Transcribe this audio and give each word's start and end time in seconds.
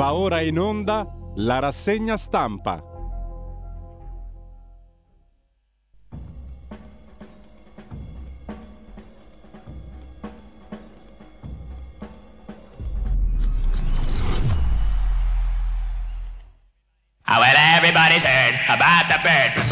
Va 0.00 0.14
ora 0.14 0.40
in 0.40 0.58
onda 0.58 1.06
la 1.34 1.58
rassegna 1.58 2.16
stampa. 2.16 2.82
Oh, 17.28 17.38
well, 17.38 17.56
everybody's 17.76 18.24
heard 18.24 18.54
about 18.70 19.06
the 19.06 19.18
bird. 19.22 19.69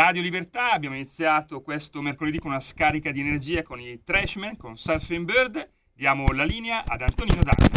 Radio 0.06 0.20
Libertà, 0.20 0.72
abbiamo 0.72 0.96
iniziato 0.96 1.62
questo 1.62 2.02
mercoledì 2.02 2.38
con 2.38 2.50
una 2.50 2.60
scarica 2.60 3.10
di 3.10 3.20
energia 3.20 3.62
con 3.62 3.80
i 3.80 4.02
Trashman, 4.04 4.58
con 4.58 4.76
Surfing 4.76 5.24
Bird. 5.24 5.66
Diamo 5.94 6.30
la 6.32 6.44
linea 6.44 6.84
ad 6.86 7.00
Antonino 7.00 7.40
Danna. 7.42 7.70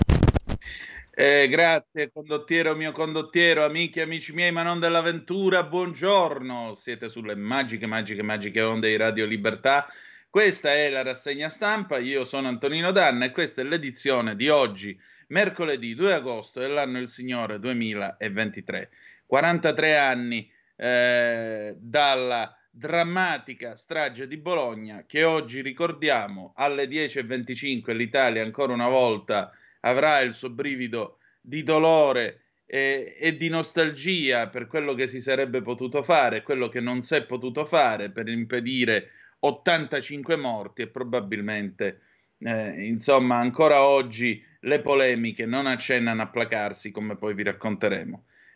Eh, 1.10 1.48
grazie 1.48 2.12
condottiero 2.12 2.76
mio 2.76 2.92
condottiero, 2.92 3.64
amiche 3.64 4.02
amici 4.02 4.34
miei, 4.34 4.52
ma 4.52 4.62
non 4.62 4.82
dell'avventura, 4.82 5.64
buongiorno, 5.64 6.74
siete 6.76 7.08
sulle 7.08 7.34
magiche, 7.34 7.86
magiche, 7.86 8.24
magiche 8.24 8.62
onde 8.62 8.90
di 8.90 8.98
Radio 8.98 9.26
Libertà. 9.26 9.88
Questa 10.30 10.74
è 10.74 10.90
la 10.90 11.04
rassegna 11.04 11.48
stampa, 11.48 11.98
io 11.98 12.26
sono 12.26 12.50
Antonino 12.50 12.92
Danna 12.92 13.24
e 13.24 13.32
questa 13.32 13.62
è 13.62 13.64
l'edizione 13.64 14.36
di 14.36 14.50
oggi, 14.50 15.00
mercoledì 15.28 15.96
2 15.96 16.14
agosto 16.14 16.60
dell'anno 16.60 16.98
del 16.98 17.08
Signore 17.08 17.58
2023. 17.58 18.90
43 19.26 19.98
anni 19.98 20.56
eh, 20.78 21.76
dalla 21.78 22.56
drammatica 22.70 23.76
strage 23.76 24.28
di 24.28 24.38
Bologna 24.38 25.04
che 25.08 25.24
oggi 25.24 25.62
ricordiamo 25.62 26.54
alle 26.56 26.86
10.25 26.86 27.96
l'Italia 27.96 28.44
ancora 28.44 28.72
una 28.72 28.88
volta 28.88 29.52
avrà 29.82 30.20
il 30.20 30.34
suo 30.34 30.52
brivido 30.52 31.18
di 31.42 31.64
dolore 31.64 32.42
e, 32.68 33.16
e 33.18 33.36
di 33.38 33.48
nostalgia 33.48 34.50
per 34.50 34.68
quello 34.68 34.94
che 34.94 35.08
si 35.08 35.22
sarebbe 35.22 35.62
potuto 35.62 36.04
fare, 36.04 36.44
quello 36.44 36.68
che 36.68 36.82
non 36.82 37.02
si 37.02 37.16
è 37.16 37.26
potuto 37.26 37.66
fare 37.66 38.12
per 38.12 38.28
impedire 38.28 39.12
85 39.40 40.36
morti 40.36 40.82
e 40.84 40.88
probabilmente, 40.88 42.02
eh, 42.40 42.86
insomma, 42.86 43.38
ancora 43.38 43.84
oggi 43.84 44.44
le 44.62 44.82
polemiche 44.82 45.46
non 45.46 45.66
accennano 45.66 46.22
a 46.22 46.28
placarsi, 46.28 46.92
come 46.92 47.16
poi 47.16 47.34
vi 47.34 47.44
racconteremo. 47.44 48.26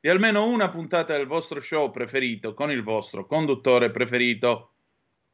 di 0.00 0.08
almeno 0.08 0.46
una 0.46 0.68
puntata 0.68 1.16
del 1.16 1.26
vostro 1.26 1.60
show 1.60 1.90
preferito 1.90 2.54
con 2.54 2.70
il 2.70 2.82
vostro 2.82 3.26
conduttore 3.26 3.90
preferito. 3.90 4.72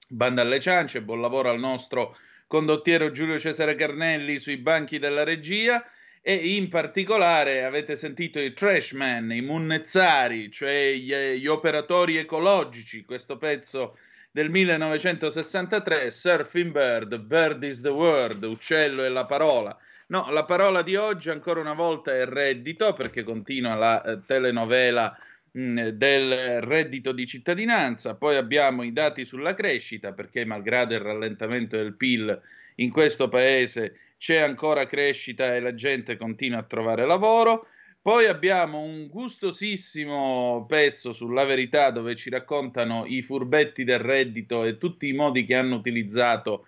Banda 0.08 0.42
alle 0.42 0.60
ciance, 0.60 1.02
buon 1.02 1.20
lavoro 1.20 1.50
al 1.50 1.58
nostro 1.58 2.16
condottiero 2.46 3.10
Giulio 3.10 3.38
Cesare 3.38 3.74
Carnelli 3.74 4.38
sui 4.38 4.58
banchi 4.58 4.98
della 4.98 5.24
regia 5.24 5.84
e 6.22 6.34
in 6.34 6.70
particolare 6.70 7.64
avete 7.64 7.96
sentito 7.96 8.40
i 8.40 8.54
trashman, 8.54 9.32
i 9.32 9.42
munnezzari, 9.42 10.50
cioè 10.50 10.94
gli, 10.94 11.14
gli 11.14 11.46
operatori 11.46 12.16
ecologici, 12.16 13.04
questo 13.04 13.36
pezzo 13.36 13.98
del 14.30 14.50
1963, 14.50 16.10
Surfing 16.10 16.72
Bird, 16.72 17.18
Bird 17.18 17.62
is 17.62 17.82
the 17.82 17.90
word, 17.90 18.42
uccello 18.44 19.04
è 19.04 19.08
la 19.08 19.26
parola. 19.26 19.78
No, 20.08 20.30
la 20.30 20.44
parola 20.44 20.82
di 20.82 20.96
oggi 20.96 21.30
ancora 21.30 21.60
una 21.60 21.72
volta 21.72 22.14
è 22.14 22.26
reddito, 22.26 22.92
perché 22.92 23.22
continua 23.22 23.74
la 23.74 24.02
eh, 24.02 24.20
telenovela 24.26 25.16
mh, 25.52 25.88
del 25.88 26.60
reddito 26.60 27.12
di 27.12 27.26
cittadinanza. 27.26 28.14
Poi 28.14 28.36
abbiamo 28.36 28.82
i 28.82 28.92
dati 28.92 29.24
sulla 29.24 29.54
crescita, 29.54 30.12
perché 30.12 30.44
malgrado 30.44 30.94
il 30.94 31.00
rallentamento 31.00 31.76
del 31.76 31.94
PIL 31.94 32.38
in 32.76 32.90
questo 32.90 33.28
paese 33.28 33.98
c'è 34.18 34.38
ancora 34.38 34.86
crescita 34.86 35.54
e 35.54 35.60
la 35.60 35.74
gente 35.74 36.16
continua 36.16 36.58
a 36.58 36.64
trovare 36.64 37.06
lavoro. 37.06 37.68
Poi 38.02 38.26
abbiamo 38.26 38.80
un 38.80 39.06
gustosissimo 39.08 40.66
pezzo 40.68 41.14
sulla 41.14 41.44
verità 41.44 41.90
dove 41.90 42.14
ci 42.16 42.28
raccontano 42.28 43.04
i 43.06 43.22
furbetti 43.22 43.84
del 43.84 44.00
reddito 44.00 44.64
e 44.64 44.76
tutti 44.76 45.08
i 45.08 45.14
modi 45.14 45.46
che 45.46 45.54
hanno 45.54 45.76
utilizzato 45.76 46.66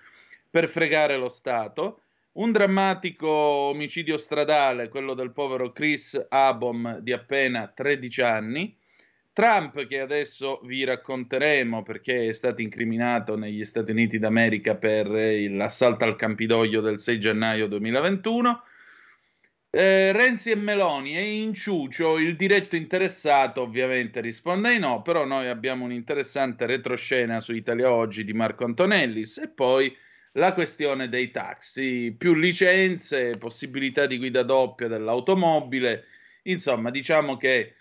per 0.48 0.68
fregare 0.68 1.16
lo 1.18 1.28
Stato. 1.28 2.00
Un 2.36 2.52
drammatico 2.52 3.30
omicidio 3.30 4.18
stradale, 4.18 4.90
quello 4.90 5.14
del 5.14 5.32
povero 5.32 5.72
Chris 5.72 6.22
Abom 6.28 6.98
di 6.98 7.14
appena 7.14 7.72
13 7.74 8.20
anni. 8.20 8.76
Trump, 9.32 9.86
che 9.86 10.00
adesso 10.00 10.60
vi 10.64 10.84
racconteremo 10.84 11.82
perché 11.82 12.28
è 12.28 12.32
stato 12.32 12.60
incriminato 12.60 13.38
negli 13.38 13.64
Stati 13.64 13.92
Uniti 13.92 14.18
d'America 14.18 14.74
per 14.74 15.06
l'assalto 15.08 16.04
al 16.04 16.16
Campidoglio 16.16 16.82
del 16.82 17.00
6 17.00 17.18
gennaio 17.18 17.68
2021. 17.68 18.62
Eh, 19.70 20.12
Renzi 20.12 20.50
e 20.50 20.56
Meloni 20.56 21.16
e 21.16 21.38
Inciucio, 21.38 22.18
il 22.18 22.36
diretto 22.36 22.76
interessato 22.76 23.62
ovviamente 23.62 24.20
risponde 24.20 24.72
di 24.72 24.78
no, 24.78 25.00
però 25.00 25.24
noi 25.24 25.48
abbiamo 25.48 25.86
un'interessante 25.86 26.66
retroscena 26.66 27.40
su 27.40 27.54
Italia 27.54 27.90
Oggi 27.90 28.24
di 28.24 28.34
Marco 28.34 28.64
Antonellis 28.64 29.38
e 29.38 29.48
poi 29.48 30.04
la 30.36 30.52
questione 30.52 31.08
dei 31.08 31.30
taxi, 31.30 32.14
più 32.16 32.34
licenze, 32.34 33.36
possibilità 33.38 34.06
di 34.06 34.18
guida 34.18 34.42
doppia 34.42 34.88
dell'automobile, 34.88 36.04
insomma 36.44 36.90
diciamo 36.90 37.36
che 37.36 37.74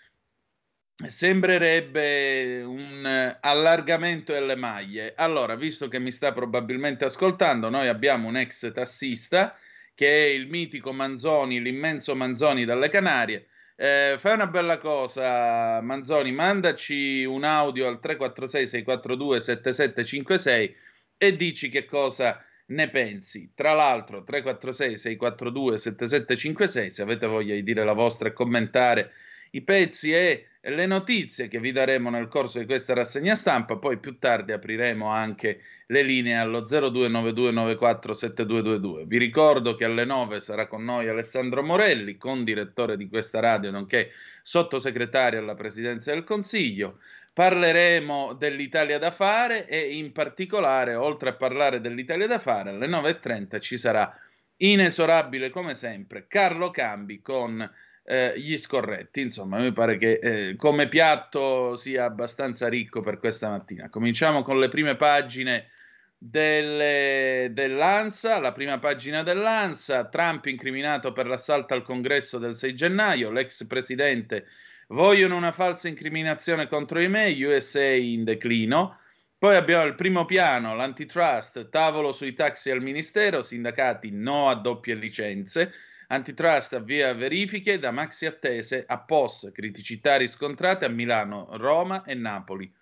sembrerebbe 1.06 2.62
un 2.62 3.36
allargamento 3.40 4.32
delle 4.32 4.56
maglie. 4.56 5.12
Allora, 5.16 5.54
visto 5.54 5.88
che 5.88 5.98
mi 5.98 6.10
sta 6.10 6.32
probabilmente 6.32 7.04
ascoltando, 7.04 7.68
noi 7.68 7.88
abbiamo 7.88 8.28
un 8.28 8.36
ex 8.36 8.72
tassista 8.72 9.56
che 9.94 10.26
è 10.26 10.28
il 10.28 10.48
mitico 10.48 10.92
Manzoni, 10.92 11.60
l'immenso 11.60 12.14
Manzoni 12.14 12.64
dalle 12.64 12.88
Canarie. 12.88 13.48
Eh, 13.76 14.16
fai 14.18 14.32
una 14.32 14.46
bella 14.46 14.78
cosa, 14.78 15.80
Manzoni, 15.82 16.32
mandaci 16.32 17.24
un 17.24 17.44
audio 17.44 17.86
al 17.86 18.00
346 18.00 18.66
642 18.66 19.40
7756 19.40 20.76
e 21.18 21.36
dici 21.36 21.68
che 21.68 21.84
cosa 21.84 22.42
ne 22.66 22.90
pensi. 22.90 23.52
Tra 23.54 23.72
l'altro 23.72 24.24
346 24.24 24.96
642 24.96 25.78
7756 25.78 26.90
se 26.90 27.02
avete 27.02 27.26
voglia 27.26 27.54
di 27.54 27.62
dire 27.62 27.84
la 27.84 27.92
vostra 27.92 28.28
e 28.28 28.32
commentare 28.32 29.12
i 29.50 29.62
pezzi 29.62 30.12
e 30.12 30.46
le 30.60 30.86
notizie 30.86 31.46
che 31.46 31.60
vi 31.60 31.70
daremo 31.70 32.10
nel 32.10 32.26
corso 32.28 32.58
di 32.58 32.66
questa 32.66 32.92
rassegna 32.92 33.36
stampa, 33.36 33.76
poi 33.76 33.98
più 33.98 34.18
tardi 34.18 34.50
apriremo 34.52 35.08
anche 35.08 35.60
le 35.86 36.02
linee 36.02 36.36
allo 36.36 36.62
0292947222. 36.62 39.06
Vi 39.06 39.18
ricordo 39.18 39.76
che 39.76 39.84
alle 39.84 40.04
9 40.04 40.40
sarà 40.40 40.66
con 40.66 40.82
noi 40.84 41.08
Alessandro 41.08 41.62
Morelli, 41.62 42.16
con 42.16 42.42
direttore 42.42 42.96
di 42.96 43.08
questa 43.08 43.38
radio, 43.38 43.70
nonché 43.70 44.10
sottosegretario 44.42 45.38
alla 45.38 45.54
Presidenza 45.54 46.12
del 46.12 46.24
Consiglio. 46.24 46.98
Parleremo 47.36 48.32
dell'Italia 48.32 48.96
da 48.96 49.10
fare 49.10 49.68
e 49.68 49.94
in 49.96 50.10
particolare, 50.10 50.94
oltre 50.94 51.28
a 51.28 51.34
parlare 51.34 51.82
dell'Italia 51.82 52.26
da 52.26 52.38
fare, 52.38 52.70
alle 52.70 52.86
9.30 52.86 53.60
ci 53.60 53.76
sarà 53.76 54.10
inesorabile 54.56 55.50
come 55.50 55.74
sempre 55.74 56.28
Carlo 56.28 56.70
Cambi 56.70 57.20
con 57.20 57.60
eh, 58.04 58.32
gli 58.38 58.56
scorretti. 58.56 59.20
Insomma, 59.20 59.58
mi 59.58 59.70
pare 59.72 59.98
che 59.98 60.12
eh, 60.12 60.56
come 60.56 60.88
piatto 60.88 61.76
sia 61.76 62.06
abbastanza 62.06 62.68
ricco 62.68 63.02
per 63.02 63.18
questa 63.18 63.50
mattina. 63.50 63.90
Cominciamo 63.90 64.42
con 64.42 64.58
le 64.58 64.70
prime 64.70 64.96
pagine 64.96 65.68
delle, 66.16 67.50
dell'ANSA, 67.52 68.40
la 68.40 68.52
prima 68.52 68.78
pagina 68.78 69.22
dell'ANSA, 69.22 70.08
Trump 70.08 70.46
incriminato 70.46 71.12
per 71.12 71.26
l'assalto 71.26 71.74
al 71.74 71.82
congresso 71.82 72.38
del 72.38 72.56
6 72.56 72.74
gennaio, 72.74 73.30
l'ex 73.30 73.66
presidente 73.66 74.46
vogliono 74.88 75.36
una 75.36 75.52
falsa 75.52 75.88
incriminazione 75.88 76.68
contro 76.68 77.00
i 77.00 77.08
me, 77.08 77.30
USA 77.44 77.90
in 77.90 78.24
declino. 78.24 78.98
Poi 79.38 79.56
abbiamo 79.56 79.84
il 79.84 79.94
primo 79.94 80.24
piano, 80.24 80.74
l'antitrust, 80.74 81.68
tavolo 81.68 82.12
sui 82.12 82.32
taxi 82.32 82.70
al 82.70 82.82
ministero, 82.82 83.42
sindacati 83.42 84.10
no 84.10 84.48
a 84.48 84.54
doppie 84.54 84.94
licenze. 84.94 85.72
Antitrust 86.08 86.74
avvia 86.74 87.12
verifiche 87.14 87.78
da 87.78 87.90
maxi 87.90 88.26
attese 88.26 88.84
a 88.86 88.98
POS, 88.98 89.50
criticità 89.52 90.16
riscontrate 90.16 90.84
a 90.84 90.88
Milano, 90.88 91.48
Roma 91.52 92.04
e 92.04 92.14
Napoli. 92.14 92.72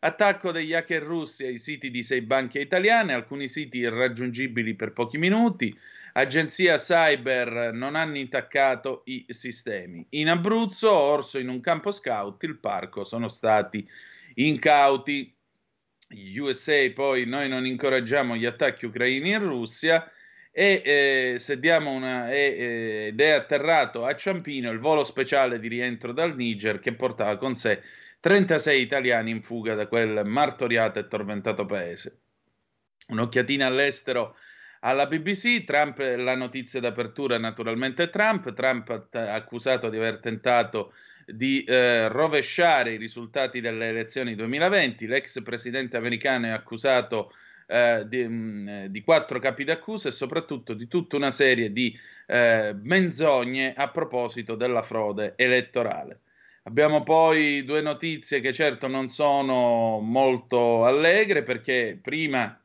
Attacco 0.00 0.50
degli 0.50 0.74
hacker 0.74 1.02
russi 1.02 1.44
ai 1.44 1.58
siti 1.58 1.90
di 1.90 2.02
sei 2.02 2.22
banche 2.22 2.58
italiane, 2.58 3.14
alcuni 3.14 3.48
siti 3.48 3.78
irraggiungibili 3.78 4.74
per 4.74 4.92
pochi 4.92 5.18
minuti. 5.18 5.78
Agenzia 6.16 6.76
cyber 6.76 7.72
non 7.72 7.96
hanno 7.96 8.18
intaccato 8.18 9.02
i 9.06 9.26
sistemi. 9.30 10.06
In 10.10 10.28
Abruzzo, 10.28 10.92
orso 10.92 11.40
in 11.40 11.48
un 11.48 11.60
campo 11.60 11.90
scout, 11.90 12.44
il 12.44 12.58
parco 12.58 13.02
sono 13.02 13.28
stati 13.28 13.84
incauti. 14.34 15.34
USA 16.38 16.88
poi 16.94 17.26
noi 17.26 17.48
non 17.48 17.66
incoraggiamo 17.66 18.36
gli 18.36 18.44
attacchi 18.44 18.86
ucraini 18.86 19.30
in 19.30 19.40
Russia 19.40 20.08
e 20.52 20.82
eh, 20.84 21.40
se 21.40 21.58
diamo 21.58 21.90
una, 21.90 22.30
eh, 22.30 23.06
ed 23.08 23.20
è 23.20 23.30
atterrato 23.30 24.04
a 24.04 24.14
Ciampino 24.14 24.70
il 24.70 24.78
volo 24.78 25.02
speciale 25.02 25.58
di 25.58 25.66
rientro 25.66 26.12
dal 26.12 26.36
Niger 26.36 26.78
che 26.78 26.94
portava 26.94 27.36
con 27.36 27.56
sé 27.56 27.82
36 28.20 28.80
italiani 28.80 29.32
in 29.32 29.42
fuga 29.42 29.74
da 29.74 29.88
quel 29.88 30.24
martoriato 30.24 31.00
e 31.00 31.08
tormentato 31.08 31.66
paese. 31.66 32.20
Un'occhiatina 33.08 33.66
all'estero 33.66 34.36
alla 34.84 35.06
BBC, 35.06 35.64
Trump, 35.64 35.98
la 35.98 36.36
notizia 36.36 36.78
d'apertura 36.78 37.38
naturalmente 37.38 38.10
Trump, 38.10 38.52
Trump 38.52 39.06
ha 39.12 39.34
accusato 39.34 39.88
di 39.88 39.96
aver 39.96 40.18
tentato 40.18 40.92
di 41.26 41.64
eh, 41.64 42.08
rovesciare 42.08 42.92
i 42.92 42.98
risultati 42.98 43.62
delle 43.62 43.88
elezioni 43.88 44.34
2020, 44.34 45.06
l'ex 45.06 45.42
presidente 45.42 45.96
americano 45.96 46.46
è 46.46 46.50
accusato 46.50 47.32
eh, 47.66 48.04
di, 48.06 48.28
mh, 48.28 48.32
mm, 48.32 48.84
di, 48.86 49.02
quattro 49.02 49.38
capi 49.38 49.64
d'accusa 49.64 50.10
e 50.10 50.12
soprattutto 50.12 50.74
di 50.74 50.86
tutta 50.86 51.16
una 51.16 51.30
serie 51.30 51.72
di 51.72 51.98
eh, 52.26 52.76
menzogne 52.82 53.72
a 53.74 53.88
proposito 53.88 54.54
della 54.54 54.82
frode 54.82 55.32
elettorale. 55.36 56.20
Abbiamo 56.64 57.02
poi 57.02 57.64
due 57.64 57.80
notizie 57.80 58.40
che 58.40 58.52
certo 58.52 58.86
non 58.86 59.08
sono 59.08 60.00
molto 60.00 60.84
allegre 60.84 61.42
perché 61.42 61.98
prima 62.00 62.58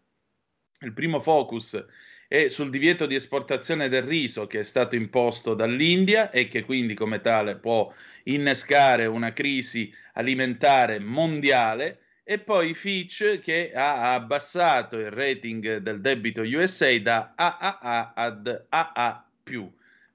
il 0.81 0.93
primo 0.93 1.21
focus 1.21 1.85
è 2.29 2.47
sul 2.47 2.69
divieto 2.69 3.07
di 3.07 3.15
esportazione 3.15 3.89
del 3.89 4.03
riso 4.03 4.45
che 4.45 4.59
è 4.59 4.63
stato 4.63 4.95
imposto 4.95 5.55
dall'India 5.55 6.29
e 6.29 6.47
che 6.47 6.63
quindi 6.63 6.93
come 6.93 7.21
tale 7.21 7.55
può 7.55 7.91
innescare 8.25 9.07
una 9.07 9.33
crisi 9.33 9.91
alimentare 10.13 10.99
mondiale. 10.99 12.01
E 12.23 12.37
poi 12.37 12.75
Fitch 12.75 13.39
che 13.39 13.71
ha 13.73 14.13
abbassato 14.13 14.99
il 14.99 15.09
rating 15.09 15.77
del 15.77 16.01
debito 16.01 16.43
USA 16.43 16.95
da 16.99 17.33
AAA 17.35 18.13
ad 18.13 18.65
AA+, 18.69 19.25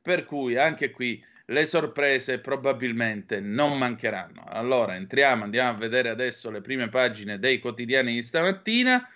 per 0.01 0.25
cui 0.25 0.57
anche 0.57 0.93
qui 0.93 1.21
le 1.47 1.67
sorprese 1.67 2.39
probabilmente 2.39 3.41
non 3.41 3.77
mancheranno. 3.77 4.45
Allora 4.47 4.95
entriamo, 4.95 5.43
andiamo 5.43 5.71
a 5.71 5.81
vedere 5.81 6.11
adesso 6.11 6.49
le 6.53 6.61
prime 6.61 6.89
pagine 6.89 7.41
dei 7.41 7.59
quotidiani 7.59 8.15
di 8.15 8.23
stamattina 8.23 9.09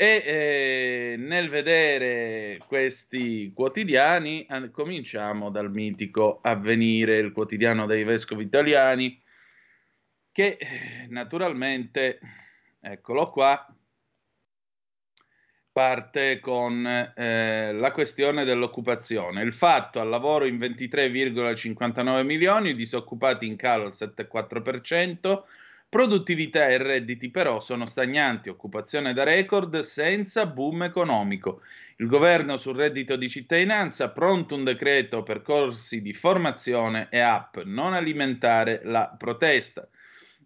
e 0.00 0.22
eh, 0.24 1.14
nel 1.18 1.48
vedere 1.48 2.62
questi 2.68 3.50
quotidiani 3.52 4.46
cominciamo 4.70 5.50
dal 5.50 5.72
mitico 5.72 6.38
Avvenire, 6.40 7.18
il 7.18 7.32
quotidiano 7.32 7.84
dei 7.84 8.04
vescovi 8.04 8.44
italiani 8.44 9.20
che 10.30 10.56
naturalmente, 11.08 12.20
eccolo 12.78 13.28
qua, 13.30 13.74
parte 15.72 16.38
con 16.38 16.86
eh, 16.86 17.72
la 17.72 17.90
questione 17.90 18.44
dell'occupazione. 18.44 19.42
Il 19.42 19.52
fatto 19.52 19.98
al 19.98 20.08
lavoro 20.08 20.44
in 20.44 20.58
23,59 20.58 22.24
milioni, 22.24 22.76
disoccupati 22.76 23.48
in 23.48 23.56
calo 23.56 23.86
al 23.86 23.92
7,4%, 23.92 25.42
produttività 25.88 26.68
e 26.68 26.76
redditi 26.78 27.30
però 27.30 27.60
sono 27.60 27.86
stagnanti, 27.86 28.48
occupazione 28.48 29.14
da 29.14 29.24
record 29.24 29.80
senza 29.80 30.46
boom 30.46 30.82
economico. 30.82 31.62
Il 31.96 32.06
governo 32.06 32.58
sul 32.58 32.76
reddito 32.76 33.16
di 33.16 33.28
cittadinanza, 33.28 34.10
pronto 34.10 34.54
un 34.54 34.64
decreto 34.64 35.22
per 35.22 35.42
corsi 35.42 36.02
di 36.02 36.12
formazione 36.12 37.08
e 37.10 37.18
app, 37.20 37.58
non 37.64 37.94
alimentare 37.94 38.82
la 38.84 39.14
protesta. 39.16 39.88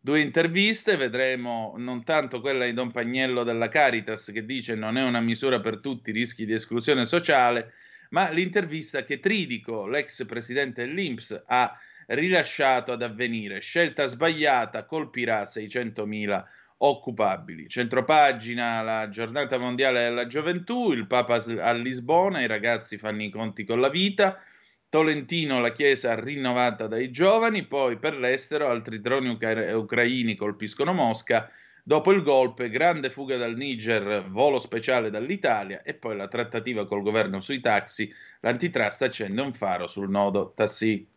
Due 0.01 0.21
interviste, 0.21 0.97
vedremo 0.97 1.75
non 1.77 2.05
tanto 2.05 2.41
quella 2.41 2.65
di 2.65 2.73
Don 2.73 2.91
Pagnello 2.91 3.43
della 3.45 3.69
Caritas 3.69 4.31
che 4.33 4.45
dice 4.45 4.75
non 4.75 4.97
è 4.97 5.03
una 5.03 5.21
misura 5.21 5.61
per 5.61 5.79
tutti, 5.79 6.11
rischi 6.11 6.47
di 6.47 6.55
esclusione 6.55 7.05
sociale, 7.07 7.75
ma 8.11 8.31
l'intervista 8.31 9.05
che 9.05 9.21
Tridico, 9.21 9.87
l'ex 9.87 10.25
presidente 10.25 10.85
dell'Inps, 10.85 11.45
ha 11.47 11.79
rilasciato 12.15 12.93
ad 12.93 13.03
avvenire. 13.03 13.61
Scelta 13.61 14.07
sbagliata, 14.07 14.85
colpirà 14.85 15.43
600.000 15.45 16.45
occupabili. 16.79 17.69
Centropagina, 17.69 18.83
la 18.83 19.09
giornata 19.09 19.59
mondiale 19.59 20.05
della 20.05 20.27
gioventù, 20.27 20.93
il 20.93 21.07
Papa 21.07 21.43
a 21.61 21.73
Lisbona, 21.73 22.41
i 22.41 22.47
ragazzi 22.47 22.99
fanno 22.99 23.23
i 23.23 23.31
conti 23.31 23.65
con 23.65 23.81
la 23.81 23.89
vita, 23.89 24.41
Tolentino 24.89 25.61
la 25.61 25.73
Chiesa 25.73 26.19
rinnovata 26.19 26.87
dai 26.87 27.11
giovani, 27.11 27.65
poi 27.67 27.99
per 27.99 28.19
l'estero 28.19 28.69
altri 28.69 29.01
droni 29.01 29.29
ucra- 29.29 29.77
ucraini 29.77 30.35
colpiscono 30.35 30.93
Mosca, 30.93 31.51
dopo 31.83 32.13
il 32.13 32.23
golpe 32.23 32.69
grande 32.69 33.11
fuga 33.11 33.37
dal 33.37 33.57
Niger, 33.57 34.29
volo 34.29 34.61
speciale 34.61 35.09
dall'Italia 35.09 35.83
e 35.83 35.95
poi 35.95 36.17
la 36.17 36.29
trattativa 36.29 36.87
col 36.87 37.03
governo 37.03 37.41
sui 37.41 37.61
taxi, 37.61 38.13
l'antitrust 38.41 39.03
accende 39.03 39.41
un 39.41 39.55
faro 39.55 39.87
sul 39.87 40.11
nodo 40.11 40.53
Tassi. 40.55 41.09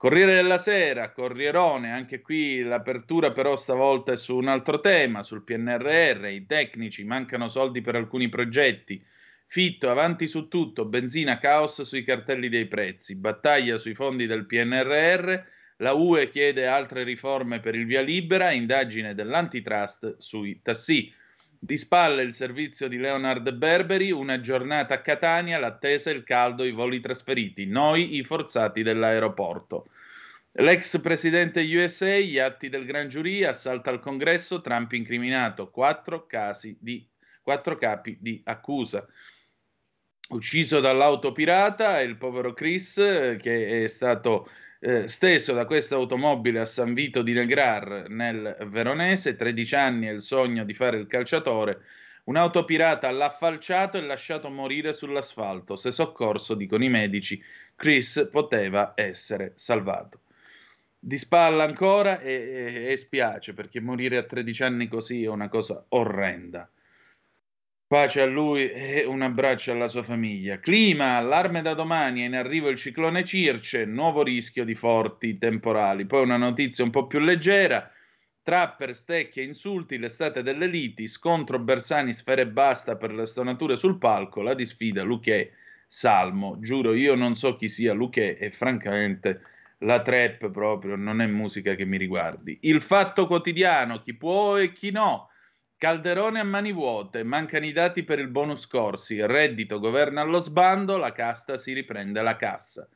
Corriere 0.00 0.34
della 0.34 0.56
Sera, 0.56 1.12
Corrierone, 1.12 1.92
anche 1.92 2.22
qui 2.22 2.62
l'apertura 2.62 3.32
però 3.32 3.54
stavolta 3.54 4.12
è 4.12 4.16
su 4.16 4.34
un 4.34 4.48
altro 4.48 4.80
tema, 4.80 5.22
sul 5.22 5.44
PNRR, 5.44 6.24
i 6.24 6.46
tecnici, 6.46 7.04
mancano 7.04 7.50
soldi 7.50 7.82
per 7.82 7.96
alcuni 7.96 8.30
progetti, 8.30 9.04
Fitto, 9.46 9.90
avanti 9.90 10.26
su 10.26 10.48
tutto, 10.48 10.86
benzina, 10.86 11.38
caos 11.38 11.82
sui 11.82 12.02
cartelli 12.02 12.48
dei 12.48 12.66
prezzi, 12.66 13.14
battaglia 13.14 13.76
sui 13.76 13.92
fondi 13.92 14.24
del 14.24 14.46
PNRR, 14.46 15.38
la 15.76 15.92
UE 15.92 16.30
chiede 16.30 16.66
altre 16.66 17.02
riforme 17.02 17.60
per 17.60 17.74
il 17.74 17.84
via 17.84 18.00
libera, 18.00 18.52
indagine 18.52 19.14
dell'antitrust 19.14 20.16
sui 20.16 20.62
tassi. 20.62 21.12
Di 21.58 21.76
spalle 21.76 22.22
il 22.22 22.32
servizio 22.32 22.88
di 22.88 22.96
Leonard 22.96 23.52
Berberi, 23.52 24.10
una 24.10 24.40
giornata 24.40 24.94
a 24.94 25.02
Catania, 25.02 25.58
l'attesa, 25.58 26.10
il 26.10 26.24
caldo, 26.24 26.64
i 26.64 26.72
voli 26.72 27.00
trasferiti, 27.00 27.66
noi 27.66 28.16
i 28.16 28.24
forzati 28.24 28.82
dell'aeroporto. 28.82 29.89
L'ex 30.54 31.00
presidente 31.00 31.60
USA, 31.60 32.18
gli 32.18 32.38
atti 32.38 32.68
del 32.68 32.84
gran 32.84 33.08
giurì, 33.08 33.44
assalta 33.44 33.90
al 33.90 34.00
congresso, 34.00 34.60
Trump 34.60 34.90
incriminato, 34.92 35.70
quattro, 35.70 36.26
casi 36.26 36.76
di, 36.80 37.08
quattro 37.40 37.76
capi 37.76 38.18
di 38.20 38.40
accusa. 38.44 39.06
Ucciso 40.30 40.80
dall'auto 40.80 41.30
pirata, 41.30 42.00
il 42.00 42.16
povero 42.16 42.52
Chris, 42.52 42.94
che 43.40 43.84
è 43.84 43.86
stato 43.86 44.50
eh, 44.80 45.06
steso 45.06 45.52
da 45.52 45.66
questa 45.66 45.94
automobile 45.94 46.58
a 46.58 46.66
San 46.66 46.94
Vito 46.94 47.22
di 47.22 47.32
Negrar 47.32 48.08
nel 48.08 48.56
Veronese, 48.70 49.36
13 49.36 49.74
anni 49.76 50.08
e 50.08 50.12
il 50.12 50.20
sogno 50.20 50.64
di 50.64 50.74
fare 50.74 50.98
il 50.98 51.06
calciatore. 51.06 51.82
Un'auto 52.24 52.64
pirata 52.64 53.08
l'ha 53.12 53.30
falciato 53.30 53.98
e 53.98 54.02
lasciato 54.02 54.50
morire 54.50 54.92
sull'asfalto. 54.92 55.76
Se 55.76 55.92
soccorso, 55.92 56.54
dicono 56.54 56.82
i 56.82 56.88
medici, 56.88 57.40
Chris 57.76 58.28
poteva 58.32 58.94
essere 58.96 59.52
salvato. 59.54 60.22
Di 61.02 61.16
spalla 61.16 61.64
ancora 61.64 62.20
e, 62.20 62.30
e, 62.30 62.92
e 62.92 62.96
spiace 62.98 63.54
perché 63.54 63.80
morire 63.80 64.18
a 64.18 64.22
13 64.22 64.62
anni 64.64 64.86
così 64.86 65.24
è 65.24 65.28
una 65.28 65.48
cosa 65.48 65.86
orrenda. 65.88 66.70
Pace 67.86 68.20
a 68.20 68.26
lui 68.26 68.70
e 68.70 69.06
un 69.06 69.22
abbraccio 69.22 69.72
alla 69.72 69.88
sua 69.88 70.02
famiglia. 70.02 70.60
Clima, 70.60 71.16
allarme 71.16 71.62
da 71.62 71.72
domani, 71.72 72.20
è 72.20 72.26
in 72.26 72.36
arrivo 72.36 72.68
il 72.68 72.76
ciclone 72.76 73.24
Circe, 73.24 73.86
nuovo 73.86 74.22
rischio 74.22 74.64
di 74.64 74.74
forti 74.74 75.38
temporali. 75.38 76.04
Poi 76.04 76.22
una 76.22 76.36
notizia 76.36 76.84
un 76.84 76.90
po' 76.90 77.06
più 77.06 77.18
leggera. 77.18 77.90
Trapper, 78.42 78.94
stecche, 78.94 79.40
insulti, 79.40 79.98
l'estate 79.98 80.42
delle 80.42 80.66
liti, 80.66 81.08
scontro 81.08 81.58
Bersani, 81.58 82.12
sfere 82.12 82.46
basta 82.46 82.96
per 82.96 83.14
le 83.14 83.24
stonature 83.24 83.76
sul 83.76 83.96
palco, 83.96 84.42
la 84.42 84.54
disfida 84.54 85.02
Luché, 85.02 85.54
Salmo. 85.86 86.58
Giuro, 86.60 86.92
io 86.92 87.14
non 87.14 87.36
so 87.36 87.56
chi 87.56 87.70
sia 87.70 87.94
Luché 87.94 88.36
e 88.36 88.50
francamente 88.50 89.40
la 89.80 90.02
trap 90.02 90.50
proprio 90.50 90.96
non 90.96 91.20
è 91.20 91.26
musica 91.26 91.74
che 91.74 91.84
mi 91.84 91.96
riguardi. 91.96 92.58
Il 92.62 92.82
fatto 92.82 93.26
quotidiano, 93.26 94.00
chi 94.00 94.16
può 94.16 94.58
e 94.58 94.72
chi 94.72 94.90
no 94.90 95.30
Calderone 95.80 96.40
a 96.40 96.44
mani 96.44 96.72
vuote, 96.72 97.22
mancano 97.22 97.64
i 97.64 97.72
dati 97.72 98.04
per 98.04 98.18
il 98.18 98.28
bonus 98.28 98.66
corsi, 98.66 99.14
il 99.14 99.26
reddito 99.26 99.78
governa 99.78 100.20
allo 100.20 100.38
sbando, 100.38 100.98
la 100.98 101.12
casta 101.12 101.56
si 101.56 101.72
riprende 101.72 102.20
la 102.20 102.36
cassa. 102.36 102.86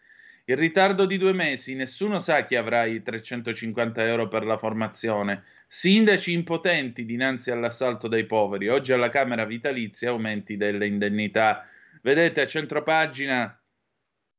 Il 0.44 0.58
ritardo 0.58 1.06
di 1.06 1.16
due 1.16 1.32
mesi, 1.32 1.74
nessuno 1.74 2.18
sa 2.18 2.44
chi 2.44 2.56
avrà 2.56 2.84
i 2.84 3.02
350 3.02 4.06
euro 4.06 4.28
per 4.28 4.44
la 4.44 4.58
formazione. 4.58 5.44
Sindaci 5.66 6.32
impotenti 6.32 7.06
dinanzi 7.06 7.50
all'assalto 7.50 8.06
dei 8.06 8.26
poveri. 8.26 8.68
Oggi 8.68 8.92
alla 8.92 9.08
Camera 9.08 9.46
vitalizia 9.46 10.10
aumenti 10.10 10.58
delle 10.58 10.86
indennità. 10.86 11.66
Vedete 12.02 12.42
a 12.42 12.46
centropagina 12.46 13.58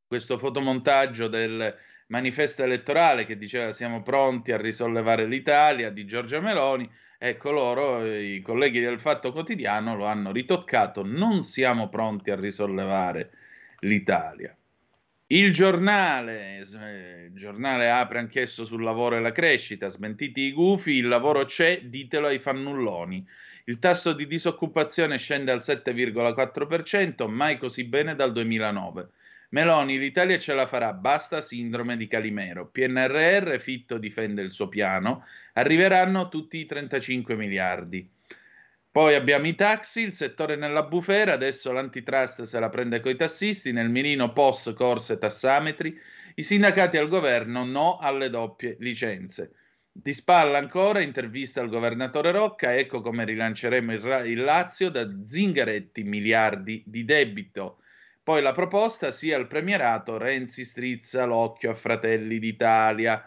questo 0.05 0.37
fotomontaggio 0.37 1.27
del 1.27 1.75
manifesto 2.07 2.63
elettorale 2.63 3.25
che 3.25 3.37
diceva 3.37 3.71
siamo 3.71 4.03
pronti 4.03 4.51
a 4.51 4.57
risollevare 4.57 5.25
l'Italia 5.25 5.89
di 5.89 6.05
Giorgia 6.05 6.39
Meloni 6.39 6.89
Ecco 7.17 7.51
loro, 7.51 8.05
i 8.05 8.41
colleghi 8.41 8.81
del 8.81 8.99
Fatto 8.99 9.31
Quotidiano 9.31 9.95
lo 9.95 10.05
hanno 10.05 10.31
ritoccato, 10.31 11.01
non 11.03 11.41
siamo 11.43 11.87
pronti 11.87 12.29
a 12.29 12.35
risollevare 12.35 13.31
l'Italia. 13.79 14.55
Il 15.27 15.53
giornale, 15.53 16.59
il 16.59 17.31
giornale 17.33 17.89
apre 17.89 18.19
anch'esso 18.19 18.65
sul 18.65 18.83
lavoro 18.83 19.15
e 19.15 19.21
la 19.21 19.31
crescita, 19.31 19.87
smentiti 19.87 20.41
i 20.41 20.51
gufi, 20.51 20.91
il 20.91 21.07
lavoro 21.07 21.45
c'è, 21.45 21.81
ditelo 21.85 22.27
ai 22.27 22.37
fannulloni. 22.37 23.25
Il 23.63 23.79
tasso 23.79 24.13
di 24.13 24.27
disoccupazione 24.27 25.17
scende 25.17 25.51
al 25.51 25.63
7,4%, 25.65 27.27
mai 27.27 27.57
così 27.57 27.85
bene 27.85 28.13
dal 28.13 28.33
2009. 28.33 29.09
Meloni, 29.55 29.97
l'Italia 29.97 30.37
ce 30.37 30.53
la 30.53 30.67
farà, 30.67 30.91
basta 30.91 31.41
sindrome 31.41 31.95
di 31.95 32.07
Calimero. 32.07 32.67
PNRR, 32.67 33.57
Fitto 33.59 33.97
difende 33.97 34.41
il 34.41 34.51
suo 34.51 34.67
piano, 34.67 35.23
arriveranno 35.53 36.27
tutti 36.27 36.57
i 36.57 36.65
35 36.65 37.37
miliardi. 37.37 38.05
Poi 38.91 39.15
abbiamo 39.15 39.47
i 39.47 39.55
taxi, 39.55 40.01
il 40.01 40.11
settore 40.11 40.57
nella 40.57 40.83
bufera, 40.83 41.31
adesso 41.31 41.71
l'antitrust 41.71 42.41
se 42.43 42.59
la 42.59 42.67
prende 42.67 42.99
coi 42.99 43.15
tassisti, 43.15 43.71
nel 43.71 43.89
mirino 43.89 44.33
POS, 44.33 44.73
corse, 44.75 45.17
tassametri, 45.17 45.97
i 46.35 46.43
sindacati 46.43 46.97
al 46.97 47.07
governo 47.07 47.63
no 47.63 47.97
alle 47.97 48.29
doppie 48.29 48.75
licenze. 48.79 49.53
Di 49.89 50.13
spalla 50.13 50.57
ancora, 50.57 50.99
intervista 50.99 51.61
al 51.61 51.69
governatore 51.69 52.31
Rocca, 52.31 52.75
ecco 52.75 52.99
come 52.99 53.23
rilanceremo 53.23 53.93
il, 53.93 54.21
il 54.25 54.41
Lazio 54.41 54.89
da 54.89 55.09
Zingaretti, 55.25 56.03
miliardi 56.03 56.83
di 56.85 57.05
debito. 57.05 57.77
Poi 58.25 58.41
la 58.41 58.53
proposta 58.53 59.11
sia 59.11 59.37
il 59.37 59.45
premierato, 59.45 60.17
Renzi 60.17 60.65
strizza 60.65 61.25
l'occhio 61.25 61.69
a 61.69 61.75
Fratelli 61.75 62.39
d'Italia. 62.39 63.23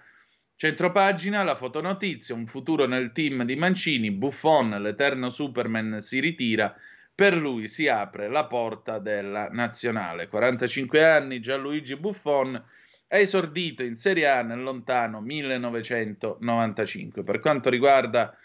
Centropagina, 0.57 1.45
la 1.45 1.55
fotonotizia, 1.55 2.35
un 2.35 2.49
futuro 2.49 2.85
nel 2.85 3.12
team 3.12 3.45
di 3.45 3.55
Mancini, 3.55 4.11
Buffon, 4.11 4.71
l'eterno 4.71 5.31
Superman, 5.31 6.00
si 6.00 6.19
ritira, 6.19 6.75
per 7.14 7.37
lui 7.37 7.69
si 7.69 7.87
apre 7.87 8.28
la 8.28 8.47
porta 8.47 8.99
della 8.99 9.47
nazionale. 9.52 10.26
45 10.26 11.05
anni, 11.05 11.38
Gianluigi 11.38 11.95
Buffon 11.95 12.57
ha 12.57 13.17
esordito 13.17 13.85
in 13.85 13.95
Serie 13.95 14.26
A 14.26 14.43
nel 14.43 14.64
lontano 14.64 15.21
1995. 15.21 17.23
Per 17.23 17.38
quanto 17.38 17.71
riguarda 17.71 18.37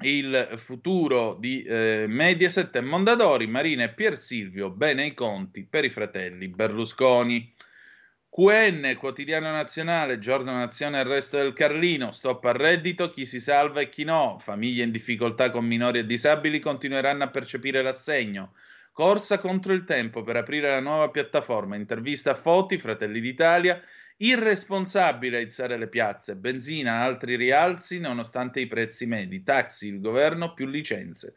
il 0.00 0.54
futuro 0.56 1.36
di 1.38 1.62
eh, 1.62 2.04
Mediaset 2.06 2.74
e 2.76 2.80
Mondadori, 2.80 3.46
Marina 3.46 3.84
e 3.84 3.94
Pier 3.94 4.18
Silvio, 4.18 4.70
bene 4.70 5.06
i 5.06 5.14
conti 5.14 5.64
per 5.64 5.84
i 5.84 5.90
fratelli 5.90 6.48
Berlusconi. 6.48 7.54
QN, 8.28 8.96
quotidiano 8.98 9.50
nazionale, 9.50 10.18
giorno 10.18 10.52
nazione 10.52 10.98
e 10.98 11.02
il 11.02 11.08
resto 11.08 11.38
del 11.38 11.54
Carlino, 11.54 12.12
stop 12.12 12.44
al 12.44 12.54
reddito, 12.54 13.10
chi 13.10 13.24
si 13.24 13.40
salva 13.40 13.80
e 13.80 13.88
chi 13.88 14.04
no, 14.04 14.38
famiglie 14.38 14.84
in 14.84 14.90
difficoltà 14.90 15.50
con 15.50 15.64
minori 15.64 16.00
e 16.00 16.04
disabili 16.04 16.60
continueranno 16.60 17.24
a 17.24 17.30
percepire 17.30 17.80
l'assegno. 17.80 18.52
Corsa 18.92 19.38
contro 19.38 19.72
il 19.72 19.84
tempo 19.84 20.22
per 20.22 20.36
aprire 20.36 20.68
la 20.68 20.80
nuova 20.80 21.08
piattaforma, 21.08 21.76
intervista 21.76 22.32
a 22.32 22.34
Foti, 22.34 22.76
Fratelli 22.76 23.20
d'Italia, 23.20 23.80
Irresponsabile 24.18 25.36
aizzare 25.36 25.76
le 25.76 25.88
piazze, 25.88 26.36
benzina, 26.36 27.00
altri 27.00 27.36
rialzi 27.36 27.98
nonostante 28.00 28.60
i 28.60 28.66
prezzi 28.66 29.04
medi, 29.04 29.42
taxi, 29.42 29.88
il 29.88 30.00
governo 30.00 30.54
più 30.54 30.66
licenze. 30.66 31.34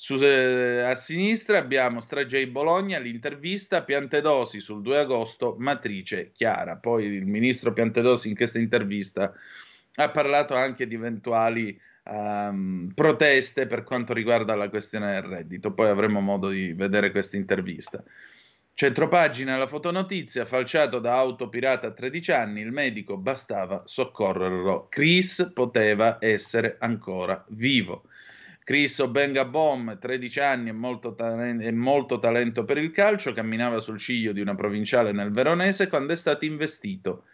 Su, 0.00 0.14
eh, 0.22 0.82
a 0.82 0.94
sinistra 0.94 1.58
abbiamo 1.58 2.00
Strage 2.00 2.46
Bologna, 2.46 2.98
l'intervista 2.98 3.82
Piantedosi 3.82 4.60
sul 4.60 4.80
2 4.80 4.98
agosto, 4.98 5.56
matrice 5.58 6.30
chiara. 6.30 6.76
Poi 6.76 7.04
il 7.04 7.26
ministro 7.26 7.72
Piantedosi 7.72 8.28
in 8.28 8.36
questa 8.36 8.58
intervista 8.58 9.32
ha 9.94 10.10
parlato 10.10 10.54
anche 10.54 10.86
di 10.86 10.94
eventuali 10.94 11.80
um, 12.04 12.92
proteste 12.94 13.66
per 13.66 13.82
quanto 13.82 14.12
riguarda 14.12 14.54
la 14.54 14.68
questione 14.68 15.12
del 15.14 15.22
reddito. 15.22 15.72
Poi 15.72 15.88
avremo 15.88 16.20
modo 16.20 16.50
di 16.50 16.72
vedere 16.74 17.10
questa 17.10 17.36
intervista. 17.36 18.02
Centropagina 18.80 19.58
la 19.58 19.66
fotonotizia, 19.66 20.46
falciato 20.46 21.00
da 21.00 21.16
auto 21.16 21.48
pirata 21.48 21.88
a 21.88 21.90
13 21.90 22.30
anni, 22.30 22.60
il 22.60 22.70
medico 22.70 23.16
bastava 23.16 23.82
soccorrerlo. 23.84 24.86
Chris 24.88 25.50
poteva 25.52 26.18
essere 26.20 26.76
ancora 26.78 27.44
vivo. 27.48 28.04
Chris 28.62 28.96
Obenga 29.00 29.44
Bom, 29.46 29.98
13 29.98 30.38
anni 30.38 30.68
e 30.68 30.72
molto, 30.72 31.16
talento, 31.16 31.68
molto 31.72 32.20
talento 32.20 32.64
per 32.64 32.78
il 32.78 32.92
calcio, 32.92 33.32
camminava 33.32 33.80
sul 33.80 33.98
ciglio 33.98 34.30
di 34.30 34.40
una 34.40 34.54
provinciale 34.54 35.10
nel 35.10 35.32
Veronese 35.32 35.88
quando 35.88 36.12
è 36.12 36.16
stato 36.16 36.44
investito. 36.44 37.24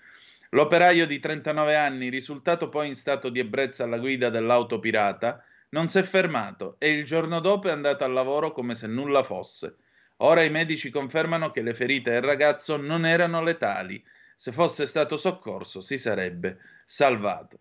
L'operaio 0.49 1.07
di 1.07 1.19
39 1.19 1.77
anni, 1.77 2.09
risultato 2.09 2.71
poi 2.71 2.89
in 2.89 2.95
stato 2.95 3.29
di 3.29 3.41
ebbrezza 3.41 3.85
alla 3.85 3.99
guida 3.99 4.31
dell'auto 4.31 4.79
pirata, 4.79 5.45
non 5.69 5.89
si 5.89 5.99
è 5.99 6.05
fermato 6.05 6.77
e 6.79 6.91
il 6.91 7.05
giorno 7.05 7.39
dopo 7.41 7.69
è 7.69 7.71
andato 7.71 8.03
al 8.03 8.13
lavoro 8.15 8.51
come 8.53 8.75
se 8.75 8.87
nulla 8.87 9.23
fosse. 9.23 9.77
Ora 10.19 10.43
i 10.43 10.51
medici 10.51 10.91
confermano 10.91 11.51
che 11.51 11.61
le 11.61 11.75
ferite 11.75 12.13
del 12.13 12.23
ragazzo 12.23 12.77
non 12.77 13.05
erano 13.05 13.43
letali. 13.43 14.03
Se 14.37 14.53
fosse 14.53 14.87
stato 14.87 15.17
soccorso 15.17 15.81
si 15.81 15.99
sarebbe 15.99 16.59
salvato. 16.85 17.59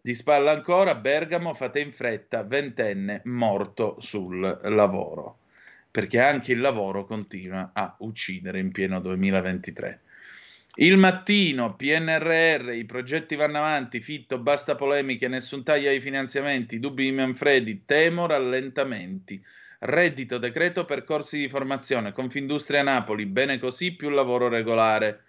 Di 0.00 0.14
spalla 0.14 0.50
ancora, 0.50 0.96
Bergamo, 0.96 1.54
fate 1.54 1.78
in 1.78 1.92
fretta, 1.92 2.42
ventenne 2.42 3.20
morto 3.26 3.96
sul 4.00 4.40
lavoro. 4.64 5.38
Perché 5.92 6.18
anche 6.18 6.52
il 6.52 6.60
lavoro 6.60 7.04
continua 7.04 7.70
a 7.72 7.94
uccidere 8.00 8.58
in 8.58 8.72
pieno 8.72 9.00
2023. 9.00 10.00
Il 10.76 10.96
mattino, 10.96 11.76
PNRR, 11.76 12.72
i 12.72 12.86
progetti 12.86 13.36
vanno 13.36 13.58
avanti, 13.58 14.00
Fitto, 14.00 14.38
basta 14.38 14.74
polemiche, 14.74 15.28
nessun 15.28 15.62
taglio 15.62 15.90
ai 15.90 16.00
finanziamenti, 16.00 16.80
dubbi 16.80 17.04
di 17.04 17.12
Manfredi, 17.12 17.84
temo 17.84 18.26
rallentamenti. 18.26 19.44
Reddito, 19.84 20.38
decreto, 20.38 20.84
percorsi 20.84 21.38
di 21.38 21.48
formazione, 21.48 22.12
Confindustria 22.12 22.84
Napoli, 22.84 23.26
bene 23.26 23.58
così, 23.58 23.96
più 23.96 24.10
lavoro 24.10 24.46
regolare. 24.46 25.24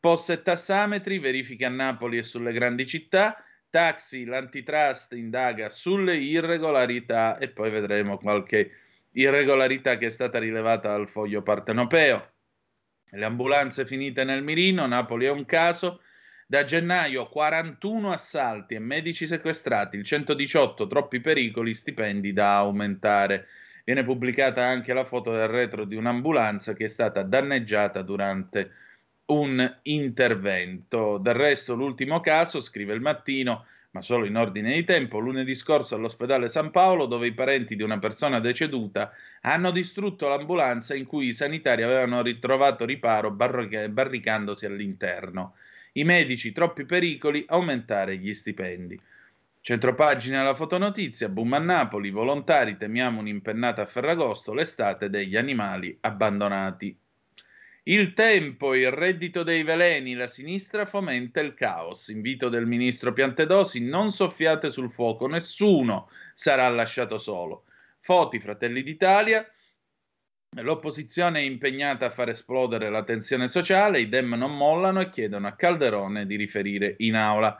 Post 0.00 0.30
e 0.30 0.40
tassametri, 0.40 1.18
verifiche 1.18 1.66
a 1.66 1.68
Napoli 1.68 2.16
e 2.16 2.22
sulle 2.22 2.54
grandi 2.54 2.86
città, 2.86 3.44
taxi, 3.68 4.24
l'antitrust 4.24 5.12
indaga 5.12 5.68
sulle 5.68 6.16
irregolarità 6.16 7.36
e 7.36 7.50
poi 7.50 7.70
vedremo 7.70 8.16
qualche 8.16 8.70
irregolarità 9.10 9.98
che 9.98 10.06
è 10.06 10.10
stata 10.10 10.38
rilevata 10.38 10.88
dal 10.88 11.10
foglio 11.10 11.42
partenopeo. 11.42 12.32
Le 13.10 13.24
ambulanze 13.26 13.84
finite 13.84 14.24
nel 14.24 14.42
mirino, 14.42 14.86
Napoli 14.86 15.26
è 15.26 15.30
un 15.30 15.44
caso. 15.44 16.00
Da 16.46 16.64
gennaio 16.64 17.28
41 17.28 18.12
assalti 18.12 18.76
e 18.76 18.78
medici 18.78 19.26
sequestrati, 19.26 19.98
il 19.98 20.04
118 20.04 20.86
troppi 20.86 21.20
pericoli, 21.20 21.74
stipendi 21.74 22.32
da 22.32 22.56
aumentare. 22.56 23.46
Viene 23.84 24.02
pubblicata 24.02 24.64
anche 24.64 24.94
la 24.94 25.04
foto 25.04 25.30
del 25.32 25.46
retro 25.46 25.84
di 25.84 25.94
un'ambulanza 25.94 26.72
che 26.72 26.86
è 26.86 26.88
stata 26.88 27.22
danneggiata 27.22 28.00
durante 28.00 28.70
un 29.26 29.78
intervento. 29.82 31.18
Del 31.18 31.34
resto, 31.34 31.74
l'ultimo 31.74 32.20
caso, 32.20 32.60
scrive 32.62 32.94
il 32.94 33.02
mattino, 33.02 33.66
ma 33.90 34.00
solo 34.00 34.24
in 34.24 34.36
ordine 34.36 34.72
di 34.72 34.84
tempo, 34.84 35.18
lunedì 35.18 35.54
scorso 35.54 35.96
all'ospedale 35.96 36.48
San 36.48 36.70
Paolo, 36.70 37.04
dove 37.04 37.26
i 37.26 37.34
parenti 37.34 37.76
di 37.76 37.82
una 37.82 37.98
persona 37.98 38.40
deceduta 38.40 39.12
hanno 39.42 39.70
distrutto 39.70 40.28
l'ambulanza 40.28 40.94
in 40.94 41.04
cui 41.04 41.26
i 41.26 41.34
sanitari 41.34 41.82
avevano 41.82 42.22
ritrovato 42.22 42.86
riparo 42.86 43.30
barric- 43.30 43.88
barricandosi 43.88 44.64
all'interno. 44.64 45.56
I 45.92 46.04
medici, 46.04 46.52
troppi 46.52 46.86
pericoli, 46.86 47.44
aumentare 47.46 48.16
gli 48.16 48.32
stipendi. 48.32 48.98
Centropagina 49.66 50.42
la 50.42 50.54
fotonotizia, 50.54 51.30
boom 51.30 51.54
a 51.54 51.58
Napoli, 51.58 52.10
volontari, 52.10 52.76
temiamo 52.76 53.20
un'impennata 53.20 53.80
a 53.80 53.86
Ferragosto, 53.86 54.52
l'estate 54.52 55.08
degli 55.08 55.38
animali 55.38 55.96
abbandonati. 56.02 56.94
Il 57.84 58.12
tempo, 58.12 58.74
il 58.74 58.90
reddito 58.90 59.42
dei 59.42 59.62
veleni, 59.62 60.12
la 60.12 60.28
sinistra 60.28 60.84
fomenta 60.84 61.40
il 61.40 61.54
caos. 61.54 62.08
Invito 62.08 62.50
del 62.50 62.66
ministro 62.66 63.14
Piantedosi, 63.14 63.82
non 63.82 64.10
soffiate 64.10 64.70
sul 64.70 64.90
fuoco, 64.90 65.28
nessuno 65.28 66.10
sarà 66.34 66.68
lasciato 66.68 67.16
solo. 67.16 67.64
Foti, 68.00 68.40
Fratelli 68.40 68.82
d'Italia, 68.82 69.50
l'opposizione 70.60 71.38
è 71.38 71.42
impegnata 71.42 72.04
a 72.04 72.10
far 72.10 72.28
esplodere 72.28 72.90
la 72.90 73.02
tensione 73.02 73.48
sociale, 73.48 74.00
i 74.00 74.10
Dem 74.10 74.34
non 74.34 74.54
mollano 74.54 75.00
e 75.00 75.08
chiedono 75.08 75.46
a 75.46 75.52
Calderone 75.52 76.26
di 76.26 76.36
riferire 76.36 76.96
in 76.98 77.14
aula. 77.14 77.58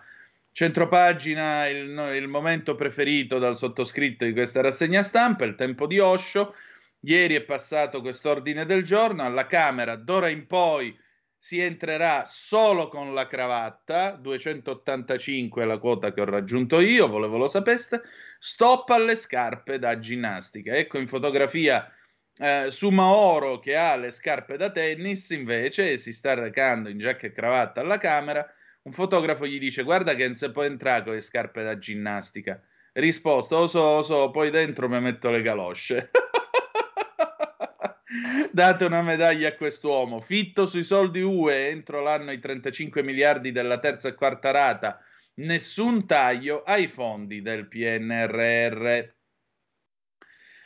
Centropagina, 0.54 1.66
il, 1.66 2.12
il 2.14 2.28
momento 2.28 2.76
preferito 2.76 3.40
dal 3.40 3.56
sottoscritto 3.56 4.24
di 4.24 4.32
questa 4.32 4.60
rassegna 4.60 5.02
stampa, 5.02 5.44
il 5.44 5.56
tempo 5.56 5.88
di 5.88 5.98
Osho, 5.98 6.54
Ieri 7.00 7.34
è 7.34 7.42
passato 7.42 8.00
quest'ordine 8.00 8.64
del 8.64 8.84
giorno, 8.84 9.24
alla 9.24 9.48
Camera 9.48 9.96
d'ora 9.96 10.28
in 10.28 10.46
poi 10.46 10.96
si 11.36 11.58
entrerà 11.58 12.22
solo 12.24 12.86
con 12.86 13.12
la 13.12 13.26
cravatta, 13.26 14.12
285 14.12 15.64
è 15.64 15.66
la 15.66 15.78
quota 15.78 16.12
che 16.12 16.20
ho 16.20 16.24
raggiunto 16.24 16.78
io, 16.78 17.08
volevo 17.08 17.36
lo 17.36 17.48
sapeste, 17.48 18.02
stop 18.38 18.90
alle 18.90 19.16
scarpe 19.16 19.80
da 19.80 19.98
ginnastica. 19.98 20.72
Ecco 20.72 20.98
in 20.98 21.08
fotografia 21.08 21.92
eh, 22.38 22.70
Sumaoro 22.70 23.58
che 23.58 23.74
ha 23.74 23.96
le 23.96 24.12
scarpe 24.12 24.56
da 24.56 24.70
tennis 24.70 25.30
invece 25.30 25.96
si 25.96 26.12
sta 26.12 26.34
recando 26.34 26.88
in 26.88 26.98
giacca 26.98 27.26
e 27.26 27.32
cravatta 27.32 27.80
alla 27.80 27.98
Camera, 27.98 28.48
un 28.84 28.92
fotografo 28.92 29.46
gli 29.46 29.58
dice 29.58 29.82
guarda 29.82 30.14
che 30.14 30.26
non 30.26 30.34
si 30.34 30.50
può 30.50 30.62
entrare 30.62 31.04
con 31.04 31.14
le 31.14 31.20
scarpe 31.20 31.62
da 31.62 31.78
ginnastica. 31.78 32.60
Risposta, 32.92 33.56
o 33.56 33.66
so, 33.66 33.80
o 33.80 34.02
so, 34.02 34.30
poi 34.30 34.50
dentro 34.50 34.88
mi 34.88 35.00
metto 35.00 35.30
le 35.30 35.42
galosce. 35.42 36.10
Date 38.52 38.84
una 38.84 39.02
medaglia 39.02 39.48
a 39.48 39.56
quest'uomo. 39.56 40.20
Fitto 40.20 40.66
sui 40.66 40.84
soldi 40.84 41.22
UE 41.22 41.70
entro 41.70 42.02
l'anno 42.02 42.30
i 42.30 42.38
35 42.38 43.02
miliardi 43.02 43.52
della 43.52 43.80
terza 43.80 44.08
e 44.08 44.14
quarta 44.14 44.50
rata. 44.52 45.00
Nessun 45.36 46.06
taglio 46.06 46.62
ai 46.62 46.86
fondi 46.86 47.42
del 47.42 47.66
PNRR. 47.66 49.12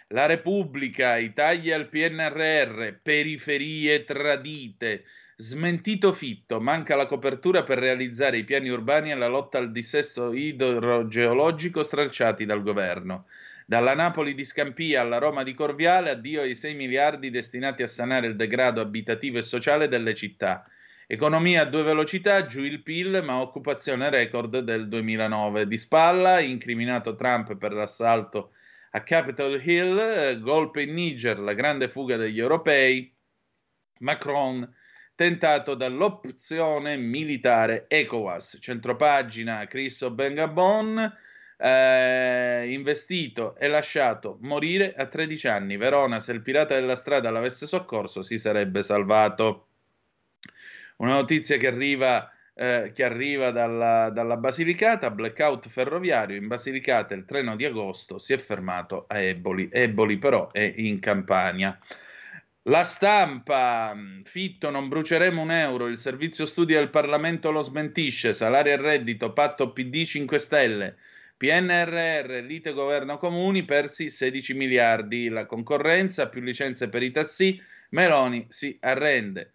La 0.08 0.26
Repubblica, 0.26 1.16
i 1.16 1.32
tagli 1.32 1.70
al 1.70 1.88
PNRR, 1.88 3.00
periferie 3.00 4.04
tradite. 4.04 5.04
Smentito 5.40 6.12
Fitto, 6.12 6.60
manca 6.60 6.96
la 6.96 7.06
copertura 7.06 7.62
per 7.62 7.78
realizzare 7.78 8.38
i 8.38 8.44
piani 8.44 8.70
urbani 8.70 9.12
e 9.12 9.14
la 9.14 9.28
lotta 9.28 9.58
al 9.58 9.70
dissesto 9.70 10.32
idrogeologico 10.32 11.84
stralciati 11.84 12.44
dal 12.44 12.60
governo. 12.60 13.26
Dalla 13.64 13.94
Napoli 13.94 14.34
di 14.34 14.44
Scampia 14.44 15.00
alla 15.00 15.18
Roma 15.18 15.44
di 15.44 15.54
Corviale, 15.54 16.10
addio 16.10 16.40
ai 16.40 16.56
6 16.56 16.74
miliardi 16.74 17.30
destinati 17.30 17.84
a 17.84 17.86
sanare 17.86 18.26
il 18.26 18.34
degrado 18.34 18.80
abitativo 18.80 19.38
e 19.38 19.42
sociale 19.42 19.86
delle 19.86 20.16
città. 20.16 20.68
Economia 21.06 21.62
a 21.62 21.66
due 21.66 21.84
velocità, 21.84 22.44
giù 22.44 22.64
il 22.64 22.82
PIL, 22.82 23.22
ma 23.22 23.40
occupazione 23.40 24.10
record 24.10 24.58
del 24.58 24.88
2009. 24.88 25.68
Di 25.68 25.78
spalla, 25.78 26.40
incriminato 26.40 27.14
Trump 27.14 27.56
per 27.56 27.74
l'assalto 27.74 28.54
a 28.90 29.04
Capitol 29.04 29.64
Hill, 29.64 30.40
golpe 30.40 30.82
in 30.82 30.94
Niger, 30.94 31.38
la 31.38 31.54
grande 31.54 31.88
fuga 31.88 32.16
degli 32.16 32.40
europei. 32.40 33.14
Macron, 34.00 34.68
tentato 35.18 35.74
dall'opzione 35.74 36.96
militare 36.96 37.86
ECOWAS. 37.88 38.58
Centropagina, 38.60 39.66
Chris 39.66 40.08
Bengabon 40.10 41.12
eh, 41.56 42.68
investito 42.70 43.56
e 43.56 43.66
lasciato 43.66 44.38
morire 44.42 44.94
a 44.94 45.06
13 45.06 45.48
anni. 45.48 45.76
Verona, 45.76 46.20
se 46.20 46.30
il 46.30 46.40
pirata 46.40 46.76
della 46.76 46.94
strada 46.94 47.30
l'avesse 47.30 47.66
soccorso, 47.66 48.22
si 48.22 48.38
sarebbe 48.38 48.84
salvato. 48.84 49.66
Una 50.98 51.14
notizia 51.14 51.56
che 51.56 51.66
arriva, 51.66 52.30
eh, 52.54 52.92
che 52.94 53.02
arriva 53.02 53.50
dalla, 53.50 54.10
dalla, 54.10 54.36
Basilicata, 54.36 55.10
blackout 55.10 55.68
ferroviario 55.68 56.36
in 56.36 56.46
Basilicata 56.46 57.16
il 57.16 57.24
treno 57.24 57.56
di 57.56 57.64
agosto 57.64 58.20
si 58.20 58.34
è 58.34 58.38
fermato 58.38 59.06
a 59.08 59.18
Eboli, 59.18 59.68
Eboli 59.72 60.16
però 60.16 60.52
è 60.52 60.74
in 60.76 61.00
Campania. 61.00 61.76
La 62.68 62.84
stampa, 62.84 63.96
Fitto, 64.24 64.68
non 64.68 64.88
bruceremo 64.88 65.40
un 65.40 65.50
euro, 65.50 65.86
il 65.86 65.96
servizio 65.96 66.44
studi 66.44 66.74
del 66.74 66.90
Parlamento 66.90 67.50
lo 67.50 67.62
smentisce, 67.62 68.34
salario 68.34 68.74
e 68.74 68.76
reddito, 68.76 69.32
patto 69.32 69.72
PD 69.72 70.04
5 70.04 70.38
Stelle, 70.38 70.96
PNRR, 71.38 72.44
lite 72.44 72.74
governo 72.74 73.16
comuni, 73.16 73.64
persi 73.64 74.10
16 74.10 74.52
miliardi, 74.52 75.30
la 75.30 75.46
concorrenza, 75.46 76.28
più 76.28 76.42
licenze 76.42 76.90
per 76.90 77.02
i 77.02 77.10
tassi, 77.10 77.58
Meloni 77.92 78.44
si 78.50 78.76
arrende. 78.82 79.52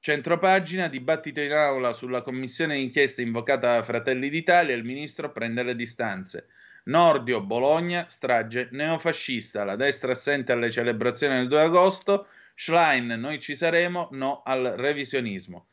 Centropagina, 0.00 0.88
dibattito 0.88 1.40
in 1.40 1.52
aula 1.52 1.92
sulla 1.92 2.22
commissione 2.22 2.74
d'inchiesta 2.74 3.22
invocata 3.22 3.76
da 3.76 3.84
Fratelli 3.84 4.28
d'Italia, 4.28 4.74
il 4.74 4.82
ministro 4.82 5.30
prende 5.30 5.62
le 5.62 5.76
distanze. 5.76 6.48
Nordio, 6.86 7.42
Bologna, 7.42 8.06
strage 8.08 8.70
neofascista, 8.72 9.62
la 9.62 9.76
destra 9.76 10.10
assente 10.10 10.50
alle 10.50 10.72
celebrazioni 10.72 11.36
del 11.36 11.46
2 11.46 11.60
agosto, 11.60 12.26
Schlein, 12.58 13.06
noi 13.06 13.38
ci 13.38 13.54
saremo, 13.54 14.08
no 14.12 14.40
al 14.42 14.72
revisionismo. 14.76 15.68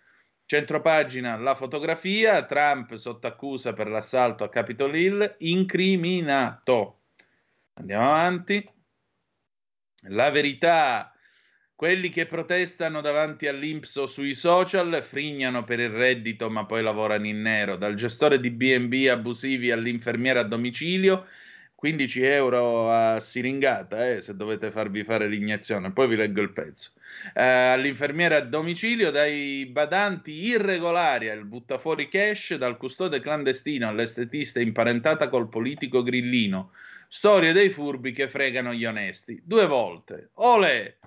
Centropagina, 0.46 1.38
la 1.38 1.56
fotografia, 1.56 2.46
Trump 2.46 2.96
sotto 2.96 3.26
accusa 3.26 3.72
per 3.72 3.90
l'assalto 3.90 4.44
a 4.44 4.50
Capitol 4.50 4.94
Hill, 4.94 5.36
incriminato. 5.40 7.04
Andiamo 7.76 8.04
avanti. 8.04 8.70
La 10.08 10.30
verità, 10.30 11.14
quelli 11.74 12.10
che 12.10 12.26
protestano 12.26 13.00
davanti 13.00 13.48
all'Inpso 13.48 14.06
sui 14.06 14.36
social 14.36 15.02
frignano 15.02 15.64
per 15.64 15.80
il 15.80 15.90
reddito 15.90 16.50
ma 16.50 16.66
poi 16.66 16.84
lavorano 16.84 17.26
in 17.26 17.42
nero, 17.42 17.78
dal 17.78 17.96
gestore 17.96 18.42
di 18.42 18.52
B&B 18.52 19.08
abusivi 19.10 19.72
all'infermiera 19.72 20.42
a 20.42 20.44
domicilio 20.44 21.28
15 21.84 22.24
euro 22.24 22.90
a 22.94 23.20
siringata 23.20 24.08
eh, 24.08 24.22
se 24.22 24.38
dovete 24.38 24.72
farvi 24.72 25.04
fare 25.04 25.28
l'iniezione. 25.28 25.92
Poi 25.92 26.08
vi 26.08 26.16
leggo 26.16 26.40
il 26.40 26.54
pezzo. 26.54 26.92
Eh, 27.34 27.44
all'infermiera 27.44 28.38
a 28.38 28.42
domicilio, 28.42 29.12
dai 29.12 29.66
badanti 29.66 30.32
irregolari 30.46 31.30
al 31.30 31.44
buttafuori 31.44 32.08
cash, 32.08 32.56
dal 32.56 32.78
custode 32.78 33.20
clandestino 33.20 33.90
all'estetista 33.90 34.62
imparentata 34.62 35.28
col 35.28 35.50
politico 35.50 36.04
grillino. 36.04 36.72
Storie 37.10 37.52
dei 37.52 37.70
furbi 37.70 38.14
che 38.14 38.30
fregano 38.30 38.74
gli 38.74 38.86
onesti. 38.86 39.42
Due 39.44 39.68
volte. 39.68 40.30
Ole! 40.36 41.00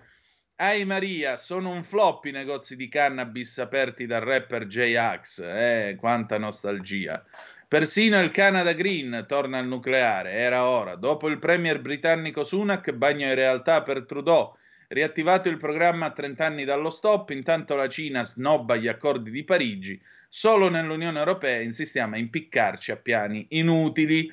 Ai 0.57 0.85
Maria, 0.85 1.39
sono 1.39 1.71
un 1.71 1.85
flop 1.85 2.27
i 2.27 2.33
negozi 2.33 2.77
di 2.77 2.89
cannabis 2.89 3.57
aperti 3.57 4.05
dal 4.05 4.21
rapper 4.21 4.67
J-Ax. 4.67 5.39
Eh, 5.39 5.97
quanta 5.99 6.37
nostalgia. 6.37 7.25
Persino 7.68 8.20
il 8.20 8.31
Canada 8.31 8.74
Green 8.74 9.24
torna 9.26 9.59
al 9.59 9.66
nucleare, 9.66 10.35
era 10.35 10.68
ora. 10.68 10.94
Dopo 10.94 11.26
il 11.26 11.40
premier 11.40 11.81
britannico 11.81 12.44
Sunak, 12.44 12.92
bagno 12.92 13.26
in 13.26 13.35
realtà 13.35 13.83
per 13.83 14.05
Trudeau. 14.05 14.57
Riattivato 14.87 15.48
il 15.48 15.57
programma 15.57 16.07
a 16.07 16.12
30 16.12 16.46
anni 16.46 16.64
dallo 16.64 16.90
stop, 16.90 17.31
intanto 17.31 17.74
la 17.74 17.88
Cina 17.88 18.22
snobba 18.22 18.76
gli 18.76 18.87
accordi 18.87 19.33
di 19.33 19.42
Parigi. 19.42 20.00
Solo 20.29 20.68
nell'Unione 20.68 21.18
Europea 21.18 21.61
insistiamo 21.61 22.14
a 22.14 22.18
impiccarci 22.18 22.92
a 22.92 22.96
piani 22.96 23.46
inutili. 23.48 24.33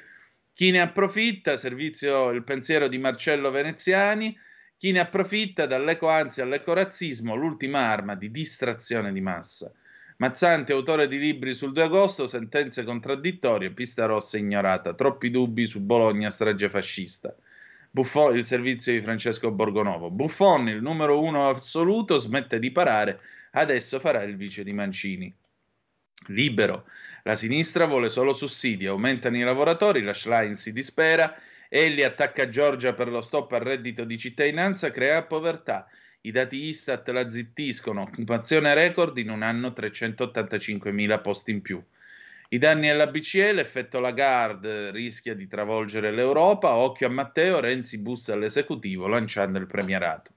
Chi 0.53 0.69
ne 0.69 0.81
approfitta? 0.81 1.57
Servizio 1.57 2.29
il 2.29 2.43
pensiero 2.43 2.87
di 2.87 2.99
Marcello 2.99 3.49
Veneziani. 3.49 4.37
Chi 4.77 4.91
ne 4.91 4.99
approfitta 4.99 5.65
dall'ecoansia 5.65 6.43
all'ecorazzismo, 6.43 7.33
l'ultima 7.33 7.79
arma 7.89 8.13
di 8.13 8.29
distrazione 8.29 9.11
di 9.11 9.21
massa. 9.21 9.71
Mazzanti, 10.17 10.71
autore 10.71 11.07
di 11.07 11.17
libri 11.17 11.53
sul 11.53 11.71
2 11.73 11.83
agosto, 11.83 12.27
sentenze 12.27 12.83
contraddittorie, 12.83 13.71
pista 13.71 14.05
rossa 14.05 14.37
ignorata, 14.37 14.93
troppi 14.93 15.29
dubbi 15.29 15.65
su 15.65 15.79
Bologna, 15.79 16.29
strage 16.29 16.69
fascista. 16.69 17.35
Buffon, 17.89 18.35
il 18.35 18.45
servizio 18.45 18.91
di 18.91 19.01
Francesco 19.01 19.51
Borgonovo. 19.51 20.09
Buffon, 20.09 20.67
il 20.69 20.81
numero 20.81 21.21
uno 21.21 21.49
assoluto, 21.49 22.17
smette 22.17 22.59
di 22.59 22.71
parare, 22.71 23.19
adesso 23.51 23.99
farà 23.99 24.23
il 24.23 24.35
vice 24.35 24.63
di 24.63 24.73
Mancini. 24.73 25.33
Libero. 26.27 26.85
La 27.23 27.35
sinistra 27.35 27.85
vuole 27.85 28.09
solo 28.09 28.33
sussidi, 28.33 28.85
aumentano 28.85 29.37
i 29.37 29.43
lavoratori, 29.43 30.01
la 30.01 30.13
Schlein 30.13 30.55
si 30.55 30.73
dispera, 30.73 31.35
egli 31.69 32.01
attacca 32.01 32.49
Giorgia 32.49 32.93
per 32.93 33.09
lo 33.09 33.21
stop 33.21 33.51
al 33.53 33.61
reddito 33.61 34.03
di 34.03 34.17
cittadinanza, 34.17 34.91
crea 34.91 35.23
povertà. 35.23 35.87
I 36.25 36.31
dati 36.31 36.69
Istat 36.69 37.09
la 37.09 37.29
zittiscono, 37.29 38.03
occupazione 38.03 38.73
record 38.73 39.17
in 39.17 39.29
un 39.29 39.41
anno 39.41 39.73
385.000 39.75 41.21
posti 41.21 41.51
in 41.51 41.61
più. 41.61 41.83
I 42.47 42.57
danni 42.57 42.89
alla 42.89 43.07
BCE, 43.07 43.51
l'effetto 43.51 43.99
Lagarde 43.99 44.91
rischia 44.91 45.35
di 45.35 45.47
travolgere 45.47 46.11
l'Europa. 46.11 46.75
Occhio 46.75 47.07
a 47.07 47.09
Matteo, 47.09 47.59
Renzi 47.59 47.97
bussa 47.97 48.31
all'esecutivo 48.31 49.07
lanciando 49.07 49.59
il 49.59 49.67
premierato. 49.67 50.31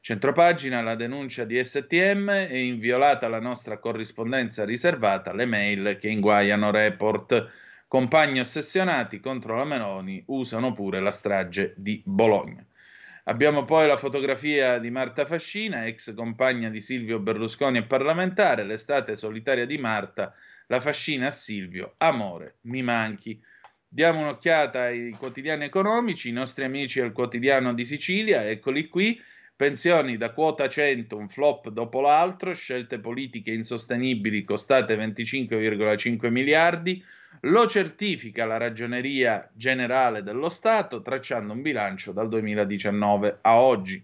Centropagina, 0.00 0.82
la 0.82 0.94
denuncia 0.94 1.44
di 1.44 1.64
STM 1.64 2.30
è 2.30 2.54
inviolata 2.54 3.26
la 3.26 3.40
nostra 3.40 3.78
corrispondenza 3.78 4.64
riservata, 4.64 5.34
le 5.34 5.46
mail 5.46 5.98
che 5.98 6.10
inguaiano 6.10 6.70
report. 6.70 7.50
Compagni 7.88 8.38
ossessionati 8.38 9.18
contro 9.18 9.56
la 9.56 9.64
Meloni 9.64 10.22
usano 10.26 10.72
pure 10.74 11.00
la 11.00 11.10
strage 11.10 11.74
di 11.76 12.00
Bologna. 12.04 12.64
Abbiamo 13.28 13.66
poi 13.66 13.86
la 13.86 13.98
fotografia 13.98 14.78
di 14.78 14.90
Marta 14.90 15.26
Fascina, 15.26 15.84
ex 15.84 16.14
compagna 16.14 16.70
di 16.70 16.80
Silvio 16.80 17.18
Berlusconi 17.18 17.76
e 17.76 17.82
parlamentare, 17.82 18.64
l'estate 18.64 19.16
solitaria 19.16 19.66
di 19.66 19.76
Marta 19.76 20.34
la 20.68 20.80
fascina 20.80 21.26
a 21.26 21.30
Silvio, 21.30 21.94
amore, 21.98 22.56
mi 22.62 22.80
manchi. 22.80 23.38
Diamo 23.86 24.20
un'occhiata 24.20 24.84
ai 24.84 25.10
quotidiani 25.10 25.64
economici, 25.64 26.30
i 26.30 26.32
nostri 26.32 26.64
amici 26.64 27.00
al 27.00 27.12
quotidiano 27.12 27.74
di 27.74 27.84
Sicilia, 27.84 28.48
eccoli 28.48 28.88
qui, 28.88 29.20
pensioni 29.54 30.16
da 30.16 30.32
quota 30.32 30.66
100, 30.66 31.14
un 31.14 31.28
flop 31.28 31.68
dopo 31.68 32.00
l'altro, 32.00 32.54
scelte 32.54 32.98
politiche 32.98 33.50
insostenibili 33.50 34.42
costate 34.42 34.96
25,5 34.96 36.30
miliardi, 36.30 37.04
lo 37.42 37.66
certifica 37.68 38.44
la 38.44 38.56
Ragioneria 38.56 39.48
Generale 39.52 40.22
dello 40.22 40.48
Stato 40.48 41.02
tracciando 41.02 41.52
un 41.52 41.62
bilancio 41.62 42.12
dal 42.12 42.28
2019 42.28 43.38
a 43.42 43.56
oggi. 43.56 44.02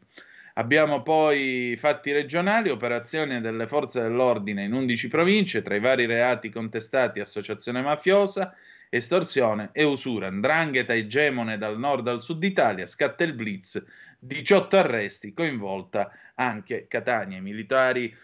Abbiamo 0.57 1.03
poi 1.03 1.75
fatti 1.77 2.13
regionali, 2.13 2.71
operazioni 2.71 3.41
delle 3.41 3.67
forze 3.67 4.01
dell'ordine 4.01 4.63
in 4.63 4.73
11 4.73 5.09
province, 5.09 5.63
tra 5.63 5.75
i 5.75 5.81
vari 5.81 6.07
reati 6.07 6.51
contestati 6.51 7.19
associazione 7.19 7.83
mafiosa, 7.83 8.55
estorsione 8.89 9.71
e 9.73 9.83
usura. 9.83 10.31
Ndrangheta 10.31 10.95
egemone 10.95 11.59
dal 11.59 11.77
nord 11.77 12.07
al 12.07 12.23
sud 12.23 12.45
Italia, 12.45 12.87
scatta 12.87 13.25
il 13.25 13.33
blitz, 13.33 13.83
18 14.21 14.77
arresti, 14.77 15.35
coinvolta 15.35 16.13
anche 16.37 16.87
Catania. 16.87 17.39
I 17.39 17.43
militari 17.43 18.17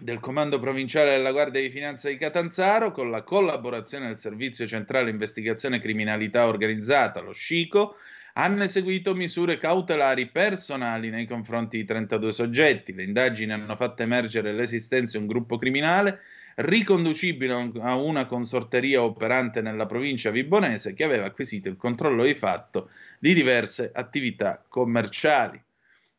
del 0.00 0.18
Comando 0.18 0.58
Provinciale 0.58 1.10
della 1.10 1.30
Guardia 1.30 1.60
di 1.60 1.68
Finanza 1.68 2.08
di 2.08 2.16
Catanzaro, 2.16 2.90
con 2.90 3.10
la 3.10 3.22
collaborazione 3.22 4.06
del 4.06 4.16
Servizio 4.16 4.66
Centrale 4.66 5.10
Investigazione 5.10 5.78
Criminalità 5.78 6.46
Organizzata, 6.46 7.20
lo 7.20 7.34
SCICO, 7.34 7.96
hanno 8.34 8.64
eseguito 8.64 9.14
misure 9.14 9.58
cautelari 9.58 10.28
personali 10.28 11.10
nei 11.10 11.26
confronti 11.26 11.76
di 11.76 11.84
32 11.84 12.32
soggetti. 12.32 12.94
Le 12.94 13.04
indagini 13.04 13.52
hanno 13.52 13.76
fatto 13.76 14.02
emergere 14.02 14.54
l'esistenza 14.54 15.18
di 15.18 15.24
un 15.24 15.28
gruppo 15.28 15.58
criminale 15.58 16.20
riconducibile 16.56 17.70
a 17.80 17.94
una 17.96 18.24
consorteria 18.24 19.02
operante 19.02 19.60
nella 19.60 19.86
provincia 19.86 20.30
vibonese 20.30 20.94
che 20.94 21.04
aveva 21.04 21.26
acquisito 21.26 21.68
il 21.68 21.76
controllo 21.76 22.24
di 22.24 22.34
fatto 22.34 22.90
di 23.18 23.34
diverse 23.34 23.90
attività 23.92 24.64
commerciali. 24.66 25.62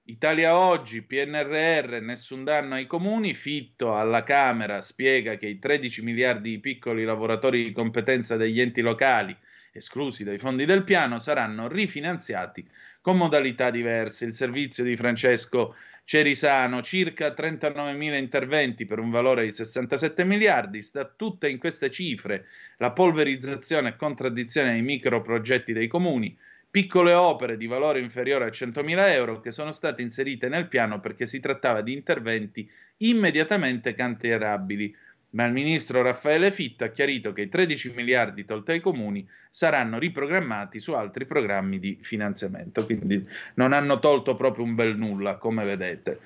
Italia 0.06 0.58
oggi, 0.58 1.04
PNRR, 1.04 2.02
nessun 2.02 2.44
danno 2.44 2.74
ai 2.74 2.88
comuni, 2.88 3.36
Fitto 3.36 3.96
alla 3.96 4.24
Camera 4.24 4.82
spiega 4.82 5.36
che 5.38 5.48
i 5.48 5.60
13 5.60 6.02
miliardi 6.02 6.50
di 6.50 6.60
piccoli 6.60 7.04
lavoratori 7.04 7.64
di 7.64 7.72
competenza 7.72 8.36
degli 8.36 8.60
enti 8.60 8.82
locali 8.82 9.38
esclusi 9.72 10.24
dai 10.24 10.40
fondi 10.40 10.66
del 10.66 10.84
piano, 10.84 11.20
saranno 11.20 11.68
rifinanziati 11.68 12.68
con 13.00 13.16
modalità 13.16 13.70
diverse. 13.70 14.26
Il 14.26 14.34
servizio 14.34 14.84
di 14.84 14.98
Francesco 14.98 15.76
Cerisano, 16.04 16.82
circa 16.82 17.30
39.000 17.30 18.18
interventi 18.18 18.86
per 18.86 19.00
un 19.00 19.12
valore 19.12 19.46
di 19.46 19.54
67 19.54 20.26
miliardi, 20.26 20.82
sta 20.82 21.06
tutta 21.06 21.48
in 21.48 21.60
queste 21.60 21.92
cifre 21.92 22.48
la 22.78 22.92
polverizzazione 22.92 23.90
e 23.90 23.96
contraddizione 23.96 24.72
dei 24.72 24.82
microprogetti 24.82 25.74
dei 25.74 25.88
comuni, 25.88 26.36
piccole 26.71 27.12
opere 27.12 27.57
di 27.57 27.67
valore 27.67 27.99
inferiore 27.99 28.45
a 28.45 28.47
100.000 28.47 29.10
euro 29.10 29.41
che 29.41 29.51
sono 29.51 29.73
state 29.73 30.01
inserite 30.01 30.47
nel 30.47 30.69
piano 30.69 31.01
perché 31.01 31.27
si 31.27 31.41
trattava 31.41 31.81
di 31.81 31.91
interventi 31.91 32.67
immediatamente 32.97 33.93
cantierabili 33.93 34.95
ma 35.31 35.45
il 35.45 35.53
ministro 35.53 36.01
Raffaele 36.01 36.51
Fitta 36.51 36.86
ha 36.86 36.91
chiarito 36.91 37.34
che 37.34 37.43
i 37.43 37.49
13 37.49 37.93
miliardi 37.95 38.45
tolti 38.45 38.71
ai 38.71 38.79
comuni 38.79 39.27
saranno 39.49 39.97
riprogrammati 39.99 40.79
su 40.79 40.93
altri 40.93 41.25
programmi 41.25 41.79
di 41.79 41.97
finanziamento, 42.01 42.86
quindi 42.86 43.25
non 43.55 43.73
hanno 43.73 43.99
tolto 43.99 44.36
proprio 44.36 44.65
un 44.65 44.75
bel 44.75 44.97
nulla, 44.97 45.36
come 45.36 45.63
vedete. 45.63 46.19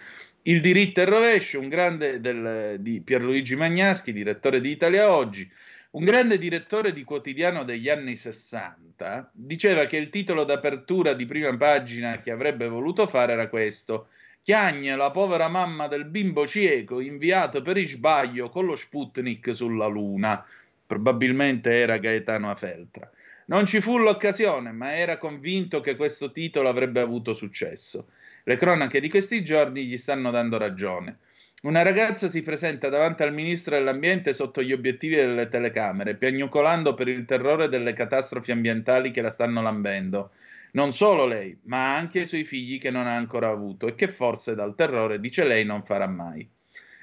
Il 0.44 0.62
diritto 0.62 1.02
e 1.02 1.06
rovescio, 1.06 1.60
un 1.60 1.70
grande 1.70 2.20
del, 2.20 2.78
di 2.80 3.02
Pierluigi 3.02 3.56
Magnaschi, 3.56 4.14
direttore 4.14 4.62
di 4.62 4.70
Italia 4.70 5.12
Oggi, 5.12 5.50
un 5.96 6.04
grande 6.04 6.38
direttore 6.38 6.94
di 6.94 7.04
quotidiano 7.04 7.64
degli 7.64 7.90
anni 7.90 8.16
60, 8.16 9.32
diceva 9.34 9.86
che 9.86 9.98
il 9.98 10.10
titolo 10.10 10.44
d'apertura 10.44 11.14
di 11.14 11.26
prima 11.26 11.56
pagina 11.56 12.22
che 12.22 12.32
avrebbe 12.32 12.68
voluto 12.68 13.08
fare 13.08 13.34
era 13.34 13.48
questo– 13.48 14.08
Chiagne, 14.46 14.96
la 14.96 15.10
povera 15.10 15.48
mamma 15.48 15.88
del 15.88 16.06
bimbo 16.06 16.46
cieco, 16.46 17.00
inviato 17.00 17.64
per 17.64 17.80
sbaglio 17.80 18.50
con 18.50 18.68
lo 18.68 18.76
Sputnik 18.76 19.56
sulla 19.56 19.88
Luna. 19.88 20.46
Probabilmente 20.86 21.74
era 21.74 21.98
Gaetano 21.98 22.52
Afeltra. 22.52 23.10
Non 23.46 23.66
ci 23.66 23.82
fu 23.82 23.98
l'occasione, 23.98 24.72
ma 24.72 24.96
era 24.96 25.18
convinto 25.18 25.82
che 25.82 25.96
questo 25.96 26.30
titolo 26.30 26.70
avrebbe 26.70 27.00
avuto 27.00 27.34
successo. 27.34 28.10
Le 28.44 28.56
cronache 28.56 29.00
di 29.00 29.10
questi 29.10 29.44
giorni 29.44 29.88
gli 29.88 29.98
stanno 29.98 30.30
dando 30.30 30.60
ragione. 30.60 31.18
Una 31.66 31.82
ragazza 31.82 32.30
si 32.30 32.44
presenta 32.44 32.90
davanti 32.90 33.24
al 33.24 33.34
ministro 33.34 33.76
dell'ambiente 33.76 34.34
sotto 34.34 34.62
gli 34.62 34.72
obiettivi 34.72 35.16
delle 35.16 35.50
telecamere, 35.50 36.16
piagnucolando 36.16 36.94
per 36.94 37.08
il 37.08 37.26
terrore 37.26 37.70
delle 37.70 37.94
catastrofi 37.94 38.52
ambientali 38.52 39.10
che 39.10 39.22
la 39.22 39.32
stanno 39.32 39.62
lambendo 39.64 40.32
non 40.76 40.94
solo 40.94 41.26
lei, 41.26 41.58
ma 41.64 41.96
anche 41.96 42.22
i 42.22 42.26
suoi 42.26 42.44
figli 42.44 42.78
che 42.78 42.92
non 42.92 43.08
ha 43.08 43.16
ancora 43.16 43.50
avuto 43.50 43.88
e 43.88 43.96
che 43.96 44.10
forse 44.10 44.56
dal 44.56 44.76
terrore, 44.76 45.20
dice 45.20 45.44
lei, 45.46 45.66
non 45.66 45.84
farà 45.84 46.06
mai. 46.06 46.48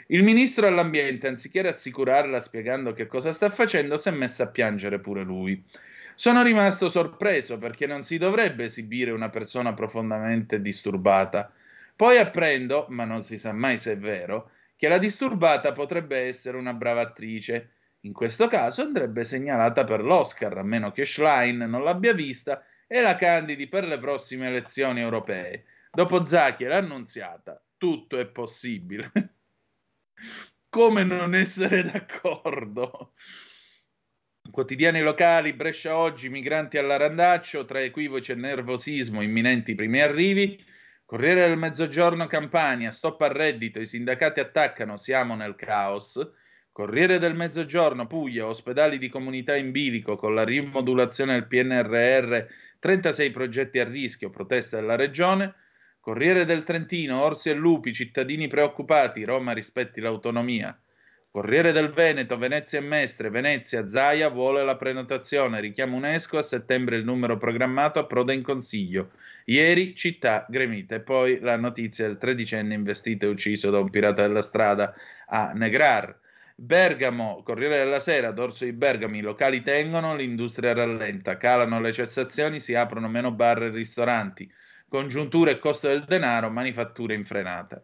Il 0.09 0.23
ministro 0.23 0.69
dell'ambiente, 0.69 1.27
anziché 1.27 1.63
rassicurarla 1.63 2.41
spiegando 2.41 2.93
che 2.93 3.07
cosa 3.07 3.33
sta 3.33 3.49
facendo, 3.51 3.97
si 3.97 4.09
è 4.09 4.13
messo 4.13 4.43
a 4.43 4.49
piangere 4.49 5.01
pure 5.01 5.23
lui. 5.23 5.61
Sono 6.15 6.43
rimasto 6.43 6.91
sorpreso 6.91 7.57
perché 7.57 7.87
non 7.87 8.03
si 8.03 8.19
dovrebbe 8.19 8.67
esibire 8.67 9.11
una 9.11 9.31
persona 9.31 9.73
profondamente 9.73 10.61
disturbata. 10.61 11.51
Poi 11.97 12.19
apprendo, 12.19 12.87
ma 12.91 13.05
non 13.05 13.23
si 13.23 13.39
sa 13.39 13.53
mai 13.53 13.79
se 13.79 13.93
è 13.93 13.97
vero, 13.97 14.51
che 14.83 14.89
la 14.89 14.99
disturbata 14.99 15.71
potrebbe 15.71 16.19
essere 16.23 16.57
una 16.57 16.75
brava 16.75 17.03
attrice. 17.03 17.75
In 18.01 18.13
questo 18.13 18.49
caso 18.49 18.83
andrebbe 18.83 19.23
segnalata 19.23 19.85
per 19.85 20.03
l'Oscar, 20.03 20.59
a 20.59 20.65
meno 20.65 20.91
che 20.91 21.07
Schlein 21.07 21.59
non 21.59 21.85
l'abbia 21.85 22.13
vista 22.13 22.65
e 22.89 23.01
la 23.01 23.15
candidi 23.15 23.69
per 23.69 23.85
le 23.85 24.01
prossime 24.01 24.49
elezioni 24.49 25.01
europee. 25.01 25.67
Dopo 25.89 26.27
Zacchi 26.27 26.65
e 26.65 26.67
l'annunziata, 26.67 27.63
tutto 27.77 28.19
è 28.19 28.27
possibile. 28.27 29.13
Come 30.69 31.05
non 31.05 31.37
essere 31.37 31.85
d'accordo? 31.85 33.13
Quotidiani 34.51 35.01
locali, 35.01 35.53
Brescia 35.53 35.97
oggi, 35.97 36.29
migranti 36.29 36.77
all'Arandaccio, 36.77 37.65
tra 37.65 37.81
equivoci 37.81 38.33
e 38.33 38.35
nervosismo, 38.35 39.23
imminenti 39.23 39.77
primi 39.77 40.01
arrivi. 40.01 40.71
Corriere 41.13 41.47
del 41.47 41.59
Mezzogiorno, 41.59 42.27
Campania, 42.27 42.91
stop 42.91 43.21
al 43.21 43.35
reddito, 43.35 43.79
i 43.79 43.85
sindacati 43.85 44.41
attaccano, 44.41 44.97
siamo 44.97 45.35
nel 45.35 45.57
caos. 45.57 46.19
Corriere 46.73 47.19
del 47.19 47.35
Mezzogiorno, 47.35 48.07
Puglia, 48.07 48.47
ospedali 48.47 48.97
di 48.97 49.11
comunità 49.11 49.55
in 49.55 49.73
bilico 49.73 50.17
con 50.17 50.35
la 50.35 50.43
rimodulazione 50.43 51.35
del 51.35 51.49
PNRR 51.49 52.47
36 52.79 53.31
progetti 53.31 53.79
a 53.79 53.85
rischio, 53.85 54.31
protesta 54.31 54.81
della 54.81 54.97
regione. 54.97 55.53
Corriere 56.01 56.47
del 56.47 56.65
Trentino, 56.65 57.23
Orsi 57.23 57.51
e 57.51 57.55
Lupi, 57.57 57.93
cittadini 57.93 58.49
preoccupati, 58.49 59.25
Roma 59.25 59.53
rispetti 59.53 60.01
l'autonomia. 60.01 60.75
Corriere 61.31 61.73
del 61.73 61.91
Veneto, 61.91 62.39
Venezia 62.39 62.79
e 62.79 62.83
Mestre, 62.83 63.29
Venezia, 63.29 63.87
Zaia 63.87 64.31
vuole 64.31 64.65
la 64.65 64.79
prenotazione, 64.79 65.61
richiama 65.61 65.95
UNESCO, 65.95 66.39
a 66.39 66.43
settembre 66.43 66.97
il 66.97 67.05
numero 67.05 67.37
programmato 67.37 67.99
approda 67.99 68.33
in 68.33 68.43
consiglio. 68.43 69.11
Ieri 69.45 69.95
città 69.95 70.47
gremita. 70.49 70.97
E 70.97 71.01
poi 71.01 71.41
la 71.41 71.57
notizia 71.57 72.07
del 72.07 72.19
tredicenne 72.19 72.75
investito 72.75 73.27
e 73.27 73.29
ucciso 73.29 73.71
da 73.71 73.79
un 73.79 73.91
pirata 73.91 74.23
della 74.23 74.43
strada 74.43 74.95
a 75.27 75.53
Negrar. 75.53 76.19
Bergamo, 76.55 77.43
Corriere 77.43 77.79
della 77.79 77.99
Sera, 77.99 78.31
dorso 78.31 78.65
di 78.65 78.73
Bergamo, 78.73 79.17
i 79.17 79.21
locali 79.21 79.63
tengono, 79.63 80.15
l'industria 80.15 80.73
rallenta, 80.73 81.37
calano 81.37 81.81
le 81.81 81.93
cessazioni, 81.93 82.61
si 82.61 82.75
aprono 82.75 83.09
meno 83.09 83.33
bar 83.33 83.63
e 83.63 83.71
ristoranti, 83.71 84.49
congiuntura 84.89 85.51
e 85.51 85.59
costo 85.59 85.89
del 85.89 86.05
denaro, 86.05 86.51
manifatture 86.51 87.15
in 87.15 87.25
frenata. 87.25 87.83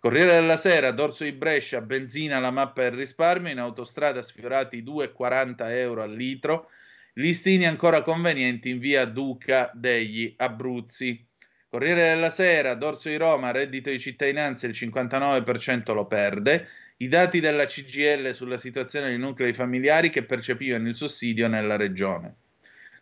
Corriere 0.00 0.32
della 0.32 0.56
Sera, 0.56 0.90
dorso 0.90 1.24
di 1.24 1.32
Brescia, 1.32 1.80
benzina, 1.80 2.38
la 2.38 2.50
mappa 2.50 2.82
del 2.82 2.92
risparmio, 2.92 3.52
in 3.52 3.58
autostrada 3.58 4.22
sfiorati 4.22 4.82
2,40 4.82 5.70
euro 5.70 6.02
al 6.02 6.12
litro, 6.12 6.70
listini 7.18 7.66
ancora 7.66 8.02
convenienti 8.02 8.70
in 8.70 8.78
via 8.78 9.04
Duca 9.04 9.70
degli 9.74 10.34
Abruzzi. 10.36 11.24
Corriere 11.68 12.08
della 12.08 12.30
Sera, 12.30 12.74
dorso 12.74 13.08
di 13.08 13.16
Roma, 13.16 13.50
reddito 13.50 13.90
di 13.90 13.98
cittadinanza 13.98 14.66
il 14.66 14.72
59% 14.72 15.94
lo 15.94 16.06
perde, 16.06 16.68
i 16.98 17.08
dati 17.08 17.40
della 17.40 17.64
CGL 17.64 18.32
sulla 18.34 18.58
situazione 18.58 19.08
dei 19.08 19.18
nuclei 19.18 19.52
familiari 19.52 20.08
che 20.08 20.24
percepivano 20.24 20.88
il 20.88 20.94
sussidio 20.94 21.48
nella 21.48 21.76
regione. 21.76 22.34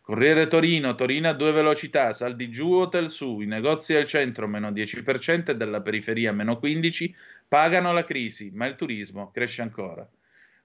Corriere 0.01 0.47
Torino, 0.49 0.95
Torino 0.95 1.29
a 1.29 1.33
due 1.33 1.53
velocità, 1.53 2.13
saldi 2.13 2.51
giù, 2.51 2.73
hotel 2.73 3.09
su, 3.09 3.41
i 3.41 3.47
negozi 3.47 3.95
del 3.95 4.07
centro 4.07 4.47
meno 4.47 4.71
10% 4.71 5.51
e 5.51 5.57
della 5.57 5.81
periferia 5.81 6.33
meno 6.33 6.61
15%, 6.63 7.13
pagano 7.49 7.93
la 7.93 8.05
crisi, 8.05 8.51
ma 8.53 8.67
il 8.67 8.77
turismo 8.77 9.31
cresce 9.33 9.63
ancora. 9.63 10.09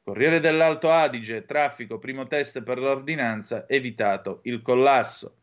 Corriere 0.10 0.39
dell'Alto 0.39 0.89
Adige, 0.89 1.45
traffico, 1.45 2.00
primo 2.00 2.26
test 2.26 2.63
per 2.63 2.80
l'ordinanza, 2.80 3.67
evitato 3.67 4.39
il 4.45 4.63
collasso. 4.63 5.36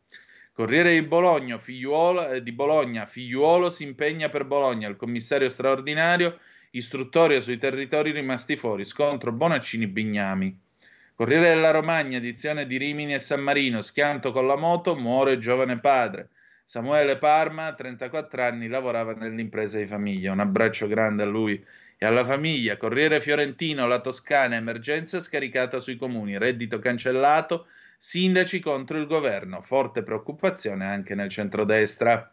Corriere 0.53 0.93
di 0.93 1.03
Bologna, 1.03 1.57
figliuolo, 1.57 2.31
eh, 2.31 2.43
di 2.43 2.51
Bologna, 2.51 3.07
figliuolo 3.07 3.71
si 3.71 3.85
impegna 3.85 4.29
per 4.29 4.45
Bologna, 4.45 4.89
il 4.89 4.97
commissario 4.97 5.49
straordinario 5.51 6.41
Istruttoria 6.71 7.41
sui 7.41 7.59
territori 7.59 8.11
rimasti 8.11 8.57
fuori, 8.57 8.85
scontro 8.85 9.31
Bonaccini-Bignami. 9.31 10.59
Corriere 11.15 11.55
della 11.55 11.71
Romagna, 11.71 12.17
edizione 12.17 12.67
di 12.67 12.77
Rimini 12.77 13.15
e 13.15 13.21
San 13.21 13.43
Marino, 13.43 13.83
schianto 13.83 14.33
con 14.33 14.49
la 14.49 14.57
moto, 14.57 14.97
muore 14.97 15.39
giovane 15.39 15.79
padre. 15.79 16.31
Samuele 16.65 17.19
Parma, 17.19 17.73
34 17.73 18.43
anni, 18.43 18.67
lavorava 18.67 19.13
nell'impresa 19.13 19.79
di 19.79 19.87
famiglia. 19.87 20.33
Un 20.33 20.41
abbraccio 20.41 20.89
grande 20.89 21.23
a 21.23 21.27
lui 21.27 21.65
e 21.99 22.07
alla 22.07 22.25
famiglia. 22.25 22.77
Corriere 22.77 23.21
Fiorentino, 23.21 23.87
la 23.87 24.01
Toscana, 24.01 24.57
emergenza 24.57 25.21
scaricata 25.21 25.79
sui 25.79 25.97
comuni, 25.97 26.39
reddito 26.39 26.79
cancellato, 26.79 27.67
sindaci 27.99 28.61
contro 28.61 28.99
il 28.99 29.07
governo. 29.07 29.63
Forte 29.63 30.03
preoccupazione 30.03 30.85
anche 30.85 31.15
nel 31.15 31.31
centrodestra. 31.31 32.31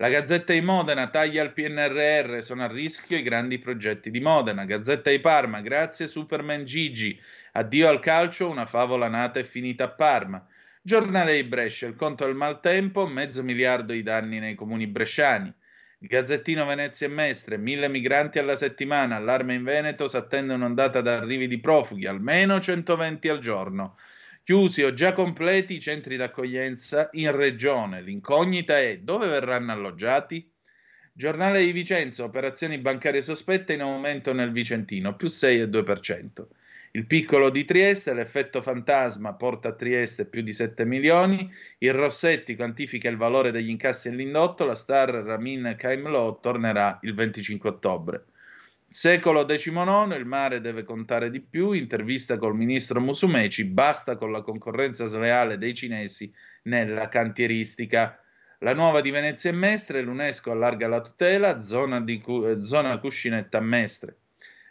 La 0.00 0.08
Gazzetta 0.08 0.52
di 0.52 0.60
Modena 0.60 1.08
taglia 1.08 1.42
il 1.42 1.52
PNRR, 1.52 2.40
sono 2.40 2.62
a 2.62 2.68
rischio 2.68 3.16
i 3.16 3.22
grandi 3.22 3.58
progetti 3.58 4.10
di 4.12 4.20
Modena. 4.20 4.64
Gazzetta 4.64 5.10
di 5.10 5.18
Parma, 5.18 5.60
grazie 5.60 6.06
Superman 6.06 6.64
Gigi. 6.64 7.20
Addio 7.52 7.88
al 7.88 7.98
calcio, 7.98 8.48
una 8.48 8.66
favola 8.66 9.08
nata 9.08 9.40
e 9.40 9.44
finita 9.44 9.84
a 9.84 9.88
Parma. 9.88 10.46
Giornale 10.80 11.34
di 11.34 11.42
Brescia, 11.42 11.86
il 11.86 11.96
conto 11.96 12.24
del 12.24 12.36
maltempo, 12.36 13.08
mezzo 13.08 13.42
miliardo 13.42 13.92
di 13.92 14.04
danni 14.04 14.38
nei 14.38 14.54
comuni 14.54 14.86
bresciani. 14.86 15.52
Gazzettino 16.00 16.64
Venezia 16.64 17.08
e 17.08 17.10
Mestre, 17.10 17.56
mille 17.56 17.88
migranti 17.88 18.38
alla 18.38 18.54
settimana, 18.54 19.16
allarme 19.16 19.54
in 19.54 19.64
Veneto, 19.64 20.06
si 20.06 20.16
attende 20.16 20.54
un'ondata 20.54 21.00
d'arrivi 21.00 21.48
di 21.48 21.58
profughi, 21.58 22.06
almeno 22.06 22.60
120 22.60 23.28
al 23.28 23.40
giorno. 23.40 23.98
Chiusi 24.44 24.84
o 24.84 24.94
già 24.94 25.12
completi 25.12 25.74
i 25.74 25.80
centri 25.80 26.16
d'accoglienza 26.16 27.08
in 27.14 27.34
regione. 27.34 28.00
L'incognita 28.00 28.78
è 28.78 28.98
dove 28.98 29.26
verranno 29.26 29.72
alloggiati? 29.72 30.48
Giornale 31.12 31.64
di 31.64 31.72
Vicenza, 31.72 32.22
operazioni 32.22 32.78
bancarie 32.78 33.20
sospette 33.20 33.72
in 33.72 33.80
aumento 33.80 34.32
nel 34.32 34.52
Vicentino, 34.52 35.16
più 35.16 35.26
6,2%. 35.26 36.46
Il 36.98 37.06
piccolo 37.06 37.48
di 37.50 37.64
Trieste, 37.64 38.12
l'effetto 38.12 38.60
fantasma 38.60 39.32
porta 39.34 39.68
a 39.68 39.72
Trieste 39.72 40.24
più 40.24 40.42
di 40.42 40.52
7 40.52 40.84
milioni, 40.84 41.48
il 41.78 41.94
Rossetti 41.94 42.56
quantifica 42.56 43.08
il 43.08 43.16
valore 43.16 43.52
degli 43.52 43.68
incassi 43.68 44.08
all'indotto, 44.08 44.64
la 44.66 44.74
star 44.74 45.10
Ramin 45.10 45.76
Kaimlo 45.78 46.40
tornerà 46.42 46.98
il 47.02 47.14
25 47.14 47.68
ottobre. 47.68 48.24
Secolo 48.88 49.44
XIX, 49.44 50.12
il 50.18 50.24
mare 50.24 50.60
deve 50.60 50.82
contare 50.82 51.30
di 51.30 51.40
più, 51.40 51.70
intervista 51.70 52.36
col 52.36 52.56
ministro 52.56 53.00
Musumeci, 53.00 53.62
basta 53.62 54.16
con 54.16 54.32
la 54.32 54.42
concorrenza 54.42 55.06
sleale 55.06 55.56
dei 55.56 55.74
cinesi 55.74 56.32
nella 56.62 57.06
cantieristica. 57.06 58.20
La 58.58 58.74
nuova 58.74 59.02
di 59.02 59.12
Venezia 59.12 59.50
e 59.50 59.54
Mestre, 59.54 60.02
l'UNESCO 60.02 60.50
allarga 60.50 60.88
la 60.88 61.00
tutela, 61.00 61.62
zona, 61.62 62.00
di, 62.00 62.20
zona 62.64 62.98
cuscinetta 62.98 63.60
Mestre. 63.60 64.16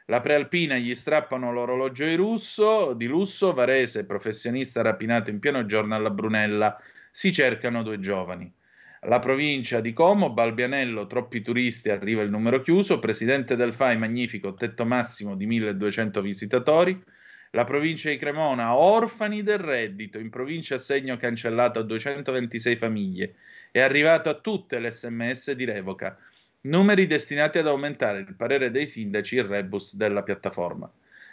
La 0.10 0.22
prealpina 0.22 0.78
gli 0.78 0.96
strappano 0.96 1.52
l'orologio 1.52 2.06
di, 2.06 2.16
russo, 2.16 2.94
di 2.94 3.08
lusso, 3.08 3.54
Varese, 3.54 4.06
professionista 4.06 4.82
rapinato 4.82 5.30
in 5.30 5.40
pieno 5.40 5.66
giorno 5.66 5.96
alla 5.96 6.10
Brunella, 6.10 6.82
si 7.12 7.34
cercano 7.34 7.84
due 7.84 8.00
giovani. 8.00 8.50
La 9.02 9.20
provincia 9.20 9.82
di 9.82 9.92
Como, 9.92 10.32
Balbianello, 10.32 11.08
troppi 11.08 11.42
turisti, 11.42 11.90
arriva 11.90 12.22
il 12.22 12.30
numero 12.30 12.62
chiuso, 12.62 13.00
presidente 13.00 13.58
del 13.58 13.74
FAI, 13.74 13.98
magnifico, 13.98 14.54
tetto 14.54 14.86
massimo 14.86 15.36
di 15.36 15.46
1200 15.46 16.22
visitatori. 16.22 17.04
La 17.52 17.66
provincia 17.66 18.10
di 18.10 18.16
Cremona, 18.16 18.78
orfani 18.78 19.44
del 19.44 19.60
reddito, 19.60 20.20
in 20.20 20.30
provincia 20.30 20.76
assegno 20.76 21.18
cancellato 21.18 21.80
a 21.80 21.84
226 21.84 22.78
famiglie. 22.78 23.36
È 23.72 23.82
arrivato 23.82 24.30
a 24.30 24.40
tutte 24.40 24.80
l'SMS 24.80 25.52
di 25.52 25.66
revoca. 25.66 26.18
Numeri 26.62 27.08
destinati 27.08 27.60
ad 27.60 27.68
aumentare 27.68 28.20
il 28.20 28.36
parere 28.36 28.72
dei 28.72 28.88
sindaci, 28.88 29.36
il 29.36 29.44
rebus 29.44 29.96
della 29.96 30.24
piattaforma. 30.24 30.92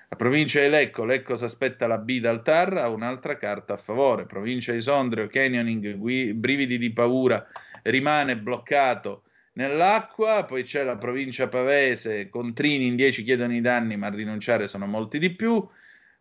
La 0.09 0.17
provincia 0.17 0.61
di 0.61 0.69
Lecco, 0.69 1.05
Lecco 1.05 1.35
si 1.35 1.45
aspetta 1.45 1.87
la 1.87 1.99
B 1.99 2.21
dal 2.21 2.43
TAR, 2.43 2.77
ha 2.77 2.89
un'altra 2.89 3.37
carta 3.37 3.75
a 3.75 3.77
favore. 3.79 4.27
Provincia 4.27 4.73
di 4.73 4.81
Sondrio, 4.81 5.27
canyoning, 5.27 5.97
gui- 5.97 6.35
brividi 6.35 6.79
di 6.79 6.93
paura, 6.93 7.45
rimane 7.83 8.37
bloccato 8.37 9.25
nell'acqua. 9.55 10.45
Poi 10.45 10.63
c'è 10.63 10.85
la 10.85 10.99
provincia 10.99 11.49
pavese, 11.49 12.29
Contrini 12.29 12.87
in 12.87 12.97
10 12.97 13.25
chiedono 13.25 13.55
i 13.55 13.61
danni, 13.61 13.97
ma 13.97 14.07
a 14.07 14.11
rinunciare 14.11 14.69
sono 14.69 14.87
molti 14.87 15.19
di 15.19 15.35
più. 15.35 15.67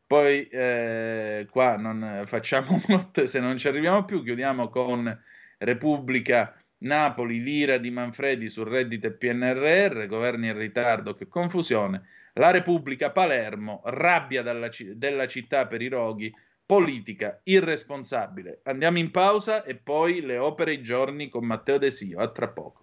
Poi 0.07 0.47
eh, 0.47 1.47
qua 1.49 1.77
non 1.77 2.23
facciamo 2.25 2.81
notte 2.87 3.27
se 3.27 3.39
non 3.39 3.57
ci 3.57 3.67
arriviamo 3.67 4.05
più, 4.05 4.23
chiudiamo 4.23 4.69
con 4.69 5.21
Repubblica 5.59 6.62
Napoli, 6.83 7.41
l'ira 7.41 7.77
di 7.77 7.91
Manfredi 7.91 8.49
sul 8.49 8.67
reddito 8.67 9.07
e 9.07 9.13
PNRR, 9.13 10.05
governi 10.07 10.47
in 10.47 10.57
ritardo, 10.57 11.15
che 11.15 11.27
confusione. 11.27 12.03
La 12.33 12.51
Repubblica 12.51 13.11
Palermo, 13.11 13.81
rabbia 13.85 14.41
dalla, 14.41 14.69
della 14.93 15.27
città 15.27 15.67
per 15.67 15.81
i 15.81 15.87
roghi, 15.87 16.33
politica 16.65 17.39
irresponsabile. 17.43 18.61
Andiamo 18.63 18.97
in 18.97 19.11
pausa 19.11 19.63
e 19.63 19.75
poi 19.75 20.21
le 20.21 20.37
opere 20.37 20.73
i 20.73 20.81
giorni 20.81 21.29
con 21.29 21.45
Matteo 21.45 21.77
Desio. 21.77 22.19
A 22.19 22.29
tra 22.29 22.47
poco. 22.47 22.82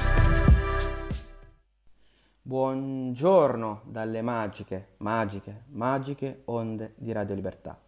Buongiorno 2.51 3.83
dalle 3.85 4.21
magiche, 4.21 4.95
magiche, 4.97 5.63
magiche 5.69 6.41
onde 6.47 6.95
di 6.97 7.13
Radio 7.13 7.33
Libertà. 7.33 7.79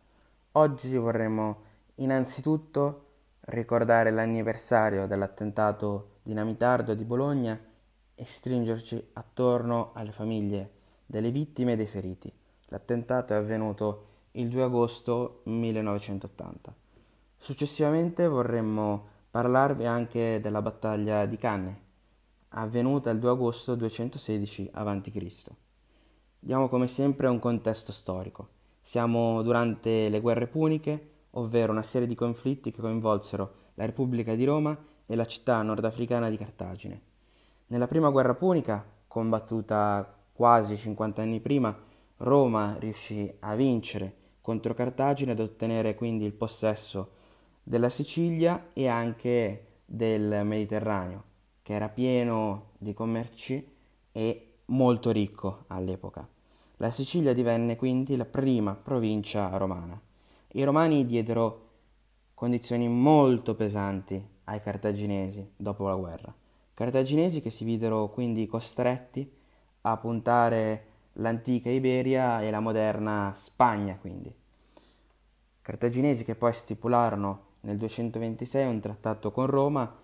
Oggi 0.53 0.95
vorremmo 0.95 1.63
innanzitutto 1.95 3.07
ricordare 3.41 4.09
l'anniversario 4.09 5.05
dell'attentato 5.05 6.19
dinamitardo 6.23 6.93
di 6.93 7.03
Bologna 7.03 7.59
e 8.15 8.23
stringerci 8.23 9.09
attorno 9.11 9.91
alle 9.95 10.13
famiglie 10.13 10.71
delle 11.07 11.31
vittime 11.31 11.73
e 11.73 11.75
dei 11.75 11.87
feriti. 11.87 12.33
L'attentato 12.67 13.33
è 13.33 13.35
avvenuto 13.35 14.05
il 14.31 14.47
2 14.47 14.63
agosto 14.63 15.41
1980. 15.43 16.73
Successivamente 17.35 18.29
vorremmo 18.29 19.07
parlarvi 19.29 19.85
anche 19.85 20.39
della 20.41 20.61
battaglia 20.61 21.25
di 21.25 21.35
Canne, 21.35 21.82
avvenuta 22.55 23.09
il 23.09 23.19
2 23.19 23.29
agosto 23.29 23.75
216 23.75 24.69
a.C. 24.73 25.51
Diamo 26.39 26.67
come 26.67 26.87
sempre 26.87 27.27
un 27.27 27.39
contesto 27.39 27.91
storico. 27.91 28.49
Siamo 28.81 29.41
durante 29.41 30.09
le 30.09 30.19
guerre 30.19 30.47
puniche, 30.47 31.11
ovvero 31.31 31.71
una 31.71 31.83
serie 31.83 32.07
di 32.07 32.15
conflitti 32.15 32.71
che 32.71 32.81
coinvolsero 32.81 33.53
la 33.75 33.85
Repubblica 33.85 34.35
di 34.35 34.43
Roma 34.43 34.77
e 35.05 35.15
la 35.15 35.25
città 35.25 35.61
nordafricana 35.61 36.29
di 36.29 36.37
Cartagine. 36.37 37.01
Nella 37.67 37.87
prima 37.87 38.09
guerra 38.09 38.35
punica, 38.35 38.85
combattuta 39.07 40.15
quasi 40.33 40.75
50 40.75 41.21
anni 41.21 41.39
prima, 41.39 41.75
Roma 42.17 42.75
riuscì 42.77 43.33
a 43.39 43.55
vincere 43.55 44.15
contro 44.41 44.73
Cartagine 44.73 45.31
ed 45.31 45.39
ottenere 45.39 45.95
quindi 45.95 46.25
il 46.25 46.33
possesso 46.33 47.11
della 47.63 47.89
Sicilia 47.89 48.69
e 48.73 48.87
anche 48.87 49.67
del 49.85 50.45
Mediterraneo, 50.45 51.23
che 51.63 51.73
era 51.73 51.89
pieno 51.89 52.71
di 52.77 52.93
commerci 52.93 53.65
e 54.11 54.47
molto 54.65 55.11
ricco 55.11 55.63
all'epoca. 55.67 56.27
La 56.77 56.91
Sicilia 56.91 57.33
divenne 57.33 57.77
quindi 57.77 58.17
la 58.17 58.25
prima 58.25 58.75
provincia 58.75 59.55
romana. 59.55 59.99
I 60.49 60.63
romani 60.63 61.05
diedero 61.05 61.69
condizioni 62.33 62.89
molto 62.89 63.55
pesanti 63.55 64.21
ai 64.45 64.61
cartaginesi 64.61 65.53
dopo 65.55 65.87
la 65.87 65.95
guerra. 65.95 66.35
Cartaginesi 66.73 67.41
che 67.41 67.49
si 67.49 67.63
videro 67.63 68.09
quindi 68.09 68.45
costretti 68.45 69.31
a 69.81 69.97
puntare 69.97 70.87
l'antica 71.13 71.69
Iberia 71.69 72.41
e 72.41 72.51
la 72.51 72.59
moderna 72.59 73.33
Spagna 73.35 73.97
quindi. 73.97 74.33
Cartaginesi 75.61 76.25
che 76.25 76.35
poi 76.35 76.53
stipularono 76.53 77.51
nel 77.61 77.77
226 77.77 78.67
un 78.67 78.79
trattato 78.81 79.31
con 79.31 79.45
Roma 79.45 80.01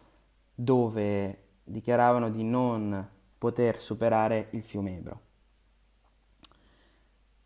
dove 0.55 1.47
dichiaravano 1.69 2.29
di 2.29 2.43
non 2.43 3.07
poter 3.37 3.79
superare 3.79 4.47
il 4.51 4.63
fiume 4.63 4.97
Ebro. 4.97 5.21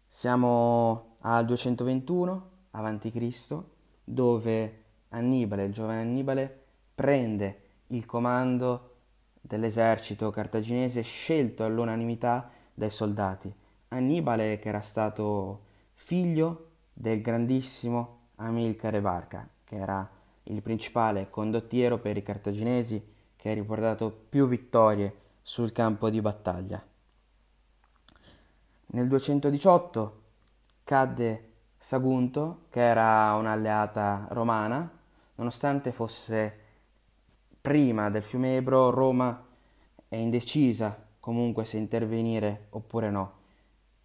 Siamo 0.08 1.18
al 1.22 1.46
221 1.46 2.50
a.C. 2.72 3.62
dove 4.04 4.84
Annibale, 5.10 5.66
il 5.66 5.74
giovane 5.74 6.02
Annibale, 6.02 6.64
prende 6.96 7.62
il 7.88 8.06
comando 8.06 8.96
dell'esercito 9.42 10.32
cartaginese 10.32 11.02
scelto 11.02 11.64
all'unanimità 11.64 12.50
dai 12.74 12.90
soldati. 12.90 13.54
Annibale 13.90 14.58
che 14.58 14.70
era 14.70 14.82
stato 14.82 15.66
figlio 15.94 16.70
del 16.94 17.22
grandissimo 17.22 18.20
Amilcare 18.36 19.02
Barca, 19.02 19.48
che 19.64 19.76
era 19.76 20.10
il 20.44 20.62
principale 20.62 21.30
condottiero 21.30 22.00
per 22.00 22.18
i 22.18 22.24
cartaginesi 22.24 23.13
che 23.44 23.50
ha 23.50 23.54
riportato 23.56 24.10
più 24.30 24.48
vittorie 24.48 25.14
sul 25.42 25.74
campo 25.74 26.10
di 26.10 26.22
battaglia. 26.22 26.82
Nel 28.86 29.08
218 29.10 30.22
cadde 30.86 31.52
Sagunto, 31.78 32.68
che 32.70 32.80
era 32.80 33.34
un'alleata 33.34 34.28
romana, 34.30 34.90
nonostante 35.36 35.92
fosse 35.92 36.58
prima 37.60 38.10
del 38.10 38.24
fiume 38.24 38.56
Ebro, 38.56 38.92
Roma 38.92 39.46
è 40.08 40.16
indecisa 40.16 40.98
comunque 41.20 41.66
se 41.66 41.76
intervenire 41.76 42.68
oppure 42.70 43.10
no. 43.10 43.34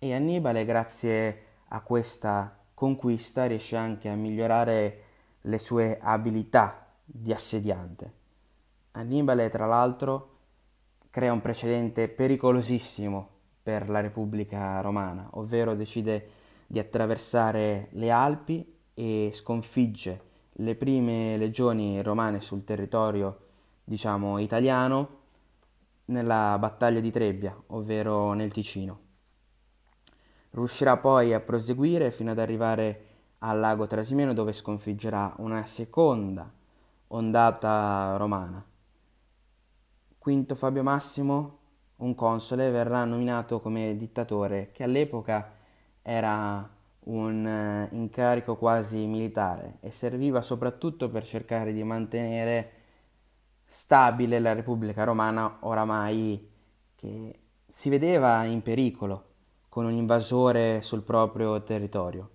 E 0.01 0.15
Annibale, 0.15 0.65
grazie 0.65 1.43
a 1.69 1.81
questa 1.83 2.59
conquista, 2.75 3.47
riesce 3.47 3.77
anche 3.77 4.09
a 4.09 4.17
migliorare 4.17 5.03
le 5.43 5.59
sue 5.61 5.97
abilità 6.03 6.89
di 7.05 7.33
assediante. 7.33 8.18
Annibale, 8.93 9.49
tra 9.49 9.67
l'altro, 9.67 10.37
crea 11.11 11.33
un 11.33 11.41
precedente 11.41 12.09
pericolosissimo 12.09 13.29
per 13.63 13.89
la 13.89 14.01
Repubblica 14.01 14.81
Romana, 14.81 15.29
ovvero 15.33 15.75
decide 15.75 16.31
di 16.67 16.79
attraversare 16.79 17.89
le 17.93 18.11
Alpi 18.11 18.77
e 18.95 19.31
sconfigge 19.33 20.23
le 20.53 20.75
prime 20.75 21.37
legioni 21.37 22.03
romane 22.03 22.41
sul 22.41 22.65
territorio, 22.65 23.47
diciamo, 23.85 24.39
italiano 24.39 25.17
nella 26.07 26.57
battaglia 26.59 27.01
di 27.01 27.11
Trebbia, 27.11 27.57
ovvero 27.69 28.33
nel 28.33 28.53
Ticino. 28.53 29.01
Riuscirà 30.51 30.97
poi 30.97 31.35
a 31.35 31.41
proseguire 31.41 32.11
fino 32.11 32.31
ad 32.31 32.39
arrivare 32.39 33.05
al 33.39 33.61
lago 33.61 33.87
Trasimeno 33.87 34.33
dove 34.33 34.53
sconfiggerà 34.53 35.35
una 35.39 35.65
seconda 35.67 36.51
ondata 37.09 38.17
romana. 38.17 38.65
Quinto 40.29 40.55
Fabio 40.55 40.83
Massimo, 40.83 41.59
un 41.97 42.15
console, 42.15 42.71
verrà 42.71 43.03
nominato 43.07 43.61
come 43.61 43.97
dittatore 43.97 44.69
che 44.73 44.83
all'epoca 44.83 45.55
era 46.03 46.69
un 47.05 47.47
eh, 47.47 47.89
incarico 47.93 48.57
quasi 48.57 49.07
militare 49.07 49.79
e 49.81 49.91
serviva 49.91 50.43
soprattutto 50.43 51.09
per 51.09 51.25
cercare 51.25 51.73
di 51.73 51.83
mantenere 51.83 52.73
stabile 53.65 54.39
la 54.39 54.53
Repubblica 54.53 55.05
Romana 55.05 55.61
oramai 55.61 56.47
che 56.95 57.39
si 57.67 57.89
vedeva 57.89 58.45
in 58.45 58.61
pericolo 58.61 59.25
con 59.71 59.87
un 59.87 59.93
invasore 59.93 60.83
sul 60.83 61.05
proprio 61.05 61.63
territorio. 61.63 62.29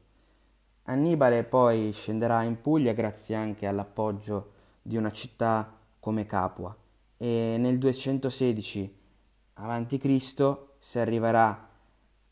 Annibale 0.86 1.44
poi 1.44 1.92
scenderà 1.92 2.42
in 2.42 2.60
Puglia 2.60 2.94
grazie 2.94 3.36
anche 3.36 3.68
all'appoggio 3.68 4.54
di 4.82 4.98
una 4.98 5.12
città 5.12 5.78
come 6.00 6.26
Capua 6.26 6.76
e 7.24 7.56
nel 7.58 7.78
216 7.78 9.00
a.C. 9.54 10.58
si 10.78 11.00
arriverà 11.00 11.70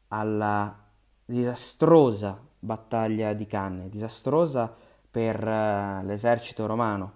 alla 0.09 0.77
disastrosa 1.23 2.45
battaglia 2.59 3.31
di 3.31 3.47
Canne, 3.47 3.87
disastrosa 3.87 4.75
per 5.09 5.41
uh, 5.41 6.05
l'esercito 6.05 6.65
romano. 6.65 7.13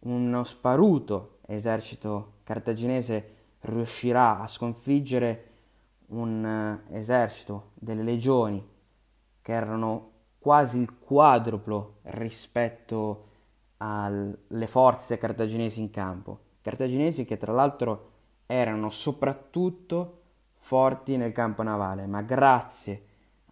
Uno 0.00 0.44
sparuto 0.44 1.38
esercito 1.46 2.34
cartaginese 2.44 3.34
riuscirà 3.62 4.38
a 4.38 4.46
sconfiggere 4.46 5.50
un 6.10 6.44
uh, 6.88 6.94
esercito 6.94 7.72
delle 7.74 8.04
legioni 8.04 8.64
che 9.42 9.52
erano 9.52 10.10
quasi 10.38 10.78
il 10.78 10.96
quadruplo 10.96 11.98
rispetto 12.02 13.30
alle 13.78 14.66
forze 14.68 15.18
cartaginesi 15.18 15.80
in 15.80 15.90
campo. 15.90 16.43
Cartaginesi 16.64 17.26
che 17.26 17.36
tra 17.36 17.52
l'altro 17.52 18.12
erano 18.46 18.88
soprattutto 18.88 20.20
forti 20.56 21.18
nel 21.18 21.32
campo 21.32 21.62
navale, 21.62 22.06
ma 22.06 22.22
grazie 22.22 23.04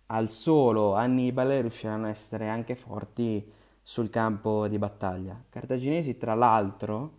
al 0.06 0.30
solo 0.30 0.94
Annibale 0.94 1.60
riusciranno 1.60 2.06
a 2.06 2.08
essere 2.08 2.48
anche 2.48 2.74
forti 2.74 3.52
sul 3.82 4.08
campo 4.08 4.66
di 4.66 4.78
battaglia. 4.78 5.38
Cartaginesi, 5.46 6.16
tra 6.16 6.32
l'altro, 6.32 7.18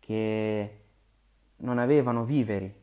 che 0.00 0.80
non 1.58 1.78
avevano 1.78 2.24
viveri, 2.24 2.74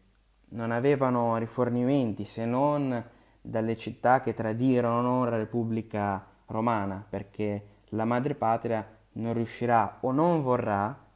non 0.51 0.71
avevano 0.71 1.35
rifornimenti 1.35 2.23
se 2.23 2.45
non 2.45 3.03
dalle 3.41 3.75
città 3.75 4.21
che 4.21 4.33
tradirono 4.33 5.25
la 5.25 5.35
Repubblica 5.35 6.25
Romana, 6.45 7.05
perché 7.09 7.65
la 7.87 8.05
madrepatria 8.05 8.87
non 9.15 9.33
riuscirà 9.33 9.97
o 9.99 10.13
non 10.13 10.41
vorrà 10.41 11.06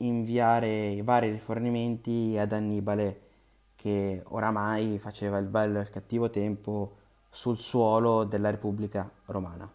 inviare 0.00 0.88
i 0.88 1.02
vari 1.02 1.30
rifornimenti 1.30 2.36
ad 2.38 2.52
Annibale, 2.52 3.20
che 3.76 4.22
oramai 4.28 4.98
faceva 4.98 5.38
il 5.38 5.46
bello 5.46 5.78
e 5.78 5.82
il 5.82 5.90
cattivo 5.90 6.30
tempo 6.30 6.96
sul 7.30 7.58
suolo 7.58 8.24
della 8.24 8.50
Repubblica 8.50 9.10
Romana. 9.26 9.70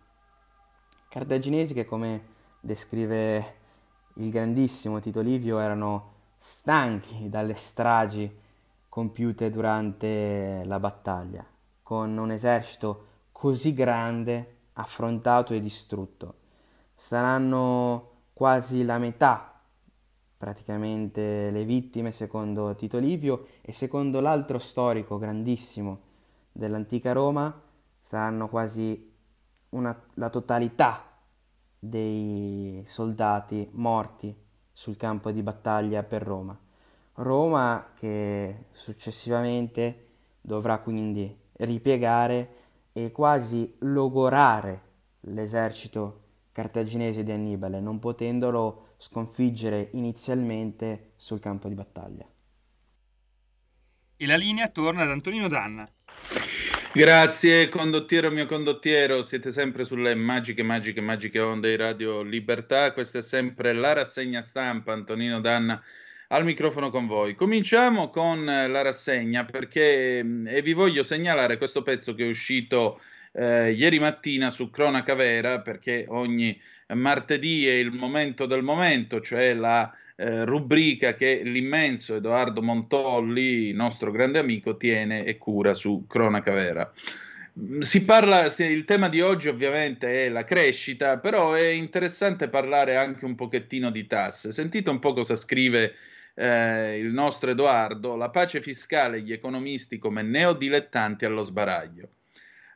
Cartaginesi 1.09 1.73
che, 1.73 1.85
come 1.85 2.33
descrive 2.59 3.55
il 4.15 4.29
grandissimo 4.29 4.99
Tito 4.99 5.21
Livio, 5.21 5.59
erano 5.59 6.13
stanchi 6.37 7.29
dalle 7.29 7.55
stragi 7.55 8.43
compiute 8.89 9.49
durante 9.49 10.63
la 10.65 10.79
battaglia, 10.79 11.45
con 11.81 12.17
un 12.17 12.31
esercito 12.31 13.05
così 13.31 13.73
grande, 13.73 14.57
affrontato 14.73 15.53
e 15.53 15.61
distrutto. 15.61 16.35
Saranno 16.95 18.11
quasi 18.33 18.83
la 18.83 18.97
metà 18.97 19.54
praticamente 20.37 21.49
le 21.49 21.63
vittime 21.63 22.11
secondo 22.11 22.75
Tito 22.75 22.97
Livio 22.97 23.47
e 23.61 23.71
secondo 23.71 24.19
l'altro 24.19 24.59
storico 24.59 25.17
grandissimo 25.17 25.99
dell'antica 26.51 27.11
Roma 27.13 27.61
saranno 28.01 28.47
quasi 28.49 29.13
una, 29.69 29.99
la 30.15 30.29
totalità 30.29 31.03
dei 31.79 32.83
soldati 32.85 33.69
morti 33.73 34.35
sul 34.71 34.97
campo 34.97 35.31
di 35.31 35.41
battaglia 35.41 36.03
per 36.03 36.23
Roma. 36.23 36.57
Roma 37.15 37.91
che 37.95 38.65
successivamente 38.71 40.07
dovrà 40.41 40.79
quindi 40.79 41.35
ripiegare 41.53 42.49
e 42.91 43.11
quasi 43.11 43.75
logorare 43.79 44.81
l'esercito 45.21 46.21
cartaginese 46.51 47.23
di 47.23 47.31
Annibale, 47.31 47.79
non 47.79 47.99
potendolo 47.99 48.93
sconfiggere 49.05 49.89
inizialmente 49.93 51.11
sul 51.15 51.39
campo 51.39 51.67
di 51.67 51.75
battaglia. 51.75 52.27
E 54.17 54.25
la 54.25 54.35
linea 54.35 54.67
torna 54.69 55.03
ad 55.03 55.11
Antonino 55.11 55.47
Danna. 55.47 55.87
Grazie 56.91 57.69
condottiero 57.69 58.31
mio 58.31 58.47
condottiero, 58.47 59.21
siete 59.21 59.51
sempre 59.51 59.83
sulle 59.83 60.15
magiche, 60.15 60.63
magiche, 60.63 61.01
magiche 61.01 61.39
onde 61.39 61.69
di 61.69 61.75
Radio 61.75 62.23
Libertà, 62.23 62.93
questa 62.93 63.19
è 63.19 63.21
sempre 63.21 63.73
la 63.73 63.93
rassegna 63.93 64.41
stampa, 64.41 64.93
Antonino 64.93 65.39
Danna 65.39 65.79
al 66.29 66.43
microfono 66.43 66.89
con 66.89 67.05
voi. 67.05 67.35
Cominciamo 67.35 68.09
con 68.09 68.43
la 68.43 68.81
rassegna 68.81 69.45
perché 69.45 70.17
e 70.19 70.61
vi 70.63 70.73
voglio 70.73 71.03
segnalare 71.03 71.57
questo 71.57 71.83
pezzo 71.83 72.15
che 72.15 72.25
è 72.25 72.29
uscito 72.29 72.99
eh, 73.33 73.71
ieri 73.71 73.99
mattina 73.99 74.49
su 74.49 74.71
Cronaca 74.71 75.13
Vera 75.13 75.61
perché 75.61 76.05
ogni 76.07 76.59
martedì 76.93 77.67
è 77.67 77.73
il 77.73 77.91
momento 77.91 78.45
del 78.45 78.61
momento, 78.61 79.21
cioè 79.21 79.53
la 79.53 79.91
eh, 80.17 80.45
rubrica 80.45 81.15
che 81.15 81.41
l'immenso 81.43 82.15
Edoardo 82.15 82.61
Montolli, 82.61 83.73
nostro 83.73 84.11
grande 84.11 84.39
amico, 84.39 84.77
tiene 84.77 85.25
e 85.25 85.37
cura 85.37 85.73
su 85.73 86.05
Cronaca 86.07 86.53
Vera. 86.53 86.91
Mm, 87.59 87.79
si 87.81 88.03
parla, 88.05 88.45
il 88.45 88.85
tema 88.85 89.09
di 89.09 89.21
oggi 89.21 89.47
ovviamente 89.49 90.25
è 90.25 90.29
la 90.29 90.43
crescita, 90.43 91.17
però 91.17 91.53
è 91.53 91.67
interessante 91.67 92.49
parlare 92.49 92.95
anche 92.95 93.25
un 93.25 93.35
pochettino 93.35 93.89
di 93.89 94.07
tasse. 94.07 94.51
Sentite 94.51 94.89
un 94.89 94.99
po' 94.99 95.13
cosa 95.13 95.35
scrive 95.35 95.95
eh, 96.35 96.97
il 96.99 97.11
nostro 97.11 97.51
Edoardo, 97.51 98.15
la 98.15 98.29
pace 98.29 98.61
fiscale 98.61 99.17
e 99.17 99.21
gli 99.21 99.33
economisti 99.33 99.97
come 99.97 100.21
neodilettanti 100.21 101.25
allo 101.25 101.41
sbaraglio. 101.41 102.09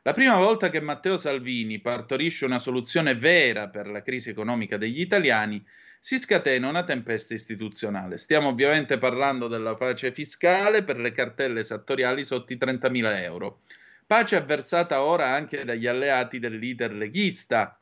La 0.02 0.14
prima 0.14 0.36
volta 0.36 0.70
che 0.70 0.80
Matteo 0.80 1.18
Salvini 1.18 1.78
partorisce 1.78 2.46
una 2.46 2.58
soluzione 2.58 3.14
vera 3.16 3.68
per 3.68 3.86
la 3.86 4.00
crisi 4.00 4.30
economica 4.30 4.78
degli 4.78 4.98
italiani 4.98 5.62
si 5.98 6.18
scatena 6.18 6.68
una 6.68 6.84
tempesta 6.84 7.34
istituzionale. 7.34 8.16
Stiamo 8.16 8.48
ovviamente 8.48 8.96
parlando 8.96 9.46
della 9.46 9.74
pace 9.74 10.10
fiscale 10.12 10.84
per 10.84 10.98
le 10.98 11.12
cartelle 11.12 11.60
esattoriali 11.60 12.24
sotto 12.24 12.54
i 12.54 12.56
30.000 12.56 13.22
euro. 13.22 13.60
Pace 14.06 14.36
avversata 14.36 15.02
ora 15.02 15.34
anche 15.34 15.66
dagli 15.66 15.86
alleati 15.86 16.38
del 16.38 16.56
leader 16.56 16.94
leghista, 16.94 17.78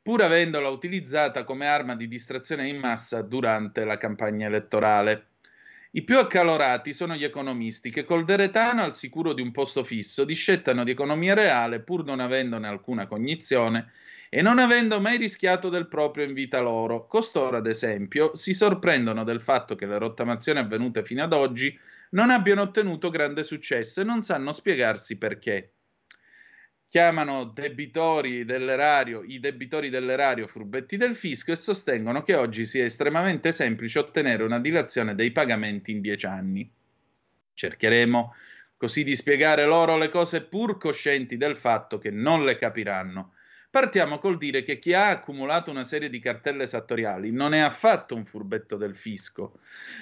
pur 0.00 0.22
avendola 0.22 0.68
utilizzata 0.68 1.42
come 1.42 1.66
arma 1.66 1.96
di 1.96 2.06
distrazione 2.06 2.68
in 2.68 2.78
massa 2.78 3.22
durante 3.22 3.84
la 3.84 3.98
campagna 3.98 4.46
elettorale. 4.46 5.30
I 5.96 6.02
più 6.02 6.18
accalorati 6.18 6.92
sono 6.92 7.14
gli 7.14 7.24
economisti 7.24 7.88
che 7.88 8.04
col 8.04 8.26
deretano 8.26 8.82
al 8.82 8.94
sicuro 8.94 9.32
di 9.32 9.40
un 9.40 9.50
posto 9.50 9.82
fisso 9.82 10.26
discettano 10.26 10.84
di 10.84 10.90
economia 10.90 11.32
reale 11.32 11.80
pur 11.80 12.04
non 12.04 12.20
avendone 12.20 12.68
alcuna 12.68 13.06
cognizione 13.06 13.92
e 14.28 14.42
non 14.42 14.58
avendo 14.58 15.00
mai 15.00 15.16
rischiato 15.16 15.70
del 15.70 15.88
proprio 15.88 16.26
in 16.26 16.34
vita 16.34 16.60
loro. 16.60 17.06
Costoro, 17.06 17.56
ad 17.56 17.66
esempio, 17.66 18.34
si 18.34 18.52
sorprendono 18.52 19.24
del 19.24 19.40
fatto 19.40 19.74
che 19.74 19.86
le 19.86 19.96
rottamazioni 19.96 20.58
avvenute 20.58 21.02
fino 21.02 21.22
ad 21.22 21.32
oggi 21.32 21.74
non 22.10 22.28
abbiano 22.28 22.60
ottenuto 22.60 23.08
grande 23.08 23.42
successo 23.42 24.02
e 24.02 24.04
non 24.04 24.22
sanno 24.22 24.52
spiegarsi 24.52 25.16
perché. 25.16 25.75
Chiamano 26.96 27.44
debitori 27.44 28.46
dell'erario 28.46 29.22
i 29.22 29.38
debitori 29.38 29.90
dell'erario 29.90 30.46
furbetti 30.46 30.96
del 30.96 31.14
fisco 31.14 31.52
e 31.52 31.56
sostengono 31.56 32.22
che 32.22 32.34
oggi 32.34 32.64
sia 32.64 32.86
estremamente 32.86 33.52
semplice 33.52 33.98
ottenere 33.98 34.42
una 34.44 34.58
dilazione 34.58 35.14
dei 35.14 35.30
pagamenti 35.30 35.90
in 35.90 36.00
dieci 36.00 36.24
anni. 36.24 36.72
Cercheremo 37.52 38.34
così 38.78 39.04
di 39.04 39.14
spiegare 39.14 39.66
loro 39.66 39.98
le 39.98 40.08
cose 40.08 40.40
pur 40.40 40.78
coscienti 40.78 41.36
del 41.36 41.58
fatto 41.58 41.98
che 41.98 42.10
non 42.10 42.46
le 42.46 42.56
capiranno 42.56 43.34
Partiamo 43.76 44.16
col 44.18 44.38
dire 44.38 44.62
che 44.62 44.78
chi 44.78 44.94
ha 44.94 45.10
accumulato 45.10 45.70
una 45.70 45.84
serie 45.84 46.08
di 46.08 46.18
cartelle 46.18 46.62
esattoriali 46.62 47.30
non 47.30 47.52
è 47.52 47.58
affatto 47.58 48.14
un 48.14 48.24
furbetto 48.24 48.78
del 48.78 48.96
fisco, 48.96 49.60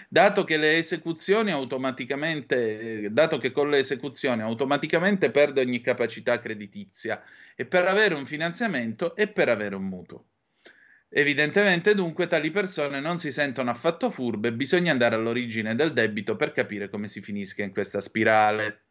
dato 0.09 0.45
che, 0.45 0.59
le 0.59 0.79
esecuzioni 0.79 1.51
automaticamente, 1.51 3.09
dato 3.11 3.39
che 3.39 3.51
con 3.51 3.71
le 3.71 3.79
esecuzioni 3.79 4.43
automaticamente 4.43 5.33
perde 5.33 5.63
ogni 5.63 5.81
capacità 5.81 6.39
creditizia 6.39 7.21
e 7.57 7.67
per 7.67 7.87
avere 7.87 8.15
un 8.15 8.27
finanziamento 8.27 9.17
e 9.17 9.27
per 9.27 9.49
avere 9.49 9.75
un 9.75 9.87
mutuo. 9.87 10.25
Evidentemente 11.09 11.97
dunque 11.97 12.29
tali 12.29 12.53
persone 12.53 13.01
non 13.01 13.19
si 13.19 13.33
sentono 13.33 13.71
affatto 13.71 14.09
furbe, 14.13 14.53
bisogna 14.53 14.93
andare 14.93 15.17
all'origine 15.17 15.75
del 15.75 15.93
debito 15.93 16.37
per 16.37 16.53
capire 16.53 16.89
come 16.89 17.09
si 17.09 17.21
finisca 17.21 17.65
in 17.65 17.73
questa 17.73 18.01
spirale. 18.01 18.84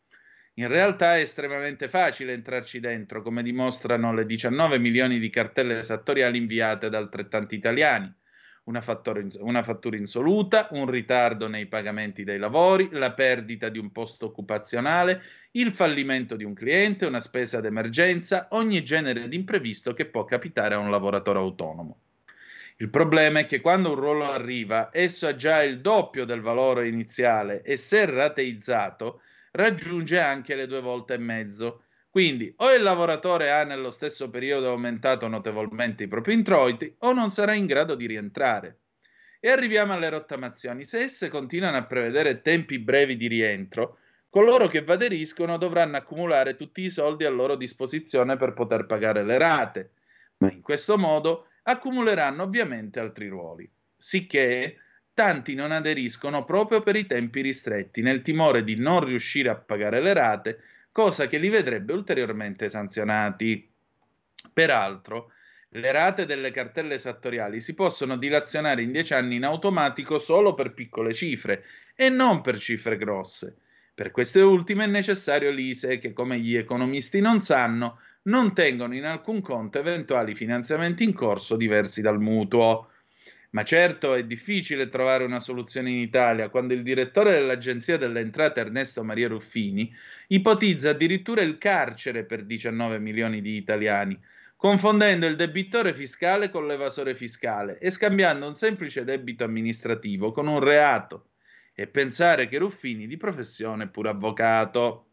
In 0.58 0.68
realtà 0.68 1.18
è 1.18 1.22
estremamente 1.22 1.90
facile 1.90 2.34
entrarci 2.34 2.80
dentro, 2.80 3.24
come 3.24 3.42
dimostrano 3.42 4.14
le 4.14 4.24
19 4.24 4.78
milioni 4.78 5.18
di 5.18 5.32
cartelle 5.32 5.80
esattoriali 5.80 6.38
inviate 6.38 6.90
da 6.90 7.00
altrettanti 7.00 7.56
italiani. 7.56 8.14
Una, 8.66 8.84
una, 9.40 9.64
fattura 9.64 9.98
insoluta, 9.98 10.68
un 10.72 10.88
ritardo 10.88 11.48
nei 11.48 11.66
pagamenti 11.66 12.24
dei 12.24 12.38
lavori, 12.38 12.90
la 12.92 13.14
perdita 13.14 13.70
di 13.70 13.80
un 13.80 13.92
posto 13.92 14.28
occupazionale, 14.28 15.24
il 15.54 15.74
fallimento 15.74 16.36
di 16.36 16.44
un 16.44 16.54
cliente, 16.54 17.08
una 17.08 17.20
spesa 17.20 17.60
d'emergenza, 17.60 18.50
ogni 18.52 18.84
genere 18.84 19.28
di 19.28 19.36
imprevisto 19.36 19.96
che 19.96 20.06
può 20.06 20.24
capitare 20.24 20.76
a 20.76 20.78
un 20.78 20.92
lavoratore 20.92 21.40
autonomo. 21.40 21.98
Il 22.78 22.92
problema 22.92 23.40
è 23.40 23.46
che 23.48 23.60
quando 23.60 23.90
un 23.90 23.96
ruolo 23.96 24.32
arriva, 24.32 24.90
esso 24.94 25.26
ha 25.26 25.36
già 25.36 25.64
il 25.64 25.82
doppio 25.82 26.26
del 26.26 26.42
valore 26.42 26.88
iniziale 26.88 27.64
e 27.64 27.76
se 27.76 28.06
rateizzato, 28.06 29.23
raggiunge 29.54 30.20
anche 30.20 30.56
le 30.56 30.68
due 30.68 30.82
volte 30.82 31.16
e 31.16 31.20
mezzo. 31.20 31.84
Quindi 32.10 32.54
o 32.58 32.72
il 32.74 32.84
lavoratore 32.84 33.52
ha 33.52 33.64
nello 33.64 33.90
stesso 33.90 34.30
periodo 34.30 34.70
aumentato 34.70 35.28
notevolmente 35.28 36.04
i 36.04 36.08
propri 36.08 36.34
introiti 36.34 36.96
o 37.00 37.12
non 37.12 37.32
sarà 37.32 37.54
in 37.54 37.66
grado 37.66 37.96
di 37.96 38.06
rientrare. 38.06 38.80
E 39.40 39.50
arriviamo 39.50 39.94
alle 39.94 40.10
rottamazioni. 40.10 40.86
Se 40.86 41.02
esse 41.02 41.28
continuano 41.28 41.78
a 41.78 41.86
prevedere 41.86 42.42
tempi 42.42 42.80
brevi 42.80 43.18
di 43.18 43.28
rientro, 43.28 43.98
coloro 44.30 44.68
che 44.68 44.84
aderiscono 44.88 45.58
dovranno 45.58 45.98
accumulare 45.98 46.56
tutti 46.56 46.82
i 46.82 46.90
soldi 46.90 47.26
a 47.26 47.30
loro 47.30 47.56
disposizione 47.56 48.38
per 48.38 48.54
poter 48.54 48.86
pagare 48.86 49.24
le 49.24 49.38
rate, 49.38 49.92
ma 50.38 50.52
in 50.52 50.62
questo 50.62 50.98
modo 50.98 51.48
accumuleranno 51.64 52.44
ovviamente 52.44 53.00
altri 53.00 53.28
ruoli. 53.28 53.70
Sicché 53.98 54.78
tanti 55.14 55.54
non 55.56 55.72
aderiscono 55.72 56.44
proprio 56.44 56.82
per 56.82 56.96
i 56.96 57.06
tempi 57.06 57.42
ristretti, 57.42 58.02
nel 58.02 58.22
timore 58.22 58.64
di 58.64 58.76
non 58.76 59.04
riuscire 59.04 59.50
a 59.50 59.56
pagare 59.56 60.02
le 60.02 60.14
rate, 60.14 60.60
cosa 60.92 61.28
che 61.28 61.38
li 61.38 61.50
vedrebbe 61.50 61.94
ulteriormente 61.94 62.70
sanzionati. 62.70 63.70
Peraltro, 64.52 65.32
le 65.70 65.92
rate 65.92 66.26
delle 66.26 66.52
cartelle 66.52 66.96
esattoriali 66.96 67.60
si 67.60 67.74
possono 67.74 68.16
dilazionare 68.16 68.84
in 68.84 68.92
dieci 68.92 69.14
anni 69.14 69.38
in 69.38 69.44
automatico 69.44 70.20
solo 70.20 70.54
per 70.54 70.74
piccole 70.74 71.14
cifre 71.14 71.64
e 71.96 72.10
non 72.10 72.42
per 72.42 72.60
cifre 72.60 72.98
grosse. 72.98 73.56
Per 73.96 74.12
queste 74.12 74.42
ultime 74.42 74.86
è 74.86 74.88
necessario 74.88 75.52
l'ISE 75.52 76.00
che, 76.00 76.14
come 76.14 76.40
gli 76.40 76.56
economisti 76.56 77.22
non 77.22 77.40
sanno, 77.40 78.00
non 78.24 78.54
tengono 78.54 78.96
in 78.96 79.06
alcun 79.06 79.42
conto 79.42 79.80
eventuali 79.80 80.36
finanziamenti 80.36 81.04
in 81.04 81.14
corso 81.14 81.56
diversi 81.56 82.02
dal 82.02 82.20
mutuo. 82.20 82.90
Ma 83.54 83.64
certo 83.64 84.16
è 84.16 84.24
difficile 84.26 84.90
trovare 84.90 85.24
una 85.24 85.40
soluzione 85.40 85.92
in 85.92 85.98
Italia 85.98 86.50
quando 86.50 86.74
il 86.74 86.82
direttore 86.82 87.34
dell'Agenzia 87.34 87.98
delle 87.98 88.20
Entrate 88.20 88.62
Ernesto 88.62 89.04
Maria 89.04 89.28
Ruffini 89.28 89.94
ipotizza 90.30 90.90
addirittura 90.90 91.42
il 91.42 91.60
carcere 91.60 92.26
per 92.26 92.46
19 92.46 92.98
milioni 92.98 93.42
di 93.42 93.56
italiani, 93.56 94.20
confondendo 94.56 95.28
il 95.28 95.36
debitore 95.36 95.94
fiscale 95.94 96.50
con 96.50 96.66
l'evasore 96.66 97.14
fiscale 97.14 97.78
e 97.78 97.92
scambiando 97.92 98.48
un 98.48 98.56
semplice 98.56 99.04
debito 99.04 99.44
amministrativo 99.44 100.32
con 100.32 100.48
un 100.48 100.60
reato. 100.60 101.28
E 101.76 101.86
pensare 101.86 102.48
che 102.48 102.58
Ruffini 102.58 103.06
di 103.06 103.18
professione 103.18 103.84
è 103.84 103.90
pure 103.90 104.10
avvocato. 104.10 105.10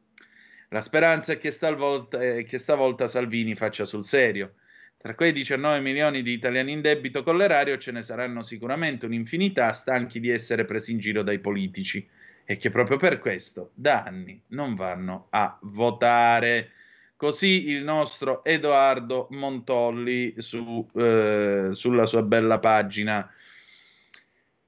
La 0.70 0.80
speranza 0.80 1.34
è 1.34 1.36
che 1.36 1.51
stavolta, 1.51 2.18
eh, 2.18 2.45
che 2.45 2.57
stavolta 2.57 3.07
Salvini 3.07 3.55
faccia 3.55 3.84
sul 3.84 4.05
serio 4.05 4.55
tra 5.03 5.15
quei 5.15 5.33
19 5.33 5.81
milioni 5.81 6.21
di 6.21 6.33
italiani 6.33 6.73
in 6.73 6.83
debito 6.83 7.23
con 7.23 7.39
l'erario 7.39 7.79
ce 7.79 7.91
ne 7.91 8.03
saranno 8.03 8.43
sicuramente 8.43 9.07
un'infinità 9.07 9.73
stanchi 9.73 10.21
di 10.21 10.29
essere 10.29 10.67
presi 10.67 10.93
in 10.93 10.99
giro 10.99 11.23
dai 11.23 11.39
politici 11.39 12.07
e 12.45 12.59
che 12.59 12.69
proprio 12.69 12.99
per 12.99 13.19
questo 13.19 13.71
da 13.73 14.03
anni 14.03 14.39
non 14.49 14.75
vanno 14.75 15.29
a 15.31 15.59
votare. 15.63 16.73
Così 17.17 17.71
il 17.71 17.83
nostro 17.83 18.45
Edoardo 18.45 19.29
Montolli 19.31 20.35
su, 20.37 20.87
eh, 20.95 21.69
sulla 21.73 22.05
sua 22.05 22.23
bella 22.23 22.59
pagina 22.59 23.27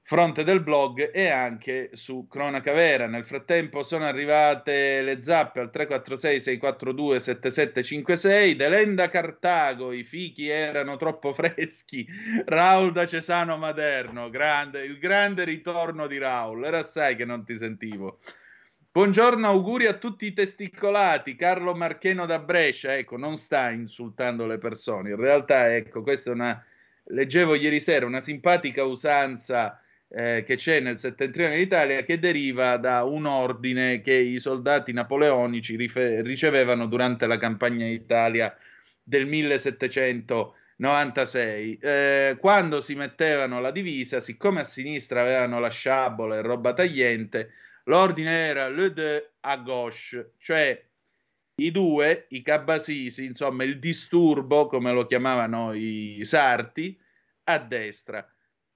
fronte 0.05 0.43
del 0.43 0.61
blog 0.61 1.11
e 1.13 1.29
anche 1.29 1.91
su 1.93 2.27
Cronaca 2.27 2.73
Vera. 2.73 3.07
Nel 3.07 3.25
frattempo 3.25 3.83
sono 3.83 4.05
arrivate 4.05 5.01
le 5.01 5.23
zappe 5.23 5.61
al 5.61 5.71
346 5.71 6.41
642 6.41 7.19
7756 7.19 8.55
Delenda 8.55 9.09
Cartago, 9.09 9.93
i 9.93 10.03
fichi 10.03 10.49
erano 10.49 10.97
troppo 10.97 11.33
freschi. 11.33 12.05
Raul 12.45 12.91
da 12.91 13.07
Cesano 13.07 13.57
Maderno, 13.57 14.29
grande, 14.29 14.83
il 14.83 14.99
grande 14.99 15.45
ritorno 15.45 16.05
di 16.05 16.17
Raul. 16.17 16.65
Era 16.65 16.79
assai 16.79 17.15
che 17.15 17.25
non 17.25 17.45
ti 17.45 17.57
sentivo. 17.57 18.19
Buongiorno, 18.91 19.47
auguri 19.47 19.87
a 19.87 19.93
tutti 19.93 20.25
i 20.25 20.33
testicolati. 20.33 21.35
Carlo 21.35 21.73
Marcheno 21.73 22.25
da 22.27 22.39
Brescia, 22.39 22.95
ecco, 22.95 23.17
non 23.17 23.37
sta 23.37 23.71
insultando 23.71 24.45
le 24.45 24.59
persone. 24.59 25.11
In 25.11 25.15
realtà, 25.15 25.73
ecco, 25.73 26.03
questa 26.03 26.29
è 26.29 26.33
una. 26.33 26.63
Leggevo 27.05 27.55
ieri 27.55 27.81
sera 27.81 28.05
una 28.05 28.21
simpatica 28.21 28.85
usanza 28.85 29.82
eh, 30.15 30.43
che 30.45 30.57
c'è 30.57 30.79
nel 30.79 30.99
settentrione 30.99 31.57
d'Italia 31.57 32.03
che 32.03 32.19
deriva 32.19 32.77
da 32.77 33.01
un 33.03 33.25
ordine 33.25 34.01
che 34.01 34.13
i 34.13 34.39
soldati 34.39 34.93
napoleonici 34.93 35.75
rife- 35.75 36.21
ricevevano 36.21 36.85
durante 36.85 37.25
la 37.25 37.37
campagna 37.37 37.87
d'Italia 37.87 38.55
del 39.01 39.25
1796. 39.25 41.79
Eh, 41.81 42.37
quando 42.39 42.79
si 42.81 42.93
mettevano 42.93 43.59
la 43.59 43.71
divisa, 43.71 44.19
siccome 44.19 44.59
a 44.59 44.65
sinistra 44.65 45.21
avevano 45.21 45.59
la 45.59 45.69
sciabola 45.69 46.37
e 46.37 46.41
roba 46.41 46.73
tagliente, 46.73 47.53
l'ordine 47.85 48.47
era 48.47 48.69
le 48.69 48.93
deux 48.93 49.23
à 49.41 49.57
gauche, 49.57 50.33
cioè 50.37 50.79
i 51.55 51.71
due, 51.71 52.25
i 52.29 52.41
cabasisi, 52.43 53.25
insomma 53.25 53.63
il 53.63 53.79
disturbo, 53.79 54.67
come 54.67 54.91
lo 54.91 55.07
chiamavano 55.07 55.73
i 55.73 56.19
sarti, 56.23 56.95
a 57.45 57.57
destra 57.59 58.32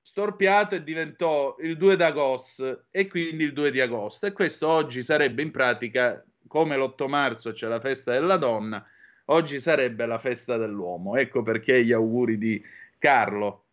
storpiato 0.07 0.75
e 0.75 0.83
diventò 0.83 1.57
il 1.59 1.75
2 1.75 1.97
d'agosto 1.97 2.85
e 2.91 3.07
quindi 3.07 3.43
il 3.43 3.51
2 3.51 3.71
di 3.71 3.81
agosto. 3.81 4.25
E 4.25 4.31
questo 4.31 4.69
oggi 4.69 5.03
sarebbe 5.03 5.41
in 5.41 5.51
pratica 5.51 6.23
come 6.47 6.77
l'8 6.77 7.09
marzo 7.09 7.51
c'è 7.51 7.67
la 7.67 7.81
festa 7.81 8.13
della 8.13 8.37
donna 8.37 8.85
oggi 9.25 9.59
sarebbe 9.59 10.05
la 10.05 10.17
festa 10.17 10.55
dell'uomo. 10.55 11.17
Ecco 11.17 11.43
perché 11.43 11.83
gli 11.83 11.91
auguri 11.91 12.37
di 12.37 12.63
Carlo. 12.97 13.65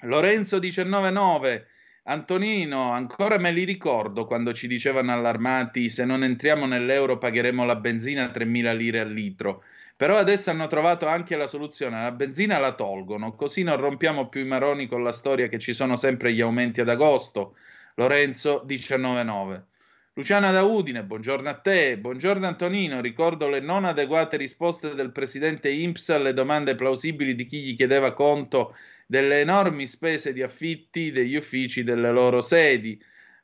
Lorenzo 0.00 0.58
199 0.58 1.66
Antonino, 2.04 2.92
ancora 2.92 3.36
me 3.36 3.50
li 3.50 3.64
ricordo 3.64 4.24
quando 4.24 4.54
ci 4.54 4.68
dicevano 4.68 5.12
allarmati 5.12 5.90
se 5.90 6.06
non 6.06 6.24
entriamo 6.24 6.64
nell'euro 6.64 7.18
pagheremo 7.18 7.66
la 7.66 7.76
benzina 7.76 8.24
a 8.24 8.32
3.000 8.32 8.76
lire 8.76 9.00
al 9.00 9.12
litro. 9.12 9.62
Però 9.96 10.16
adesso 10.18 10.50
hanno 10.50 10.66
trovato 10.66 11.06
anche 11.06 11.36
la 11.36 11.46
soluzione, 11.46 12.02
la 12.02 12.12
benzina 12.12 12.58
la 12.58 12.74
tolgono, 12.74 13.34
così 13.34 13.62
non 13.62 13.78
rompiamo 13.78 14.28
più 14.28 14.42
i 14.42 14.46
maroni 14.46 14.86
con 14.86 15.02
la 15.02 15.12
storia 15.12 15.48
che 15.48 15.58
ci 15.58 15.72
sono 15.72 15.96
sempre 15.96 16.34
gli 16.34 16.42
aumenti 16.42 16.82
ad 16.82 16.90
agosto. 16.90 17.56
Lorenzo 17.94 18.64
199. 18.66 19.64
Luciana 20.12 20.50
da 20.50 20.64
Udine, 20.64 21.02
buongiorno 21.02 21.48
a 21.48 21.54
te, 21.54 21.98
buongiorno 21.98 22.46
Antonino, 22.46 23.00
ricordo 23.00 23.48
le 23.48 23.60
non 23.60 23.84
adeguate 23.84 24.36
risposte 24.36 24.94
del 24.94 25.12
presidente 25.12 25.70
INPS 25.70 26.10
alle 26.10 26.32
domande 26.34 26.74
plausibili 26.74 27.34
di 27.34 27.46
chi 27.46 27.62
gli 27.62 27.76
chiedeva 27.76 28.12
conto 28.12 28.74
delle 29.06 29.40
enormi 29.40 29.86
spese 29.86 30.32
di 30.32 30.42
affitti 30.42 31.10
degli 31.10 31.36
uffici 31.36 31.84
delle 31.84 32.10
loro 32.10 32.40
sedi, 32.40 32.98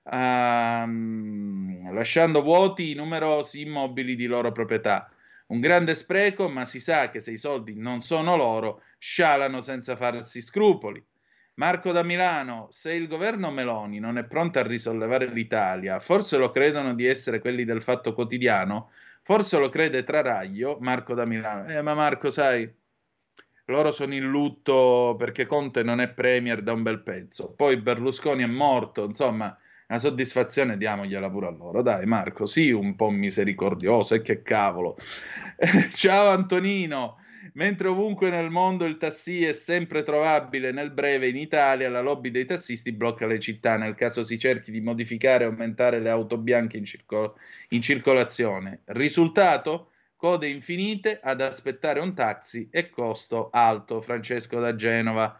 um, 0.04 1.92
lasciando 1.92 2.42
vuoti 2.42 2.90
i 2.90 2.94
numerosi 2.94 3.60
immobili 3.60 4.16
di 4.16 4.26
loro 4.26 4.50
proprietà. 4.52 5.11
Un 5.52 5.60
grande 5.60 5.94
spreco, 5.94 6.48
ma 6.48 6.64
si 6.64 6.80
sa 6.80 7.10
che 7.10 7.20
se 7.20 7.32
i 7.32 7.36
soldi 7.36 7.74
non 7.76 8.00
sono 8.00 8.36
loro, 8.36 8.84
scialano 8.96 9.60
senza 9.60 9.96
farsi 9.96 10.40
scrupoli. 10.40 11.04
Marco 11.56 11.92
da 11.92 12.02
Milano, 12.02 12.68
se 12.70 12.94
il 12.94 13.06
governo 13.06 13.50
Meloni 13.50 13.98
non 13.98 14.16
è 14.16 14.24
pronto 14.24 14.58
a 14.58 14.62
risollevare 14.62 15.26
l'Italia, 15.26 16.00
forse 16.00 16.38
lo 16.38 16.50
credono 16.50 16.94
di 16.94 17.04
essere 17.04 17.38
quelli 17.38 17.66
del 17.66 17.82
Fatto 17.82 18.14
Quotidiano, 18.14 18.92
forse 19.20 19.58
lo 19.58 19.68
crede 19.68 20.04
Traraglio, 20.04 20.78
Marco 20.80 21.12
da 21.12 21.26
Milano. 21.26 21.68
Eh, 21.68 21.82
ma 21.82 21.92
Marco, 21.92 22.30
sai, 22.30 22.66
loro 23.66 23.92
sono 23.92 24.14
in 24.14 24.30
lutto 24.30 25.14
perché 25.18 25.44
Conte 25.44 25.82
non 25.82 26.00
è 26.00 26.08
premier 26.08 26.62
da 26.62 26.72
un 26.72 26.82
bel 26.82 27.02
pezzo, 27.02 27.52
poi 27.52 27.76
Berlusconi 27.76 28.42
è 28.42 28.46
morto, 28.46 29.04
insomma, 29.04 29.54
una 29.88 29.98
soddisfazione 29.98 30.76
diamogliela 30.76 31.30
pure 31.30 31.46
a 31.46 31.50
loro. 31.50 31.82
Dai, 31.82 32.06
Marco, 32.06 32.46
sì, 32.46 32.70
un 32.70 32.96
po' 32.96 33.10
misericordioso, 33.10 34.14
e 34.14 34.22
che 34.22 34.42
cavolo. 34.42 34.96
Ciao 35.94 36.30
Antonino. 36.30 37.18
Mentre 37.54 37.88
ovunque 37.88 38.30
nel 38.30 38.50
mondo 38.50 38.84
il 38.84 38.96
tassi 38.96 39.44
è 39.44 39.52
sempre 39.52 40.04
trovabile, 40.04 40.70
nel 40.70 40.92
breve 40.92 41.28
in 41.28 41.36
Italia 41.36 41.90
la 41.90 42.00
lobby 42.00 42.30
dei 42.30 42.46
tassisti 42.46 42.92
blocca 42.92 43.26
le 43.26 43.40
città 43.40 43.76
nel 43.76 43.96
caso 43.96 44.22
si 44.22 44.38
cerchi 44.38 44.70
di 44.70 44.80
modificare 44.80 45.44
e 45.44 45.48
aumentare 45.48 46.00
le 46.00 46.08
auto 46.08 46.38
bianche 46.38 46.76
in, 46.76 46.84
circol- 46.84 47.34
in 47.70 47.82
circolazione. 47.82 48.82
Risultato? 48.86 49.88
Code 50.16 50.46
infinite 50.46 51.18
ad 51.20 51.40
aspettare 51.40 51.98
un 51.98 52.14
taxi 52.14 52.68
e 52.70 52.88
costo 52.90 53.50
alto. 53.50 54.00
Francesco 54.00 54.60
da 54.60 54.76
Genova. 54.76 55.36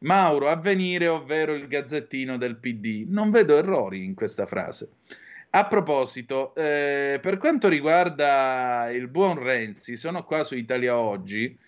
Mauro 0.00 0.48
Avvenire, 0.48 1.08
ovvero 1.08 1.54
il 1.54 1.66
gazzettino 1.66 2.38
del 2.38 2.56
PD. 2.56 3.04
Non 3.08 3.30
vedo 3.30 3.56
errori 3.56 4.04
in 4.04 4.14
questa 4.14 4.46
frase. 4.46 4.90
A 5.50 5.66
proposito, 5.66 6.54
eh, 6.54 7.18
per 7.20 7.38
quanto 7.38 7.68
riguarda 7.68 8.88
il 8.92 9.08
buon 9.08 9.42
Renzi, 9.42 9.96
sono 9.96 10.24
qua 10.24 10.44
su 10.44 10.54
Italia 10.54 10.96
Oggi. 10.96 11.58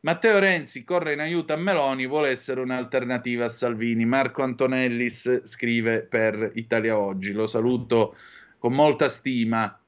Matteo 0.00 0.38
Renzi 0.38 0.84
corre 0.84 1.14
in 1.14 1.20
aiuto 1.20 1.52
a 1.52 1.56
Meloni, 1.56 2.06
vuole 2.06 2.28
essere 2.28 2.60
un'alternativa 2.60 3.46
a 3.46 3.48
Salvini. 3.48 4.04
Marco 4.04 4.42
Antonellis 4.42 5.44
scrive 5.44 6.00
per 6.02 6.52
Italia 6.54 6.98
Oggi. 6.98 7.32
Lo 7.32 7.46
saluto 7.46 8.16
con 8.58 8.72
molta 8.72 9.08
stima. 9.08 9.78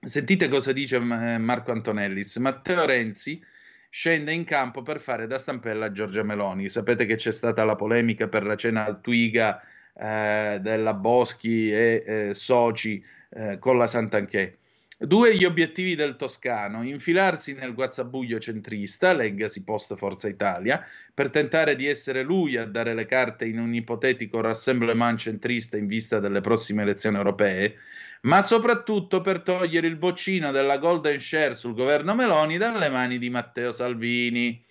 Sentite 0.00 0.48
cosa 0.48 0.72
dice 0.72 0.96
eh, 0.96 1.38
Marco 1.38 1.72
Antonellis. 1.72 2.36
Matteo 2.36 2.84
Renzi 2.84 3.40
scende 3.88 4.32
in 4.32 4.44
campo 4.44 4.82
per 4.82 5.00
fare 5.00 5.26
da 5.26 5.38
stampella 5.38 5.86
a 5.86 5.92
Giorgia 5.92 6.22
Meloni. 6.22 6.68
Sapete 6.68 7.06
che 7.06 7.16
c'è 7.16 7.32
stata 7.32 7.64
la 7.64 7.74
polemica 7.74 8.28
per 8.28 8.44
la 8.44 8.56
cena 8.56 8.84
al 8.84 9.00
Twiga 9.00 9.60
eh, 9.94 10.58
della 10.60 10.94
Boschi 10.94 11.72
e 11.72 12.04
eh, 12.06 12.34
soci 12.34 13.02
eh, 13.30 13.58
con 13.58 13.76
la 13.78 13.86
Sant'Anché. 13.86 14.58
Due 15.00 15.36
gli 15.36 15.44
obiettivi 15.44 15.94
del 15.94 16.16
Toscano, 16.16 16.82
infilarsi 16.82 17.52
nel 17.54 17.72
guazzabuglio 17.72 18.40
centrista, 18.40 19.12
leggasi 19.12 19.62
post 19.62 19.94
Forza 19.94 20.26
Italia, 20.26 20.84
per 21.14 21.30
tentare 21.30 21.76
di 21.76 21.86
essere 21.86 22.24
lui 22.24 22.56
a 22.56 22.64
dare 22.64 22.94
le 22.94 23.06
carte 23.06 23.44
in 23.44 23.60
un 23.60 23.74
ipotetico 23.74 24.40
rassemblement 24.40 25.16
centrista 25.16 25.76
in 25.76 25.86
vista 25.86 26.18
delle 26.18 26.40
prossime 26.40 26.82
elezioni 26.82 27.16
europee, 27.16 27.76
ma 28.22 28.42
soprattutto 28.42 29.20
per 29.20 29.42
togliere 29.42 29.86
il 29.86 29.96
boccino 29.96 30.50
della 30.50 30.78
Golden 30.78 31.20
Share 31.20 31.54
sul 31.54 31.74
governo 31.74 32.14
Meloni 32.14 32.56
dalle 32.58 32.88
mani 32.88 33.18
di 33.18 33.30
Matteo 33.30 33.72
Salvini. 33.72 34.64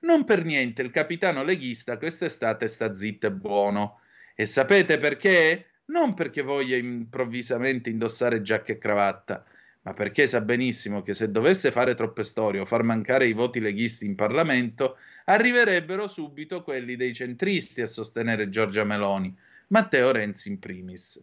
Non 0.00 0.24
per 0.24 0.44
niente 0.44 0.82
il 0.82 0.90
capitano 0.90 1.42
leghista 1.42 1.98
quest'estate 1.98 2.68
sta 2.68 2.94
zitto 2.94 3.26
e 3.26 3.32
buono. 3.32 4.00
E 4.34 4.46
sapete 4.46 4.98
perché? 4.98 5.66
Non 5.86 6.14
perché 6.14 6.42
voglia 6.42 6.76
improvvisamente 6.76 7.90
indossare 7.90 8.42
giacca 8.42 8.72
e 8.72 8.78
cravatta, 8.78 9.44
ma 9.82 9.92
perché 9.92 10.26
sa 10.26 10.40
benissimo 10.40 11.02
che 11.02 11.14
se 11.14 11.30
dovesse 11.30 11.70
fare 11.70 11.94
troppe 11.94 12.24
storie 12.24 12.60
o 12.60 12.64
far 12.64 12.82
mancare 12.82 13.26
i 13.26 13.32
voti 13.32 13.60
leghisti 13.60 14.06
in 14.06 14.14
Parlamento, 14.14 14.96
arriverebbero 15.26 16.08
subito 16.08 16.62
quelli 16.62 16.96
dei 16.96 17.14
centristi 17.14 17.82
a 17.82 17.86
sostenere 17.86 18.48
Giorgia 18.48 18.84
Meloni, 18.84 19.34
Matteo 19.68 20.10
Renzi 20.10 20.48
in 20.48 20.58
primis. 20.58 21.22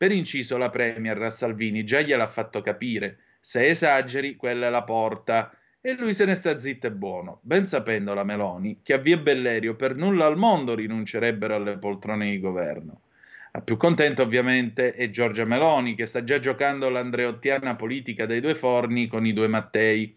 Per 0.00 0.12
inciso, 0.12 0.56
la 0.56 0.70
Premier 0.70 1.20
a 1.20 1.28
Salvini 1.28 1.84
già 1.84 2.00
gliel'ha 2.00 2.26
fatto 2.26 2.62
capire: 2.62 3.18
se 3.38 3.66
esageri, 3.66 4.34
quella 4.34 4.68
è 4.68 4.70
la 4.70 4.82
porta. 4.82 5.54
E 5.78 5.92
lui 5.92 6.14
se 6.14 6.24
ne 6.24 6.36
sta 6.36 6.58
zitto 6.58 6.86
e 6.86 6.90
buono, 6.90 7.40
ben 7.42 7.66
sapendo 7.66 8.14
la 8.14 8.24
Meloni 8.24 8.80
che 8.82 8.94
a 8.94 8.96
Via 8.96 9.18
Bellerio 9.18 9.76
per 9.76 9.96
nulla 9.96 10.24
al 10.24 10.38
mondo 10.38 10.74
rinuncerebbero 10.74 11.54
alle 11.54 11.76
poltrone 11.76 12.30
di 12.30 12.40
governo. 12.40 13.02
A 13.50 13.60
più 13.60 13.76
contento 13.76 14.22
ovviamente 14.22 14.92
è 14.92 15.10
Giorgia 15.10 15.44
Meloni 15.44 15.94
che 15.94 16.06
sta 16.06 16.24
già 16.24 16.38
giocando 16.38 16.88
l'andreottiana 16.88 17.76
politica 17.76 18.24
dei 18.24 18.40
due 18.40 18.54
forni 18.54 19.06
con 19.06 19.26
i 19.26 19.34
due 19.34 19.48
Mattei. 19.48 20.16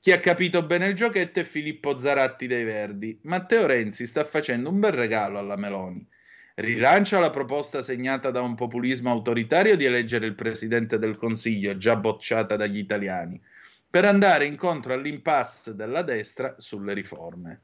Chi 0.00 0.10
ha 0.10 0.18
capito 0.18 0.66
bene 0.66 0.88
il 0.88 0.96
giochetto 0.96 1.38
è 1.38 1.44
Filippo 1.44 1.96
Zaratti 1.96 2.48
dei 2.48 2.64
Verdi. 2.64 3.16
Matteo 3.22 3.66
Renzi 3.66 4.08
sta 4.08 4.24
facendo 4.24 4.70
un 4.70 4.80
bel 4.80 4.90
regalo 4.90 5.38
alla 5.38 5.54
Meloni 5.54 6.04
rilancia 6.56 7.18
la 7.18 7.30
proposta 7.30 7.82
segnata 7.82 8.30
da 8.30 8.40
un 8.40 8.54
populismo 8.54 9.10
autoritario 9.10 9.76
di 9.76 9.84
eleggere 9.84 10.26
il 10.26 10.34
presidente 10.34 10.98
del 10.98 11.16
Consiglio, 11.16 11.76
già 11.76 11.96
bocciata 11.96 12.56
dagli 12.56 12.78
italiani, 12.78 13.40
per 13.88 14.04
andare 14.04 14.44
incontro 14.44 14.92
all'impasse 14.92 15.74
della 15.74 16.02
destra 16.02 16.54
sulle 16.58 16.94
riforme. 16.94 17.62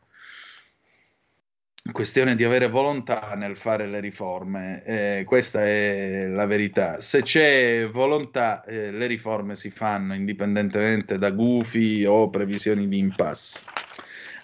Questione 1.93 2.35
di 2.35 2.43
avere 2.43 2.69
volontà 2.69 3.35
nel 3.37 3.57
fare 3.57 3.87
le 3.87 4.01
riforme, 4.01 4.83
eh, 4.85 5.25
questa 5.25 5.65
è 5.65 6.27
la 6.27 6.45
verità. 6.45 7.01
Se 7.01 7.23
c'è 7.23 7.89
volontà, 7.89 8.65
eh, 8.65 8.91
le 8.91 9.07
riforme 9.07 9.55
si 9.55 9.71
fanno 9.71 10.15
indipendentemente 10.15 11.17
da 11.17 11.31
gufi 11.31 12.05
o 12.05 12.29
previsioni 12.29 12.89
di 12.89 12.99
impasse. 12.99 13.61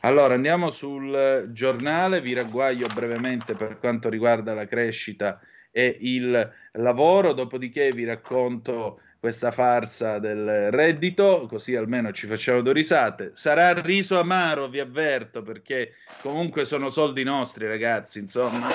Allora, 0.05 0.35
andiamo 0.35 0.73
sul 0.73 1.51
giornale, 1.53 2.21
vi 2.21 2.33
ragguaglio 2.33 2.89
brevemente 2.89 3.55
per 3.55 3.79
quanto 3.79 4.09
riguarda 4.09 4.53
la 4.53 4.67
crescita 4.67 5.41
e 5.71 5.97
il 6.01 6.53
lavoro, 6.73 7.33
dopodiché 7.33 7.93
vi 7.93 8.05
racconto 8.05 9.01
questa 9.21 9.53
farsa 9.53 10.19
del 10.19 10.73
reddito, 10.73 11.47
così 11.49 11.77
almeno 11.77 12.11
ci 12.11 12.27
facciamo 12.27 12.63
due 12.63 12.73
risate. 12.73 13.31
Sarà 13.35 13.81
riso 13.81 14.19
amaro, 14.19 14.67
vi 14.67 14.81
avverto, 14.81 15.43
perché 15.43 15.93
comunque 16.21 16.65
sono 16.65 16.91
soldi 16.91 17.23
nostri, 17.23 17.69
ragazzi, 17.69 18.19
insomma. 18.19 18.67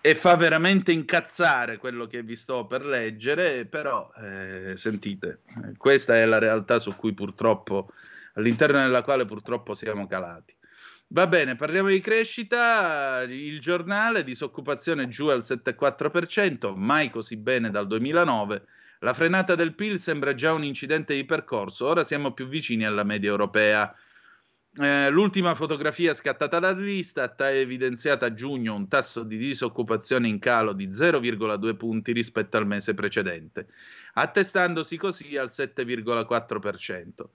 e 0.00 0.14
fa 0.14 0.36
veramente 0.36 0.92
incazzare 0.92 1.76
quello 1.76 2.06
che 2.06 2.22
vi 2.22 2.36
sto 2.36 2.66
per 2.66 2.86
leggere, 2.86 3.66
però 3.66 4.08
eh, 4.22 4.76
sentite, 4.76 5.40
questa 5.76 6.16
è 6.16 6.24
la 6.24 6.38
realtà 6.38 6.78
su 6.78 6.94
cui 6.94 7.12
purtroppo, 7.12 7.90
all'interno 8.38 8.78
della 8.78 9.02
quale 9.02 9.24
purtroppo 9.24 9.74
siamo 9.74 10.06
calati. 10.06 10.54
Va 11.08 11.26
bene, 11.26 11.56
parliamo 11.56 11.88
di 11.88 12.00
crescita, 12.00 13.22
il 13.22 13.60
giornale, 13.60 14.24
disoccupazione 14.24 15.08
giù 15.08 15.26
al 15.26 15.40
7,4%, 15.40 16.74
mai 16.74 17.10
così 17.10 17.36
bene 17.36 17.70
dal 17.70 17.86
2009, 17.86 18.62
la 19.00 19.12
frenata 19.14 19.54
del 19.54 19.74
PIL 19.74 19.98
sembra 19.98 20.34
già 20.34 20.52
un 20.52 20.64
incidente 20.64 21.14
di 21.14 21.24
percorso, 21.24 21.86
ora 21.86 22.04
siamo 22.04 22.32
più 22.32 22.46
vicini 22.46 22.84
alla 22.84 23.04
media 23.04 23.30
europea. 23.30 23.94
Eh, 24.80 25.08
l'ultima 25.08 25.54
fotografia 25.54 26.12
scattata 26.12 26.58
dall'Istat 26.58 27.40
ha 27.40 27.50
evidenziato 27.50 28.26
a 28.26 28.34
giugno 28.34 28.74
un 28.74 28.86
tasso 28.86 29.22
di 29.22 29.38
disoccupazione 29.38 30.28
in 30.28 30.38
calo 30.38 30.72
di 30.72 30.88
0,2 30.88 31.74
punti 31.76 32.12
rispetto 32.12 32.58
al 32.58 32.66
mese 32.66 32.92
precedente, 32.92 33.68
attestandosi 34.12 34.96
così 34.98 35.36
al 35.38 35.48
7,4%. 35.48 37.28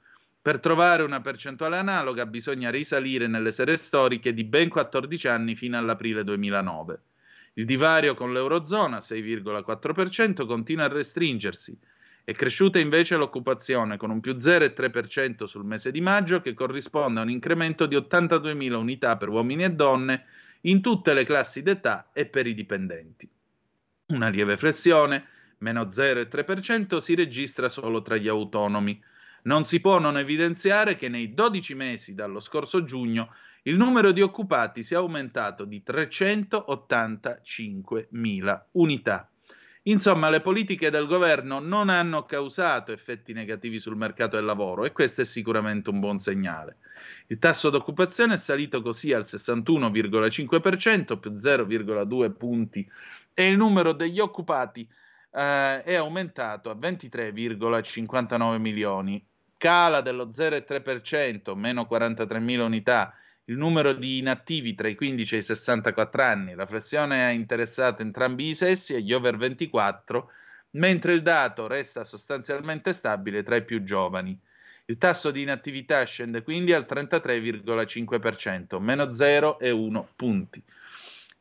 Per 0.44 0.60
trovare 0.60 1.02
una 1.02 1.22
percentuale 1.22 1.78
analoga 1.78 2.28
bisogna 2.28 2.70
risalire 2.70 3.26
nelle 3.26 3.52
serie 3.52 3.78
storiche 3.78 4.34
di 4.34 4.44
ben 4.44 4.70
14 4.70 5.28
anni 5.28 5.56
fino 5.56 5.80
all'aprile 5.80 6.24
2009. 6.24 7.02
Il 7.54 7.66
divario 7.66 8.14
con 8.14 8.32
l'Eurozona, 8.32 9.00
6,4%, 9.00 10.46
continua 10.46 10.86
a 10.86 10.90
restringersi 10.90 11.76
è 12.26 12.32
cresciuta 12.34 12.80
invece 12.80 13.18
l'occupazione 13.18 13.98
con 13.98 14.10
un 14.10 14.22
più 14.22 14.34
0,3% 14.36 15.44
sul 15.44 15.66
mese 15.66 15.92
di 15.92 16.00
maggio 16.00 16.40
che 16.40 16.54
corrisponde 16.54 17.20
a 17.20 17.24
un 17.24 17.30
incremento 17.30 17.86
di 17.86 17.98
82.000 17.98 18.74
unità 18.76 19.18
per 19.18 19.28
uomini 19.28 19.66
e 19.66 19.72
donne 19.72 20.26
in 20.62 20.82
tutte 20.82 21.14
le 21.14 21.26
classi 21.26 21.62
d'età 21.64 22.12
e 22.14 22.26
per 22.26 22.48
i 22.48 22.54
dipendenti. 22.54 23.30
Una 24.08 24.30
lieve 24.30 24.56
flessione, 24.56 25.26
meno 25.58 25.84
0,3%, 25.84 27.00
si 27.00 27.14
registra 27.14 27.68
solo 27.68 28.02
tra 28.02 28.16
gli 28.16 28.30
autonomi. 28.30 29.04
Non 29.44 29.66
si 29.66 29.82
può 29.82 30.00
non 30.00 30.18
evidenziare 30.18 30.96
che 30.96 31.10
nei 31.10 31.34
12 31.34 31.76
mesi 31.76 32.14
dallo 32.14 32.40
scorso 32.40 32.84
giugno 32.84 33.34
il 33.64 33.76
numero 33.78 34.12
di 34.12 34.22
occupati 34.22 34.84
si 34.84 34.94
è 34.94 34.98
aumentato 34.98 35.66
di 35.66 35.82
385.000 35.86 38.62
unità. 38.72 39.28
Insomma, 39.84 40.30
le 40.30 40.40
politiche 40.40 40.90
del 40.90 41.08
governo 41.08 41.60
non 41.60 41.90
hanno 41.90 42.24
causato 42.24 42.94
effetti 42.94 43.34
negativi 43.34 43.80
sul 43.80 43.98
mercato 43.98 44.38
del 44.38 44.46
lavoro 44.46 44.86
e 44.86 44.94
questo 44.94 45.20
è 45.22 45.26
sicuramente 45.26 45.90
un 45.90 46.00
buon 46.00 46.20
segnale. 46.20 46.78
Il 47.28 47.38
tasso 47.38 47.70
d'occupazione 47.70 48.36
è 48.36 48.38
salito 48.38 48.82
così 48.82 49.12
al 49.12 49.24
61,5%, 49.24 51.20
più 51.20 51.32
0,2 51.32 52.38
punti, 52.38 52.90
e 53.34 53.48
il 53.48 53.58
numero 53.58 53.92
degli 53.92 54.20
occupati 54.20 54.88
eh, 55.32 55.84
è 55.84 55.96
aumentato 55.96 56.70
a 56.70 56.76
23,59 56.76 58.58
milioni. 58.60 59.22
Cala 59.64 60.02
dello 60.02 60.28
0,3%, 60.28 61.56
meno 61.56 61.88
43.000 61.90 62.60
unità 62.60 63.16
il 63.46 63.56
numero 63.56 63.94
di 63.94 64.18
inattivi 64.18 64.76
tra 64.76 64.90
i 64.90 64.96
15 64.96 65.36
e 65.36 65.38
i 65.38 65.42
64 65.42 66.22
anni. 66.22 66.54
La 66.54 66.66
flessione 66.66 67.24
ha 67.24 67.30
interessato 67.30 68.02
entrambi 68.02 68.50
i 68.50 68.56
sessi 68.56 68.94
e 68.94 69.02
gli 69.02 69.14
over 69.14 69.38
24, 69.38 70.30
mentre 70.72 71.14
il 71.14 71.22
dato 71.22 71.68
resta 71.68 72.04
sostanzialmente 72.04 72.92
stabile 72.92 73.42
tra 73.42 73.56
i 73.56 73.64
più 73.64 73.82
giovani. 73.84 74.38
Il 74.84 74.98
tasso 74.98 75.32
di 75.32 75.44
inattività 75.44 76.04
scende 76.04 76.44
quindi 76.44 76.74
al 76.74 76.86
33,5%, 76.86 78.82
meno 78.82 79.06
0,1 79.06 80.06
punti. 80.14 80.62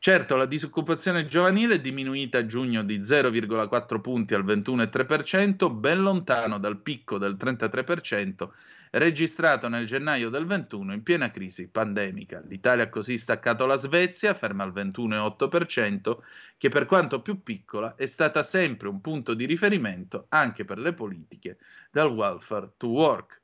Certo, 0.05 0.35
la 0.35 0.45
disoccupazione 0.45 1.23
giovanile 1.23 1.75
è 1.75 1.79
diminuita 1.79 2.39
a 2.39 2.45
giugno 2.45 2.83
di 2.83 2.99
0,4 2.99 4.01
punti 4.01 4.33
al 4.33 4.43
21,3%, 4.43 5.73
ben 5.73 6.01
lontano 6.01 6.57
dal 6.57 6.81
picco 6.81 7.17
del 7.17 7.37
33% 7.39 8.49
registrato 8.91 9.69
nel 9.69 9.85
gennaio 9.85 10.29
del 10.29 10.45
21 10.45 10.91
in 10.91 11.03
piena 11.03 11.31
crisi 11.31 11.69
pandemica. 11.69 12.43
L'Italia 12.45 12.83
ha 12.83 12.89
così 12.89 13.17
staccato 13.17 13.65
la 13.65 13.77
Svezia, 13.77 14.33
ferma 14.33 14.63
al 14.63 14.73
21,8%, 14.73 16.17
che 16.57 16.67
per 16.67 16.85
quanto 16.85 17.21
più 17.21 17.41
piccola 17.41 17.95
è 17.95 18.05
stata 18.05 18.43
sempre 18.43 18.89
un 18.89 18.99
punto 18.99 19.33
di 19.33 19.45
riferimento 19.45 20.25
anche 20.27 20.65
per 20.65 20.79
le 20.79 20.91
politiche 20.91 21.59
del 21.89 22.07
welfare 22.07 22.73
to 22.75 22.89
work. 22.89 23.42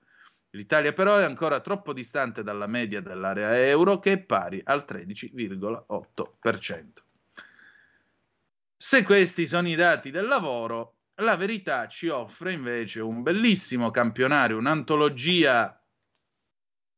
L'Italia 0.52 0.94
però 0.94 1.18
è 1.18 1.24
ancora 1.24 1.60
troppo 1.60 1.94
distante 1.94 2.42
dalla 2.42 2.66
media 2.66 3.02
dell'area 3.02 3.56
euro 3.68 4.00
che 4.00 4.14
è 4.14 4.18
pari 4.18 4.60
al 4.64 4.84
13,8%. 4.88 6.86
Se 8.76 9.04
questi 9.04 9.46
sono 9.46 9.68
i 9.68 9.76
dati 9.76 10.10
del 10.10 10.26
lavoro, 10.26 10.96
la 11.16 11.36
verità 11.36 11.88
ci 11.88 12.08
offre 12.08 12.54
invece 12.54 13.02
un 13.02 13.22
bellissimo 13.22 13.92
campionario, 13.92 14.58
un'antologia 14.58 15.74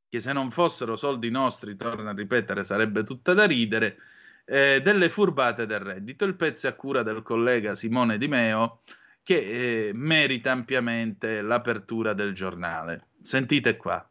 che 0.07 0.19
se 0.19 0.33
non 0.33 0.51
fossero 0.51 0.95
soldi 0.95 1.29
nostri, 1.29 1.75
torno 1.75 2.09
a 2.09 2.13
ripetere, 2.13 2.63
sarebbe 2.63 3.03
tutta 3.03 3.33
da 3.33 3.45
ridere, 3.45 3.97
eh, 4.45 4.81
delle 4.81 5.09
furbate 5.09 5.65
del 5.65 5.79
reddito. 5.79 6.25
Il 6.25 6.35
pezzo 6.35 6.67
a 6.67 6.73
cura 6.73 7.01
del 7.01 7.21
collega 7.21 7.75
Simone 7.75 8.17
Di 8.17 8.27
Meo 8.27 8.81
che 9.23 9.87
eh, 9.87 9.91
merita 9.93 10.51
ampiamente 10.51 11.41
l'apertura 11.41 12.13
del 12.13 12.33
giornale. 12.33 13.10
Sentite 13.21 13.77
qua. 13.77 14.05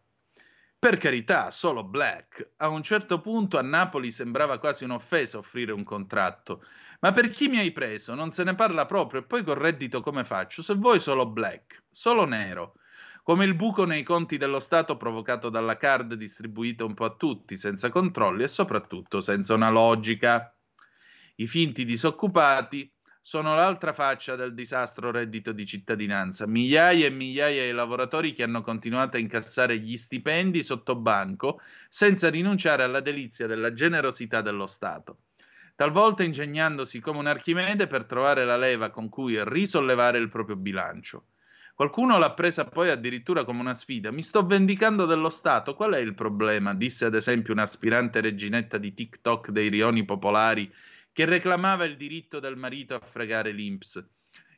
Per 0.79 0.97
carità, 0.97 1.51
solo 1.51 1.85
Black. 1.85 2.53
A 2.59 2.69
un 2.69 2.83
certo 2.83 3.21
punto 3.21 3.59
a 3.59 3.63
Napoli 3.63 4.13
sembrava 4.13 4.59
quasi 4.59 4.85
un'offesa 4.85 5.37
offrire 5.37 5.73
un 5.73 5.85
contratto. 5.85 6.65
Ma 7.01 7.13
per 7.13 7.29
chi 7.29 7.49
mi 7.49 7.59
hai 7.59 7.73
preso? 7.73 8.15
Non 8.15 8.31
se 8.31 8.45
ne 8.45 8.55
parla 8.55 8.87
proprio. 8.87 9.21
E 9.21 9.25
poi 9.25 9.43
col 9.43 9.57
reddito 9.57 10.01
come 10.01 10.25
faccio? 10.25 10.63
Se 10.63 10.75
vuoi 10.75 11.01
solo 11.01 11.27
black, 11.27 11.83
solo 11.91 12.25
nero. 12.25 12.75
Come 13.23 13.45
il 13.45 13.55
buco 13.55 13.85
nei 13.85 14.03
conti 14.03 14.39
dello 14.39 14.61
Stato 14.61 14.97
provocato 14.97 15.51
dalla 15.51 15.77
card 15.77 16.15
distribuita 16.15 16.85
un 16.85 16.95
po' 16.95 17.05
a 17.05 17.15
tutti, 17.15 17.57
senza 17.57 17.91
controlli 17.91 18.45
e 18.45 18.49
soprattutto 18.49 19.21
senza 19.21 19.55
una 19.55 19.69
logica. 19.71 20.55
I 21.37 21.47
finti 21.47 21.85
disoccupati 21.85 22.91
sono 23.31 23.55
l'altra 23.55 23.93
faccia 23.93 24.35
del 24.35 24.55
disastro 24.55 25.13
reddito 25.13 25.53
di 25.53 25.65
cittadinanza. 25.65 26.49
Migliaia 26.49 27.07
e 27.07 27.11
migliaia 27.11 27.65
di 27.65 27.71
lavoratori 27.71 28.33
che 28.33 28.43
hanno 28.43 28.61
continuato 28.61 29.17
a 29.19 29.21
incassare 29.21 29.79
gli 29.79 29.97
stipendi 29.97 30.65
sotto 30.65 30.97
banco 30.97 31.61
senza 31.89 32.29
rinunciare 32.29 32.83
alla 32.83 32.99
delizia 32.99 33.47
della 33.47 33.73
generosità 33.73 34.41
dello 34.41 34.67
Stato 34.67 35.19
talvolta 35.77 36.25
ingegnandosi 36.25 36.99
come 36.99 37.21
un 37.21 37.29
Archimede 37.29 37.87
per 37.87 38.05
trovare 38.05 38.45
la 38.45 38.57
leva 38.57 38.91
con 38.91 39.09
cui 39.09 39.39
risollevare 39.45 40.19
il 40.19 40.29
proprio 40.29 40.57
bilancio. 40.57 41.27
Qualcuno 41.77 42.19
l'ha 42.19 42.33
presa 42.33 42.65
poi 42.65 42.91
addirittura 42.91 43.45
come 43.45 43.61
una 43.61 43.75
sfida. 43.75 44.11
Mi 44.11 44.23
sto 44.23 44.45
vendicando 44.45 45.07
dello 45.07 45.31
Stato, 45.31 45.75
qual 45.75 45.93
è 45.93 45.99
il 45.99 46.15
problema? 46.15 46.75
disse 46.75 47.07
ad 47.07 47.15
esempio 47.15 47.53
un'aspirante 47.53 48.21
reginetta 48.21 48.77
di 48.77 48.93
TikTok 48.93 49.51
dei 49.51 49.69
rioni 49.69 50.05
popolari 50.05 50.71
che 51.13 51.25
reclamava 51.25 51.85
il 51.85 51.97
diritto 51.97 52.41
del 52.41 52.57
marito 52.57 52.95
a 52.95 53.01
fregare 53.01 53.53
l'Inps. 53.53 54.05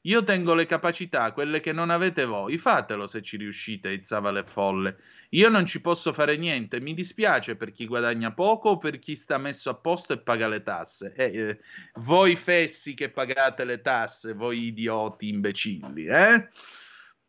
Io 0.07 0.24
tengo 0.24 0.55
le 0.55 0.66
capacità, 0.66 1.30
quelle 1.30 1.61
che 1.61 1.72
non 1.72 1.90
avete 1.90 2.24
voi, 2.24 2.59
fatelo 2.59 3.07
se 3.07 3.22
ci 3.22 3.36
riuscite, 3.36 3.92
izzava 3.92 4.32
le 4.32 4.42
folle. 4.42 4.96
Io 5.30 5.48
non 5.48 5.64
ci 5.64 5.80
posso 5.80 6.12
fare 6.12 6.36
niente, 6.36 6.80
mi 6.80 6.92
dispiace 6.92 7.55
per 7.55 7.70
chi 7.70 7.86
guadagna 7.86 8.32
poco 8.32 8.70
o 8.70 8.78
per 8.78 8.98
chi 8.98 9.14
sta 9.14 9.38
messo 9.38 9.70
a 9.70 9.74
posto 9.74 10.12
e 10.12 10.18
paga 10.18 10.48
le 10.48 10.64
tasse. 10.64 11.12
Eh, 11.16 11.24
eh, 11.24 11.61
voi 12.00 12.34
fessi 12.34 12.94
che 12.94 13.11
pagate 13.11 13.64
le 13.64 13.80
tasse, 13.80 14.32
voi 14.32 14.66
idioti 14.66 15.28
imbecilli, 15.28 16.07
eh? 16.07 16.48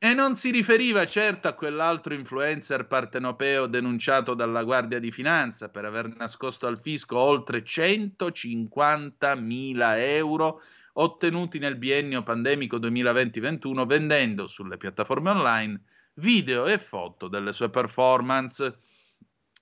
E 0.04 0.14
non 0.14 0.36
si 0.36 0.52
riferiva 0.52 1.06
certo 1.06 1.48
a 1.48 1.54
quell'altro 1.54 2.14
influencer 2.14 2.88
partenopeo 2.88 3.68
denunciato 3.68 4.34
dalla 4.34 4.66
Guardia 4.66 5.00
di 5.00 5.14
Finanza 5.14 5.70
per 5.70 5.86
aver 5.86 6.14
nascosto 6.18 6.68
al 6.68 6.78
fisco 6.78 7.18
oltre 7.18 7.64
150.000 7.64 9.98
euro 10.00 10.62
ottenuti 10.96 11.58
nel 11.58 11.78
biennio 11.78 12.22
pandemico 12.22 12.80
2020-21 12.80 13.86
vendendo 13.86 14.48
sulle 14.48 14.76
piattaforme 14.76 15.30
online 15.30 15.82
video 16.16 16.66
e 16.66 16.78
foto 16.80 17.30
delle 17.30 17.54
sue 17.54 17.70
performance. 17.70 18.80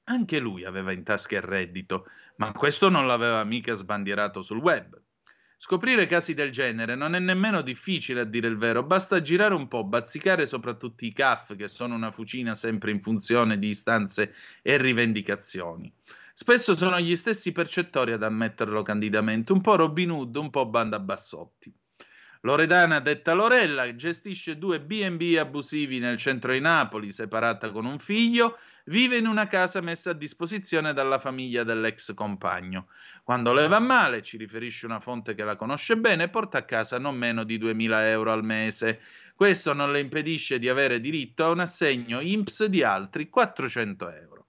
Anche 0.05 0.39
lui 0.39 0.65
aveva 0.65 0.91
in 0.91 1.03
tasca 1.03 1.35
il 1.35 1.43
reddito, 1.43 2.07
ma 2.37 2.51
questo 2.51 2.89
non 2.89 3.05
l'aveva 3.05 3.43
mica 3.43 3.75
sbandierato 3.75 4.41
sul 4.41 4.57
web. 4.57 4.99
Scoprire 5.63 6.07
casi 6.07 6.33
del 6.33 6.49
genere 6.49 6.95
non 6.95 7.13
è 7.13 7.19
nemmeno 7.19 7.61
difficile 7.61 8.21
a 8.21 8.23
dire 8.23 8.47
il 8.47 8.57
vero, 8.57 8.81
basta 8.81 9.21
girare 9.21 9.53
un 9.53 9.67
po', 9.67 9.83
bazzicare 9.83 10.47
soprattutto 10.47 11.05
i 11.05 11.13
CAF 11.13 11.55
che 11.55 11.67
sono 11.67 11.93
una 11.93 12.09
fucina 12.09 12.55
sempre 12.55 12.89
in 12.89 12.99
funzione 12.99 13.59
di 13.59 13.67
istanze 13.67 14.33
e 14.63 14.77
rivendicazioni. 14.77 15.93
Spesso 16.33 16.73
sono 16.73 16.99
gli 16.99 17.15
stessi 17.15 17.51
percettori 17.51 18.11
ad 18.11 18.23
ammetterlo 18.23 18.81
candidamente, 18.81 19.51
un 19.51 19.61
po' 19.61 19.75
Robin 19.75 20.09
Hood, 20.09 20.35
un 20.35 20.49
po' 20.49 20.65
Banda 20.65 20.99
Bassotti. 20.99 21.71
Loredana, 22.41 22.99
detta 22.99 23.33
Lorella, 23.33 23.95
gestisce 23.95 24.57
due 24.57 24.81
B&B 24.81 25.35
abusivi 25.37 25.99
nel 25.99 26.17
centro 26.17 26.53
di 26.53 26.59
Napoli, 26.59 27.11
separata 27.11 27.69
con 27.69 27.85
un 27.85 27.99
figlio, 27.99 28.57
vive 28.85 29.17
in 29.17 29.27
una 29.27 29.47
casa 29.47 29.81
messa 29.81 30.11
a 30.11 30.13
disposizione 30.13 30.93
dalla 30.93 31.19
famiglia 31.19 31.63
dell'ex 31.63 32.13
compagno. 32.13 32.87
Quando 33.23 33.53
le 33.53 33.67
va 33.67 33.79
male, 33.79 34.21
ci 34.21 34.37
riferisce 34.37 34.85
una 34.85 34.99
fonte 34.99 35.35
che 35.35 35.43
la 35.43 35.55
conosce 35.55 35.97
bene, 35.97 36.29
porta 36.29 36.59
a 36.59 36.65
casa 36.65 36.97
non 36.97 37.15
meno 37.15 37.43
di 37.43 37.59
2.000 37.59 38.07
euro 38.07 38.31
al 38.31 38.43
mese. 38.43 39.01
Questo 39.35 39.73
non 39.73 39.91
le 39.91 39.99
impedisce 39.99 40.59
di 40.59 40.69
avere 40.69 40.99
diritto 40.99 41.43
a 41.43 41.49
un 41.49 41.59
assegno 41.59 42.19
INPS 42.19 42.65
di 42.65 42.83
altri 42.83 43.29
400 43.29 44.09
euro. 44.11 44.45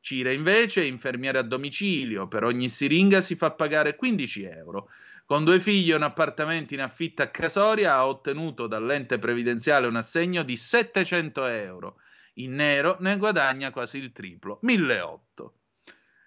Cire 0.00 0.34
invece 0.34 0.82
è 0.82 0.86
infermiere 0.86 1.38
a 1.38 1.42
domicilio, 1.42 2.26
per 2.26 2.42
ogni 2.42 2.68
siringa 2.68 3.20
si 3.20 3.36
fa 3.36 3.52
pagare 3.52 3.94
15 3.94 4.42
euro. 4.44 4.88
Con 5.24 5.44
due 5.44 5.60
figli 5.60 5.92
e 5.92 5.94
un 5.94 6.02
appartamento 6.02 6.74
in 6.74 6.80
affitto 6.80 7.22
a 7.22 7.28
Casoria 7.28 7.94
ha 7.94 8.06
ottenuto 8.06 8.66
dall'ente 8.66 9.18
previdenziale 9.18 9.86
un 9.86 9.96
assegno 9.96 10.42
di 10.42 10.56
700 10.56 11.46
euro. 11.46 11.96
In 12.34 12.54
nero 12.54 12.96
ne 13.00 13.16
guadagna 13.18 13.70
quasi 13.70 13.98
il 13.98 14.12
triplo, 14.12 14.58
1.800. 14.64 15.50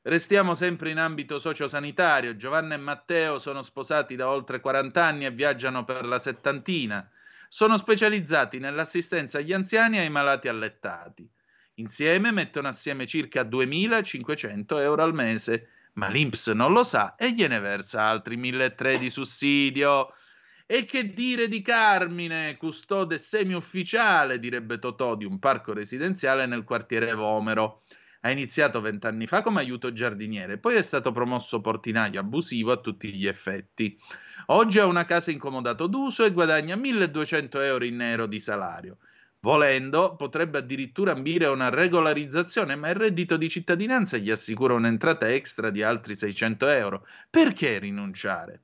Restiamo 0.03 0.53
sempre 0.53 0.91
in 0.91 0.99
ambito 0.99 1.39
sociosanitario. 1.39 2.35
Giovanna 2.35 2.75
e 2.75 2.77
Matteo 2.77 3.39
sono 3.39 3.63
sposati 3.63 4.15
da 4.15 4.29
oltre 4.29 4.59
40 4.59 5.03
anni 5.03 5.25
e 5.25 5.31
viaggiano 5.31 5.83
per 5.83 6.05
la 6.05 6.19
settantina. 6.19 7.09
Sono 7.49 7.75
specializzati 7.77 8.59
nell'assistenza 8.59 9.39
agli 9.39 9.51
anziani 9.51 9.97
e 9.97 10.01
ai 10.01 10.11
malati 10.11 10.47
allettati. 10.47 11.27
Insieme 11.75 12.31
mettono 12.31 12.67
assieme 12.67 13.07
circa 13.07 13.41
2.500 13.41 14.79
euro 14.79 15.01
al 15.01 15.13
mese, 15.15 15.69
ma 15.93 16.07
l'Inps 16.07 16.49
non 16.49 16.71
lo 16.71 16.83
sa 16.83 17.15
e 17.15 17.33
gliene 17.33 17.59
versa 17.59 18.03
altri 18.03 18.37
1.300 18.37 18.99
di 18.99 19.09
sussidio. 19.09 20.13
E 20.67 20.85
che 20.85 21.13
dire 21.13 21.47
di 21.47 21.61
Carmine, 21.61 22.57
custode 22.57 23.19
semi-ufficiale, 23.19 24.39
direbbe 24.39 24.79
Totò, 24.79 25.15
di 25.15 25.23
un 25.23 25.37
parco 25.37 25.73
residenziale 25.73 26.47
nel 26.47 26.63
quartiere 26.63 27.13
Vomero. 27.13 27.83
Ha 28.21 28.31
iniziato 28.31 28.81
vent'anni 28.81 29.27
fa 29.27 29.43
come 29.43 29.59
aiuto 29.59 29.93
giardiniere, 29.93 30.57
poi 30.57 30.73
è 30.75 30.81
stato 30.81 31.11
promosso 31.11 31.61
portinaio 31.61 32.19
abusivo 32.19 32.71
a 32.71 32.77
tutti 32.77 33.13
gli 33.13 33.27
effetti. 33.27 33.95
Oggi 34.47 34.79
ha 34.79 34.87
una 34.87 35.05
casa 35.05 35.29
incomodato 35.29 35.85
d'uso 35.85 36.25
e 36.25 36.31
guadagna 36.31 36.75
1200 36.75 37.61
euro 37.61 37.85
in 37.85 37.97
nero 37.97 38.25
di 38.25 38.39
salario. 38.39 38.97
Volendo, 39.41 40.15
potrebbe 40.15 40.57
addirittura 40.57 41.11
ambire 41.11 41.45
a 41.45 41.51
una 41.51 41.69
regolarizzazione, 41.69 42.75
ma 42.75 42.89
il 42.89 42.95
reddito 42.95 43.37
di 43.37 43.49
cittadinanza 43.49 44.17
gli 44.17 44.31
assicura 44.31 44.73
un'entrata 44.73 45.29
extra 45.31 45.69
di 45.69 45.83
altri 45.83 46.15
600 46.15 46.67
euro. 46.69 47.05
Perché 47.29 47.77
rinunciare? 47.77 48.61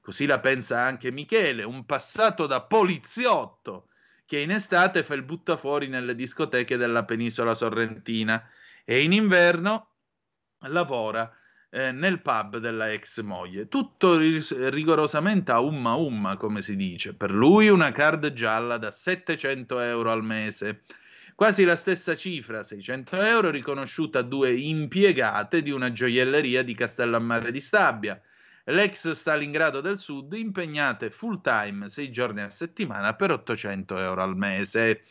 Così 0.00 0.26
la 0.26 0.40
pensa 0.40 0.80
anche 0.80 1.10
Michele, 1.10 1.62
un 1.62 1.84
passato 1.84 2.46
da 2.46 2.62
poliziotto, 2.62 3.88
che 4.24 4.38
in 4.38 4.50
estate 4.50 5.04
fa 5.04 5.14
il 5.14 5.22
buttafuori 5.22 5.88
nelle 5.88 6.14
discoteche 6.14 6.76
della 6.76 7.04
penisola 7.04 7.54
sorrentina 7.54 8.42
e 8.84 9.02
in 9.02 9.12
inverno 9.12 9.88
lavora 10.68 11.32
eh, 11.70 11.92
nel 11.92 12.20
pub 12.20 12.58
della 12.58 12.92
ex 12.92 13.20
moglie. 13.22 13.68
Tutto 13.68 14.18
rigorosamente 14.18 15.52
a 15.52 15.60
umma 15.60 15.94
umma, 15.94 16.36
come 16.36 16.62
si 16.62 16.76
dice. 16.76 17.14
Per 17.14 17.30
lui 17.30 17.68
una 17.68 17.92
card 17.92 18.32
gialla 18.32 18.76
da 18.76 18.90
700 18.90 19.80
euro 19.80 20.10
al 20.10 20.24
mese. 20.24 20.82
Quasi 21.34 21.64
la 21.64 21.76
stessa 21.76 22.16
cifra, 22.16 22.62
600 22.62 23.16
euro, 23.22 23.50
riconosciuta 23.50 24.18
a 24.18 24.22
due 24.22 24.52
impiegate 24.54 25.62
di 25.62 25.70
una 25.70 25.90
gioielleria 25.90 26.62
di 26.62 26.74
Castellammare 26.74 27.50
di 27.50 27.60
Stabia. 27.60 28.20
L'ex 28.64 29.12
Stalingrado 29.12 29.80
del 29.80 29.98
Sud 29.98 30.34
impegnate 30.34 31.10
full 31.10 31.40
time, 31.40 31.88
sei 31.88 32.10
giorni 32.10 32.42
a 32.42 32.50
settimana, 32.50 33.14
per 33.14 33.30
800 33.30 33.98
euro 33.98 34.22
al 34.22 34.36
mese. 34.36 35.04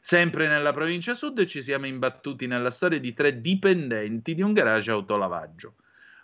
Sempre 0.00 0.46
nella 0.46 0.72
provincia 0.72 1.14
sud 1.14 1.44
ci 1.44 1.62
siamo 1.62 1.86
imbattuti 1.86 2.46
nella 2.46 2.70
storia 2.70 2.98
di 2.98 3.12
tre 3.12 3.40
dipendenti 3.40 4.34
di 4.34 4.40
un 4.40 4.52
garage 4.52 4.90
autolavaggio. 4.90 5.74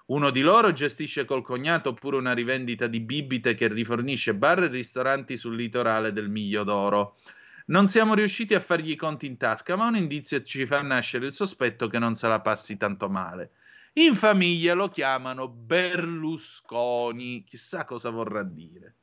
Uno 0.06 0.30
di 0.30 0.40
loro 0.40 0.72
gestisce 0.72 1.24
col 1.24 1.42
cognato 1.42 1.92
pure 1.92 2.16
una 2.16 2.32
rivendita 2.32 2.86
di 2.86 3.00
bibite 3.00 3.54
che 3.54 3.68
rifornisce 3.68 4.34
bar 4.34 4.62
e 4.62 4.68
ristoranti 4.68 5.36
sul 5.36 5.56
litorale 5.56 6.12
del 6.12 6.30
Miglio 6.30 6.64
d'Oro. 6.64 7.16
Non 7.66 7.86
siamo 7.86 8.14
riusciti 8.14 8.54
a 8.54 8.60
fargli 8.60 8.90
i 8.90 8.96
conti 8.96 9.26
in 9.26 9.36
tasca, 9.36 9.76
ma 9.76 9.86
un 9.86 9.96
indizio 9.96 10.42
ci 10.42 10.64
fa 10.64 10.80
nascere 10.80 11.26
il 11.26 11.32
sospetto 11.32 11.86
che 11.88 11.98
non 11.98 12.14
se 12.14 12.28
la 12.28 12.40
passi 12.40 12.76
tanto 12.76 13.08
male. 13.08 13.50
In 13.94 14.14
famiglia 14.14 14.72
lo 14.72 14.88
chiamano 14.88 15.48
Berlusconi, 15.48 17.44
chissà 17.44 17.84
cosa 17.84 18.08
vorrà 18.08 18.42
dire. 18.42 18.96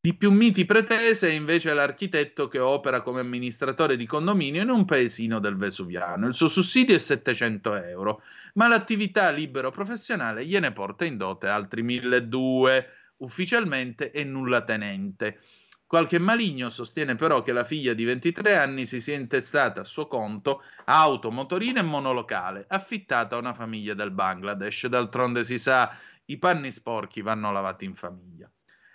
Di 0.00 0.14
più 0.14 0.30
miti 0.30 0.64
pretese 0.64 1.28
è 1.28 1.32
invece 1.32 1.74
l'architetto 1.74 2.46
che 2.46 2.60
opera 2.60 3.02
come 3.02 3.18
amministratore 3.18 3.96
di 3.96 4.06
condominio 4.06 4.62
in 4.62 4.70
un 4.70 4.84
paesino 4.84 5.40
del 5.40 5.56
Vesuviano. 5.56 6.28
Il 6.28 6.34
suo 6.34 6.46
sussidio 6.46 6.94
è 6.94 6.98
700 6.98 7.74
euro 7.82 8.22
ma 8.54 8.68
l'attività 8.68 9.30
libero 9.30 9.70
professionale 9.70 10.44
gliene 10.44 10.72
porta 10.72 11.04
in 11.04 11.16
dote 11.16 11.48
altri 11.48 11.82
1200, 11.82 12.88
ufficialmente 13.18 14.10
è 14.10 14.22
nulla 14.24 14.62
tenente. 14.62 15.40
Qualche 15.88 16.18
maligno 16.18 16.68
sostiene 16.68 17.14
però 17.14 17.40
che 17.40 17.52
la 17.52 17.64
figlia 17.64 17.94
di 17.94 18.04
23 18.04 18.58
anni 18.58 18.84
si 18.84 19.00
sia 19.00 19.16
intestata 19.16 19.80
a 19.80 19.84
suo 19.84 20.06
conto 20.06 20.62
auto, 20.84 21.30
motorina 21.30 21.80
e 21.80 21.82
monolocale, 21.82 22.66
affittata 22.68 23.36
a 23.36 23.38
una 23.38 23.54
famiglia 23.54 23.94
del 23.94 24.10
Bangladesh. 24.10 24.86
D'altronde 24.86 25.44
si 25.44 25.56
sa, 25.56 25.96
i 26.26 26.36
panni 26.36 26.72
sporchi 26.72 27.22
vanno 27.22 27.50
lavati 27.52 27.86
in 27.86 27.94
famiglia. 27.94 28.50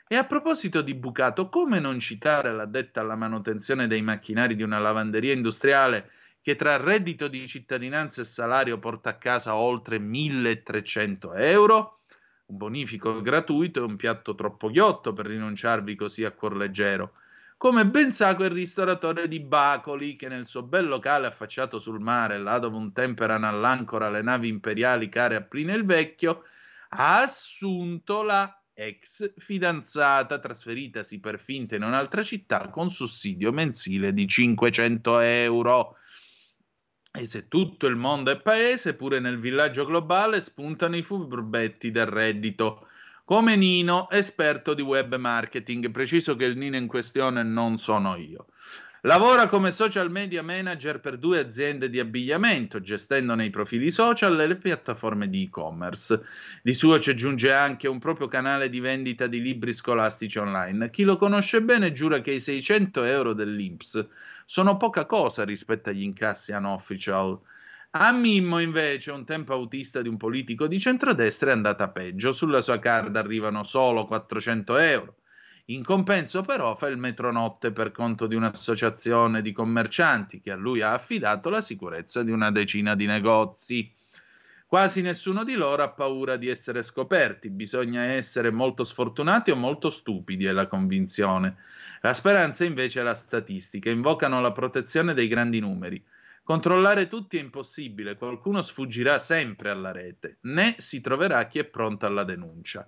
E 0.07 0.15
a 0.15 0.23
proposito 0.25 0.83
di 0.83 0.93
bucato, 0.93 1.49
come 1.49 1.79
non 1.79 1.97
citare 1.97 2.53
l'addetta 2.53 3.01
alla 3.01 3.15
manutenzione 3.15 3.87
dei 3.87 4.03
macchinari 4.03 4.55
di 4.55 4.61
una 4.61 4.77
lavanderia 4.77 5.33
industriale 5.33 6.11
che 6.43 6.55
tra 6.55 6.77
reddito 6.77 7.27
di 7.27 7.47
cittadinanza 7.47 8.21
e 8.21 8.25
salario 8.25 8.77
porta 8.77 9.09
a 9.09 9.17
casa 9.17 9.55
oltre 9.55 9.97
1300 9.97 11.33
euro? 11.33 12.02
Un 12.45 12.57
bonifico 12.57 13.21
gratuito 13.21 13.79
è 13.79 13.83
un 13.83 13.95
piatto 13.95 14.35
troppo 14.35 14.69
ghiotto 14.69 15.13
per 15.13 15.27
rinunciarvi 15.27 15.95
così 15.95 16.25
a 16.25 16.31
cuor 16.31 16.57
leggero. 16.57 17.13
Come 17.57 17.87
ben 17.87 18.11
sa 18.11 18.35
quel 18.35 18.49
ristoratore 18.49 19.29
di 19.29 19.39
Bacoli 19.39 20.17
che 20.17 20.27
nel 20.27 20.45
suo 20.45 20.63
bel 20.63 20.87
locale 20.87 21.27
affacciato 21.27 21.79
sul 21.79 22.01
mare, 22.01 22.37
là 22.37 22.59
dove 22.59 22.75
un 22.75 22.91
tempo 22.91 23.23
erano 23.23 23.47
all'ancora 23.47 24.09
le 24.09 24.21
navi 24.21 24.49
imperiali 24.49 25.07
care 25.07 25.37
a 25.37 25.41
Pline 25.41 25.73
il 25.73 25.85
Vecchio, 25.85 26.43
ha 26.89 27.21
assunto 27.21 28.21
la 28.21 28.61
ex 28.73 29.33
fidanzata 29.37 30.39
trasferitasi 30.39 31.19
per 31.21 31.39
finta 31.39 31.75
in 31.75 31.83
un'altra 31.83 32.21
città 32.21 32.69
con 32.69 32.91
sussidio 32.91 33.53
mensile 33.53 34.11
di 34.11 34.27
500 34.27 35.19
euro. 35.19 35.95
E 37.15 37.25
se 37.25 37.47
tutto 37.47 37.85
il 37.85 37.95
mondo 37.95 38.31
è 38.31 38.41
paese, 38.41 38.95
pure 38.95 39.19
nel 39.19 39.37
villaggio 39.37 39.85
globale 39.85 40.41
spuntano 40.41 40.97
i 40.97 41.03
furbetti 41.03 41.91
del 41.91 42.07
reddito. 42.07 42.87
Come 43.23 43.55
Nino, 43.55 44.09
esperto 44.09 44.73
di 44.73 44.81
web 44.81 45.15
marketing. 45.17 45.91
Preciso 45.91 46.35
che 46.35 46.45
il 46.45 46.57
Nino 46.57 46.75
in 46.75 46.87
questione 46.87 47.43
non 47.43 47.77
sono 47.77 48.15
io. 48.15 48.47
Lavora 49.01 49.45
come 49.45 49.69
social 49.71 50.09
media 50.09 50.41
manager 50.41 50.99
per 51.01 51.19
due 51.19 51.37
aziende 51.37 51.87
di 51.91 51.99
abbigliamento, 51.99 52.81
gestendo 52.81 53.35
nei 53.35 53.51
profili 53.51 53.91
social 53.91 54.35
le 54.35 54.55
piattaforme 54.55 55.29
di 55.29 55.43
e-commerce. 55.43 56.19
Di 56.63 56.73
suo 56.73 56.99
ci 56.99 57.11
aggiunge 57.11 57.53
anche 57.53 57.87
un 57.87 57.99
proprio 57.99 58.27
canale 58.27 58.69
di 58.69 58.79
vendita 58.79 59.27
di 59.27 59.39
libri 59.39 59.73
scolastici 59.75 60.39
online. 60.39 60.89
Chi 60.89 61.03
lo 61.03 61.17
conosce 61.17 61.61
bene 61.61 61.91
giura 61.91 62.21
che 62.21 62.31
i 62.31 62.39
600 62.39 63.03
euro 63.03 63.33
dell'Inps 63.33 64.03
sono 64.45 64.77
poca 64.77 65.05
cosa 65.05 65.43
rispetto 65.43 65.89
agli 65.89 66.03
incassi 66.03 66.51
unofficial. 66.51 67.39
A 67.91 68.11
Mimmo, 68.11 68.59
invece, 68.59 69.11
un 69.11 69.23
tempo 69.23 69.53
autista 69.53 70.01
di 70.01 70.09
un 70.09 70.17
politico 70.17 70.67
di 70.67 70.79
centrodestra, 70.79 71.51
è 71.51 71.53
andata 71.53 71.89
peggio. 71.89 72.31
Sulla 72.31 72.61
sua 72.61 72.79
card 72.79 73.15
arrivano 73.15 73.63
solo 73.63 74.05
400 74.05 74.77
euro. 74.77 75.15
In 75.67 75.83
compenso, 75.83 76.41
però, 76.41 76.75
fa 76.75 76.87
il 76.87 76.97
metronotte 76.97 77.71
per 77.71 77.91
conto 77.91 78.25
di 78.27 78.35
un'associazione 78.35 79.41
di 79.41 79.51
commercianti 79.51 80.39
che 80.39 80.51
a 80.51 80.55
lui 80.55 80.81
ha 80.81 80.93
affidato 80.93 81.49
la 81.49 81.61
sicurezza 81.61 82.23
di 82.23 82.31
una 82.31 82.51
decina 82.51 82.95
di 82.95 83.05
negozi. 83.05 83.93
Quasi 84.73 85.03
nessuno 85.03 85.43
di 85.43 85.53
loro 85.53 85.83
ha 85.83 85.91
paura 85.91 86.35
di 86.35 86.49
essere 86.49 86.81
scoperti, 86.81 87.51
bisogna 87.51 88.05
essere 88.05 88.49
molto 88.49 88.83
sfortunati 88.83 89.51
o 89.51 89.55
molto 89.55 89.91
stupidi, 89.91 90.45
è 90.45 90.51
la 90.51 90.65
convinzione. 90.65 91.57
La 92.01 92.15
speranza 92.15 92.65
invece 92.65 93.01
è 93.01 93.03
la 93.03 93.13
statistica, 93.13 93.91
invocano 93.91 94.41
la 94.41 94.51
protezione 94.51 95.13
dei 95.13 95.27
grandi 95.27 95.59
numeri. 95.59 96.03
Controllare 96.41 97.07
tutti 97.07 97.37
è 97.37 97.39
impossibile, 97.39 98.17
qualcuno 98.17 98.63
sfuggirà 98.63 99.19
sempre 99.19 99.69
alla 99.69 99.91
rete, 99.91 100.37
né 100.41 100.73
si 100.79 101.01
troverà 101.01 101.45
chi 101.45 101.59
è 101.59 101.65
pronto 101.65 102.07
alla 102.07 102.23
denuncia. 102.23 102.83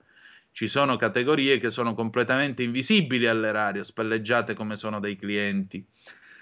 Ci 0.51 0.67
sono 0.67 0.95
categorie 0.95 1.59
che 1.59 1.69
sono 1.69 1.93
completamente 1.93 2.63
invisibili 2.63 3.27
all'erario, 3.27 3.83
spelleggiate 3.83 4.55
come 4.55 4.75
sono 4.75 4.99
dei 4.99 5.15
clienti. 5.15 5.85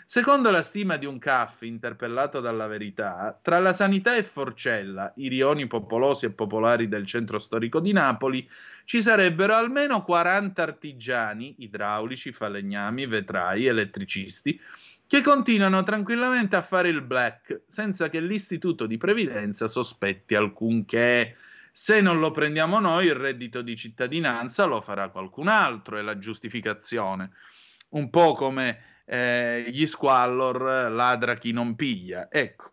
Secondo 0.05 0.51
la 0.51 0.61
stima 0.63 0.97
di 0.97 1.05
un 1.05 1.17
CAF 1.17 1.61
interpellato 1.61 2.41
dalla 2.41 2.67
verità, 2.67 3.39
tra 3.41 3.59
la 3.59 3.71
sanità 3.71 4.15
e 4.15 4.23
Forcella, 4.23 5.13
i 5.15 5.29
rioni 5.29 5.65
popolosi 5.65 6.25
e 6.25 6.31
popolari 6.31 6.89
del 6.89 7.05
centro 7.05 7.39
storico 7.39 7.79
di 7.79 7.93
Napoli, 7.93 8.47
ci 8.83 9.01
sarebbero 9.01 9.55
almeno 9.55 10.03
40 10.03 10.61
artigiani, 10.61 11.55
idraulici, 11.59 12.33
falegnami, 12.33 13.05
vetrai, 13.07 13.65
elettricisti, 13.65 14.59
che 15.07 15.21
continuano 15.21 15.83
tranquillamente 15.83 16.57
a 16.57 16.61
fare 16.61 16.89
il 16.89 17.01
black 17.01 17.61
senza 17.67 18.09
che 18.09 18.19
l'istituto 18.19 18.85
di 18.85 18.97
previdenza 18.97 19.67
sospetti 19.67 20.35
alcunché. 20.35 21.37
Se 21.71 22.01
non 22.01 22.19
lo 22.19 22.31
prendiamo 22.31 22.79
noi, 22.79 23.05
il 23.05 23.15
reddito 23.15 23.61
di 23.61 23.75
cittadinanza 23.75 24.65
lo 24.65 24.81
farà 24.81 25.09
qualcun 25.09 25.47
altro, 25.47 25.97
è 25.97 26.01
la 26.01 26.17
giustificazione. 26.17 27.31
Un 27.89 28.09
po' 28.09 28.33
come 28.33 28.92
eh, 29.05 29.65
gli 29.69 29.85
squallor 29.85 30.91
ladra 30.91 31.35
chi 31.35 31.51
non 31.51 31.75
piglia. 31.75 32.29
Ecco, 32.29 32.69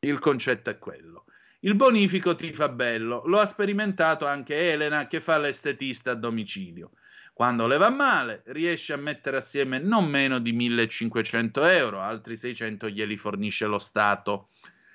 il 0.00 0.18
concetto 0.18 0.70
è 0.70 0.78
quello. 0.78 1.24
Il 1.60 1.74
bonifico 1.74 2.34
ti 2.34 2.52
fa 2.54 2.70
bello, 2.70 3.22
lo 3.26 3.38
ha 3.38 3.44
sperimentato 3.44 4.26
anche 4.26 4.72
Elena 4.72 5.06
che 5.06 5.20
fa 5.20 5.36
l'estetista 5.38 6.12
a 6.12 6.14
domicilio. 6.14 6.92
Quando 7.34 7.66
le 7.66 7.76
va 7.76 7.90
male, 7.90 8.42
riesce 8.46 8.94
a 8.94 8.96
mettere 8.96 9.36
assieme 9.38 9.78
non 9.78 10.06
meno 10.06 10.38
di 10.38 10.52
1500 10.52 11.64
euro, 11.64 12.00
altri 12.00 12.36
600 12.36 12.88
glieli 12.88 13.16
fornisce 13.16 13.66
lo 13.66 13.78
Stato. 13.78 14.48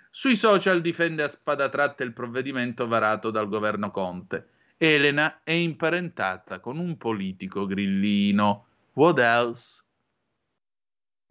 Sui 0.09 0.35
social 0.35 0.81
difende 0.81 1.23
a 1.23 1.27
spada 1.27 1.69
tratta 1.69 2.03
il 2.03 2.13
provvedimento 2.13 2.87
varato 2.87 3.29
dal 3.29 3.47
governo 3.47 3.91
Conte. 3.91 4.47
Elena 4.77 5.41
è 5.43 5.51
imparentata 5.51 6.59
con 6.59 6.79
un 6.79 6.97
politico 6.97 7.65
grillino. 7.65 8.65
What 8.93 9.19
else? 9.19 9.84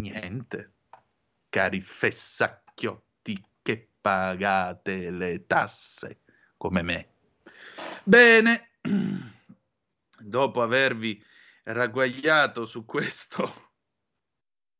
Niente. 0.04 0.72
Cari 1.48 1.80
fessacchiotti 1.80 3.42
che 3.62 3.88
pagate 4.00 5.10
le 5.10 5.46
tasse 5.46 6.20
come 6.58 6.82
me. 6.82 7.08
Bene, 8.02 8.72
dopo 10.20 10.60
avervi 10.60 11.22
ragguagliato 11.64 12.66
su 12.66 12.84
questo 12.84 13.70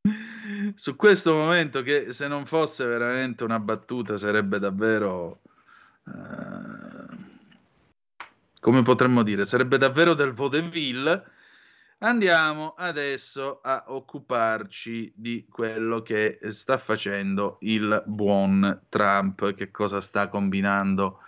su 0.75 0.97
questo 0.97 1.33
momento 1.33 1.81
che 1.81 2.13
se 2.13 2.29
non 2.29 2.45
fosse 2.45 2.85
veramente 2.85 3.43
una 3.43 3.59
battuta 3.59 4.19
sarebbe 4.19 4.59
davvero 4.59 5.41
eh, 6.07 7.17
come 8.61 8.83
potremmo 8.83 9.23
dire 9.23 9.47
sarebbe 9.47 9.79
davvero 9.79 10.13
del 10.13 10.33
vaudeville 10.33 11.25
Andiamo 11.99 12.75
adesso 12.77 13.61
a 13.63 13.85
occuparci 13.89 15.13
di 15.15 15.47
quello 15.49 16.03
che 16.03 16.39
sta 16.49 16.77
facendo 16.77 17.57
il 17.61 18.03
buon 18.07 18.83
Trump, 18.89 19.55
che 19.55 19.71
cosa 19.71 20.01
sta 20.01 20.29
combinando 20.29 21.21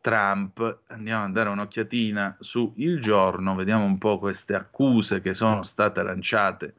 Trump. 0.00 0.82
Andiamo 0.88 1.24
a 1.24 1.28
dare 1.28 1.50
un'occhiatina 1.50 2.36
su 2.40 2.72
Il 2.76 3.00
Giorno, 3.00 3.54
vediamo 3.54 3.84
un 3.84 3.98
po' 3.98 4.18
queste 4.18 4.54
accuse 4.54 5.20
che 5.20 5.34
sono 5.34 5.62
state 5.64 6.02
lanciate 6.02 6.74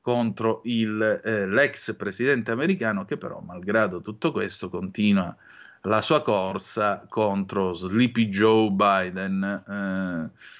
contro 0.00 0.60
il, 0.64 1.20
eh, 1.24 1.46
l'ex 1.46 1.94
presidente 1.96 2.50
americano 2.50 3.04
che 3.04 3.16
però, 3.16 3.40
malgrado 3.40 4.02
tutto 4.02 4.32
questo, 4.32 4.68
continua 4.68 5.34
la 5.82 6.02
sua 6.02 6.22
corsa 6.22 7.06
contro 7.08 7.72
Sleepy 7.74 8.28
Joe 8.28 8.70
Biden. 8.70 9.42
Eh, 9.66 10.58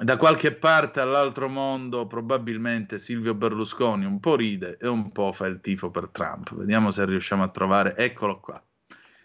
da 0.00 0.16
qualche 0.16 0.52
parte 0.52 1.00
all'altro 1.00 1.48
mondo 1.48 2.06
probabilmente 2.06 3.00
Silvio 3.00 3.34
Berlusconi 3.34 4.04
un 4.04 4.20
po' 4.20 4.36
ride 4.36 4.78
e 4.80 4.86
un 4.86 5.10
po' 5.10 5.32
fa 5.32 5.46
il 5.46 5.60
tifo 5.60 5.90
per 5.90 6.10
Trump. 6.10 6.54
Vediamo 6.54 6.92
se 6.92 7.04
riusciamo 7.04 7.42
a 7.42 7.48
trovare. 7.48 7.96
Eccolo 7.96 8.38
qua. 8.38 8.62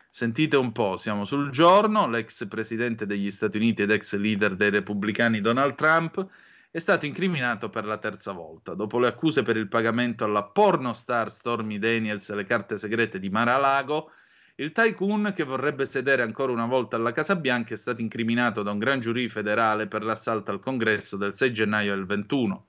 Sentite 0.10 0.58
un 0.58 0.72
po', 0.72 0.98
siamo 0.98 1.26
sul 1.26 1.50
giorno, 1.50 2.08
l'ex 2.08 2.48
presidente 2.48 3.06
degli 3.06 3.30
Stati 3.30 3.58
Uniti 3.58 3.84
ed 3.84 3.92
ex 3.92 4.16
leader 4.16 4.56
dei 4.56 4.72
repubblicani 4.72 5.42
Donald 5.42 5.76
Trump 5.76 6.28
è 6.72 6.80
stato 6.80 7.06
incriminato 7.06 7.70
per 7.70 7.86
la 7.86 7.98
terza 7.98 8.32
volta. 8.32 8.74
Dopo 8.74 8.98
le 8.98 9.08
accuse 9.08 9.44
per 9.44 9.58
il 9.58 9.68
pagamento 9.68 10.24
alla 10.24 10.44
pornostar 10.44 11.32
Stormy 11.32 11.78
Daniels 11.78 12.30
e 12.30 12.36
le 12.36 12.46
carte 12.46 12.80
segrete 12.80 13.20
di 13.20 13.30
Mar-a-Lago, 13.30 14.10
il 14.56 14.72
tycoon, 14.72 15.34
che 15.36 15.44
vorrebbe 15.44 15.84
sedere 15.86 16.22
ancora 16.22 16.52
una 16.52 16.68
volta 16.68 16.96
alla 16.96 17.12
Casa 17.12 17.36
Bianca, 17.36 17.74
è 17.74 17.78
stato 17.78 18.02
incriminato 18.02 18.62
da 18.62 18.70
un 18.70 18.78
gran 18.78 19.00
giurì 19.00 19.28
federale 19.28 19.88
per 19.88 20.04
l'assalto 20.04 20.52
al 20.52 20.60
congresso 20.60 21.18
del 21.18 21.34
6 21.34 21.54
gennaio 21.54 21.96
del 21.96 22.06
21. 22.06 22.68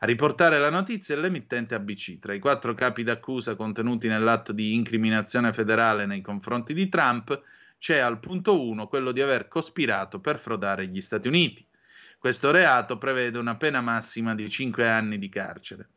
A 0.00 0.06
riportare 0.06 0.58
la 0.58 0.68
notizia 0.68 1.14
è 1.14 1.18
l'emittente 1.18 1.74
ABC. 1.74 2.18
Tra 2.18 2.34
i 2.34 2.38
quattro 2.38 2.74
capi 2.74 3.02
d'accusa 3.02 3.54
contenuti 3.54 4.08
nell'atto 4.08 4.52
di 4.52 4.74
incriminazione 4.74 5.54
federale 5.54 6.04
nei 6.04 6.20
confronti 6.20 6.74
di 6.74 6.88
Trump 6.90 7.40
c'è 7.78 7.98
al 7.98 8.20
punto 8.20 8.60
1 8.60 8.86
quello 8.88 9.10
di 9.10 9.22
aver 9.22 9.48
cospirato 9.48 10.20
per 10.20 10.38
frodare 10.38 10.86
gli 10.88 11.00
Stati 11.00 11.28
Uniti. 11.28 11.64
Questo 12.18 12.50
reato 12.50 12.98
prevede 12.98 13.38
una 13.38 13.56
pena 13.56 13.80
massima 13.80 14.34
di 14.34 14.50
5 14.50 14.86
anni 14.86 15.18
di 15.18 15.28
carcere. 15.30 15.88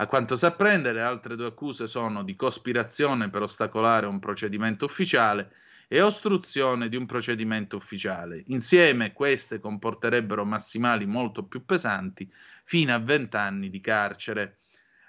A 0.00 0.06
quanto 0.06 0.34
si 0.34 0.46
apprende, 0.46 0.94
le 0.94 1.02
altre 1.02 1.36
due 1.36 1.48
accuse 1.48 1.86
sono 1.86 2.22
di 2.22 2.34
cospirazione 2.34 3.28
per 3.28 3.42
ostacolare 3.42 4.06
un 4.06 4.18
procedimento 4.18 4.86
ufficiale 4.86 5.52
e 5.88 6.00
ostruzione 6.00 6.88
di 6.88 6.96
un 6.96 7.04
procedimento 7.04 7.76
ufficiale. 7.76 8.42
Insieme 8.46 9.12
queste 9.12 9.60
comporterebbero 9.60 10.46
massimali 10.46 11.04
molto 11.04 11.44
più 11.44 11.66
pesanti, 11.66 12.32
fino 12.64 12.94
a 12.94 12.98
20 12.98 13.36
anni 13.36 13.68
di 13.68 13.80
carcere. 13.80 14.60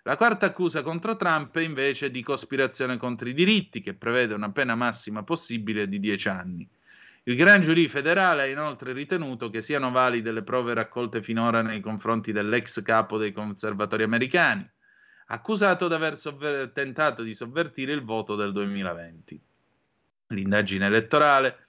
La 0.04 0.18
quarta 0.18 0.48
accusa 0.48 0.84
contro 0.84 1.16
Trump 1.16 1.58
è 1.58 1.62
invece 1.62 2.12
di 2.12 2.22
cospirazione 2.22 2.98
contro 2.98 3.30
i 3.30 3.34
diritti, 3.34 3.80
che 3.80 3.94
prevede 3.94 4.34
una 4.34 4.52
pena 4.52 4.76
massima 4.76 5.24
possibile 5.24 5.88
di 5.88 6.00
10 6.00 6.28
anni. 6.28 6.70
Il 7.24 7.38
Gran 7.38 7.62
Giurì 7.62 7.88
federale 7.88 8.42
ha 8.42 8.48
inoltre 8.48 8.92
ritenuto 8.92 9.50
che 9.50 9.62
siano 9.62 9.90
valide 9.90 10.34
le 10.34 10.44
prove 10.44 10.74
raccolte 10.74 11.24
finora 11.24 11.62
nei 11.62 11.80
confronti 11.80 12.34
dell'ex 12.34 12.82
capo 12.82 13.18
dei 13.18 13.32
conservatori 13.32 14.04
americani 14.04 14.70
accusato 15.32 15.88
di 15.88 15.94
aver 15.94 16.18
sovver- 16.18 16.72
tentato 16.72 17.24
di 17.24 17.34
sovvertire 17.34 17.94
il 17.94 18.04
voto 18.04 18.36
del 18.36 18.52
2020. 18.52 19.42
L'indagine 20.28 20.86
elettorale 20.86 21.66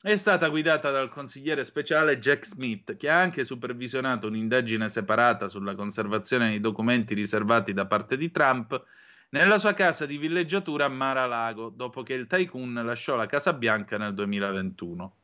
è 0.00 0.16
stata 0.16 0.48
guidata 0.48 0.90
dal 0.90 1.08
consigliere 1.08 1.64
speciale 1.64 2.18
Jack 2.18 2.46
Smith, 2.46 2.96
che 2.96 3.08
ha 3.08 3.18
anche 3.18 3.44
supervisionato 3.44 4.26
un'indagine 4.26 4.88
separata 4.88 5.48
sulla 5.48 5.74
conservazione 5.74 6.50
dei 6.50 6.60
documenti 6.60 7.14
riservati 7.14 7.72
da 7.72 7.86
parte 7.86 8.16
di 8.16 8.30
Trump 8.30 8.84
nella 9.30 9.58
sua 9.58 9.74
casa 9.74 10.06
di 10.06 10.16
villeggiatura 10.16 10.84
a 10.84 10.88
Mar-a-Lago, 10.88 11.70
dopo 11.70 12.02
che 12.02 12.14
il 12.14 12.26
tycoon 12.26 12.74
lasciò 12.84 13.16
la 13.16 13.26
Casa 13.26 13.52
Bianca 13.54 13.96
nel 13.96 14.14
2021. 14.14 15.16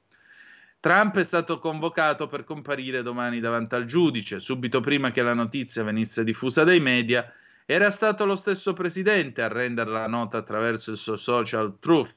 Trump 0.81 1.19
è 1.19 1.25
stato 1.25 1.59
convocato 1.59 2.27
per 2.27 2.43
comparire 2.43 3.03
domani 3.03 3.39
davanti 3.39 3.75
al 3.75 3.85
giudice, 3.85 4.41
subito 4.41 4.81
prima 4.81 5.13
che 5.13 5.23
la 5.23 5.35
notizia 5.35 5.85
venisse 5.85 6.25
diffusa 6.25 6.65
dai 6.65 6.81
media 6.81 7.33
era 7.73 7.93
stato 7.93 8.27
lo 8.27 8.35
stesso 8.35 8.73
presidente 8.73 9.43
a 9.43 9.47
renderla 9.47 10.09
nota 10.09 10.39
attraverso 10.39 10.91
il 10.91 10.97
suo 10.97 11.17
social 11.17 11.79
Truth. 11.79 12.17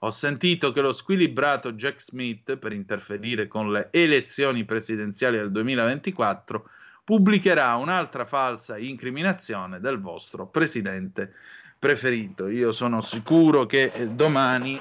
Ho 0.00 0.12
sentito 0.12 0.70
che 0.70 0.80
lo 0.80 0.92
squilibrato 0.92 1.72
Jack 1.72 2.00
Smith, 2.00 2.56
per 2.56 2.72
interferire 2.72 3.48
con 3.48 3.72
le 3.72 3.88
elezioni 3.90 4.64
presidenziali 4.64 5.38
del 5.38 5.50
2024, 5.50 6.70
pubblicherà 7.02 7.74
un'altra 7.74 8.26
falsa 8.26 8.78
incriminazione 8.78 9.80
del 9.80 9.98
vostro 9.98 10.46
presidente 10.46 11.34
preferito. 11.76 12.46
Io 12.46 12.70
sono 12.70 13.00
sicuro 13.00 13.66
che 13.66 13.90
domani 14.12 14.80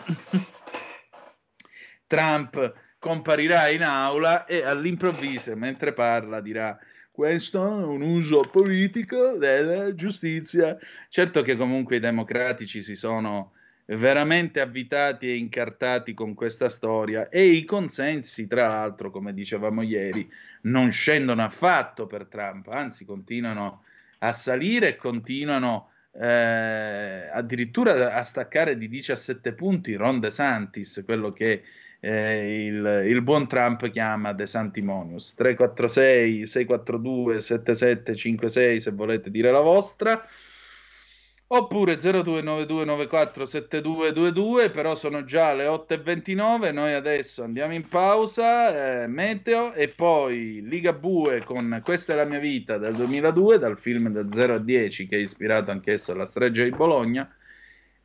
Trump 2.06 2.74
comparirà 2.99 3.70
in 3.70 3.82
aula 3.82 4.45
e 4.45 4.64
all'improvviso, 4.64 5.56
mentre 5.56 5.93
parla, 5.93 6.41
dirà 6.41 6.78
questo 7.16 7.66
è 7.66 7.84
un 7.86 8.01
uso 8.01 8.41
politico 8.41 9.38
della 9.38 9.95
giustizia. 9.95 10.78
Certo 11.07 11.43
che 11.43 11.55
comunque 11.55 11.95
i 11.95 12.01
democratici 12.01 12.84
si 12.84 12.97
sono 12.97 13.53
veramente 13.86 14.59
avvitati 14.59 15.30
e 15.30 15.38
incartati 15.38 16.13
con 16.13 16.34
questa 16.34 16.68
storia 16.68 17.30
e 17.30 17.45
i 17.45 17.63
consensi, 17.63 18.47
tra 18.47 18.68
l'altro, 18.68 19.11
come 19.11 19.34
dicevamo 19.34 19.82
ieri, 19.82 20.30
non 20.63 20.91
scendono 20.91 21.41
affatto 21.41 22.05
per 22.05 22.26
Trump, 22.26 22.68
anzi 22.68 23.05
continuano 23.05 23.86
a 24.20 24.34
salire 24.34 24.89
e 24.89 24.95
continuano 24.97 25.91
eh, 26.11 27.30
addirittura 27.32 28.13
a 28.13 28.24
staccare 28.26 28.78
di 28.78 28.89
17 28.89 29.53
punti 29.53 29.95
Ron 29.95 30.20
DeSantis, 30.20 31.01
quello 31.05 31.32
che 31.32 31.63
eh, 32.06 32.66
il, 32.66 33.06
il, 33.08 33.22
buon 33.24 33.47
Trump 33.47 33.89
chiama 33.89 34.32
De 34.34 34.45
Santimonius. 34.45 35.34
346 35.34 36.45
642 36.45 37.41
7756 37.41 38.80
se 38.80 38.91
volete 38.91 39.32
dire 39.32 39.49
la 39.51 39.62
vostra. 39.62 40.24
Oppure 41.47 41.95
0292947222 41.95 44.72
però 44.72 44.95
sono 44.95 45.24
già 45.24 45.53
le 45.53 45.68
8.29 45.68 46.74
noi 46.74 46.93
adesso 46.93 47.43
andiamo 47.43 47.76
in 47.76 47.88
pausa 47.88 49.03
eh, 49.03 49.08
meteo 49.08 49.72
e 49.74 49.89
poi 49.89 50.68
Liga 50.68 50.91
Bue 50.91 51.43
con 51.43 51.82
Questa 51.84 52.14
è 52.14 52.16
la 52.16 52.26
mia 52.26 52.39
vita 52.39 52.80
del 52.80 52.95
2002 52.95 53.60
dal 53.60 53.78
film 53.78 54.10
da 54.10 54.28
0 54.28 54.56
a 54.56 54.60
10 54.60 55.08
che 55.08 55.18
è 55.18 55.20
ispirato 55.20 55.70
anch'esso 55.70 56.14
alla 56.14 56.26
streggia 56.26 56.64
di 56.64 56.72
Bologna 56.72 57.32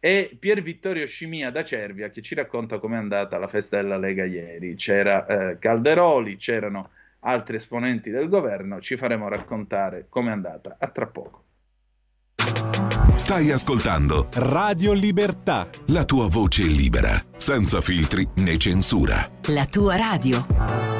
e 0.00 0.34
Pier 0.40 0.62
Vittorio 0.62 1.06
Scimia 1.06 1.50
da 1.50 1.62
Cervia 1.62 2.10
che 2.10 2.22
ci 2.22 2.34
racconta 2.34 2.78
com'è 2.78 2.96
andata 2.96 3.38
la 3.38 3.46
festa 3.46 3.76
della 3.76 3.98
Lega 3.98 4.24
ieri. 4.24 4.74
C'era 4.74 5.26
eh, 5.26 5.58
Calderoli, 5.58 6.36
c'erano 6.36 6.90
altri 7.20 7.56
esponenti 7.56 8.10
del 8.10 8.28
governo, 8.28 8.80
ci 8.80 8.96
faremo 8.96 9.28
raccontare 9.28 10.06
com'è 10.08 10.30
andata. 10.30 10.76
A 10.80 10.88
tra 10.88 11.06
poco. 11.06 11.44
Stai 13.14 13.52
ascoltando 13.52 14.28
Radio 14.32 14.92
Libertà. 14.92 15.68
la 15.88 16.04
tua 16.04 16.26
voce 16.26 16.62
libera, 16.62 17.22
senza 17.36 17.80
filtri 17.80 18.26
né 18.36 18.56
censura. 18.56 19.28
La 19.48 19.66
tua 19.66 19.96
radio. 19.96 20.99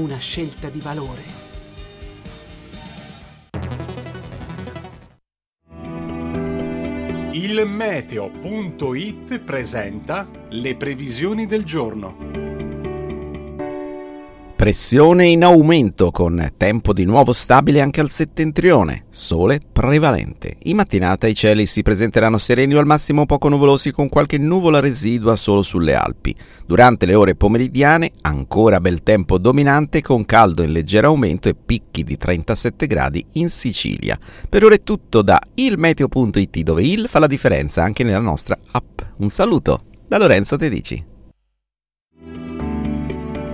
una 0.00 0.18
scelta 0.18 0.68
di 0.68 0.80
valore. 0.80 1.48
Il 7.32 7.66
meteo.it 7.66 9.40
presenta 9.40 10.28
le 10.48 10.76
previsioni 10.76 11.46
del 11.46 11.64
giorno. 11.64 12.39
Pressione 14.60 15.26
in 15.26 15.42
aumento 15.42 16.10
con 16.10 16.52
tempo 16.58 16.92
di 16.92 17.06
nuovo 17.06 17.32
stabile 17.32 17.80
anche 17.80 18.02
al 18.02 18.10
settentrione, 18.10 19.04
sole 19.08 19.58
prevalente. 19.72 20.56
In 20.64 20.76
mattinata 20.76 21.26
i 21.26 21.34
cieli 21.34 21.64
si 21.64 21.80
presenteranno 21.80 22.36
sereni 22.36 22.74
o 22.74 22.78
al 22.78 22.84
massimo 22.84 23.24
poco 23.24 23.48
nuvolosi 23.48 23.90
con 23.90 24.10
qualche 24.10 24.36
nuvola 24.36 24.78
residua 24.78 25.34
solo 25.36 25.62
sulle 25.62 25.94
Alpi. 25.94 26.36
Durante 26.66 27.06
le 27.06 27.14
ore 27.14 27.36
pomeridiane 27.36 28.12
ancora 28.20 28.82
bel 28.82 29.02
tempo 29.02 29.38
dominante 29.38 30.02
con 30.02 30.26
caldo 30.26 30.62
in 30.62 30.72
leggero 30.72 31.06
aumento 31.06 31.48
e 31.48 31.54
picchi 31.54 32.04
di 32.04 32.18
37 32.18 32.86
gradi 32.86 33.24
in 33.32 33.48
Sicilia. 33.48 34.18
Per 34.46 34.62
ora 34.62 34.74
è 34.74 34.82
tutto 34.82 35.22
da 35.22 35.40
ilmeteo.it 35.54 36.58
dove 36.60 36.82
il 36.82 37.08
fa 37.08 37.18
la 37.18 37.26
differenza 37.26 37.82
anche 37.82 38.04
nella 38.04 38.20
nostra 38.20 38.58
app. 38.72 39.00
Un 39.20 39.30
saluto 39.30 39.84
da 40.06 40.18
Lorenzo 40.18 40.56
Tedici. 40.56 41.09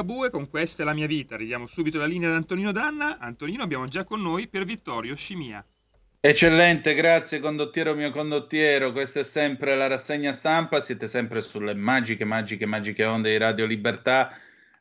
Ligabue 0.00 0.30
con 0.30 0.48
Questa 0.48 0.82
è 0.82 0.86
la 0.86 0.94
mia 0.94 1.06
vita. 1.06 1.36
Ridiamo 1.36 1.66
subito 1.66 1.98
la 1.98 2.06
linea 2.06 2.30
ad 2.30 2.36
Antonino 2.36 2.72
Danna. 2.72 3.18
Antonino, 3.18 3.62
abbiamo 3.62 3.84
già 3.84 4.02
con 4.02 4.22
noi 4.22 4.48
Pier 4.48 4.64
Vittorio 4.64 5.14
Scimia. 5.14 5.62
Eccellente, 6.18 6.94
grazie 6.94 7.38
condottiero 7.38 7.94
mio 7.94 8.10
condottiero, 8.10 8.92
questa 8.92 9.20
è 9.20 9.24
sempre 9.24 9.74
la 9.74 9.86
rassegna 9.86 10.32
stampa, 10.32 10.80
siete 10.80 11.08
sempre 11.08 11.40
sulle 11.40 11.74
magiche, 11.74 12.24
magiche, 12.24 12.66
magiche 12.66 13.04
onde 13.04 13.30
di 13.30 13.38
Radio 13.38 13.66
Libertà. 13.66 14.30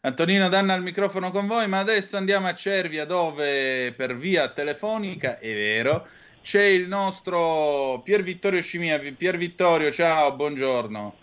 Antonino 0.01 0.47
Danna 0.47 0.73
al 0.73 0.83
microfono 0.83 1.31
con 1.31 1.47
voi, 1.47 1.67
ma 1.67 1.79
adesso 1.79 2.15
andiamo 2.15 2.47
a 2.47 2.53
Cervia 2.53 3.05
dove 3.05 3.93
per 3.95 4.17
via 4.17 4.49
telefonica, 4.49 5.39
è 5.39 5.53
vero, 5.53 6.07
c'è 6.41 6.63
il 6.63 6.87
nostro 6.87 8.01
Pier 8.03 8.23
Vittorio 8.23 8.61
Scimia. 8.61 8.99
Pier 8.99 9.37
Vittorio, 9.37 9.91
ciao, 9.91 10.33
buongiorno. 10.33 11.13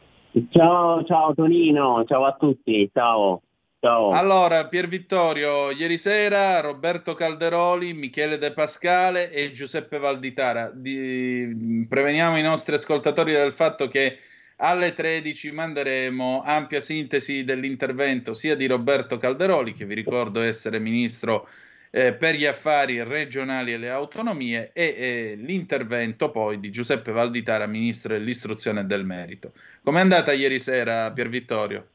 Ciao, 0.51 1.03
ciao 1.05 1.34
Tonino, 1.34 2.05
ciao 2.07 2.26
a 2.26 2.36
tutti, 2.38 2.90
ciao. 2.92 3.40
Ciao. 3.87 4.11
Allora, 4.11 4.66
Pier 4.66 4.89
Vittorio, 4.89 5.70
ieri 5.70 5.97
sera 5.97 6.59
Roberto 6.59 7.14
Calderoli, 7.14 7.95
Michele 7.95 8.37
De 8.37 8.51
Pascale 8.51 9.30
e 9.30 9.53
Giuseppe 9.53 9.99
Valditara. 9.99 10.72
Di... 10.74 11.87
Preveniamo 11.89 12.37
i 12.37 12.43
nostri 12.43 12.74
ascoltatori 12.74 13.30
del 13.30 13.53
fatto 13.53 13.87
che 13.87 14.18
alle 14.57 14.93
13 14.93 15.53
manderemo 15.53 16.43
ampia 16.45 16.80
sintesi 16.80 17.45
dell'intervento 17.45 18.34
sia 18.34 18.57
di 18.57 18.66
Roberto 18.66 19.18
Calderoli, 19.18 19.72
che 19.72 19.84
vi 19.84 19.95
ricordo 19.95 20.41
essere 20.41 20.80
ministro 20.80 21.49
eh, 21.93 22.12
per 22.12 22.34
gli 22.34 22.45
affari 22.45 23.01
regionali 23.05 23.72
e 23.72 23.76
le 23.76 23.91
autonomie, 23.91 24.70
e 24.72 24.97
eh, 24.99 25.34
l'intervento 25.39 26.32
poi 26.32 26.59
di 26.59 26.72
Giuseppe 26.72 27.12
Valditara, 27.12 27.66
ministro 27.66 28.14
dell'istruzione 28.14 28.80
e 28.80 28.84
del 28.84 29.05
merito. 29.05 29.53
Com'è 29.84 30.01
andata 30.01 30.32
ieri 30.32 30.59
sera, 30.59 31.12
Pier 31.12 31.28
Vittorio? 31.28 31.87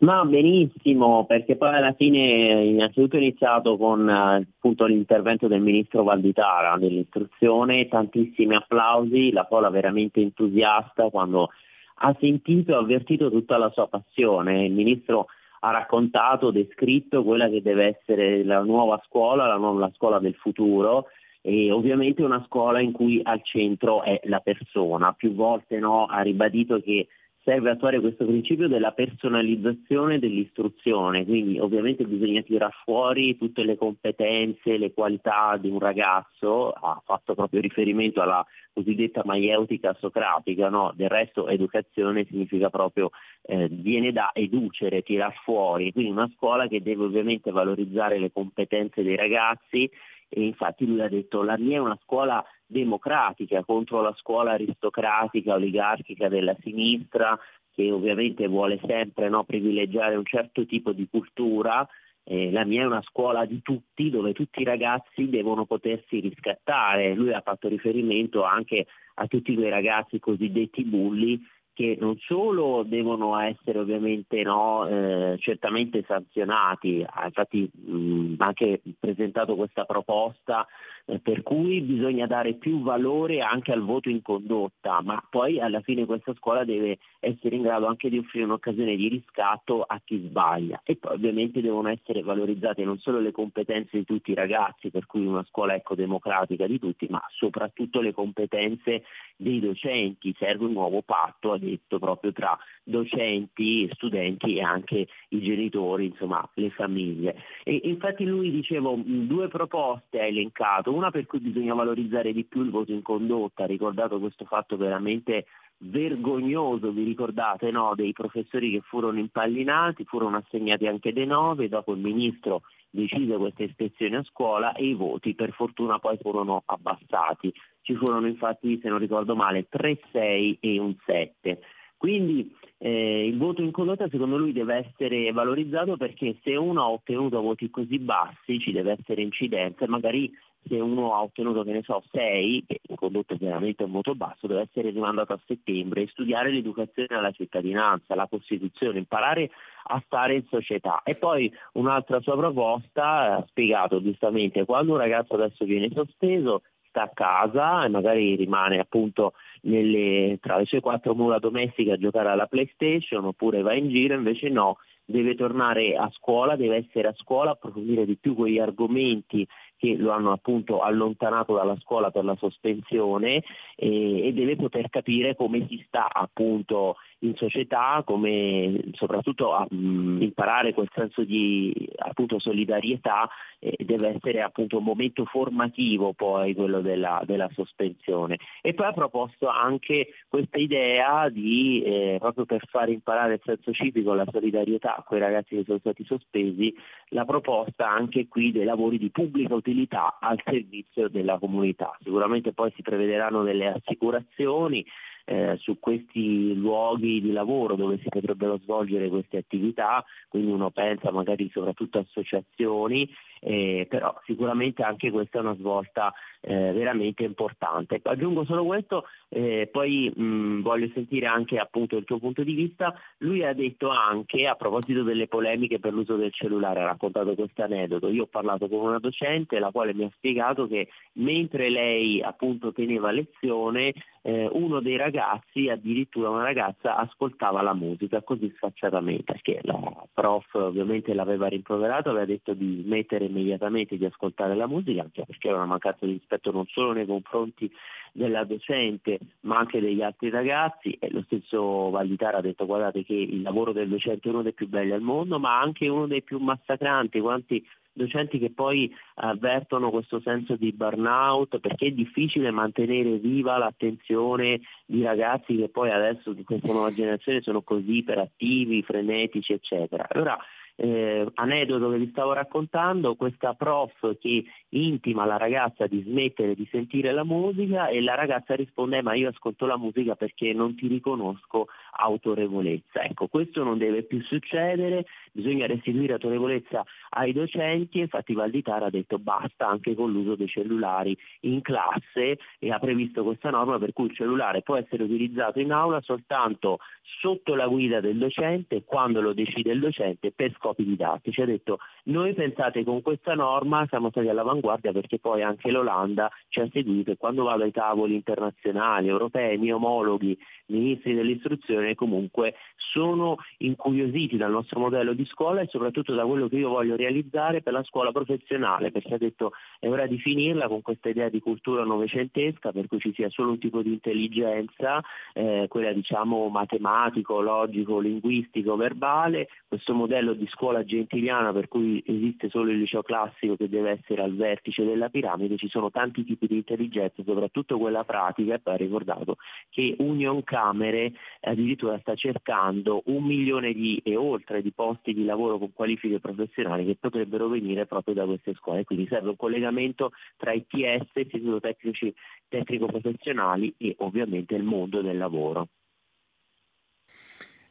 Ma 0.00 0.24
benissimo, 0.24 1.26
perché 1.26 1.56
poi 1.56 1.74
alla 1.74 1.92
fine 1.92 2.64
innanzitutto 2.64 3.16
è 3.16 3.18
iniziato 3.18 3.76
con 3.76 4.08
eh, 4.08 4.46
appunto, 4.56 4.86
l'intervento 4.86 5.46
del 5.46 5.60
ministro 5.60 6.04
Valditara 6.04 6.78
dell'istruzione, 6.78 7.86
tantissimi 7.86 8.54
applausi, 8.54 9.30
la 9.30 9.44
Pola 9.44 9.68
veramente 9.68 10.20
entusiasta 10.22 11.10
quando 11.10 11.50
ha 11.96 12.16
sentito 12.18 12.72
e 12.72 12.76
avvertito 12.76 13.30
tutta 13.30 13.58
la 13.58 13.68
sua 13.74 13.88
passione. 13.88 14.64
Il 14.64 14.72
ministro 14.72 15.26
ha 15.60 15.70
raccontato, 15.70 16.50
descritto 16.50 17.22
quella 17.22 17.50
che 17.50 17.60
deve 17.60 17.98
essere 17.98 18.42
la 18.42 18.62
nuova 18.62 18.98
scuola, 19.06 19.46
la, 19.46 19.56
nuova, 19.56 19.80
la 19.80 19.92
scuola 19.94 20.18
del 20.18 20.34
futuro 20.34 21.08
e 21.42 21.70
ovviamente 21.70 22.22
una 22.22 22.42
scuola 22.46 22.80
in 22.80 22.92
cui 22.92 23.20
al 23.22 23.42
centro 23.42 24.02
è 24.02 24.18
la 24.24 24.40
persona. 24.40 25.12
Più 25.12 25.34
volte 25.34 25.78
no, 25.78 26.06
ha 26.06 26.22
ribadito 26.22 26.80
che 26.80 27.06
serve 27.42 27.70
attuare 27.70 28.00
questo 28.00 28.26
principio 28.26 28.68
della 28.68 28.92
personalizzazione 28.92 30.18
dell'istruzione, 30.18 31.24
quindi 31.24 31.58
ovviamente 31.58 32.04
bisogna 32.04 32.42
tirar 32.42 32.72
fuori 32.84 33.36
tutte 33.38 33.64
le 33.64 33.76
competenze, 33.76 34.76
le 34.76 34.92
qualità 34.92 35.56
di 35.56 35.70
un 35.70 35.78
ragazzo, 35.78 36.70
ha 36.70 37.00
fatto 37.04 37.34
proprio 37.34 37.60
riferimento 37.60 38.20
alla 38.20 38.44
cosiddetta 38.72 39.22
maieutica 39.24 39.96
socratica, 39.98 40.68
no? 40.68 40.92
del 40.94 41.08
resto 41.08 41.48
educazione 41.48 42.26
significa 42.26 42.68
proprio 42.68 43.10
eh, 43.42 43.68
viene 43.68 44.12
da 44.12 44.30
educere, 44.34 45.02
tirar 45.02 45.32
fuori, 45.42 45.92
quindi 45.92 46.10
una 46.10 46.30
scuola 46.36 46.68
che 46.68 46.82
deve 46.82 47.04
ovviamente 47.04 47.50
valorizzare 47.50 48.18
le 48.18 48.30
competenze 48.30 49.02
dei 49.02 49.16
ragazzi 49.16 49.90
e 50.32 50.44
infatti 50.44 50.86
lui 50.86 51.00
ha 51.00 51.08
detto 51.08 51.42
la 51.42 51.58
mia 51.58 51.78
è 51.78 51.80
una 51.80 51.98
scuola 52.02 52.44
democratica 52.70 53.64
contro 53.64 54.00
la 54.00 54.14
scuola 54.16 54.52
aristocratica, 54.52 55.54
oligarchica 55.54 56.28
della 56.28 56.56
sinistra 56.60 57.38
che 57.72 57.90
ovviamente 57.90 58.46
vuole 58.46 58.80
sempre 58.86 59.28
no, 59.28 59.44
privilegiare 59.44 60.16
un 60.16 60.24
certo 60.24 60.66
tipo 60.66 60.92
di 60.92 61.08
cultura. 61.10 61.86
Eh, 62.22 62.50
la 62.50 62.64
mia 62.64 62.82
è 62.82 62.86
una 62.86 63.02
scuola 63.02 63.44
di 63.44 63.62
tutti 63.62 64.10
dove 64.10 64.32
tutti 64.32 64.60
i 64.60 64.64
ragazzi 64.64 65.28
devono 65.28 65.64
potersi 65.66 66.20
riscattare. 66.20 67.14
Lui 67.14 67.32
ha 67.32 67.40
fatto 67.40 67.68
riferimento 67.68 68.44
anche 68.44 68.86
a 69.14 69.26
tutti 69.26 69.54
quei 69.54 69.70
ragazzi 69.70 70.18
cosiddetti 70.18 70.84
bulli 70.84 71.40
che 71.80 71.96
non 71.98 72.18
solo 72.18 72.82
devono 72.82 73.38
essere 73.38 73.78
ovviamente 73.78 74.42
no, 74.42 74.86
eh, 74.86 75.38
certamente 75.38 76.04
sanzionati, 76.06 77.02
ha 77.08 77.24
infatti 77.24 77.70
mh, 77.72 78.34
anche 78.36 78.82
presentato 78.98 79.56
questa 79.56 79.86
proposta 79.86 80.66
eh, 81.06 81.18
per 81.20 81.42
cui 81.42 81.80
bisogna 81.80 82.26
dare 82.26 82.54
più 82.54 82.82
valore 82.82 83.40
anche 83.40 83.72
al 83.72 83.82
voto 83.82 84.10
in 84.10 84.20
condotta, 84.20 85.00
ma 85.02 85.24
poi 85.28 85.58
alla 85.58 85.80
fine 85.80 86.04
questa 86.04 86.34
scuola 86.34 86.64
deve 86.64 86.98
essere 87.18 87.56
in 87.56 87.62
grado 87.62 87.86
anche 87.86 88.10
di 88.10 88.18
offrire 88.18 88.44
un'occasione 88.44 88.94
di 88.94 89.08
riscatto 89.08 89.82
a 89.82 90.00
chi 90.04 90.18
sbaglia. 90.18 90.82
E 90.84 90.96
poi 90.96 91.14
ovviamente 91.14 91.62
devono 91.62 91.88
essere 91.88 92.22
valorizzate 92.22 92.84
non 92.84 92.98
solo 92.98 93.20
le 93.20 93.32
competenze 93.32 93.96
di 93.96 94.04
tutti 94.04 94.32
i 94.32 94.34
ragazzi, 94.34 94.90
per 94.90 95.06
cui 95.06 95.24
una 95.24 95.44
scuola 95.48 95.74
ecco, 95.74 95.94
democratica 95.94 96.66
di 96.66 96.78
tutti, 96.78 97.06
ma 97.08 97.22
soprattutto 97.30 98.00
le 98.00 98.12
competenze 98.12 99.04
dei 99.36 99.60
docenti, 99.60 100.34
serve 100.38 100.66
un 100.66 100.72
nuovo 100.72 101.02
patto, 101.02 101.52
ha 101.52 101.58
detto, 101.70 101.98
proprio 101.98 102.32
tra 102.32 102.58
docenti, 102.82 103.88
studenti 103.92 104.56
e 104.56 104.62
anche 104.62 105.06
i 105.28 105.42
genitori, 105.42 106.06
insomma 106.06 106.48
le 106.54 106.70
famiglie. 106.70 107.36
E 107.64 107.80
infatti 107.84 108.24
lui 108.24 108.50
dicevo 108.50 108.98
due 109.04 109.48
proposte 109.48 110.20
ha 110.20 110.26
elencato, 110.26 110.92
una 110.92 111.10
per 111.10 111.26
cui 111.26 111.40
bisogna 111.40 111.74
valorizzare 111.74 112.32
di 112.32 112.44
più 112.44 112.62
il 112.62 112.70
voto 112.70 112.92
in 112.92 113.02
condotta, 113.02 113.64
ha 113.64 113.66
ricordato 113.66 114.18
questo 114.18 114.44
fatto 114.44 114.76
veramente 114.76 115.46
vergognoso, 115.82 116.92
vi 116.92 117.04
ricordate, 117.04 117.70
no? 117.70 117.94
dei 117.94 118.12
professori 118.12 118.70
che 118.70 118.80
furono 118.80 119.18
impallinati, 119.18 120.04
furono 120.04 120.36
assegnati 120.36 120.86
anche 120.86 121.12
dei 121.12 121.26
nove, 121.26 121.68
dopo 121.68 121.92
il 121.92 122.00
ministro 122.00 122.62
decise 122.90 123.36
questa 123.36 123.62
ispezione 123.62 124.16
a 124.16 124.24
scuola 124.24 124.72
e 124.72 124.82
i 124.82 124.94
voti 124.94 125.34
per 125.34 125.52
fortuna 125.52 125.98
poi 125.98 126.18
furono 126.20 126.62
abbassati. 126.66 127.52
Ci 127.82 127.94
furono 127.94 128.26
infatti, 128.26 128.78
se 128.82 128.88
non 128.88 128.98
ricordo 128.98 129.34
male, 129.34 129.68
3 129.68 130.00
6 130.12 130.58
e 130.60 130.78
un 130.78 130.94
7. 131.04 131.60
Quindi 131.96 132.54
eh, 132.78 133.26
il 133.26 133.36
voto 133.36 133.62
in 133.62 133.70
condotta 133.72 134.08
secondo 134.08 134.38
lui 134.38 134.52
deve 134.52 134.86
essere 134.86 135.30
valorizzato 135.32 135.98
perché 135.98 136.38
se 136.42 136.56
uno 136.56 136.82
ha 136.82 136.88
ottenuto 136.88 137.42
voti 137.42 137.68
così 137.68 137.98
bassi 137.98 138.58
ci 138.58 138.72
deve 138.72 138.96
essere 138.98 139.20
incidenza 139.20 139.84
e 139.84 139.88
magari 139.88 140.32
se 140.66 140.78
uno 140.78 141.14
ha 141.14 141.22
ottenuto, 141.22 141.64
che 141.64 141.72
ne 141.72 141.82
so, 141.82 142.02
6, 142.10 142.64
che 142.66 142.80
in 142.88 142.96
condotta 142.96 143.34
è 143.34 143.38
chiaramente 143.38 143.84
un 143.84 143.92
voto 143.92 144.14
basso, 144.14 144.46
deve 144.46 144.62
essere 144.62 144.90
rimandato 144.90 145.32
a 145.32 145.40
settembre 145.46 146.06
studiare 146.08 146.50
l'educazione 146.50 147.16
alla 147.16 147.32
cittadinanza, 147.32 148.14
la 148.14 148.28
Costituzione, 148.28 148.98
imparare 148.98 149.50
a 149.84 150.02
stare 150.04 150.34
in 150.34 150.44
società. 150.48 151.02
E 151.04 151.16
poi 151.16 151.52
un'altra 151.72 152.20
sua 152.20 152.36
proposta 152.36 153.36
ha 153.36 153.44
spiegato 153.48 154.02
giustamente 154.02 154.64
quando 154.64 154.92
un 154.92 154.98
ragazzo 154.98 155.34
adesso 155.34 155.64
viene 155.64 155.90
sospeso 155.92 156.62
sta 156.90 157.02
a 157.02 157.10
casa 157.14 157.84
e 157.84 157.88
magari 157.88 158.34
rimane 158.34 158.78
appunto 158.78 159.34
nelle, 159.62 160.38
tra 160.40 160.58
le 160.58 160.66
sue 160.66 160.80
quattro 160.80 161.14
mura 161.14 161.38
domestiche 161.38 161.92
a 161.92 161.96
giocare 161.96 162.28
alla 162.28 162.46
PlayStation 162.46 163.24
oppure 163.24 163.62
va 163.62 163.74
in 163.74 163.88
giro, 163.88 164.14
invece 164.14 164.48
no, 164.48 164.78
deve 165.04 165.34
tornare 165.34 165.96
a 165.96 166.10
scuola, 166.12 166.56
deve 166.56 166.76
essere 166.76 167.08
a 167.08 167.14
scuola, 167.16 167.52
approfondire 167.52 168.04
di 168.04 168.16
più 168.16 168.34
quegli 168.34 168.58
argomenti 168.58 169.46
che 169.80 169.96
lo 169.96 170.10
hanno 170.12 170.30
appunto 170.30 170.80
allontanato 170.80 171.54
dalla 171.54 171.76
scuola 171.80 172.10
per 172.10 172.22
la 172.24 172.36
sospensione 172.36 173.42
e, 173.76 174.26
e 174.26 174.32
deve 174.34 174.54
poter 174.56 174.90
capire 174.90 175.34
come 175.34 175.66
si 175.68 175.82
sta 175.86 176.12
appunto 176.12 176.96
in 177.20 177.34
società, 177.36 178.02
come 178.04 178.80
soprattutto 178.92 179.52
a, 179.52 179.66
mh, 179.68 180.22
imparare 180.22 180.72
quel 180.72 180.88
senso 180.94 181.24
di 181.24 181.88
appunto 181.98 182.38
solidarietà 182.38 183.28
eh, 183.58 183.76
deve 183.84 184.14
essere 184.14 184.40
appunto 184.40 184.78
un 184.78 184.84
momento 184.84 185.24
formativo 185.24 186.12
poi 186.12 186.54
quello 186.54 186.80
della, 186.80 187.22
della 187.24 187.48
sospensione. 187.52 188.38
E 188.62 188.74
poi 188.74 188.86
ha 188.86 188.92
proposto 188.92 189.48
anche 189.48 190.08
questa 190.28 190.58
idea 190.58 191.28
di 191.28 191.82
eh, 191.82 192.16
proprio 192.18 192.46
per 192.46 192.66
fare 192.68 192.92
imparare 192.92 193.34
il 193.34 193.40
senso 193.44 193.72
civico, 193.72 194.14
la 194.14 194.26
solidarietà 194.30 194.96
a 194.96 195.02
quei 195.02 195.20
ragazzi 195.20 195.56
che 195.56 195.64
sono 195.64 195.78
stati 195.78 196.04
sospesi, 196.04 196.74
la 197.08 197.24
proposta 197.24 197.88
anche 197.90 198.28
qui 198.28 198.52
dei 198.52 198.64
lavori 198.64 198.98
di 198.98 199.10
pubblica 199.10 199.54
utilità 199.54 200.18
al 200.20 200.40
servizio 200.44 201.08
della 201.08 201.38
comunità. 201.38 201.96
Sicuramente 202.02 202.52
poi 202.52 202.72
si 202.74 202.82
prevederanno 202.82 203.42
delle 203.42 203.68
assicurazioni, 203.68 204.84
eh, 205.30 205.56
su 205.60 205.78
questi 205.78 206.52
luoghi 206.56 207.20
di 207.20 207.30
lavoro 207.30 207.76
dove 207.76 207.98
si 208.02 208.08
potrebbero 208.08 208.58
svolgere 208.58 209.08
queste 209.08 209.36
attività, 209.36 210.04
quindi 210.28 210.50
uno 210.50 210.70
pensa 210.70 211.12
magari 211.12 211.48
soprattutto 211.52 211.98
a 211.98 212.00
associazioni, 212.00 213.08
eh, 213.40 213.86
però 213.88 214.14
sicuramente 214.24 214.82
anche 214.82 215.10
questa 215.10 215.38
è 215.38 215.40
una 215.40 215.56
svolta 215.56 216.12
eh, 216.40 216.72
veramente 216.72 217.24
importante. 217.24 218.00
Aggiungo 218.02 218.44
solo 218.44 218.64
questo, 218.64 219.06
eh, 219.28 219.68
poi 219.70 220.12
mh, 220.14 220.62
voglio 220.62 220.88
sentire 220.94 221.26
anche 221.26 221.58
appunto 221.58 221.96
il 221.96 222.04
tuo 222.04 222.18
punto 222.18 222.42
di 222.42 222.54
vista. 222.54 222.94
Lui 223.18 223.44
ha 223.44 223.52
detto 223.52 223.88
anche, 223.88 224.46
a 224.46 224.54
proposito 224.54 225.02
delle 225.02 225.26
polemiche 225.26 225.78
per 225.78 225.92
l'uso 225.92 226.16
del 226.16 226.32
cellulare, 226.32 226.80
ha 226.80 226.86
raccontato 226.86 227.34
questo 227.34 227.62
aneddoto. 227.62 228.08
Io 228.08 228.24
ho 228.24 228.26
parlato 228.26 228.68
con 228.68 228.80
una 228.80 228.98
docente 228.98 229.58
la 229.58 229.70
quale 229.70 229.94
mi 229.94 230.04
ha 230.04 230.10
spiegato 230.14 230.66
che 230.66 230.88
mentre 231.14 231.70
lei 231.70 232.22
appunto 232.22 232.72
teneva 232.72 233.10
lezione, 233.10 233.92
eh, 234.22 234.48
uno 234.52 234.80
dei 234.80 234.96
ragazzi, 234.96 235.68
addirittura 235.68 236.28
una 236.28 236.42
ragazza 236.42 236.96
ascoltava 236.96 237.62
la 237.62 237.74
musica 237.74 238.22
così 238.22 238.52
sfacciatamente, 238.56 239.32
perché 239.32 239.60
la 239.62 240.06
prof 240.12 240.54
ovviamente 240.54 241.14
l'aveva 241.14 241.46
rimproverato, 241.46 242.10
aveva 242.10 242.26
detto 242.26 242.52
di 242.52 242.82
smettere 242.84 243.28
immediatamente 243.30 243.96
di 243.96 244.04
ascoltare 244.04 244.54
la 244.54 244.66
musica, 244.66 245.02
anche 245.02 245.24
perché 245.24 245.48
era 245.48 245.56
una 245.56 245.66
mancanza 245.66 246.06
di 246.06 246.12
rispetto 246.12 246.50
non 246.50 246.66
solo 246.66 246.92
nei 246.92 247.06
confronti 247.06 247.70
della 248.12 248.44
docente 248.44 249.18
ma 249.42 249.58
anche 249.58 249.80
degli 249.80 250.02
altri 250.02 250.30
ragazzi 250.30 250.96
e 250.98 251.10
lo 251.10 251.22
stesso 251.22 251.90
Valditara 251.90 252.38
ha 252.38 252.42
detto 252.42 252.66
guardate 252.66 253.04
che 253.04 253.14
il 253.14 253.42
lavoro 253.42 253.72
del 253.72 253.88
docente 253.88 254.28
è 254.28 254.32
uno 254.32 254.42
dei 254.42 254.52
più 254.52 254.68
belli 254.68 254.92
al 254.92 255.00
mondo 255.00 255.38
ma 255.38 255.60
anche 255.60 255.88
uno 255.88 256.06
dei 256.06 256.22
più 256.22 256.38
massacranti, 256.38 257.20
quanti 257.20 257.64
docenti 257.92 258.38
che 258.38 258.50
poi 258.50 258.92
avvertono 259.14 259.90
questo 259.90 260.20
senso 260.20 260.56
di 260.56 260.72
burnout 260.72 261.58
perché 261.58 261.86
è 261.86 261.90
difficile 261.90 262.50
mantenere 262.50 263.18
viva 263.18 263.58
l'attenzione 263.58 264.60
di 264.86 265.02
ragazzi 265.02 265.56
che 265.56 265.68
poi 265.68 265.90
adesso 265.90 266.32
di 266.32 266.44
questa 266.44 266.72
nuova 266.72 266.92
generazione 266.92 267.42
sono 267.42 267.62
così 267.62 267.98
iperattivi, 267.98 268.82
frenetici, 268.82 269.52
eccetera. 269.52 270.06
Allora, 270.08 270.38
eh, 270.82 271.26
aneddoto 271.34 271.90
che 271.90 271.98
vi 271.98 272.08
stavo 272.10 272.32
raccontando, 272.32 273.14
questa 273.14 273.52
prof 273.52 274.16
che 274.18 274.44
intima 274.70 275.24
alla 275.24 275.36
ragazza 275.36 275.86
di 275.86 276.02
smettere 276.06 276.54
di 276.54 276.66
sentire 276.70 277.12
la 277.12 277.24
musica 277.24 277.88
e 277.88 278.00
la 278.00 278.14
ragazza 278.14 278.54
risponde 278.54 278.96
eh, 278.96 279.02
ma 279.02 279.14
io 279.14 279.28
ascolto 279.28 279.66
la 279.66 279.76
musica 279.76 280.14
perché 280.14 280.54
non 280.54 280.74
ti 280.74 280.86
riconosco 280.86 281.66
autorevolezza. 281.92 283.02
Ecco, 283.02 283.26
questo 283.26 283.62
non 283.62 283.76
deve 283.76 284.04
più 284.04 284.22
succedere, 284.22 285.04
bisogna 285.32 285.66
restituire 285.66 286.14
autorevolezza 286.14 286.82
ai 287.10 287.34
docenti, 287.34 287.98
infatti 287.98 288.32
Valditara 288.32 288.86
ha 288.86 288.90
detto 288.90 289.18
basta 289.18 289.68
anche 289.68 289.94
con 289.94 290.10
l'uso 290.10 290.34
dei 290.34 290.48
cellulari 290.48 291.14
in 291.40 291.60
classe 291.60 292.38
e 292.58 292.72
ha 292.72 292.78
previsto 292.78 293.22
questa 293.22 293.50
norma 293.50 293.78
per 293.78 293.92
cui 293.92 294.06
il 294.06 294.14
cellulare 294.14 294.62
può 294.62 294.76
essere 294.76 295.02
utilizzato 295.02 295.60
in 295.60 295.72
aula 295.72 296.00
soltanto 296.00 296.78
sotto 297.02 297.54
la 297.54 297.66
guida 297.66 298.00
del 298.00 298.16
docente 298.16 298.84
quando 298.84 299.20
lo 299.20 299.34
decide 299.34 299.72
il 299.72 299.80
docente 299.80 300.30
per 300.30 300.56
scopi 300.70 300.84
didattici. 300.84 301.42
Ha 301.42 301.46
detto 301.46 301.78
noi 302.04 302.32
pensate 302.34 302.84
con 302.84 303.02
questa 303.02 303.34
norma 303.34 303.86
siamo 303.88 304.10
stati 304.10 304.28
all'avanguardia 304.28 304.92
perché 304.92 305.18
poi 305.18 305.42
anche 305.42 305.70
l'Olanda 305.70 306.30
ci 306.48 306.60
ha 306.60 306.68
seguito 306.72 307.10
e 307.10 307.16
quando 307.16 307.44
vado 307.44 307.64
ai 307.64 307.72
tavoli 307.72 308.14
internazionali, 308.14 309.08
europei, 309.08 309.58
miei 309.58 309.72
omologhi, 309.72 310.36
ministri 310.66 311.14
dell'istruzione 311.14 311.94
comunque 311.94 312.54
sono 312.76 313.36
incuriositi 313.58 314.36
dal 314.36 314.50
nostro 314.50 314.80
modello 314.80 315.12
di 315.12 315.24
scuola 315.24 315.60
e 315.60 315.66
soprattutto 315.68 316.14
da 316.14 316.24
quello 316.24 316.48
che 316.48 316.56
io 316.56 316.68
voglio 316.68 316.96
realizzare 316.96 317.60
per 317.60 317.72
la 317.72 317.82
scuola 317.82 318.12
professionale 318.12 318.90
perché 318.90 319.14
ha 319.14 319.18
detto 319.18 319.52
è 319.78 319.88
ora 319.88 320.06
di 320.06 320.18
finirla 320.18 320.68
con 320.68 320.82
questa 320.82 321.08
idea 321.08 321.28
di 321.28 321.40
cultura 321.40 321.84
novecentesca 321.84 322.72
per 322.72 322.86
cui 322.86 323.00
ci 323.00 323.12
sia 323.14 323.28
solo 323.30 323.50
un 323.50 323.58
tipo 323.58 323.82
di 323.82 323.92
intelligenza, 323.92 325.02
eh, 325.32 325.66
quella 325.68 325.92
diciamo 325.92 326.48
matematico, 326.48 327.40
logico, 327.40 327.98
linguistico, 327.98 328.76
verbale, 328.76 329.48
questo 329.66 329.94
modello 329.94 330.32
di 330.34 330.46
scuola 330.46 330.59
gentiliana 330.84 331.52
per 331.52 331.68
cui 331.68 332.02
esiste 332.06 332.50
solo 332.50 332.70
il 332.70 332.78
liceo 332.78 333.02
classico 333.02 333.56
che 333.56 333.68
deve 333.68 333.92
essere 333.92 334.22
al 334.22 334.34
vertice 334.34 334.84
della 334.84 335.08
piramide, 335.08 335.56
ci 335.56 335.68
sono 335.68 335.90
tanti 335.90 336.24
tipi 336.24 336.46
di 336.46 336.56
intelligenza, 336.56 337.22
soprattutto 337.24 337.78
quella 337.78 338.04
pratica, 338.04 338.54
e 338.54 338.58
poi 338.58 338.74
ha 338.74 338.76
ricordato 338.76 339.36
che 339.70 339.96
Union 339.98 340.44
Camere 340.44 341.12
addirittura 341.40 341.98
sta 342.00 342.14
cercando 342.14 343.02
un 343.06 343.24
milione 343.24 343.72
di, 343.72 344.00
e 344.04 344.16
oltre 344.16 344.60
di 344.60 344.72
posti 344.72 345.14
di 345.14 345.24
lavoro 345.24 345.58
con 345.58 345.72
qualifiche 345.72 346.20
professionali 346.20 346.84
che 346.84 346.96
potrebbero 347.00 347.48
venire 347.48 347.86
proprio 347.86 348.14
da 348.14 348.26
queste 348.26 348.54
scuole, 348.54 348.84
quindi 348.84 349.06
serve 349.06 349.30
un 349.30 349.36
collegamento 349.36 350.12
tra 350.36 350.52
ITS, 350.52 351.08
Istituto 351.14 351.60
Tecnici 351.60 352.14
Tecnico 352.48 352.86
Professionali 352.86 353.72
e 353.78 353.94
ovviamente 353.98 354.54
il 354.54 354.62
mondo 354.62 355.00
del 355.00 355.16
lavoro. 355.16 355.68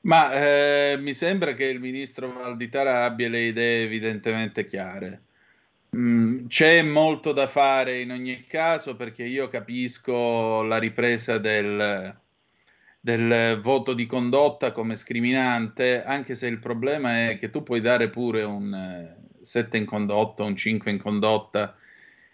Ma 0.02 0.34
eh, 0.34 0.98
mi 0.98 1.14
sembra 1.14 1.54
che 1.54 1.66
il 1.66 1.80
ministro 1.80 2.32
Valditara 2.32 3.04
abbia 3.04 3.28
le 3.28 3.42
idee 3.42 3.84
evidentemente 3.84 4.66
chiare. 4.66 5.24
Mm, 5.96 6.48
c'è 6.48 6.82
molto 6.84 7.34
da 7.34 7.48
fare 7.48 8.00
in 8.02 8.12
ogni 8.12 8.46
caso 8.46 8.96
perché 8.96 9.24
io 9.24 9.50
capisco 9.50 10.62
la 10.62 10.78
ripresa 10.78 11.38
del, 11.40 12.16
del 13.00 13.60
voto 13.62 13.94
di 13.94 14.06
condotta 14.06 14.72
come 14.72 14.96
scriminante, 14.96 16.04
anche 16.04 16.36
se 16.36 16.48
il 16.48 16.60
problema 16.60 17.30
è 17.30 17.38
che 17.40 17.50
tu 17.50 17.64
puoi 17.64 17.82
dare 17.82 18.10
pure 18.10 18.44
un 18.44 19.16
7 19.42 19.76
eh, 19.76 19.80
in 19.80 19.86
condotta, 19.86 20.44
un 20.44 20.56
5 20.56 20.92
in 20.92 21.00
condotta. 21.00 21.76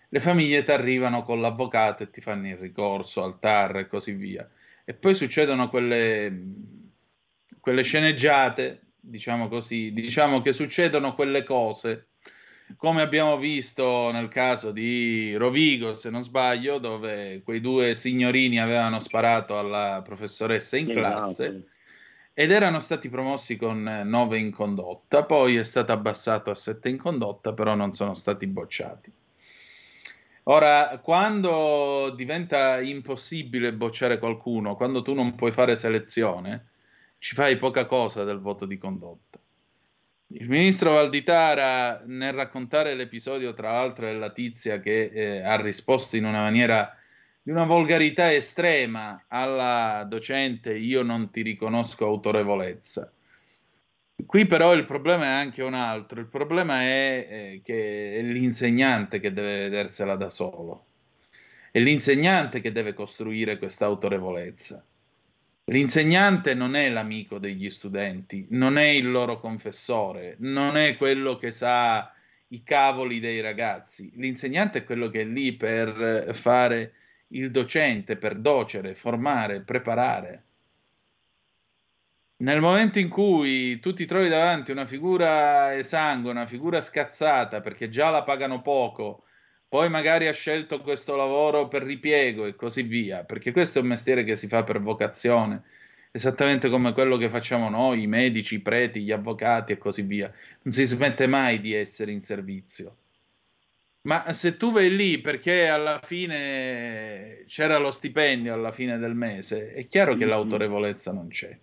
Le 0.09 0.19
famiglie 0.19 0.63
ti 0.63 0.71
arrivano 0.71 1.23
con 1.23 1.41
l'avvocato 1.41 2.03
e 2.03 2.09
ti 2.11 2.21
fanno 2.21 2.47
il 2.47 2.57
ricorso 2.57 3.23
al 3.23 3.39
TAR 3.39 3.77
e 3.77 3.87
così 3.87 4.11
via. 4.11 4.47
E 4.83 4.93
poi 4.93 5.15
succedono 5.15 5.69
quelle 5.69 6.31
quelle 7.65 7.81
sceneggiate, 7.81 8.91
diciamo 8.99 9.47
così, 9.47 9.91
diciamo 9.91 10.39
che 10.39 10.53
succedono 10.53 11.15
quelle 11.15 11.41
cose, 11.41 12.09
come 12.77 13.01
abbiamo 13.01 13.39
visto 13.39 14.11
nel 14.11 14.27
caso 14.27 14.69
di 14.69 15.35
Rovigo, 15.35 15.95
se 15.95 16.11
non 16.11 16.21
sbaglio, 16.21 16.77
dove 16.77 17.41
quei 17.43 17.61
due 17.61 17.95
signorini 17.95 18.59
avevano 18.59 18.99
sparato 18.99 19.57
alla 19.57 20.03
professoressa 20.03 20.77
in 20.77 20.91
classe 20.91 21.69
ed 22.35 22.51
erano 22.51 22.79
stati 22.79 23.09
promossi 23.09 23.55
con 23.55 23.81
9 23.81 24.37
in 24.37 24.51
condotta, 24.51 25.23
poi 25.23 25.55
è 25.55 25.63
stato 25.63 25.91
abbassato 25.91 26.51
a 26.51 26.55
7 26.55 26.87
in 26.87 26.97
condotta, 26.99 27.53
però 27.53 27.73
non 27.73 27.93
sono 27.93 28.13
stati 28.13 28.45
bocciati. 28.45 29.11
Ora, 30.43 30.99
quando 31.01 32.13
diventa 32.15 32.79
impossibile 32.79 33.73
bocciare 33.73 34.19
qualcuno, 34.19 34.75
quando 34.75 35.01
tu 35.01 35.15
non 35.15 35.33
puoi 35.33 35.51
fare 35.51 35.75
selezione, 35.75 36.67
ci 37.25 37.33
fai 37.33 37.57
poca 37.57 37.87
cosa 37.87 38.23
del 38.23 38.37
voto 38.37 38.67
di 38.67 38.77
condotta. 38.77 39.39
Il 40.27 40.47
ministro 40.47 40.91
Valditara, 40.91 42.03
nel 42.05 42.33
raccontare 42.33 42.93
l'episodio, 42.93 43.55
tra 43.55 43.71
l'altro, 43.71 44.05
della 44.05 44.29
tizia 44.29 44.79
che 44.79 45.05
eh, 45.11 45.41
ha 45.41 45.59
risposto 45.59 46.17
in 46.17 46.25
una 46.25 46.41
maniera 46.41 46.95
di 47.41 47.49
una 47.49 47.65
volgarità 47.65 48.31
estrema 48.31 49.25
alla 49.27 50.05
docente, 50.07 50.75
io 50.75 51.01
non 51.01 51.31
ti 51.31 51.41
riconosco 51.41 52.05
autorevolezza. 52.05 53.11
Qui 54.23 54.45
però 54.45 54.75
il 54.75 54.85
problema 54.85 55.23
è 55.25 55.29
anche 55.29 55.63
un 55.63 55.73
altro, 55.73 56.19
il 56.19 56.27
problema 56.27 56.81
è 56.81 57.27
eh, 57.27 57.61
che 57.63 58.19
è 58.19 58.21
l'insegnante 58.21 59.19
che 59.19 59.33
deve 59.33 59.67
vedersela 59.67 60.15
da 60.15 60.29
solo, 60.29 60.85
è 61.71 61.79
l'insegnante 61.79 62.61
che 62.61 62.71
deve 62.71 62.93
costruire 62.93 63.57
questa 63.57 63.85
autorevolezza. 63.85 64.85
L'insegnante 65.67 66.53
non 66.53 66.75
è 66.75 66.89
l'amico 66.89 67.39
degli 67.39 67.71
studenti, 67.71 68.45
non 68.51 68.77
è 68.77 68.85
il 68.85 69.09
loro 69.09 69.39
confessore, 69.39 70.35
non 70.39 70.77
è 70.77 70.95
quello 70.95 71.37
che 71.37 71.49
sa 71.49 72.13
i 72.49 72.61
cavoli 72.61 73.19
dei 73.19 73.41
ragazzi. 73.41 74.11
L'insegnante 74.15 74.79
è 74.79 74.83
quello 74.83 75.09
che 75.09 75.21
è 75.21 75.23
lì 75.23 75.53
per 75.53 76.35
fare 76.35 76.93
il 77.29 77.49
docente, 77.49 78.15
per 78.15 78.35
docere, 78.35 78.93
formare, 78.93 79.61
preparare. 79.61 80.43
Nel 82.37 82.61
momento 82.61 82.99
in 82.99 83.09
cui 83.09 83.79
tu 83.79 83.93
ti 83.93 84.05
trovi 84.05 84.29
davanti 84.29 84.69
una 84.69 84.85
figura 84.85 85.75
esangue, 85.75 86.29
una 86.29 86.45
figura 86.45 86.79
scazzata 86.79 87.61
perché 87.61 87.89
già 87.89 88.11
la 88.11 88.23
pagano 88.23 88.61
poco, 88.61 89.23
poi 89.67 89.89
magari 89.89 90.27
ha 90.27 90.33
scelto 90.33 90.81
questo 90.81 91.15
lavoro 91.15 91.67
per 91.67 91.83
ripiego 91.83 92.45
e 92.45 92.55
così 92.55 92.83
via, 92.83 93.23
perché 93.23 93.51
questo 93.51 93.79
è 93.79 93.81
un 93.81 93.87
mestiere 93.89 94.23
che 94.23 94.35
si 94.35 94.47
fa 94.47 94.63
per 94.63 94.81
vocazione, 94.81 95.63
esattamente 96.11 96.69
come 96.69 96.93
quello 96.93 97.17
che 97.17 97.29
facciamo 97.29 97.69
noi, 97.69 98.03
i 98.03 98.07
medici, 98.07 98.55
i 98.55 98.61
preti, 98.61 99.01
gli 99.01 99.11
avvocati 99.11 99.73
e 99.73 99.77
così 99.77 100.01
via. 100.03 100.31
Non 100.61 100.73
si 100.73 100.83
smette 100.85 101.27
mai 101.27 101.59
di 101.59 101.73
essere 101.73 102.11
in 102.11 102.21
servizio. 102.21 102.97
Ma 104.05 104.31
se 104.33 104.55
tu 104.55 104.71
vai 104.71 104.95
lì 104.95 105.19
perché 105.19 105.67
alla 105.67 105.99
fine 106.01 107.43
c'era 107.47 107.77
lo 107.77 107.89
stipendio 107.91 108.53
alla 108.53 108.71
fine 108.71 108.97
del 108.97 109.15
mese, 109.15 109.73
è 109.73 109.87
chiaro 109.87 110.13
che 110.13 110.19
mm-hmm. 110.19 110.29
l'autorevolezza 110.29 111.11
non 111.11 111.27
c'è. 111.27 111.57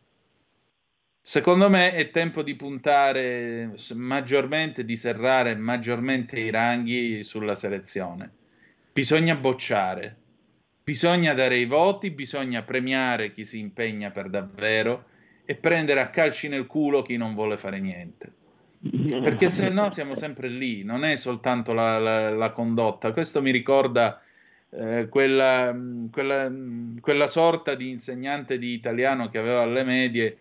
Secondo 1.24 1.70
me 1.70 1.92
è 1.92 2.10
tempo 2.10 2.42
di 2.42 2.56
puntare 2.56 3.76
maggiormente, 3.94 4.84
di 4.84 4.96
serrare 4.96 5.54
maggiormente 5.54 6.40
i 6.40 6.50
ranghi 6.50 7.22
sulla 7.22 7.54
selezione. 7.54 8.28
Bisogna 8.92 9.36
bocciare, 9.36 10.16
bisogna 10.82 11.32
dare 11.32 11.58
i 11.58 11.64
voti, 11.64 12.10
bisogna 12.10 12.62
premiare 12.62 13.32
chi 13.32 13.44
si 13.44 13.60
impegna 13.60 14.10
per 14.10 14.30
davvero 14.30 15.04
e 15.44 15.54
prendere 15.54 16.00
a 16.00 16.10
calci 16.10 16.48
nel 16.48 16.66
culo 16.66 17.02
chi 17.02 17.16
non 17.16 17.34
vuole 17.34 17.56
fare 17.56 17.78
niente. 17.78 18.32
Perché 18.80 19.48
se 19.48 19.68
no 19.68 19.90
siamo 19.90 20.16
sempre 20.16 20.48
lì, 20.48 20.82
non 20.82 21.04
è 21.04 21.14
soltanto 21.14 21.72
la, 21.72 22.00
la, 22.00 22.30
la 22.30 22.50
condotta. 22.50 23.12
Questo 23.12 23.40
mi 23.40 23.52
ricorda 23.52 24.20
eh, 24.70 25.06
quella, 25.08 25.72
quella, 26.10 26.52
quella 27.00 27.26
sorta 27.28 27.76
di 27.76 27.90
insegnante 27.90 28.58
di 28.58 28.72
italiano 28.72 29.28
che 29.28 29.38
aveva 29.38 29.62
alle 29.62 29.84
medie 29.84 30.38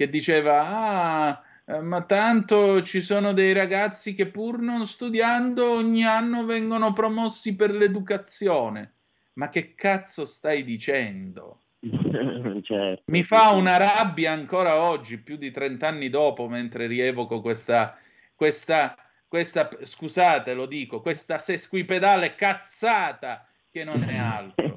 che 0.00 0.08
diceva 0.08 0.64
ah 0.64 1.42
eh, 1.66 1.80
ma 1.82 2.00
tanto 2.04 2.82
ci 2.82 3.02
sono 3.02 3.34
dei 3.34 3.52
ragazzi 3.52 4.14
che 4.14 4.28
pur 4.28 4.58
non 4.58 4.86
studiando 4.86 5.72
ogni 5.72 6.04
anno 6.04 6.46
vengono 6.46 6.94
promossi 6.94 7.54
per 7.54 7.72
l'educazione. 7.72 8.94
Ma 9.34 9.50
che 9.50 9.74
cazzo 9.74 10.24
stai 10.24 10.64
dicendo? 10.64 11.60
certo. 12.62 13.02
Mi 13.04 13.22
fa 13.22 13.50
una 13.50 13.76
rabbia 13.76 14.32
ancora 14.32 14.80
oggi, 14.80 15.18
più 15.18 15.36
di 15.36 15.50
30 15.50 15.86
anni 15.86 16.08
dopo, 16.08 16.48
mentre 16.48 16.86
rievoco 16.86 17.42
questa, 17.42 17.98
questa, 18.34 18.96
questa 19.28 19.68
scusate, 19.82 20.54
lo 20.54 20.64
dico, 20.64 21.02
questa 21.02 21.36
sesquipedale 21.36 22.34
cazzata 22.34 23.46
che 23.70 23.84
non 23.84 24.02
è 24.02 24.16
altro. 24.16 24.69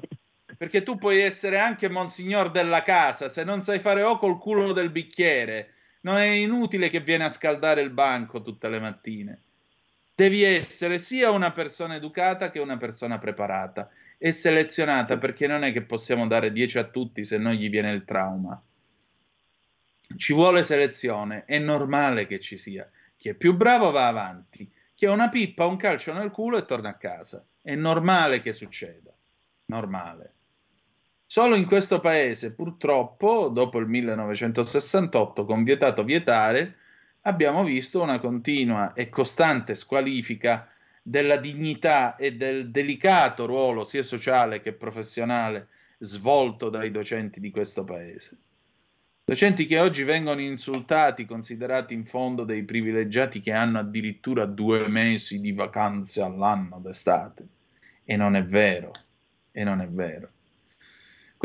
Perché 0.64 0.82
tu 0.82 0.96
puoi 0.96 1.20
essere 1.20 1.58
anche 1.58 1.90
monsignor 1.90 2.50
della 2.50 2.82
casa, 2.82 3.28
se 3.28 3.44
non 3.44 3.60
sai 3.60 3.80
fare 3.80 4.02
o 4.02 4.16
col 4.16 4.38
culo 4.38 4.72
del 4.72 4.88
bicchiere, 4.88 5.74
non 6.00 6.16
è 6.16 6.24
inutile 6.24 6.88
che 6.88 7.00
vieni 7.00 7.24
a 7.24 7.28
scaldare 7.28 7.82
il 7.82 7.90
banco 7.90 8.40
tutte 8.40 8.70
le 8.70 8.80
mattine. 8.80 9.42
Devi 10.14 10.42
essere 10.42 10.98
sia 10.98 11.30
una 11.30 11.52
persona 11.52 11.96
educata 11.96 12.50
che 12.50 12.60
una 12.60 12.78
persona 12.78 13.18
preparata 13.18 13.90
e 14.16 14.32
selezionata, 14.32 15.18
perché 15.18 15.46
non 15.46 15.64
è 15.64 15.72
che 15.72 15.82
possiamo 15.82 16.26
dare 16.26 16.50
10 16.50 16.78
a 16.78 16.84
tutti 16.84 17.26
se 17.26 17.36
non 17.36 17.52
gli 17.52 17.68
viene 17.68 17.92
il 17.92 18.06
trauma. 18.06 18.58
Ci 20.16 20.32
vuole 20.32 20.62
selezione, 20.62 21.44
è 21.44 21.58
normale 21.58 22.26
che 22.26 22.40
ci 22.40 22.56
sia. 22.56 22.90
Chi 23.18 23.28
è 23.28 23.34
più 23.34 23.54
bravo 23.54 23.90
va 23.90 24.06
avanti, 24.06 24.72
chi 24.94 25.04
ha 25.04 25.12
una 25.12 25.28
pippa, 25.28 25.66
un 25.66 25.76
calcio 25.76 26.14
nel 26.14 26.30
culo 26.30 26.56
e 26.56 26.64
torna 26.64 26.88
a 26.88 26.96
casa. 26.96 27.44
È 27.60 27.74
normale 27.74 28.40
che 28.40 28.54
succeda. 28.54 29.14
Normale. 29.66 30.33
Solo 31.26 31.56
in 31.56 31.66
questo 31.66 32.00
paese, 32.00 32.54
purtroppo, 32.54 33.48
dopo 33.48 33.78
il 33.78 33.86
1968, 33.86 35.44
con 35.44 35.64
vietato 35.64 36.04
vietare, 36.04 36.76
abbiamo 37.22 37.64
visto 37.64 38.02
una 38.02 38.18
continua 38.18 38.92
e 38.92 39.08
costante 39.08 39.74
squalifica 39.74 40.68
della 41.02 41.36
dignità 41.36 42.16
e 42.16 42.34
del 42.36 42.70
delicato 42.70 43.46
ruolo 43.46 43.84
sia 43.84 44.02
sociale 44.02 44.60
che 44.60 44.72
professionale 44.72 45.68
svolto 45.98 46.70
dai 46.70 46.90
docenti 46.90 47.40
di 47.40 47.50
questo 47.50 47.84
paese. 47.84 48.38
Docenti 49.24 49.64
che 49.64 49.80
oggi 49.80 50.02
vengono 50.02 50.42
insultati, 50.42 51.24
considerati 51.24 51.94
in 51.94 52.04
fondo 52.04 52.44
dei 52.44 52.62
privilegiati 52.62 53.40
che 53.40 53.52
hanno 53.52 53.78
addirittura 53.78 54.44
due 54.44 54.86
mesi 54.88 55.40
di 55.40 55.52
vacanze 55.52 56.20
all'anno 56.20 56.78
d'estate. 56.78 57.46
E 58.04 58.16
non 58.16 58.36
è 58.36 58.44
vero, 58.44 58.92
e 59.50 59.64
non 59.64 59.80
è 59.80 59.88
vero. 59.88 60.33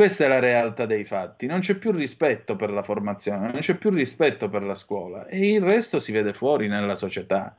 Questa 0.00 0.24
è 0.24 0.28
la 0.28 0.38
realtà 0.38 0.86
dei 0.86 1.04
fatti. 1.04 1.44
Non 1.44 1.60
c'è 1.60 1.74
più 1.74 1.90
rispetto 1.90 2.56
per 2.56 2.70
la 2.70 2.82
formazione, 2.82 3.52
non 3.52 3.60
c'è 3.60 3.74
più 3.74 3.90
rispetto 3.90 4.48
per 4.48 4.62
la 4.62 4.74
scuola 4.74 5.26
e 5.26 5.50
il 5.50 5.60
resto 5.60 5.98
si 5.98 6.10
vede 6.10 6.32
fuori 6.32 6.68
nella 6.68 6.96
società. 6.96 7.54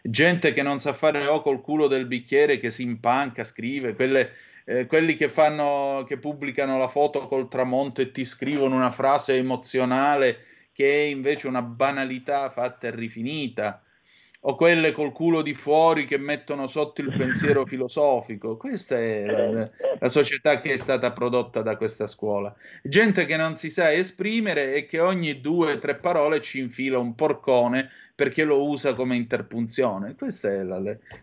Gente 0.00 0.54
che 0.54 0.62
non 0.62 0.80
sa 0.80 0.94
fare 0.94 1.26
o 1.26 1.42
col 1.42 1.60
culo 1.60 1.88
del 1.88 2.06
bicchiere, 2.06 2.56
che 2.56 2.70
si 2.70 2.82
impanca, 2.82 3.44
scrive, 3.44 3.92
quelle, 3.92 4.30
eh, 4.64 4.86
quelli 4.86 5.16
che, 5.16 5.28
fanno, 5.28 6.02
che 6.08 6.16
pubblicano 6.16 6.78
la 6.78 6.88
foto 6.88 7.26
col 7.26 7.48
tramonto 7.48 8.00
e 8.00 8.10
ti 8.10 8.24
scrivono 8.24 8.74
una 8.74 8.90
frase 8.90 9.36
emozionale 9.36 10.46
che 10.72 10.90
è 10.90 11.04
invece 11.08 11.46
una 11.46 11.60
banalità 11.60 12.48
fatta 12.48 12.86
e 12.86 12.94
rifinita 12.94 13.82
o 14.44 14.56
quelle 14.56 14.92
col 14.92 15.12
culo 15.12 15.42
di 15.42 15.54
fuori 15.54 16.04
che 16.04 16.18
mettono 16.18 16.66
sotto 16.66 17.00
il 17.00 17.14
pensiero 17.16 17.64
filosofico. 17.66 18.56
Questa 18.56 18.98
è 18.98 19.24
la, 19.24 19.70
la, 19.98 20.08
società 20.08 20.60
che 20.60 20.72
è 20.72 20.76
stata 20.76 21.12
prodotta 21.12 21.62
da 21.62 21.76
questa 21.76 22.08
scuola. 22.08 22.54
Gente 22.82 23.24
che 23.26 23.36
non 23.36 23.54
si 23.54 23.70
sa 23.70 23.92
esprimere 23.92 24.74
e 24.74 24.86
che 24.86 24.98
ogni 24.98 25.40
due 25.40 25.72
o 25.72 25.78
tre 25.78 25.96
parole 25.96 26.40
ci 26.40 26.58
infila 26.58 26.98
un 26.98 27.14
porcone 27.14 27.90
perché 28.14 28.42
lo 28.42 28.66
usa 28.66 28.94
come 28.94 29.14
interpunzione. 29.14 30.14
Questo 30.16 30.48
è, 30.48 30.62
la, 30.62 30.80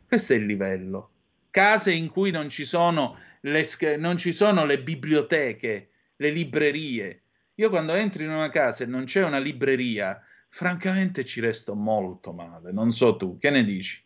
questo 0.07 0.33
è 0.33 0.37
il 0.37 0.45
livello. 0.45 1.09
Case 1.49 1.91
in 1.91 2.09
cui 2.09 2.31
non 2.31 2.47
ci, 2.47 2.63
sono 2.63 3.17
le, 3.41 3.67
non 3.97 4.17
ci 4.17 4.31
sono 4.31 4.65
le 4.65 4.79
biblioteche, 4.79 5.89
le 6.15 6.29
librerie. 6.29 7.21
Io 7.55 7.69
quando 7.69 7.93
entro 7.93 8.23
in 8.23 8.29
una 8.29 8.49
casa 8.49 8.85
e 8.85 8.87
non 8.87 9.03
c'è 9.03 9.25
una 9.25 9.39
libreria, 9.39 10.23
francamente 10.49 11.23
ci 11.23 11.39
resto 11.39 11.75
molto 11.75 12.33
male. 12.33 12.71
Non 12.71 12.91
so 12.91 13.15
tu, 13.15 13.37
che 13.37 13.49
ne 13.49 13.63
dici? 13.63 14.03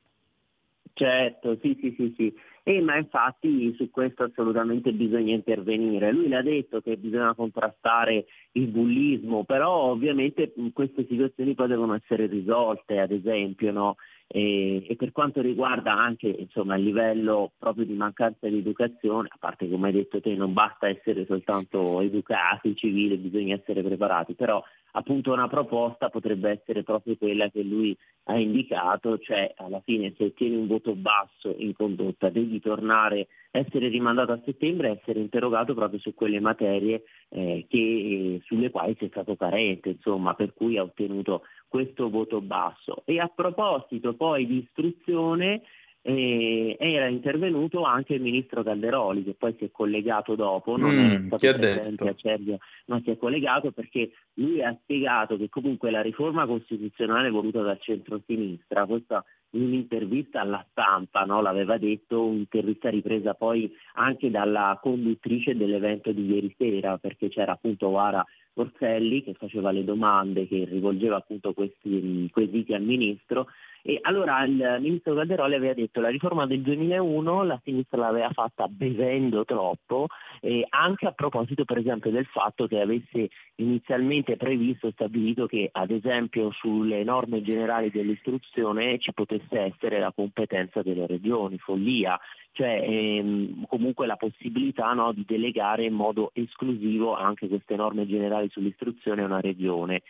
Certo, 0.94 1.58
sì, 1.62 1.76
sì, 1.82 1.96
sì, 1.98 2.14
sì. 2.16 2.34
Eh, 2.66 2.80
ma 2.80 2.96
infatti 2.98 3.74
su 3.76 3.90
questo 3.90 4.24
assolutamente 4.24 4.94
bisogna 4.94 5.34
intervenire. 5.34 6.12
Lui 6.12 6.30
l'ha 6.30 6.42
detto 6.42 6.82
che 6.82 6.96
bisogna 6.98 7.34
contrastare 7.34 8.26
il 8.54 8.68
bullismo, 8.68 9.44
però 9.44 9.90
ovviamente 9.92 10.54
queste 10.72 11.06
situazioni 11.10 11.56
poi 11.56 11.68
devono 11.68 11.96
essere 11.96 12.28
risolte, 12.28 13.00
ad 13.00 13.12
esempio, 13.12 13.72
no? 13.72 13.96
E, 14.28 14.86
e, 14.88 14.96
per 14.96 15.12
quanto 15.12 15.42
riguarda 15.42 15.94
anche 15.94 16.28
insomma, 16.28 16.76
il 16.76 16.84
livello 16.84 17.52
proprio 17.58 17.86
di 17.86 17.94
mancanza 17.94 18.48
di 18.48 18.60
educazione, 18.60 19.28
a 19.32 19.38
parte 19.38 19.70
come 19.70 19.88
hai 19.88 19.94
detto 19.94 20.22
te 20.22 20.34
non 20.36 20.54
basta 20.54 20.88
essere 20.88 21.26
soltanto 21.26 22.00
educati, 22.02 22.76
civili, 22.76 23.18
bisogna 23.18 23.56
essere 23.56 23.84
preparati, 23.84 24.36
però 24.36 24.64
appunto 24.96 25.32
una 25.32 25.48
proposta 25.48 26.10
potrebbe 26.10 26.50
essere 26.50 26.84
proprio 26.84 27.16
quella 27.18 27.50
che 27.50 27.62
lui 27.62 27.96
ha 28.26 28.38
indicato, 28.38 29.18
cioè 29.20 29.52
alla 29.58 29.82
fine 29.82 30.14
se 30.18 30.26
ottieni 30.26 30.56
un 30.56 30.68
voto 30.68 30.96
basso 30.96 31.54
in 31.58 31.74
condotta 31.74 32.30
devi 32.30 32.60
tornare, 32.60 33.28
essere 33.52 33.88
rimandato 33.88 34.32
a 34.32 34.42
settembre 34.44 34.90
e 34.90 35.00
essere 35.00 35.20
interrogato 35.20 35.74
proprio 35.74 36.00
su 36.00 36.14
quelle 36.14 36.40
materie 36.40 37.04
eh, 37.30 37.66
che, 37.68 37.78
eh, 37.78 38.42
sulle 38.46 38.70
quali 38.70 38.96
sei 38.98 39.10
stato 39.10 39.36
carente, 39.36 39.90
insomma, 39.90 40.34
per 40.36 40.54
cui 40.54 40.78
ha 40.78 40.84
ottenuto 40.84 41.44
questo 41.68 42.10
voto 42.10 42.42
basso. 42.42 43.02
E 43.06 43.20
a 43.20 43.32
proposito 43.34 44.14
poi 44.14 44.46
di 44.46 44.64
istruzione, 44.64 45.64
eh, 46.06 46.76
era 46.80 47.08
intervenuto 47.08 47.84
anche 47.84 48.16
il 48.16 48.22
ministro 48.22 48.62
Calderoli 48.62 49.24
che 49.24 49.36
poi 49.36 49.56
si 49.58 49.66
è 49.66 49.72
collegato 49.72 50.36
dopo, 50.36 50.76
non 50.76 50.94
mm, 50.94 51.12
è 51.12 51.38
stato 51.38 51.58
presente 51.58 52.10
a 52.10 52.16
Cervio, 52.16 52.58
ma 52.88 53.02
si 53.04 53.12
è 53.12 53.18
collegato 53.18 53.72
perché 53.72 54.12
lui 54.34 54.62
ha 54.62 54.78
spiegato 54.84 55.38
che 55.38 55.48
comunque 55.48 55.92
la 55.92 56.02
riforma 56.02 56.46
costituzionale 56.46 57.30
voluta 57.30 57.62
dal 57.62 57.80
centro-sinistra, 57.80 58.86
questa 58.86 59.24
in 59.52 59.64
un'intervista 59.64 60.42
alla 60.42 60.66
stampa, 60.72 61.24
no? 61.24 61.42
l'aveva 61.42 61.78
detto, 61.78 62.26
un'intervista 62.26 62.90
ripresa 62.90 63.34
poi 63.34 63.72
anche 63.94 64.30
dalla 64.30 64.78
conduttrice 64.82 65.56
dell'evento 65.56 66.12
di 66.12 66.26
ieri 66.26 66.54
sera, 66.58 66.98
perché 66.98 67.30
c'era 67.30 67.54
appunto 67.54 67.90
Vara 67.92 68.26
Orselli 68.56 69.24
che 69.24 69.34
faceva 69.34 69.72
le 69.72 69.84
domande, 69.84 70.48
che 70.48 70.66
rivolgeva 70.70 71.18
appunto 71.18 71.54
questi 71.54 72.30
quesiti 72.32 72.74
al 72.74 72.84
ministro 72.84 73.48
e 73.86 74.00
allora 74.02 74.46
il 74.46 74.78
ministro 74.80 75.14
Calderoli 75.14 75.56
aveva 75.56 75.74
detto 75.74 76.00
che 76.00 76.00
la 76.00 76.08
riforma 76.08 76.46
del 76.46 76.62
2001 76.62 77.44
la 77.44 77.60
sinistra 77.66 78.00
l'aveva 78.00 78.30
fatta 78.30 78.70
bevendo 78.70 79.44
troppo, 79.44 80.08
eh, 80.40 80.66
anche 80.70 81.06
a 81.06 81.12
proposito 81.12 81.66
per 81.66 81.80
esempio 81.80 82.10
del 82.10 82.26
fatto 82.26 82.66
che 82.66 82.80
avesse 82.80 83.30
inizialmente 83.56 84.38
previsto 84.38 84.88
e 84.88 84.92
stabilito 84.94 85.48
che 85.48 85.68
ad 85.70 85.92
esempio 85.92 86.50
sulle 86.52 87.04
norme 87.04 87.42
generali 87.42 87.92
dell'istruzione 87.92 89.00
ci 89.00 89.12
potesse 89.12 89.60
essere 89.60 90.00
la 90.00 90.14
competenza 90.16 90.82
delle 90.82 91.06
regioni, 91.06 91.58
follia, 91.58 92.18
cioè 92.54 92.86
ehm, 92.88 93.66
comunque 93.68 94.08
la 94.08 94.16
possibilità 94.16 94.94
no, 94.94 95.12
di 95.12 95.26
delegare 95.28 95.84
in 95.84 95.94
modo 95.94 96.32
esclusivo 96.34 97.16
anche 97.16 97.50
queste 97.50 97.76
norme 97.76 98.08
generali 98.08 98.48
sull'istruzione 98.50 99.24
a 99.24 99.26
una 99.26 99.42
regione 99.42 100.04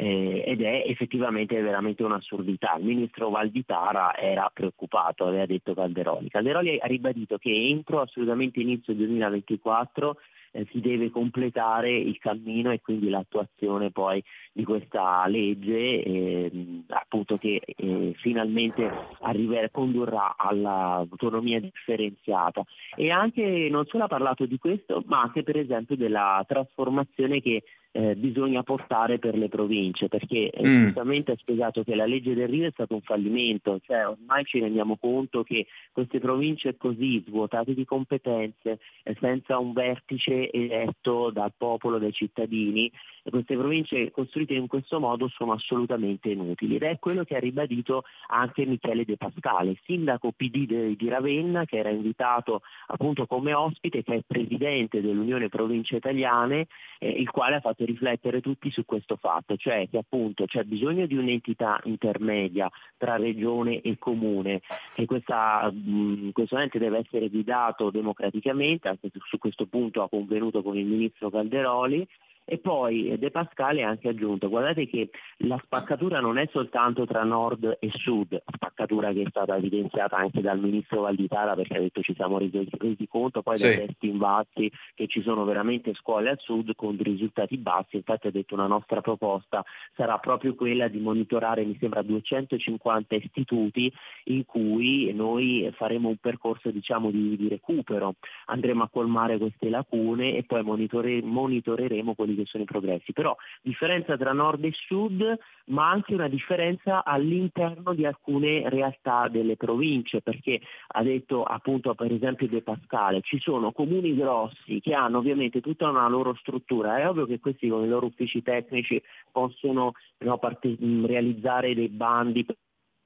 eh, 0.00 0.44
ed 0.46 0.62
è 0.62 0.84
effettivamente 0.86 1.60
veramente 1.60 2.04
un'assurdità. 2.04 2.76
Il 2.78 2.84
ministro 2.84 3.30
Valditara 3.30 4.16
era 4.16 4.48
preoccupato, 4.54 5.26
aveva 5.26 5.44
detto 5.44 5.74
Calderoli. 5.74 6.28
Calderoli 6.28 6.78
ha 6.80 6.86
ribadito 6.86 7.36
che 7.36 7.50
entro 7.50 8.00
assolutamente 8.00 8.60
inizio 8.60 8.94
2024 8.94 10.18
eh, 10.52 10.66
si 10.70 10.80
deve 10.80 11.10
completare 11.10 11.96
il 11.96 12.18
cammino 12.18 12.70
e 12.70 12.80
quindi 12.80 13.08
l'attuazione 13.08 13.90
poi 13.90 14.22
di 14.52 14.64
questa 14.64 15.26
legge 15.26 16.02
eh, 16.02 16.50
appunto 16.88 17.38
che 17.38 17.60
eh, 17.64 18.14
finalmente 18.16 18.90
arriverà, 19.20 19.68
condurrà 19.70 20.34
all'autonomia 20.36 21.60
differenziata 21.60 22.64
e 22.96 23.10
anche 23.10 23.68
non 23.70 23.86
solo 23.86 24.04
ha 24.04 24.08
parlato 24.08 24.46
di 24.46 24.58
questo 24.58 25.02
ma 25.06 25.20
anche 25.22 25.42
per 25.42 25.56
esempio 25.56 25.96
della 25.96 26.44
trasformazione 26.46 27.40
che 27.40 27.62
eh, 27.90 28.14
bisogna 28.14 28.62
portare 28.62 29.18
per 29.18 29.36
le 29.36 29.48
province, 29.48 30.08
perché 30.08 30.50
eh, 30.50 30.66
mm. 30.66 30.84
giustamente 30.84 31.32
ha 31.32 31.36
spiegato 31.36 31.82
che 31.82 31.94
la 31.94 32.06
legge 32.06 32.34
del 32.34 32.48
Rio 32.48 32.66
è 32.66 32.70
stato 32.70 32.94
un 32.94 33.00
fallimento, 33.00 33.80
cioè 33.84 34.06
ormai 34.06 34.44
ci 34.44 34.60
rendiamo 34.60 34.96
conto 34.98 35.42
che 35.42 35.66
queste 35.90 36.20
province 36.20 36.76
così 36.76 37.22
svuotate 37.26 37.74
di 37.74 37.84
competenze, 37.84 38.78
eh, 39.02 39.16
senza 39.20 39.58
un 39.58 39.72
vertice 39.72 40.37
eletto 40.46 41.30
dal 41.30 41.52
popolo, 41.56 41.98
dai 41.98 42.12
cittadini, 42.12 42.90
queste 43.28 43.56
province 43.56 44.10
costruite 44.10 44.54
in 44.54 44.66
questo 44.66 45.00
modo 45.00 45.28
sono 45.28 45.52
assolutamente 45.52 46.30
inutili. 46.30 46.76
Ed 46.76 46.82
è 46.82 46.98
quello 46.98 47.24
che 47.24 47.36
ha 47.36 47.40
ribadito 47.40 48.04
anche 48.28 48.64
Michele 48.64 49.04
De 49.04 49.16
Pascale, 49.16 49.76
sindaco 49.84 50.32
PD 50.32 50.96
di 50.96 51.08
Ravenna 51.08 51.64
che 51.64 51.78
era 51.78 51.90
invitato 51.90 52.62
appunto 52.86 53.26
come 53.26 53.52
ospite, 53.52 54.02
che 54.02 54.14
è 54.14 54.22
presidente 54.26 55.00
dell'Unione 55.00 55.48
Province 55.48 55.96
Italiane, 55.96 56.66
eh, 56.98 57.08
il 57.08 57.30
quale 57.30 57.56
ha 57.56 57.60
fatto 57.60 57.84
riflettere 57.84 58.40
tutti 58.40 58.70
su 58.70 58.84
questo 58.84 59.16
fatto, 59.16 59.56
cioè 59.56 59.88
che 59.90 59.98
appunto 59.98 60.44
c'è 60.46 60.64
bisogno 60.64 61.06
di 61.06 61.16
un'entità 61.16 61.80
intermedia 61.84 62.70
tra 62.96 63.16
regione 63.16 63.80
e 63.80 63.98
comune, 63.98 64.60
che 64.94 65.06
questa, 65.06 65.70
mh, 65.70 66.30
questo 66.32 66.58
ente 66.58 66.78
deve 66.78 66.98
essere 66.98 67.28
guidato 67.28 67.90
democraticamente, 67.90 68.88
anche 68.88 69.10
su 69.28 69.38
questo 69.38 69.66
punto 69.66 70.02
ha, 70.02 70.08
convenuto 70.28 70.62
con 70.62 70.76
il 70.76 70.84
ministro 70.84 71.30
Calderoli 71.30 72.06
e 72.50 72.56
poi 72.56 73.14
De 73.18 73.30
Pascale 73.30 73.82
ha 73.84 73.90
anche 73.90 74.08
aggiunto, 74.08 74.48
guardate 74.48 74.86
che 74.88 75.10
la 75.38 75.60
spaccatura 75.62 76.20
non 76.20 76.38
è 76.38 76.48
soltanto 76.50 77.04
tra 77.04 77.22
nord 77.22 77.76
e 77.78 77.90
sud, 77.92 78.42
spaccatura 78.54 79.12
che 79.12 79.22
è 79.22 79.26
stata 79.28 79.54
evidenziata 79.54 80.16
anche 80.16 80.40
dal 80.40 80.58
ministro 80.58 81.02
Valditara 81.02 81.54
perché 81.54 81.76
ha 81.76 81.80
detto 81.80 82.00
ci 82.00 82.14
siamo 82.14 82.38
resi, 82.38 82.66
resi 82.78 83.06
conto 83.06 83.42
poi 83.42 83.56
sì. 83.56 83.64
dai 83.64 83.86
testi 83.86 84.08
invasi 84.08 84.72
che 84.94 85.06
ci 85.08 85.20
sono 85.20 85.44
veramente 85.44 85.92
scuole 85.92 86.30
al 86.30 86.38
sud 86.38 86.74
con 86.74 86.96
risultati 86.98 87.58
bassi, 87.58 87.96
infatti 87.96 88.28
ha 88.28 88.30
detto 88.30 88.54
una 88.54 88.66
nostra 88.66 89.02
proposta 89.02 89.62
sarà 89.94 90.16
proprio 90.16 90.54
quella 90.54 90.88
di 90.88 91.00
monitorare 91.00 91.64
mi 91.64 91.76
sembra 91.78 92.00
250 92.00 93.14
istituti 93.14 93.92
in 94.24 94.46
cui 94.46 95.12
noi 95.12 95.70
faremo 95.74 96.08
un 96.08 96.16
percorso 96.16 96.70
diciamo 96.70 97.10
di, 97.10 97.36
di 97.36 97.48
recupero, 97.48 98.14
andremo 98.46 98.84
a 98.84 98.88
colmare 98.88 99.36
queste 99.36 99.68
lacune 99.68 100.34
e 100.34 100.44
poi 100.44 100.62
monitore, 100.62 101.20
monitoreremo 101.20 102.14
quelli 102.14 102.36
che 102.42 102.46
sono 102.46 102.62
i 102.62 102.66
progressi, 102.66 103.12
però 103.12 103.36
differenza 103.62 104.16
tra 104.16 104.32
nord 104.32 104.64
e 104.64 104.72
sud, 104.72 105.38
ma 105.66 105.90
anche 105.90 106.14
una 106.14 106.28
differenza 106.28 107.04
all'interno 107.04 107.94
di 107.94 108.04
alcune 108.04 108.68
realtà 108.68 109.28
delle 109.28 109.56
province, 109.56 110.20
perché 110.20 110.60
ha 110.88 111.02
detto 111.02 111.42
appunto 111.42 111.94
per 111.94 112.12
esempio 112.12 112.48
De 112.48 112.62
Pascale, 112.62 113.20
ci 113.22 113.38
sono 113.40 113.72
comuni 113.72 114.14
grossi 114.14 114.80
che 114.80 114.94
hanno 114.94 115.18
ovviamente 115.18 115.60
tutta 115.60 115.88
una 115.88 116.08
loro 116.08 116.34
struttura, 116.34 116.98
è 116.98 117.08
ovvio 117.08 117.26
che 117.26 117.40
questi 117.40 117.68
con 117.68 117.84
i 117.84 117.88
loro 117.88 118.06
uffici 118.06 118.42
tecnici 118.42 119.02
possono 119.30 119.92
no, 120.18 120.38
parte- 120.38 120.76
realizzare 120.78 121.74
dei 121.74 121.88
bandi 121.88 122.44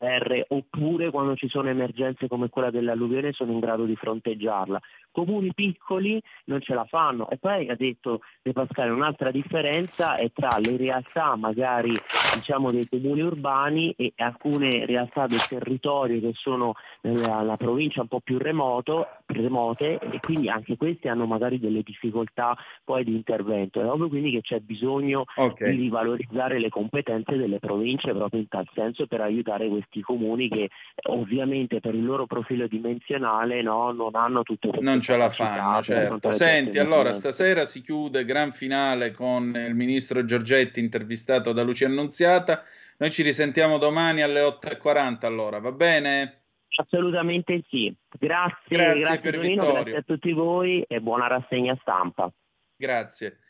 R, 0.02 0.46
oppure 0.48 1.10
quando 1.10 1.36
ci 1.36 1.48
sono 1.48 1.68
emergenze 1.68 2.26
come 2.26 2.48
quella 2.48 2.70
dell'alluvione 2.70 3.32
sono 3.32 3.52
in 3.52 3.60
grado 3.60 3.84
di 3.84 3.94
fronteggiarla. 3.94 4.80
Comuni 5.12 5.52
piccoli 5.54 6.20
non 6.46 6.60
ce 6.60 6.74
la 6.74 6.84
fanno 6.84 7.30
e 7.30 7.36
poi 7.36 7.68
ha 7.68 7.76
detto 7.76 8.20
De 8.42 8.52
Pascale 8.52 8.90
un'altra 8.90 9.30
differenza 9.30 10.16
è 10.16 10.32
tra 10.32 10.58
le 10.58 10.76
realtà 10.76 11.36
magari 11.36 11.92
diciamo 12.34 12.72
dei 12.72 12.88
comuni 12.88 13.20
urbani 13.20 13.94
e 13.96 14.12
alcune 14.16 14.86
realtà 14.86 15.26
del 15.26 15.46
territorio 15.46 16.18
che 16.18 16.32
sono 16.34 16.74
nella 17.02 17.56
provincia 17.56 18.00
un 18.00 18.08
po' 18.08 18.20
più 18.20 18.38
remoto, 18.38 19.06
remote 19.26 19.98
e 19.98 20.18
quindi 20.20 20.48
anche 20.48 20.76
queste 20.76 21.10
hanno 21.10 21.26
magari 21.26 21.60
delle 21.60 21.82
difficoltà 21.82 22.56
poi 22.82 23.04
di 23.04 23.14
intervento. 23.14 23.80
È 23.80 23.86
ovvio 23.86 24.08
quindi 24.08 24.32
che 24.32 24.40
c'è 24.40 24.60
bisogno 24.60 25.26
okay. 25.36 25.70
di 25.70 25.82
rivalorizzare 25.82 26.58
le 26.58 26.70
competenze 26.70 27.36
delle 27.36 27.58
province 27.58 28.12
proprio 28.12 28.40
in 28.40 28.48
tal 28.48 28.66
senso 28.74 29.06
per 29.06 29.20
aiutare 29.20 29.68
questi 29.68 29.91
questi 29.92 30.00
comuni 30.00 30.48
che 30.48 30.70
ovviamente 31.08 31.80
per 31.80 31.94
il 31.94 32.04
loro 32.04 32.26
profilo 32.26 32.66
dimensionale 32.66 33.60
no, 33.62 33.92
non 33.92 34.14
hanno 34.14 34.42
tutte 34.42 34.68
queste 34.68 34.84
Non 34.84 35.00
ce 35.00 35.16
la 35.16 35.28
fanno, 35.28 35.82
certo. 35.82 36.32
Senti, 36.32 36.78
allora 36.78 37.12
stasera 37.12 37.66
si 37.66 37.82
chiude 37.82 38.24
gran 38.24 38.52
finale 38.52 39.12
con 39.12 39.54
il 39.54 39.74
ministro 39.74 40.24
Giorgetti 40.24 40.80
intervistato 40.80 41.52
da 41.52 41.62
Lucia 41.62 41.86
Annunziata. 41.86 42.64
Noi 42.96 43.10
ci 43.10 43.22
risentiamo 43.22 43.78
domani 43.78 44.22
alle 44.22 44.40
8.40 44.40 45.26
allora, 45.26 45.58
va 45.58 45.72
bene? 45.72 46.38
Assolutamente 46.74 47.62
sì. 47.68 47.94
Grazie, 48.18 48.76
grazie, 48.76 49.00
grazie, 49.00 49.20
per 49.20 49.34
Tonino, 49.34 49.72
grazie 49.72 49.96
a 49.96 50.02
tutti 50.02 50.32
voi 50.32 50.82
e 50.88 51.00
buona 51.00 51.26
rassegna 51.26 51.76
stampa. 51.82 52.32
Grazie. 52.76 53.41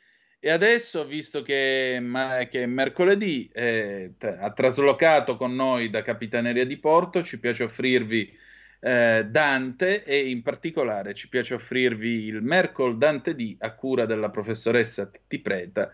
E 0.45 0.51
adesso, 0.51 1.07
visto 1.07 1.43
che, 1.43 2.01
ma, 2.03 2.49
che 2.51 2.67
mercoledì 2.67 3.49
eh, 3.53 4.15
ha 4.19 4.51
traslocato 4.51 5.37
con 5.37 5.55
noi 5.55 5.89
da 5.89 6.03
Capitaneria 6.03 6.67
di 6.67 6.79
Porto, 6.79 7.23
ci 7.23 7.39
piace 7.39 7.63
offrirvi 7.63 8.37
eh, 8.81 9.25
Dante 9.31 10.03
e 10.03 10.29
in 10.29 10.43
particolare 10.43 11.15
ci 11.15 11.29
piace 11.29 11.55
offrirvi 11.55 12.25
il 12.25 12.43
Mercol 12.43 12.99
Dante 12.99 13.37
D 13.37 13.55
a 13.61 13.73
cura 13.75 14.05
della 14.05 14.31
professoressa 14.31 15.07
Titti 15.07 15.39
Preta, 15.39 15.93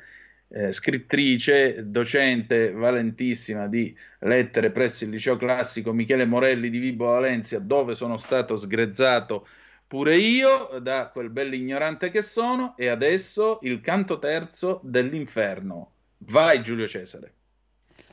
eh, 0.48 0.72
scrittrice, 0.72 1.90
docente 1.90 2.70
valentissima 2.70 3.68
di 3.68 3.94
lettere 4.20 4.70
presso 4.70 5.04
il 5.04 5.10
liceo 5.10 5.36
classico 5.36 5.92
Michele 5.92 6.24
Morelli 6.24 6.70
di 6.70 6.78
Vibo 6.78 7.04
Valencia, 7.04 7.58
dove 7.58 7.94
sono 7.94 8.16
stato 8.16 8.56
sgrezzato 8.56 9.46
pure 9.88 10.18
io 10.18 10.78
da 10.80 11.08
quel 11.08 11.30
bell'ignorante 11.30 12.10
che 12.10 12.22
sono 12.22 12.76
e 12.76 12.88
adesso 12.88 13.58
il 13.62 13.80
canto 13.80 14.18
terzo 14.18 14.80
dell'inferno. 14.84 15.92
Vai 16.18 16.62
Giulio 16.62 16.86
Cesare. 16.86 17.32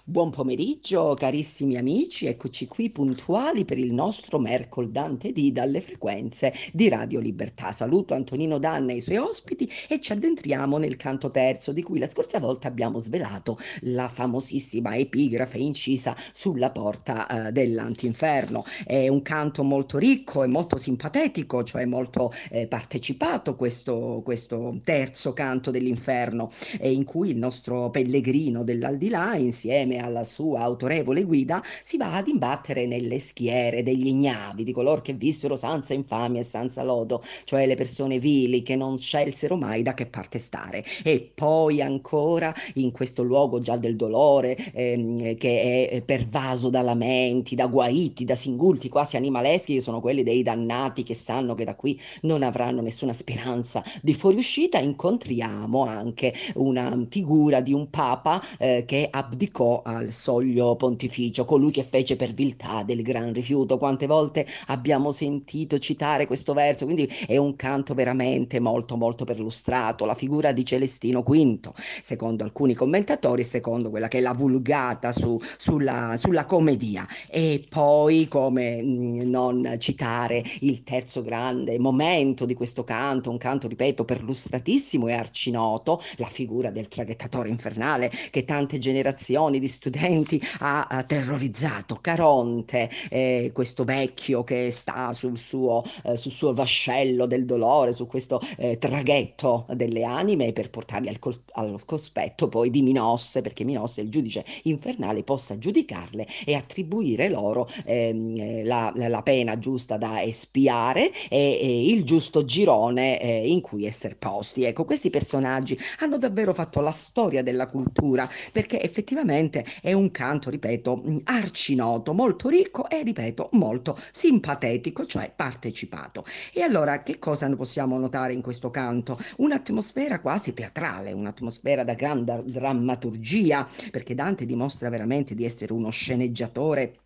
Buon 0.07 0.29
pomeriggio 0.29 1.15
carissimi 1.15 1.77
amici, 1.77 2.27
eccoci 2.27 2.67
qui 2.67 2.91
puntuali 2.91 3.65
per 3.65 3.79
il 3.79 3.91
nostro 3.91 4.37
Mercol 4.37 4.91
Dante 4.91 5.31
D 5.31 5.51
dalle 5.51 5.81
frequenze 5.81 6.53
di 6.71 6.87
Radio 6.89 7.19
Libertà. 7.19 7.71
Saluto 7.71 8.13
Antonino 8.13 8.59
Danna 8.59 8.91
e 8.91 8.97
i 8.97 9.01
suoi 9.01 9.17
ospiti 9.17 9.67
e 9.89 9.99
ci 9.99 10.11
addentriamo 10.11 10.77
nel 10.77 10.95
canto 10.95 11.29
terzo 11.29 11.71
di 11.71 11.81
cui 11.81 11.97
la 11.97 12.07
scorsa 12.07 12.39
volta 12.39 12.67
abbiamo 12.67 12.99
svelato 12.99 13.57
la 13.81 14.07
famosissima 14.07 14.95
epigrafe 14.95 15.57
incisa 15.57 16.15
sulla 16.31 16.69
porta 16.69 17.47
eh, 17.47 17.51
dell'antinferno. 17.51 18.63
È 18.85 19.07
un 19.07 19.23
canto 19.23 19.63
molto 19.63 19.97
ricco 19.97 20.43
e 20.43 20.47
molto 20.47 20.77
simpatetico, 20.77 21.63
cioè 21.63 21.85
molto 21.85 22.31
eh, 22.51 22.67
partecipato 22.67 23.55
questo, 23.55 24.21
questo 24.23 24.77
terzo 24.83 25.33
canto 25.33 25.71
dell'inferno 25.71 26.51
eh, 26.79 26.91
in 26.91 27.05
cui 27.05 27.31
il 27.31 27.37
nostro 27.37 27.89
pellegrino 27.89 28.63
dell'aldilà 28.63 29.35
insieme 29.35 29.93
insieme 29.95 29.97
alla 29.97 30.23
sua 30.23 30.59
autorevole 30.61 31.23
guida, 31.23 31.61
si 31.81 31.97
va 31.97 32.15
ad 32.15 32.27
imbattere 32.27 32.85
nelle 32.85 33.19
schiere 33.19 33.83
degli 33.83 34.07
ignavi, 34.07 34.63
di 34.63 34.71
coloro 34.71 35.01
che 35.01 35.13
vissero 35.13 35.55
senza 35.55 35.93
infamia 35.93 36.41
e 36.41 36.43
senza 36.43 36.83
lodo, 36.83 37.23
cioè 37.45 37.65
le 37.65 37.75
persone 37.75 38.19
vili 38.19 38.61
che 38.61 38.75
non 38.75 38.97
scelsero 38.97 39.55
mai 39.55 39.81
da 39.81 39.93
che 39.93 40.05
parte 40.05 40.39
stare. 40.39 40.83
E 41.03 41.31
poi 41.33 41.81
ancora 41.81 42.53
in 42.75 42.91
questo 42.91 43.23
luogo 43.23 43.59
già 43.59 43.77
del 43.77 43.95
dolore, 43.95 44.57
ehm, 44.73 45.37
che 45.37 45.89
è 45.89 46.01
pervaso 46.01 46.69
da 46.69 46.81
lamenti, 46.81 47.55
da 47.55 47.67
guaiti, 47.67 48.25
da 48.25 48.35
singulti 48.35 48.89
quasi 48.89 49.15
animaleschi, 49.17 49.75
che 49.75 49.81
sono 49.81 50.01
quelli 50.01 50.23
dei 50.23 50.43
dannati 50.43 51.03
che 51.03 51.13
sanno 51.13 51.55
che 51.55 51.63
da 51.63 51.75
qui 51.75 51.99
non 52.21 52.43
avranno 52.43 52.81
nessuna 52.81 53.13
speranza 53.13 53.83
di 54.01 54.13
fuoriuscita, 54.13 54.79
incontriamo 54.79 55.85
anche 55.85 56.33
una 56.55 56.97
figura 57.09 57.61
di 57.61 57.73
un 57.73 57.89
papa 57.89 58.41
eh, 58.57 58.83
che 58.85 59.07
abdicò 59.09 59.81
al 59.85 60.11
soglio 60.11 60.75
pontificio, 60.75 61.45
colui 61.45 61.71
che 61.71 61.83
fece 61.83 62.15
per 62.15 62.31
viltà 62.31 62.83
del 62.83 63.01
gran 63.01 63.33
rifiuto. 63.33 63.77
Quante 63.77 64.07
volte 64.07 64.45
abbiamo 64.67 65.11
sentito 65.11 65.77
citare 65.77 66.25
questo 66.25 66.53
verso, 66.53 66.85
quindi 66.85 67.11
è 67.27 67.37
un 67.37 67.55
canto 67.55 67.93
veramente 67.93 68.59
molto 68.59 68.97
molto 68.97 69.25
perlustrato, 69.25 70.05
la 70.05 70.15
figura 70.15 70.51
di 70.51 70.65
Celestino 70.65 71.21
V, 71.21 71.71
secondo 72.01 72.43
alcuni 72.43 72.73
commentatori, 72.73 73.43
secondo 73.43 73.89
quella 73.89 74.07
che 74.07 74.17
è 74.19 74.21
la 74.21 74.33
vulgata 74.33 75.11
su, 75.11 75.39
sulla, 75.57 76.15
sulla 76.17 76.45
commedia. 76.45 77.07
E 77.29 77.63
poi 77.69 78.27
come 78.27 78.81
mm, 78.81 79.21
non 79.21 79.75
citare 79.79 80.43
il 80.61 80.83
terzo 80.83 81.21
grande 81.21 81.77
momento 81.79 82.45
di 82.45 82.53
questo 82.53 82.83
canto, 82.83 83.29
un 83.29 83.37
canto, 83.37 83.67
ripeto, 83.67 84.05
perlustratissimo 84.05 85.07
e 85.07 85.13
arcinoto, 85.13 86.01
la 86.17 86.27
figura 86.27 86.71
del 86.71 86.87
traghettatore 86.87 87.49
infernale 87.49 88.11
che 88.31 88.43
tante 88.45 88.79
generazioni 88.79 89.59
di 89.59 89.67
studenti 89.75 90.41
ha, 90.59 91.03
terrorizzato. 91.05 91.97
Caronte, 91.99 92.89
eh, 93.09 93.51
questo 93.53 93.83
vecchio 93.83 94.43
che 94.43 94.71
sta 94.71 95.11
sul 95.13 95.37
suo, 95.37 95.83
eh, 96.03 96.17
sul 96.17 96.31
suo 96.31 96.53
vascello 96.53 97.25
del 97.25 97.45
dolore, 97.45 97.91
su 97.91 98.07
questo 98.07 98.39
eh, 98.57 98.77
traghetto 98.77 99.65
delle 99.73 100.03
anime 100.03 100.53
per 100.53 100.69
portarli 100.69 101.09
al 101.09 101.19
col- 101.19 101.41
allo 101.53 101.77
cospetto 101.85 102.47
poi 102.47 102.69
di 102.69 102.81
Minosse, 102.81 103.41
perché 103.41 103.63
Minosse, 103.63 104.01
il 104.01 104.09
giudice 104.09 104.45
infernale, 104.63 105.23
possa 105.23 105.57
giudicarle 105.57 106.25
e 106.45 106.55
attribuire 106.55 107.29
loro 107.29 107.67
ehm, 107.85 108.63
la, 108.63 108.91
la, 108.95 109.23
pena 109.23 109.57
giusta 109.57 109.97
da 109.97 110.21
espiare 110.21 111.11
e, 111.29 111.59
e 111.61 111.87
il 111.87 112.03
giusto 112.03 112.45
girone 112.45 113.19
eh, 113.19 113.47
in 113.47 113.61
cui 113.61 113.85
essere 113.85 114.15
posti. 114.15 114.63
Ecco, 114.63 114.85
questi 114.85 115.09
personaggi 115.09 115.77
hanno 115.99 116.17
davvero 116.17 116.53
fatto 116.53 116.79
la 116.79 116.91
storia 116.91 117.43
della 117.43 117.67
cultura 117.67 118.29
perché 118.51 118.81
effettivamente 118.81 119.64
è 119.81 119.93
un 119.93 120.11
canto, 120.11 120.49
ripeto, 120.49 121.21
arcinoto, 121.25 122.13
molto 122.13 122.49
ricco 122.49 122.89
e, 122.89 123.03
ripeto, 123.03 123.49
molto 123.53 123.97
simpatetico, 124.11 125.05
cioè 125.05 125.31
partecipato. 125.35 126.25
E 126.53 126.61
allora 126.61 126.99
che 126.99 127.19
cosa 127.19 127.49
possiamo 127.55 127.97
notare 127.97 128.33
in 128.33 128.41
questo 128.41 128.69
canto? 128.69 129.17
Un'atmosfera 129.37 130.19
quasi 130.19 130.53
teatrale, 130.53 131.11
un'atmosfera 131.13 131.83
da 131.83 131.93
grande 131.93 132.43
drammaturgia, 132.45 133.67
perché 133.91 134.15
Dante 134.15 134.45
dimostra 134.45 134.89
veramente 134.89 135.35
di 135.35 135.45
essere 135.45 135.73
uno 135.73 135.89
sceneggiatore 135.89 136.99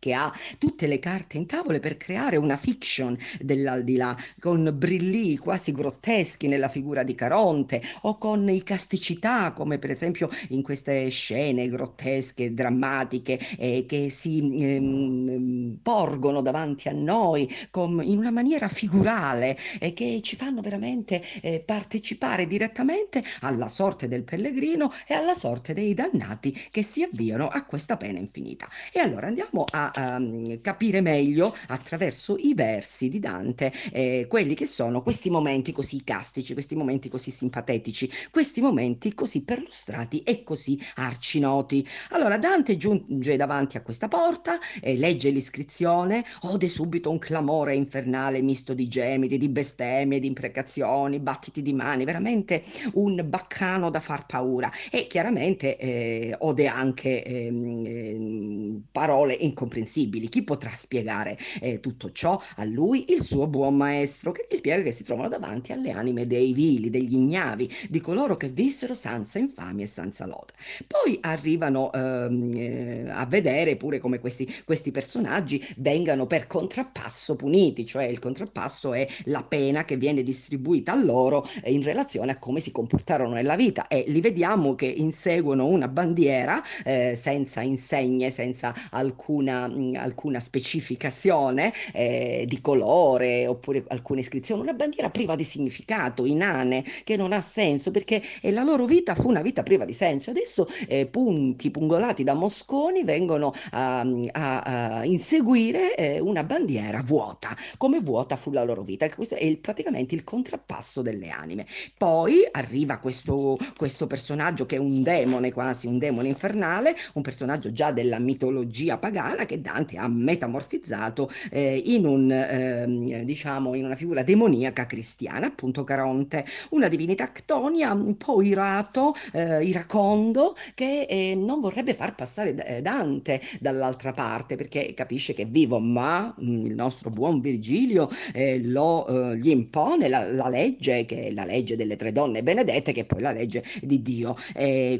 che 0.00 0.14
ha 0.14 0.32
tutte 0.58 0.88
le 0.88 0.98
carte 0.98 1.36
in 1.36 1.46
tavola 1.46 1.78
per 1.78 1.96
creare 1.96 2.36
una 2.36 2.56
fiction 2.56 3.16
dell'aldilà, 3.38 4.16
con 4.40 4.72
brilli 4.74 5.36
quasi 5.36 5.70
grotteschi 5.70 6.48
nella 6.48 6.68
figura 6.68 7.04
di 7.04 7.14
Caronte 7.14 7.80
o 8.02 8.18
con 8.18 8.48
icasticità, 8.48 9.52
come 9.52 9.78
per 9.78 9.90
esempio 9.90 10.28
in 10.48 10.62
queste 10.62 11.08
scene 11.10 11.68
grottesche, 11.68 12.52
drammatiche, 12.54 13.38
eh, 13.58 13.84
che 13.86 14.10
si 14.10 14.54
ehm, 14.58 15.78
porgono 15.82 16.40
davanti 16.40 16.88
a 16.88 16.92
noi 16.92 17.48
con, 17.70 18.00
in 18.02 18.18
una 18.18 18.30
maniera 18.30 18.68
figurale 18.68 19.56
e 19.78 19.92
che 19.92 20.20
ci 20.22 20.34
fanno 20.36 20.62
veramente 20.62 21.22
eh, 21.42 21.60
partecipare 21.60 22.46
direttamente 22.46 23.22
alla 23.40 23.68
sorte 23.68 24.08
del 24.08 24.24
pellegrino 24.24 24.90
e 25.06 25.12
alla 25.12 25.34
sorte 25.34 25.74
dei 25.74 25.92
dannati 25.92 26.68
che 26.70 26.82
si 26.82 27.02
avviano 27.02 27.48
a 27.48 27.64
questa 27.66 27.98
pena 27.98 28.18
infinita. 28.18 28.66
E 28.92 29.00
allora 29.00 29.26
andiamo 29.26 29.64
a 29.70 29.89
um, 29.96 30.60
capire 30.60 31.00
meglio 31.00 31.54
attraverso 31.68 32.36
i 32.38 32.54
versi 32.54 33.08
di 33.08 33.18
Dante 33.18 33.72
eh, 33.92 34.26
quelli 34.28 34.54
che 34.54 34.66
sono 34.66 35.02
questi 35.02 35.30
momenti 35.30 35.72
così 35.72 36.02
castici, 36.04 36.54
questi 36.54 36.76
momenti 36.76 37.08
così 37.08 37.30
simpatetici, 37.30 38.10
questi 38.30 38.60
momenti 38.60 39.14
così 39.14 39.42
perlustrati 39.42 40.22
e 40.22 40.42
così 40.42 40.80
arcinoti. 40.96 41.86
Allora 42.10 42.38
Dante 42.38 42.76
giunge 42.76 43.36
davanti 43.36 43.76
a 43.76 43.82
questa 43.82 44.08
porta, 44.08 44.58
eh, 44.80 44.96
legge 44.96 45.30
l'iscrizione, 45.30 46.24
ode 46.42 46.68
subito 46.68 47.10
un 47.10 47.18
clamore 47.18 47.74
infernale 47.74 48.40
misto 48.40 48.74
di 48.74 48.88
gemiti, 48.88 49.38
di 49.38 49.48
bestemmie, 49.48 50.20
di 50.20 50.26
imprecazioni, 50.26 51.18
battiti 51.18 51.62
di 51.62 51.72
mani, 51.72 52.04
veramente 52.04 52.62
un 52.94 53.24
baccano 53.28 53.90
da 53.90 54.00
far 54.00 54.26
paura 54.26 54.70
e 54.90 55.06
chiaramente 55.06 55.76
eh, 55.76 56.34
ode 56.38 56.66
anche 56.66 57.22
eh, 57.22 58.80
parole 58.90 59.34
incomprensibili 59.34 59.79
incomprensibili. 59.80 60.28
Chi 60.28 60.42
potrà 60.42 60.70
spiegare 60.74 61.36
eh, 61.60 61.80
tutto 61.80 62.12
ciò 62.12 62.40
a 62.56 62.64
lui? 62.64 63.12
Il 63.12 63.22
suo 63.22 63.46
buon 63.46 63.76
maestro, 63.76 64.32
che 64.32 64.46
gli 64.48 64.56
spiega 64.56 64.82
che 64.82 64.92
si 64.92 65.04
trovano 65.04 65.28
davanti 65.28 65.72
alle 65.72 65.90
anime 65.90 66.26
dei 66.26 66.52
vili, 66.52 66.90
degli 66.90 67.14
ignavi, 67.14 67.70
di 67.88 68.00
coloro 68.00 68.36
che 68.36 68.48
vissero 68.48 68.94
senza 68.94 69.38
infamia 69.38 69.84
e 69.84 69.88
senza 69.88 70.26
lode. 70.26 70.52
Poi 70.86 71.18
arrivano 71.22 71.92
ehm, 71.92 72.50
eh, 72.54 73.04
a 73.08 73.26
vedere 73.26 73.76
pure 73.76 73.98
come 73.98 74.20
questi, 74.20 74.62
questi 74.64 74.90
personaggi 74.90 75.64
vengano 75.78 76.26
per 76.26 76.46
contrappasso 76.46 77.36
puniti, 77.36 77.86
cioè 77.86 78.04
il 78.04 78.18
contrappasso 78.18 78.92
è 78.92 79.06
la 79.24 79.42
pena 79.42 79.84
che 79.84 79.96
viene 79.96 80.22
distribuita 80.22 80.92
a 80.92 81.02
loro 81.02 81.46
eh, 81.62 81.72
in 81.72 81.82
relazione 81.82 82.32
a 82.32 82.38
come 82.38 82.60
si 82.60 82.72
comportarono 82.72 83.34
nella 83.34 83.56
vita 83.56 83.86
e 83.88 84.04
li 84.06 84.20
vediamo 84.20 84.74
che 84.74 84.86
inseguono 84.86 85.66
una 85.66 85.88
bandiera 85.88 86.62
eh, 86.84 87.14
senza 87.14 87.60
insegne, 87.60 88.30
senza 88.30 88.74
alcuna 88.90 89.69
alcuna 89.96 90.40
specificazione 90.40 91.72
eh, 91.92 92.44
di 92.46 92.60
colore 92.60 93.46
oppure 93.46 93.84
alcuna 93.88 94.20
iscrizione, 94.20 94.62
una 94.62 94.72
bandiera 94.72 95.10
priva 95.10 95.34
di 95.34 95.44
significato, 95.44 96.24
inane, 96.24 96.84
che 97.04 97.16
non 97.16 97.32
ha 97.32 97.40
senso 97.40 97.90
perché 97.90 98.22
eh, 98.40 98.50
la 98.50 98.62
loro 98.62 98.86
vita 98.86 99.14
fu 99.14 99.28
una 99.28 99.42
vita 99.42 99.62
priva 99.62 99.84
di 99.84 99.92
senso. 99.92 100.30
Adesso 100.30 100.68
eh, 100.88 101.06
punti 101.06 101.70
pungolati 101.70 102.24
da 102.24 102.34
Mosconi 102.34 103.04
vengono 103.04 103.52
a, 103.70 104.00
a, 104.32 104.60
a 104.60 105.04
inseguire 105.04 105.94
eh, 105.94 106.20
una 106.20 106.44
bandiera 106.44 107.02
vuota, 107.02 107.56
come 107.76 108.00
vuota 108.00 108.36
fu 108.36 108.50
la 108.50 108.64
loro 108.64 108.82
vita. 108.82 109.08
Questo 109.08 109.34
è 109.34 109.44
il, 109.44 109.58
praticamente 109.58 110.14
il 110.14 110.24
contrappasso 110.24 111.02
delle 111.02 111.28
anime. 111.28 111.66
Poi 111.96 112.46
arriva 112.50 112.98
questo, 112.98 113.58
questo 113.76 114.06
personaggio 114.06 114.66
che 114.66 114.76
è 114.76 114.78
un 114.78 115.02
demone 115.02 115.52
quasi, 115.52 115.86
un 115.86 115.98
demone 115.98 116.28
infernale, 116.28 116.94
un 117.14 117.22
personaggio 117.22 117.72
già 117.72 117.92
della 117.92 118.18
mitologia 118.18 118.98
pagana 118.98 119.44
che 119.44 119.59
Dante 119.60 119.96
ha 119.96 120.08
metamorfizzato 120.08 121.30
eh, 121.50 121.82
in, 121.84 122.06
un, 122.06 122.30
eh, 122.30 123.24
diciamo, 123.24 123.74
in 123.74 123.84
una 123.84 123.94
figura 123.94 124.22
demoniaca 124.22 124.86
cristiana, 124.86 125.46
appunto 125.46 125.84
Caronte, 125.84 126.44
una 126.70 126.88
divinità 126.88 127.32
ctonia 127.32 127.92
un 127.92 128.16
po' 128.16 128.42
irato, 128.42 129.14
eh, 129.32 129.64
iracondo, 129.64 130.54
che 130.74 131.06
eh, 131.08 131.34
non 131.34 131.60
vorrebbe 131.60 131.94
far 131.94 132.14
passare 132.14 132.54
eh, 132.66 132.82
Dante 132.82 133.40
dall'altra 133.60 134.12
parte 134.12 134.56
perché 134.56 134.92
capisce 134.94 135.34
che 135.34 135.42
è 135.42 135.46
vivo, 135.46 135.78
ma 135.78 136.34
mh, 136.36 136.44
mm, 136.44 136.66
il 136.66 136.74
nostro 136.74 137.10
buon 137.10 137.40
Virgilio 137.40 138.08
eh, 138.32 138.60
lo, 138.62 139.34
gli 139.34 139.50
impone 139.50 140.08
la, 140.08 140.30
la, 140.30 140.48
legge, 140.48 141.04
che 141.04 141.28
è 141.28 141.30
la 141.32 141.44
legge 141.44 141.76
delle 141.76 141.96
tre 141.96 142.12
donne 142.12 142.42
benedette, 142.42 142.92
che 142.92 143.02
è 143.02 143.04
poi 143.04 143.20
la 143.20 143.32
legge 143.32 143.62
di 143.82 144.02
Dio. 144.02 144.36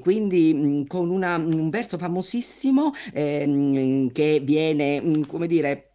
quindi 0.00 0.54
mh, 0.54 0.66
mm, 0.66 0.82
con 0.86 1.10
una, 1.10 1.36
un 1.36 1.70
verso 1.70 1.98
famosissimo 1.98 2.92
ehm, 3.12 4.10
che 4.12 4.39
viene, 4.42 5.00
mm, 5.00 5.22
come 5.22 5.46
dire, 5.46 5.89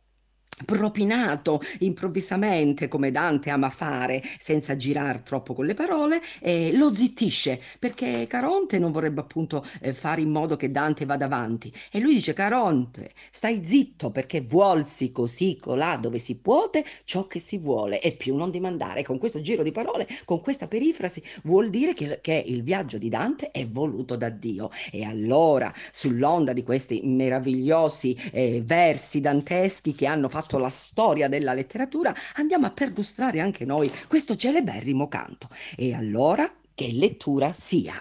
propinato 0.64 1.60
improvvisamente 1.80 2.88
come 2.88 3.12
Dante 3.12 3.50
ama 3.50 3.70
fare 3.70 4.24
senza 4.38 4.78
girare 4.78 5.22
troppo 5.22 5.54
con 5.54 5.66
le 5.66 5.74
parole 5.74 6.22
eh, 6.40 6.72
lo 6.78 6.96
zittisce 6.96 7.60
perché 7.78 8.26
Caronte 8.28 8.80
non 8.80 8.94
vorrebbe 8.94 9.20
appunto 9.20 9.66
eh, 9.82 9.94
fare 9.94 10.22
in 10.22 10.30
modo 10.30 10.56
che 10.56 10.72
Dante 10.72 11.04
vada 11.06 11.26
avanti. 11.26 11.72
E 11.92 12.00
lui 12.00 12.14
dice 12.14 12.32
Caronte 12.32 13.12
stai 13.32 13.66
zitto 13.66 14.12
perché 14.12 14.42
vuolsi 14.42 15.12
così 15.12 15.58
colà 15.60 15.98
dove 15.98 16.20
si 16.20 16.36
puote 16.36 16.86
ciò 17.04 17.28
che 17.28 17.40
si 17.40 17.58
vuole 17.58 18.00
e 18.00 18.14
più 18.14 18.36
non 18.36 18.50
dimandare. 18.50 19.04
Con 19.04 19.18
questo 19.18 19.42
giro 19.42 19.62
di 19.62 19.74
parole 19.74 20.08
con 20.24 20.40
questa 20.40 20.68
perifrasi 20.68 21.22
vuol 21.44 21.70
dire 21.70 21.94
che, 21.94 22.20
che 22.22 22.44
il 22.46 22.64
viaggio 22.64 22.98
di 22.98 23.10
Dante 23.10 23.52
è 23.52 23.68
voluto 23.68 24.16
da 24.16 24.30
Dio. 24.30 24.70
E 24.90 25.04
allora 25.04 25.74
sull'onda 25.92 26.54
di 26.54 26.64
questi 26.64 27.02
meravigliosi 27.04 28.16
eh, 28.32 28.62
versi 28.64 29.20
danteschi 29.20 29.94
che 29.94 30.06
hanno 30.06 30.30
fatto 30.30 30.45
fatto 30.46 30.60
la 30.60 30.70
storia 30.70 31.28
della 31.28 31.54
letteratura, 31.54 32.14
andiamo 32.36 32.68
a 32.68 32.72
perlustrare 32.72 33.40
anche 33.40 33.66
noi 33.66 33.92
questo 34.08 34.36
celeberrimo 34.36 35.08
canto. 35.08 35.50
E 35.76 35.94
allora 35.96 36.50
che 36.76 36.92
lettura 36.92 37.52
sia. 37.52 37.94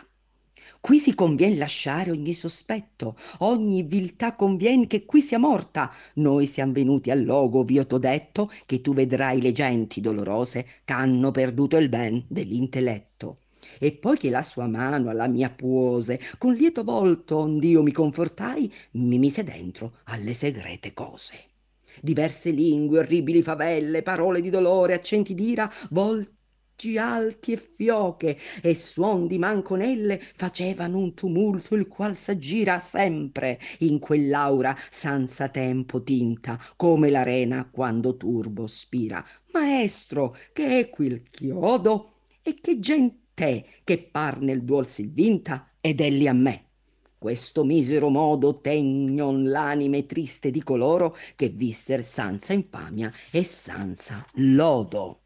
Qui 0.78 0.98
si 0.98 1.14
convien 1.14 1.56
lasciare 1.56 2.10
ogni 2.10 2.34
sospetto, 2.34 3.16
ogni 3.38 3.82
viltà 3.82 4.34
convien 4.34 4.86
che 4.86 5.06
qui 5.06 5.22
sia 5.22 5.38
morta. 5.38 5.90
Noi 6.16 6.46
siam 6.46 6.72
venuti 6.72 7.10
al 7.10 7.24
logo, 7.24 7.62
v'io 7.62 7.86
t'ho 7.86 7.96
detto, 7.96 8.52
che 8.66 8.82
tu 8.82 8.92
vedrai 8.92 9.40
le 9.40 9.52
genti 9.52 10.02
dolorose 10.02 10.66
ch'hanno 10.84 11.30
perduto 11.30 11.78
il 11.78 11.88
ben 11.88 12.22
dell'intelletto. 12.28 13.38
E 13.80 13.92
poi 13.92 14.18
che 14.18 14.28
la 14.28 14.42
sua 14.42 14.66
mano 14.66 15.08
alla 15.08 15.26
mia 15.26 15.48
puose, 15.48 16.20
con 16.36 16.52
lieto 16.52 16.84
volto, 16.84 17.38
ond'io 17.38 17.82
mi 17.82 17.92
confortai, 17.92 18.70
mi 18.92 19.16
mise 19.16 19.42
dentro 19.42 19.94
alle 20.04 20.34
segrete 20.34 20.92
cose 20.92 21.52
diverse 22.04 22.50
lingue, 22.50 22.98
orribili 22.98 23.42
favelle, 23.42 24.02
parole 24.02 24.40
di 24.42 24.50
dolore, 24.50 24.92
accenti 24.94 25.34
d'ira, 25.34 25.70
volti 25.90 26.98
alti 26.98 27.52
e 27.52 27.56
fioche 27.56 28.36
e 28.60 28.74
suon 28.74 29.26
di 29.26 29.38
manconelle 29.38 30.20
facevano 30.20 30.98
un 30.98 31.14
tumulto 31.14 31.74
il 31.74 31.88
qual 31.88 32.16
s'aggira 32.16 32.78
sempre 32.78 33.58
in 33.78 33.98
quell'aura 33.98 34.76
senza 34.90 35.48
tempo 35.48 36.02
tinta 36.02 36.60
come 36.76 37.08
l'arena 37.10 37.70
quando 37.70 38.16
turbo 38.16 38.66
spira. 38.66 39.24
Maestro 39.52 40.36
che 40.52 40.78
è 40.80 40.88
qui 40.90 41.06
il 41.06 41.22
chiodo? 41.22 42.10
E 42.42 42.54
che 42.60 42.78
gente 42.78 43.64
che 43.82 43.98
par 44.10 44.40
nel 44.40 44.62
duol 44.62 44.86
si 44.86 45.06
vinta 45.06 45.70
ed 45.80 46.00
elli 46.00 46.28
a 46.28 46.34
me 46.34 46.63
questo 47.24 47.64
misero 47.64 48.10
modo 48.10 48.52
tegnon 48.52 49.44
l'anime 49.44 50.04
triste 50.04 50.50
di 50.50 50.62
coloro 50.62 51.16
che 51.36 51.48
visser 51.48 52.04
senza 52.04 52.52
infamia 52.52 53.10
e 53.30 53.42
senza 53.42 54.26
lodo. 54.34 55.20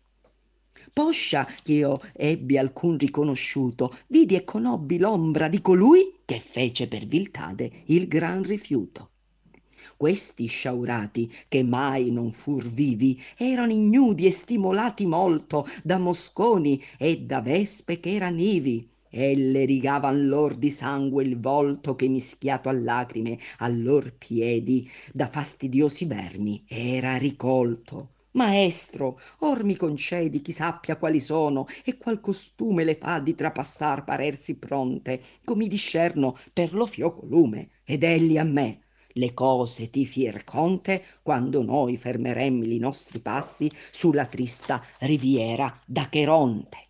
Poscia 0.93 1.45
che 1.61 1.73
io 1.73 2.01
ebbi 2.13 2.57
alcun 2.57 2.99
riconosciuto, 2.99 3.93
vidi 4.07 4.37
e 4.37 4.45
conobbi 4.45 4.99
l'ombra 4.99 5.49
di 5.49 5.61
colui 5.61 6.21
che 6.25 6.39
fece 6.39 6.87
per 6.87 7.05
viltade 7.05 7.69
il 7.87 8.07
gran 8.07 8.45
rifiuto. 8.45 9.11
Questi 9.97 10.47
sciaurati, 10.47 11.29
che 11.49 11.65
mai 11.65 12.13
non 12.13 12.31
fur 12.31 12.65
vivi, 12.65 13.21
erano 13.37 13.73
ignudi 13.73 14.25
e 14.25 14.31
stimolati 14.31 15.05
molto 15.05 15.67
da 15.83 15.99
mosconi 15.99 16.81
e 16.97 17.23
da 17.23 17.41
vespe 17.41 17.99
che 17.99 18.15
eran 18.15 18.39
ivi, 18.39 18.89
elle 19.11 19.65
rigavan 19.65 20.29
lor 20.29 20.55
di 20.55 20.71
sangue 20.71 21.23
il 21.23 21.39
volto 21.39 21.95
che 21.97 22.09
mischiato 22.09 22.69
a 22.69 22.73
lacrime 22.73 23.39
a 23.59 23.69
lor 23.69 24.15
piedi 24.17 24.89
da 25.13 25.29
fastidiosi 25.29 26.05
vermi 26.07 26.65
era 26.67 27.17
ricolto. 27.17 28.11
Maestro 28.33 29.19
or 29.39 29.65
mi 29.65 29.75
concedi 29.75 30.43
chi 30.43 30.53
sappia 30.53 30.97
quali 30.97 31.19
sono 31.19 31.67
e 31.85 31.97
qual 31.97 32.21
costume 32.21 32.85
le 32.85 32.97
fa 32.97 33.19
di 33.19 33.35
trapassar 33.35 34.05
parersi 34.05 34.55
pronte 34.57 35.21
comi 35.45 35.67
discerno 35.67 36.37
per 36.53 36.75
lo 36.75 36.87
fioco 36.87 37.25
lume 37.27 37.71
ed 37.85 38.03
egli 38.05 38.37
a 38.39 38.45
me. 38.45 38.83
Le 39.15 39.35
cose 39.35 39.91
ti 39.91 40.07
fier 40.07 40.45
conte 40.45 41.05
quando 41.23 41.63
noi 41.63 41.97
fermeremmi 41.97 42.75
i 42.75 42.79
nostri 42.79 43.19
passi 43.19 43.71
sulla 43.91 44.27
trista 44.27 44.85
riviera 45.01 45.77
da 45.87 46.09
Cheronte 46.09 46.88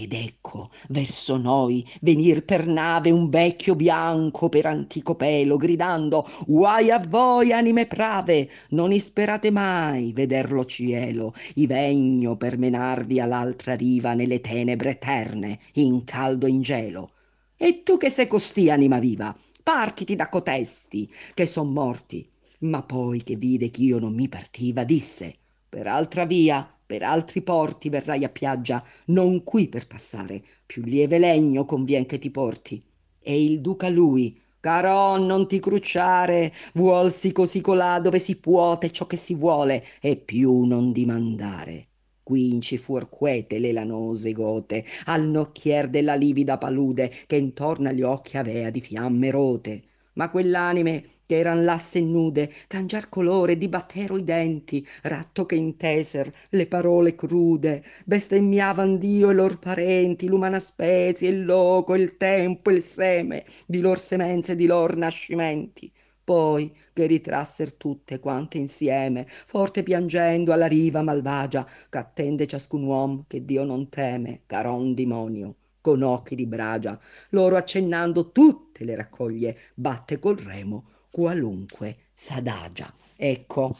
Ed 0.00 0.12
ecco 0.12 0.70
verso 0.90 1.36
noi 1.38 1.84
venir 2.02 2.44
per 2.44 2.68
nave 2.68 3.10
un 3.10 3.28
vecchio 3.28 3.74
bianco 3.74 4.48
per 4.48 4.66
antico 4.66 5.16
pelo, 5.16 5.56
gridando 5.56 6.24
Guai 6.46 6.92
a 6.92 7.00
voi, 7.00 7.50
anime 7.50 7.86
prave, 7.86 8.48
non 8.68 8.92
isperate 8.92 9.50
mai 9.50 10.12
vederlo 10.12 10.64
cielo, 10.64 11.34
i 11.56 11.66
vegno 11.66 12.36
per 12.36 12.58
menarvi 12.58 13.18
all'altra 13.18 13.74
riva 13.74 14.14
nelle 14.14 14.40
tenebre 14.40 14.90
eterne, 14.90 15.58
in 15.72 16.04
caldo 16.04 16.46
in 16.46 16.60
gelo. 16.60 17.14
E 17.56 17.82
tu 17.82 17.96
che 17.96 18.08
sei 18.08 18.28
costì, 18.28 18.70
anima 18.70 19.00
viva, 19.00 19.36
partiti 19.64 20.14
da 20.14 20.28
cotesti, 20.28 21.12
che 21.34 21.44
son 21.44 21.72
morti. 21.72 22.24
Ma 22.60 22.84
poi 22.84 23.24
che 23.24 23.34
vide 23.34 23.70
ch'io 23.70 23.98
non 23.98 24.14
mi 24.14 24.28
partiva, 24.28 24.84
disse 24.84 25.38
per 25.68 25.88
altra 25.88 26.24
via 26.24 26.77
per 26.88 27.02
altri 27.02 27.42
porti 27.42 27.90
verrai 27.90 28.24
a 28.24 28.30
piaggia, 28.30 28.82
non 29.08 29.44
qui 29.44 29.68
per 29.68 29.86
passare, 29.86 30.42
più 30.64 30.82
lieve 30.82 31.18
legno 31.18 31.66
convien 31.66 32.06
che 32.06 32.18
ti 32.18 32.30
porti. 32.30 32.82
E 33.20 33.44
il 33.44 33.60
duca 33.60 33.90
lui, 33.90 34.40
Carò, 34.58 35.18
non 35.18 35.46
ti 35.46 35.60
crucciare, 35.60 36.50
vuolsi 36.72 37.30
così 37.30 37.60
colà 37.60 38.00
dove 38.00 38.18
si 38.18 38.36
puote 38.36 38.90
ciò 38.90 39.04
che 39.04 39.16
si 39.16 39.34
vuole, 39.34 39.84
e 40.00 40.16
più 40.16 40.62
non 40.62 40.92
dimandare. 40.92 41.88
Quinci 42.22 42.78
fuor 42.78 43.10
quete 43.10 43.58
le 43.58 43.72
lanose 43.72 44.32
gote, 44.32 44.82
al 45.04 45.28
nocchier 45.28 45.90
della 45.90 46.14
livida 46.14 46.56
palude, 46.56 47.12
che 47.26 47.36
intorno 47.36 47.90
agli 47.90 48.02
occhi 48.02 48.38
avea 48.38 48.70
di 48.70 48.80
fiamme 48.80 49.30
rote 49.30 49.82
ma 50.18 50.30
quell'anime 50.30 51.04
che 51.26 51.38
eran 51.38 51.64
lasse 51.64 52.00
nude, 52.00 52.50
cangiar 52.66 53.08
colore, 53.08 53.56
dibattero 53.56 54.16
i 54.16 54.24
denti, 54.24 54.84
ratto 55.02 55.46
che 55.46 55.54
inteser 55.54 56.30
le 56.50 56.66
parole 56.66 57.14
crude, 57.14 57.84
bestemmiavan 58.04 58.98
Dio 58.98 59.30
e 59.30 59.34
lor 59.34 59.58
parenti, 59.60 60.26
l'umana 60.26 60.58
spezie, 60.58 61.28
il 61.28 61.44
loco, 61.44 61.94
il 61.94 62.16
tempo, 62.16 62.70
il 62.70 62.82
seme, 62.82 63.44
di 63.66 63.80
lor 63.80 63.98
semenze 64.00 64.52
e 64.52 64.56
di 64.56 64.66
lor 64.66 64.96
nascimenti. 64.96 65.90
Poi 66.24 66.72
che 66.92 67.06
ritrasser 67.06 67.72
tutte 67.74 68.18
quante 68.18 68.58
insieme, 68.58 69.24
forte 69.28 69.82
piangendo 69.84 70.52
alla 70.52 70.66
riva 70.66 71.00
malvagia, 71.02 71.66
ch'attende 71.88 72.46
ciascun 72.46 72.82
uom 72.82 73.24
che 73.28 73.44
Dio 73.44 73.64
non 73.64 73.88
teme, 73.88 74.42
caron 74.46 74.94
dimonio 74.94 75.54
con 75.88 76.02
occhi 76.02 76.34
di 76.34 76.44
bragia, 76.44 77.00
loro 77.30 77.56
accennando 77.56 78.30
tutte 78.30 78.84
le 78.84 78.94
raccoglie, 78.94 79.56
batte 79.72 80.18
col 80.18 80.36
remo 80.36 80.84
qualunque 81.10 82.08
s'adagia. 82.12 82.92
Ecco, 83.16 83.74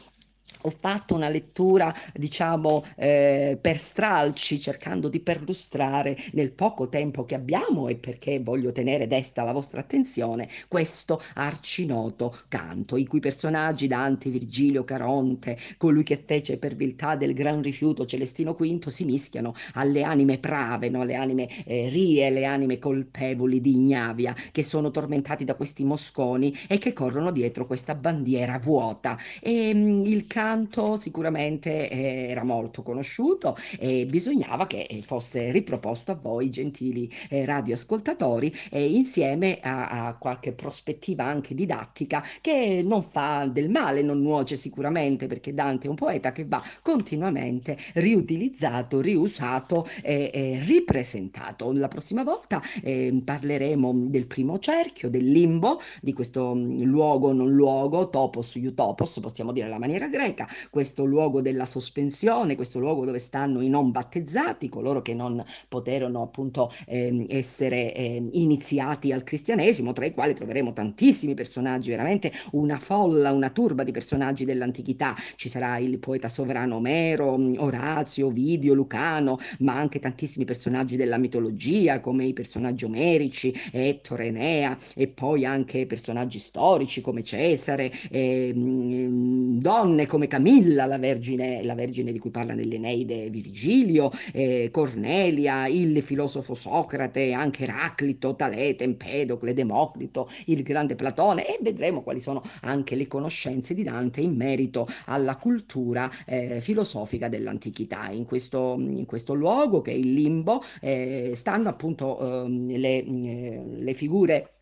ho 0.61 0.69
fatto 0.69 1.15
una 1.15 1.29
lettura, 1.29 1.93
diciamo, 2.13 2.83
eh, 2.95 3.57
per 3.59 3.77
stralci, 3.77 4.59
cercando 4.59 5.07
di 5.07 5.19
perlustrare 5.19 6.17
nel 6.33 6.51
poco 6.51 6.89
tempo 6.89 7.23
che 7.25 7.35
abbiamo 7.35 7.87
e 7.87 7.95
perché 7.95 8.39
voglio 8.39 8.71
tenere 8.71 9.07
desta 9.07 9.43
la 9.43 9.53
vostra 9.53 9.79
attenzione 9.79 10.49
questo 10.67 11.21
arcinoto 11.35 12.35
canto, 12.47 12.97
i 12.97 13.05
cui 13.05 13.19
personaggi 13.19 13.87
Dante, 13.87 14.29
Virgilio, 14.29 14.83
Caronte, 14.83 15.57
colui 15.77 16.03
che 16.03 16.21
fece 16.25 16.57
per 16.57 16.75
viltà 16.75 17.15
del 17.15 17.33
gran 17.33 17.61
rifiuto 17.61 18.05
Celestino 18.05 18.53
V, 18.53 18.87
si 18.87 19.05
mischiano 19.05 19.53
alle 19.73 20.03
anime 20.03 20.39
prave, 20.39 20.89
no? 20.89 21.01
alle 21.01 21.15
anime 21.15 21.47
eh, 21.65 21.89
rie, 21.89 22.29
le 22.29 22.45
anime 22.45 22.79
colpevoli 22.79 23.61
di 23.61 23.71
ignavia, 23.71 24.35
che 24.51 24.63
sono 24.63 24.91
tormentati 24.91 25.45
da 25.45 25.55
questi 25.55 25.83
mosconi 25.83 26.55
e 26.67 26.77
che 26.77 26.93
corrono 26.93 27.31
dietro 27.31 27.65
questa 27.65 27.95
bandiera 27.95 28.59
vuota. 28.59 29.17
E 29.41 29.73
mh, 29.73 29.77
mm, 29.79 30.05
il 30.05 30.27
canto 30.27 30.48
canto 30.49 30.97
sicuramente 30.97 31.89
eh, 31.89 32.27
era 32.29 32.43
molto 32.43 32.81
conosciuto 32.81 33.55
e 33.77 34.05
bisognava 34.05 34.65
che 34.65 34.87
eh, 34.89 35.01
fosse 35.03 35.51
riproposto 35.51 36.11
a 36.11 36.15
voi, 36.15 36.49
gentili 36.49 37.11
eh, 37.29 37.45
radioascoltatori, 37.45 38.51
eh, 38.71 38.83
insieme 38.83 39.59
a, 39.61 40.07
a, 40.07 40.15
qualche 40.15 40.53
prospettiva 40.53 41.23
anche 41.23 41.53
didattica 41.53 42.23
che 42.41 42.81
non 42.83 43.03
fa 43.03 43.47
del 43.51 43.69
male, 43.69 44.01
non 44.01 44.21
nuoce 44.21 44.55
sicuramente, 44.55 45.27
perché 45.27 45.53
Dante 45.53 45.85
è 45.85 45.89
un 45.89 45.95
poeta 45.95 46.31
che 46.31 46.45
va 46.45 46.63
continuamente 46.81 47.77
riutilizzato, 47.93 49.01
riusato 49.01 49.87
e, 50.01 50.59
ripresentato. 50.63 51.71
La 51.73 51.87
prossima 51.87 52.23
volta 52.23 52.61
eh, 52.81 53.21
parleremo 53.23 54.07
del 54.07 54.25
primo 54.25 54.57
cerchio, 54.57 55.09
del 55.09 55.29
limbo, 55.29 55.79
di 56.01 56.13
questo 56.13 56.55
mm, 56.55 56.81
luogo 56.83 57.33
non 57.33 57.51
luogo, 57.51 58.09
topos, 58.09 58.55
utopos, 58.55 59.19
possiamo 59.21 59.51
dire 59.51 59.67
alla 59.67 59.79
maniera 59.79 60.07
greca, 60.07 60.38
greca, 60.39 60.47
questo 60.69 61.03
luogo 61.03 61.41
della 61.41 61.65
sospensione, 61.65 62.55
questo 62.55 62.79
luogo 62.79 63.03
dove 63.05 63.19
stanno 63.19 63.61
i 63.61 63.67
non 63.67 63.91
battezzati, 63.91 64.69
coloro 64.69 65.01
che 65.01 65.13
non 65.13 65.43
poterono 65.67 66.21
appunto 66.21 66.71
eh, 66.87 67.25
essere 67.29 67.93
eh, 67.93 68.27
iniziati 68.31 69.11
al 69.11 69.23
cristianesimo, 69.23 69.91
tra 69.91 70.05
i 70.05 70.13
quali 70.13 70.33
troveremo 70.33 70.71
tantissimi 70.71 71.33
personaggi, 71.33 71.89
veramente 71.89 72.31
una 72.51 72.77
folla, 72.77 73.31
una 73.31 73.49
turba 73.49 73.83
di 73.83 73.91
personaggi 73.91 74.45
dell'antichità. 74.45 75.15
Ci 75.35 75.49
sarà 75.49 75.77
il 75.77 75.99
poeta 75.99 76.29
sovrano 76.29 76.75
Omero, 76.75 77.37
Orazio, 77.57 78.27
Ovidio, 78.27 78.73
Lucano, 78.73 79.37
ma 79.59 79.75
anche 79.75 79.99
tantissimi 79.99 80.45
personaggi 80.45 80.95
della 80.95 81.17
mitologia 81.17 81.99
come 81.99 82.25
i 82.25 82.33
personaggi 82.33 82.85
omerici, 82.85 83.53
Ettore, 83.71 84.27
Enea 84.27 84.77
e 84.95 85.07
poi 85.07 85.45
anche 85.45 85.85
personaggi 85.85 86.39
storici 86.39 87.01
come 87.01 87.23
Cesare, 87.23 87.91
eh, 88.11 88.53
donne 88.55 90.05
come 90.05 90.28
Camilla, 90.29 90.85
la 90.85 90.97
vergine, 90.97 91.61
la 91.63 91.75
vergine 91.75 92.13
di 92.13 92.19
cui 92.19 92.29
parla 92.29 92.53
nell'Eneide 92.53 93.29
Virgilio, 93.29 94.09
eh, 94.31 94.69
Cornelia, 94.71 95.67
il 95.67 96.01
filosofo 96.01 96.53
Socrate, 96.53 97.33
anche 97.33 97.63
Eraclito, 97.63 98.35
Talete, 98.35 98.85
Empedocle, 98.85 99.53
Democrito, 99.53 100.29
il 100.45 100.63
grande 100.63 100.95
Platone 100.95 101.45
e 101.45 101.59
vedremo 101.61 102.01
quali 102.01 102.21
sono 102.21 102.41
anche 102.61 102.95
le 102.95 103.07
conoscenze 103.07 103.73
di 103.73 103.83
Dante 103.83 104.21
in 104.21 104.35
merito 104.35 104.87
alla 105.05 105.35
cultura 105.35 106.09
eh, 106.25 106.61
filosofica 106.61 107.27
dell'antichità. 107.27 108.09
In 108.11 108.25
questo, 108.25 108.75
in 108.79 109.05
questo, 109.05 109.33
luogo 109.33 109.81
che 109.81 109.91
è 109.91 109.95
il 109.95 110.13
limbo 110.13 110.61
eh, 110.79 111.31
stanno 111.33 111.69
appunto 111.69 112.45
ehm, 112.45 112.77
le, 112.77 113.03
eh, 113.03 113.63
le 113.79 113.93
figure 113.93 114.58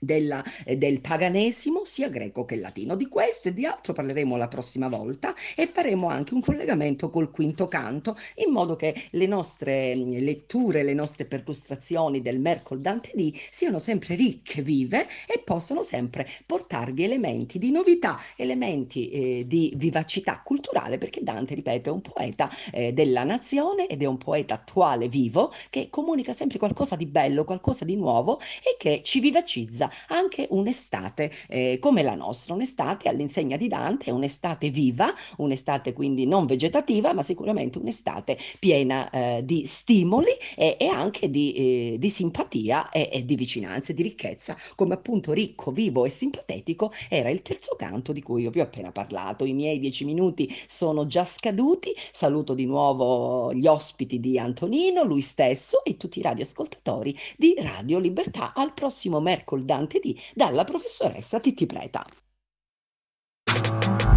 della, 0.00 0.42
eh, 0.64 0.76
del 0.76 1.00
paganesimo, 1.00 1.82
sia 1.84 2.08
greco 2.08 2.44
che 2.44 2.56
latino. 2.56 2.96
Di 2.96 3.06
questo 3.06 3.48
e 3.48 3.52
di 3.52 3.66
altro 3.66 3.92
parleremo 3.92 4.36
la 4.36 4.48
prossima 4.48 4.88
volta 4.88 5.34
e 5.54 5.66
faremo 5.66 6.08
anche 6.08 6.34
un 6.34 6.40
collegamento 6.40 7.10
col 7.10 7.30
quinto 7.30 7.68
canto, 7.68 8.16
in 8.36 8.50
modo 8.50 8.74
che 8.74 8.94
le 9.10 9.26
nostre 9.26 9.94
mm, 9.94 10.12
letture, 10.18 10.82
le 10.82 10.94
nostre 10.94 11.26
perlustrazioni 11.26 12.22
del 12.22 12.40
Mercol 12.40 12.80
Dante 12.80 13.10
D 13.14 13.32
siano 13.50 13.78
sempre 13.78 14.14
ricche, 14.14 14.62
vive 14.62 15.06
e 15.26 15.40
possano 15.44 15.82
sempre 15.82 16.26
portarvi 16.46 17.04
elementi 17.04 17.58
di 17.58 17.70
novità, 17.70 18.18
elementi 18.36 19.10
eh, 19.10 19.44
di 19.46 19.72
vivacità 19.76 20.40
culturale, 20.42 20.96
perché 20.96 21.22
Dante, 21.22 21.54
ripeto, 21.54 21.90
è 21.90 21.92
un 21.92 22.00
poeta 22.00 22.48
eh, 22.72 22.92
della 22.92 23.24
nazione 23.24 23.86
ed 23.86 24.02
è 24.02 24.06
un 24.06 24.16
poeta 24.16 24.54
attuale, 24.54 25.08
vivo, 25.08 25.52
che 25.68 25.88
comunica 25.90 26.32
sempre 26.32 26.58
qualcosa 26.58 26.96
di 26.96 27.06
bello, 27.06 27.44
qualcosa 27.44 27.84
di 27.84 27.96
nuovo 27.96 28.40
e 28.40 28.76
che 28.78 29.02
ci 29.04 29.20
vivacizza 29.20 29.89
anche 30.08 30.46
un'estate 30.50 31.32
eh, 31.48 31.78
come 31.80 32.02
la 32.02 32.14
nostra, 32.14 32.54
un'estate 32.54 33.08
all'insegna 33.08 33.56
di 33.56 33.68
Dante, 33.68 34.10
un'estate 34.10 34.70
viva, 34.70 35.12
un'estate 35.36 35.92
quindi 35.92 36.26
non 36.26 36.46
vegetativa, 36.46 37.12
ma 37.12 37.22
sicuramente 37.22 37.78
un'estate 37.78 38.36
piena 38.58 39.08
eh, 39.10 39.42
di 39.44 39.64
stimoli 39.64 40.32
e, 40.56 40.76
e 40.78 40.86
anche 40.86 41.30
di, 41.30 41.52
eh, 41.52 41.96
di 41.98 42.10
simpatia 42.10 42.90
e, 42.90 43.08
e, 43.12 43.24
di 43.24 43.36
vicinanza, 43.36 43.92
di 43.92 44.02
ricchezza, 44.02 44.56
come 44.74 44.94
appunto 44.94 45.32
ricco, 45.32 45.70
vivo 45.70 46.04
e 46.04 46.08
simpatetico 46.08 46.92
era 47.08 47.30
il 47.30 47.42
terzo 47.42 47.76
canto 47.76 48.12
di 48.12 48.22
cui 48.22 48.42
io 48.42 48.50
vi 48.50 48.60
ho 48.60 48.64
appena 48.64 48.92
parlato. 48.92 49.44
I 49.44 49.52
miei 49.52 49.78
dieci 49.78 50.04
minuti 50.04 50.52
sono 50.66 51.06
già 51.06 51.24
scaduti, 51.24 51.94
saluto 52.10 52.54
di 52.54 52.66
nuovo 52.66 53.52
gli 53.54 53.66
ospiti 53.66 54.20
di 54.20 54.38
Antonino, 54.38 55.04
lui 55.04 55.20
stesso 55.20 55.84
e 55.84 55.96
tutti 55.96 56.18
i 56.18 56.22
radioascoltatori 56.22 57.16
di 57.36 57.54
Radio 57.58 57.98
Libertà. 57.98 58.52
Al 58.54 58.74
prossimo 58.74 59.20
mercoledì 59.20 59.58
D 59.86 60.16
dalla 60.34 60.64
professoressa 60.64 61.40
Titti 61.40 61.66
Preta. 61.66 62.04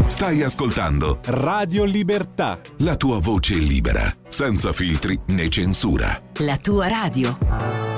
Stai 0.07 0.44
ascoltando 0.44 1.19
Radio 1.26 1.84
Libertà. 1.84 2.61
La 2.77 2.95
tua 2.95 3.19
voce 3.19 3.56
libera, 3.56 4.15
senza 4.27 4.72
filtri 4.72 5.19
né 5.27 5.49
censura. 5.49 6.22
La 6.40 6.57
tua 6.57 6.88
radio. 6.88 7.92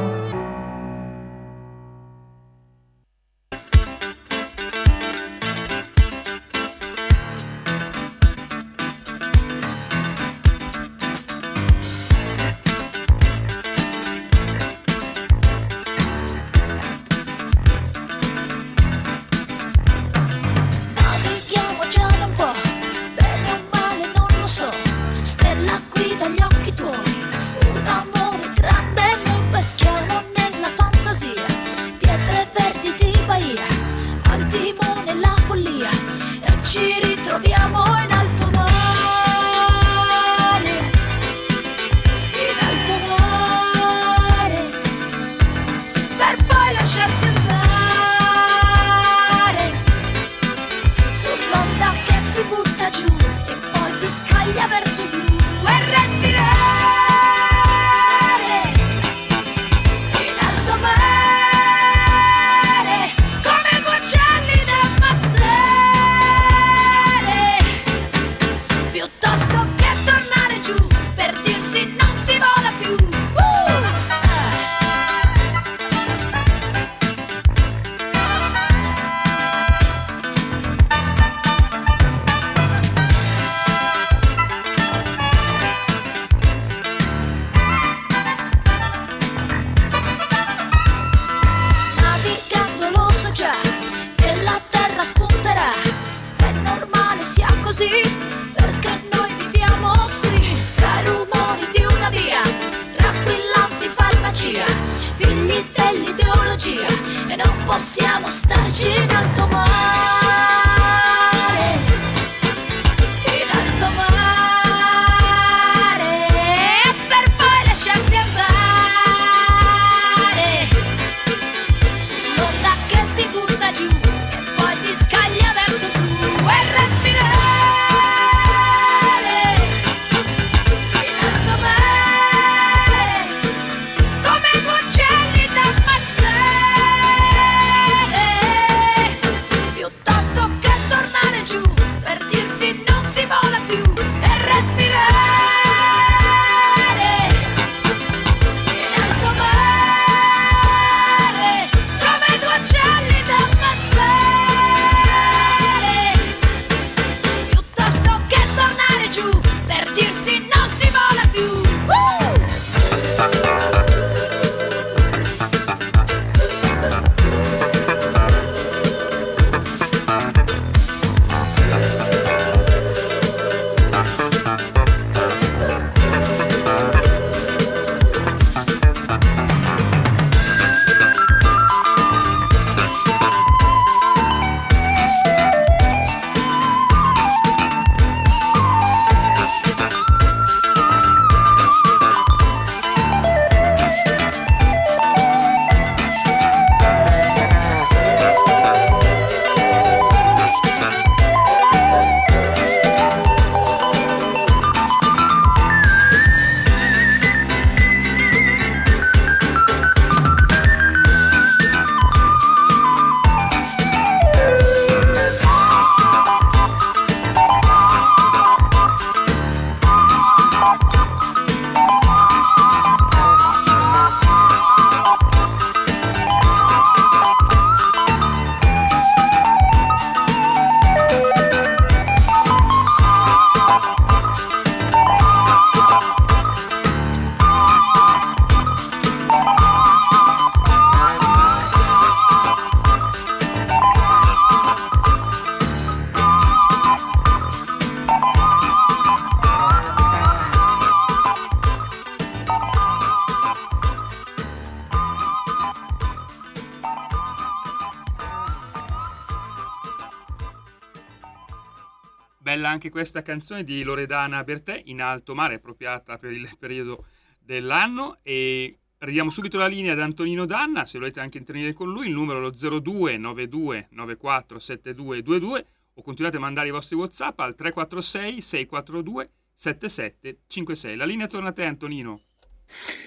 Anche 262.76 262.90
questa 262.90 263.22
canzone 263.22 263.64
di 263.64 263.84
Loredana 263.84 264.44
Bertè, 264.44 264.84
In 264.86 265.02
alto 265.02 265.34
mare, 265.34 265.56
appropriata 265.56 266.18
per 266.18 266.32
il 266.32 266.48
periodo 266.60 267.06
dell'anno. 267.40 268.20
E 268.22 268.78
ridiamo 269.00 269.30
subito 269.30 269.58
la 269.58 269.68
linea 269.68 269.94
ad 269.94 270.00
Antonino 270.00 270.46
Danna, 270.46 270.86
se 270.86 271.00
volete 271.00 271.20
anche 271.20 271.38
intervenire 271.38 271.74
con 271.74 271.92
lui, 271.92 272.08
il 272.08 272.14
numero 272.14 272.40
è 272.40 272.42
lo 272.42 272.80
02 272.80 273.18
92 273.18 273.88
94 273.92 274.60
7222 274.60 275.66
o 275.94 276.02
continuate 276.02 276.38
a 276.38 276.42
mandare 276.42 276.68
i 276.68 276.72
vostri 276.72 276.96
WhatsApp 276.96 277.40
al 277.40 277.56
346 277.56 278.42
642 278.42 279.30
7756. 279.54 280.96
La 280.98 281.06
linea 281.06 281.28
torna 281.28 281.50
a 281.50 281.54
te 281.54 281.64
Antonino. 281.64 282.22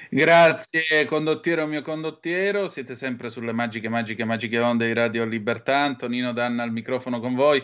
Grazie 0.09 1.05
condottiero 1.05 1.67
mio 1.67 1.83
condottiero, 1.83 2.69
siete 2.69 2.95
sempre 2.95 3.29
sulle 3.29 3.53
magiche, 3.53 3.89
magiche, 3.89 4.25
magiche 4.25 4.59
onde 4.59 4.87
di 4.87 4.93
Radio 4.95 5.25
Libertà, 5.25 5.79
Antonino 5.79 6.33
Danna 6.33 6.63
al 6.63 6.73
microfono 6.73 7.21
con 7.21 7.35
voi. 7.35 7.63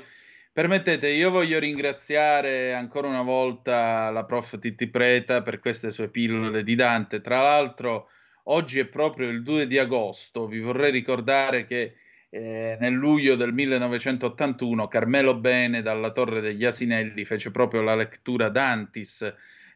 Permettete, 0.55 1.09
io 1.09 1.33
voglio 1.33 1.59
ringraziare 1.59 2.75
ancora 2.75 3.09
una 3.09 3.23
volta 3.23 4.09
la 4.11 4.25
prof 4.25 4.61
Titti 4.61 4.87
Preta 4.87 5.43
per 5.43 5.59
queste 5.59 5.91
sue 5.91 6.09
pillole 6.09 6.63
di 6.63 6.77
Dante. 6.77 7.21
Tra 7.21 7.43
l'altro, 7.43 8.09
oggi 8.45 8.79
è 8.79 8.85
proprio 8.85 9.31
il 9.31 9.43
2 9.43 9.67
di 9.67 9.79
agosto, 9.79 10.47
vi 10.47 10.61
vorrei 10.61 10.93
ricordare 10.93 11.67
che 11.67 11.97
eh, 12.31 12.77
nel 12.79 12.93
luglio 12.93 13.35
del 13.35 13.53
1981 13.53 14.87
Carmelo 14.87 15.35
Bene 15.35 15.83
dalla 15.83 16.13
Torre 16.13 16.41
degli 16.41 16.65
Asinelli 16.65 17.25
fece 17.25 17.51
proprio 17.51 17.83
la 17.83 17.97
lettura 17.97 18.49
Dantis, 18.49 19.23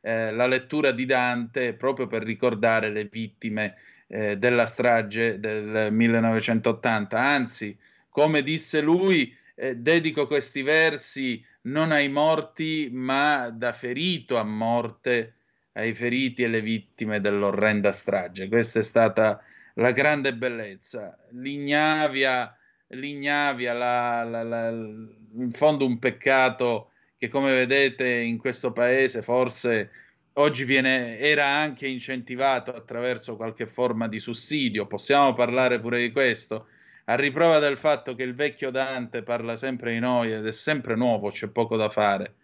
eh, 0.00 0.30
la 0.30 0.46
lettura 0.46 0.92
di 0.92 1.06
Dante 1.06 1.74
proprio 1.74 2.06
per 2.06 2.22
ricordare 2.22 2.88
le 2.90 3.08
vittime 3.10 3.74
eh, 4.06 4.36
della 4.36 4.66
strage 4.66 5.40
del 5.40 5.88
1980. 5.90 7.18
Anzi, 7.18 7.76
come 8.10 8.44
disse 8.44 8.80
lui, 8.80 9.34
eh, 9.58 9.74
dedico 9.74 10.26
questi 10.26 10.62
versi 10.62 11.44
non 11.62 11.90
ai 11.90 12.08
morti, 12.08 12.88
ma 12.92 13.50
da 13.50 13.72
ferito 13.72 14.36
a 14.36 14.44
morte 14.44 15.34
ai 15.72 15.92
feriti 15.94 16.44
e 16.44 16.48
le 16.48 16.60
vittime 16.60 17.20
dell'orrenda 17.20 17.92
strage. 17.92 18.48
Questa 18.48 18.78
è 18.78 18.82
stata 18.82 19.42
la 19.74 19.90
grande 19.90 20.34
bellezza. 20.34 21.18
L'ignavia, 21.32 22.56
l'ignavia 22.88 23.72
la, 23.72 24.22
la, 24.24 24.42
la, 24.42 24.68
in 24.70 25.50
fondo 25.52 25.84
un 25.84 25.98
peccato 25.98 26.92
che 27.18 27.28
come 27.28 27.52
vedete 27.52 28.08
in 28.08 28.38
questo 28.38 28.72
paese 28.72 29.22
forse 29.22 29.90
oggi 30.34 30.64
viene, 30.64 31.18
era 31.18 31.46
anche 31.46 31.88
incentivato 31.88 32.72
attraverso 32.72 33.34
qualche 33.34 33.66
forma 33.66 34.06
di 34.06 34.20
sussidio, 34.20 34.86
possiamo 34.86 35.34
parlare 35.34 35.80
pure 35.80 36.00
di 36.00 36.12
questo, 36.12 36.68
a 37.10 37.14
riprova 37.14 37.58
del 37.58 37.78
fatto 37.78 38.14
che 38.14 38.22
il 38.22 38.34
vecchio 38.34 38.70
Dante 38.70 39.22
parla 39.22 39.56
sempre 39.56 39.92
di 39.92 39.98
noi 39.98 40.30
ed 40.30 40.46
è 40.46 40.52
sempre 40.52 40.94
nuovo, 40.94 41.30
c'è 41.30 41.48
poco 41.48 41.76
da 41.76 41.88
fare. 41.88 42.34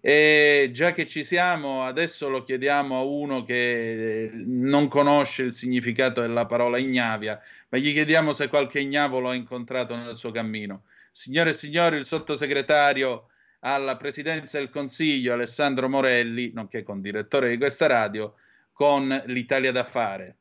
E 0.00 0.70
già 0.72 0.92
che 0.92 1.06
ci 1.06 1.22
siamo, 1.22 1.84
adesso 1.84 2.30
lo 2.30 2.42
chiediamo 2.42 2.98
a 2.98 3.02
uno 3.02 3.44
che 3.44 4.30
non 4.32 4.88
conosce 4.88 5.42
il 5.42 5.52
significato 5.52 6.22
della 6.22 6.46
parola 6.46 6.78
ignavia, 6.78 7.38
ma 7.68 7.76
gli 7.76 7.92
chiediamo 7.92 8.32
se 8.32 8.48
qualche 8.48 8.80
ignavo 8.80 9.18
lo 9.18 9.28
ha 9.28 9.34
incontrato 9.34 9.94
nel 9.96 10.16
suo 10.16 10.30
cammino. 10.30 10.84
Signore 11.10 11.50
e 11.50 11.54
signori, 11.54 11.96
il 11.98 12.06
sottosegretario 12.06 13.28
alla 13.60 13.96
presidenza 13.96 14.56
del 14.58 14.70
Consiglio, 14.70 15.34
Alessandro 15.34 15.90
Morelli, 15.90 16.52
nonché 16.54 16.82
con 16.82 17.02
direttore 17.02 17.50
di 17.50 17.58
questa 17.58 17.86
radio, 17.86 18.34
con 18.72 19.24
l'Italia 19.26 19.72
da 19.72 19.84
fare. 19.84 20.36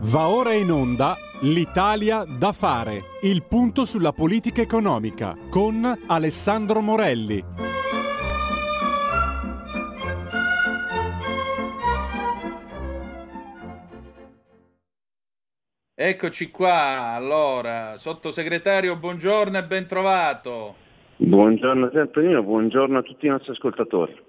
Va 0.00 0.28
ora 0.28 0.52
in 0.52 0.70
onda 0.70 1.16
L'Italia 1.42 2.24
da 2.24 2.52
fare, 2.52 3.02
il 3.22 3.44
punto 3.44 3.84
sulla 3.84 4.12
politica 4.12 4.60
economica 4.60 5.36
con 5.50 5.84
Alessandro 6.06 6.80
Morelli. 6.80 7.44
Eccoci 15.94 16.50
qua, 16.50 17.14
allora, 17.14 17.96
sottosegretario, 17.96 18.96
buongiorno 18.96 19.58
e 19.58 19.64
ben 19.64 19.86
trovato. 19.86 20.74
Buongiorno 21.16 21.90
Antonino, 21.92 22.42
buongiorno 22.42 22.98
a 22.98 23.02
tutti 23.02 23.26
i 23.26 23.30
nostri 23.30 23.52
ascoltatori. 23.52 24.27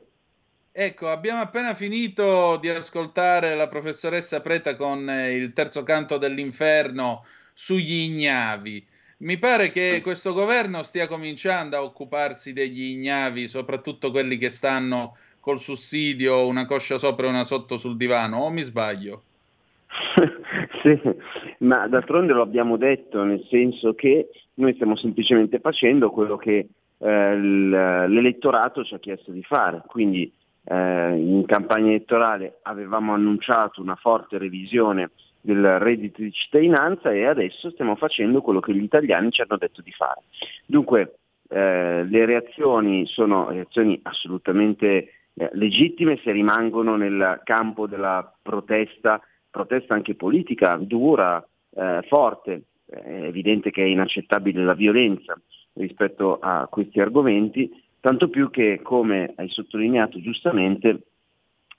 Ecco, 0.81 1.09
abbiamo 1.09 1.41
appena 1.41 1.73
finito 1.73 2.55
di 2.55 2.69
ascoltare 2.69 3.53
la 3.53 3.67
professoressa 3.67 4.39
Preta 4.39 4.77
con 4.77 5.09
eh, 5.09 5.33
il 5.33 5.51
terzo 5.51 5.83
canto 5.83 6.17
dell'inferno 6.17 7.25
sugli 7.53 8.03
ignavi. 8.03 8.85
Mi 9.17 9.37
pare 9.37 9.71
che 9.71 9.99
questo 10.01 10.31
governo 10.31 10.83
stia 10.83 11.05
cominciando 11.07 11.75
a 11.75 11.83
occuparsi 11.83 12.53
degli 12.53 12.91
ignavi, 12.91 13.49
soprattutto 13.49 14.09
quelli 14.09 14.37
che 14.37 14.49
stanno 14.49 15.17
col 15.41 15.59
sussidio, 15.59 16.47
una 16.47 16.65
coscia 16.65 16.97
sopra 16.97 17.25
e 17.25 17.29
una 17.31 17.43
sotto 17.43 17.77
sul 17.77 17.97
divano, 17.97 18.37
o 18.37 18.49
mi 18.49 18.61
sbaglio? 18.61 19.23
sì, 20.81 20.97
ma 21.57 21.89
d'altronde 21.89 22.31
lo 22.31 22.41
abbiamo 22.41 22.77
detto, 22.77 23.25
nel 23.25 23.45
senso 23.49 23.95
che 23.95 24.29
noi 24.53 24.73
stiamo 24.75 24.95
semplicemente 24.95 25.59
facendo 25.59 26.09
quello 26.09 26.37
che 26.37 26.69
eh, 26.99 27.35
l'elettorato 27.35 28.85
ci 28.85 28.93
ha 28.93 28.99
chiesto 28.99 29.31
di 29.31 29.43
fare. 29.43 29.83
Quindi 29.85 30.38
eh, 30.63 31.15
in 31.15 31.45
campagna 31.45 31.89
elettorale 31.89 32.59
avevamo 32.63 33.13
annunciato 33.13 33.81
una 33.81 33.95
forte 33.95 34.37
revisione 34.37 35.11
del 35.41 35.79
reddito 35.79 36.21
di 36.21 36.31
cittadinanza 36.31 37.11
e 37.11 37.25
adesso 37.25 37.69
stiamo 37.69 37.95
facendo 37.95 38.41
quello 38.41 38.59
che 38.59 38.73
gli 38.73 38.83
italiani 38.83 39.31
ci 39.31 39.41
hanno 39.41 39.57
detto 39.57 39.81
di 39.81 39.91
fare. 39.91 40.21
Dunque 40.65 41.19
eh, 41.49 42.03
le 42.03 42.25
reazioni 42.25 43.05
sono 43.07 43.49
reazioni 43.49 43.99
assolutamente 44.03 45.13
eh, 45.33 45.49
legittime 45.53 46.19
se 46.23 46.31
rimangono 46.31 46.95
nel 46.95 47.41
campo 47.43 47.87
della 47.87 48.31
protesta, 48.41 49.21
protesta 49.49 49.93
anche 49.93 50.15
politica, 50.15 50.77
dura, 50.77 51.43
eh, 51.75 52.01
forte. 52.07 52.63
È 52.85 53.23
evidente 53.23 53.69
che 53.69 53.83
è 53.83 53.87
inaccettabile 53.87 54.63
la 54.63 54.73
violenza 54.73 55.39
rispetto 55.73 56.39
a 56.39 56.67
questi 56.69 56.99
argomenti, 56.99 57.71
tanto 57.99 58.29
più 58.29 58.49
che, 58.49 58.81
come 58.81 59.33
hai 59.35 59.49
sottolineato 59.49 60.19
giustamente 60.21 61.01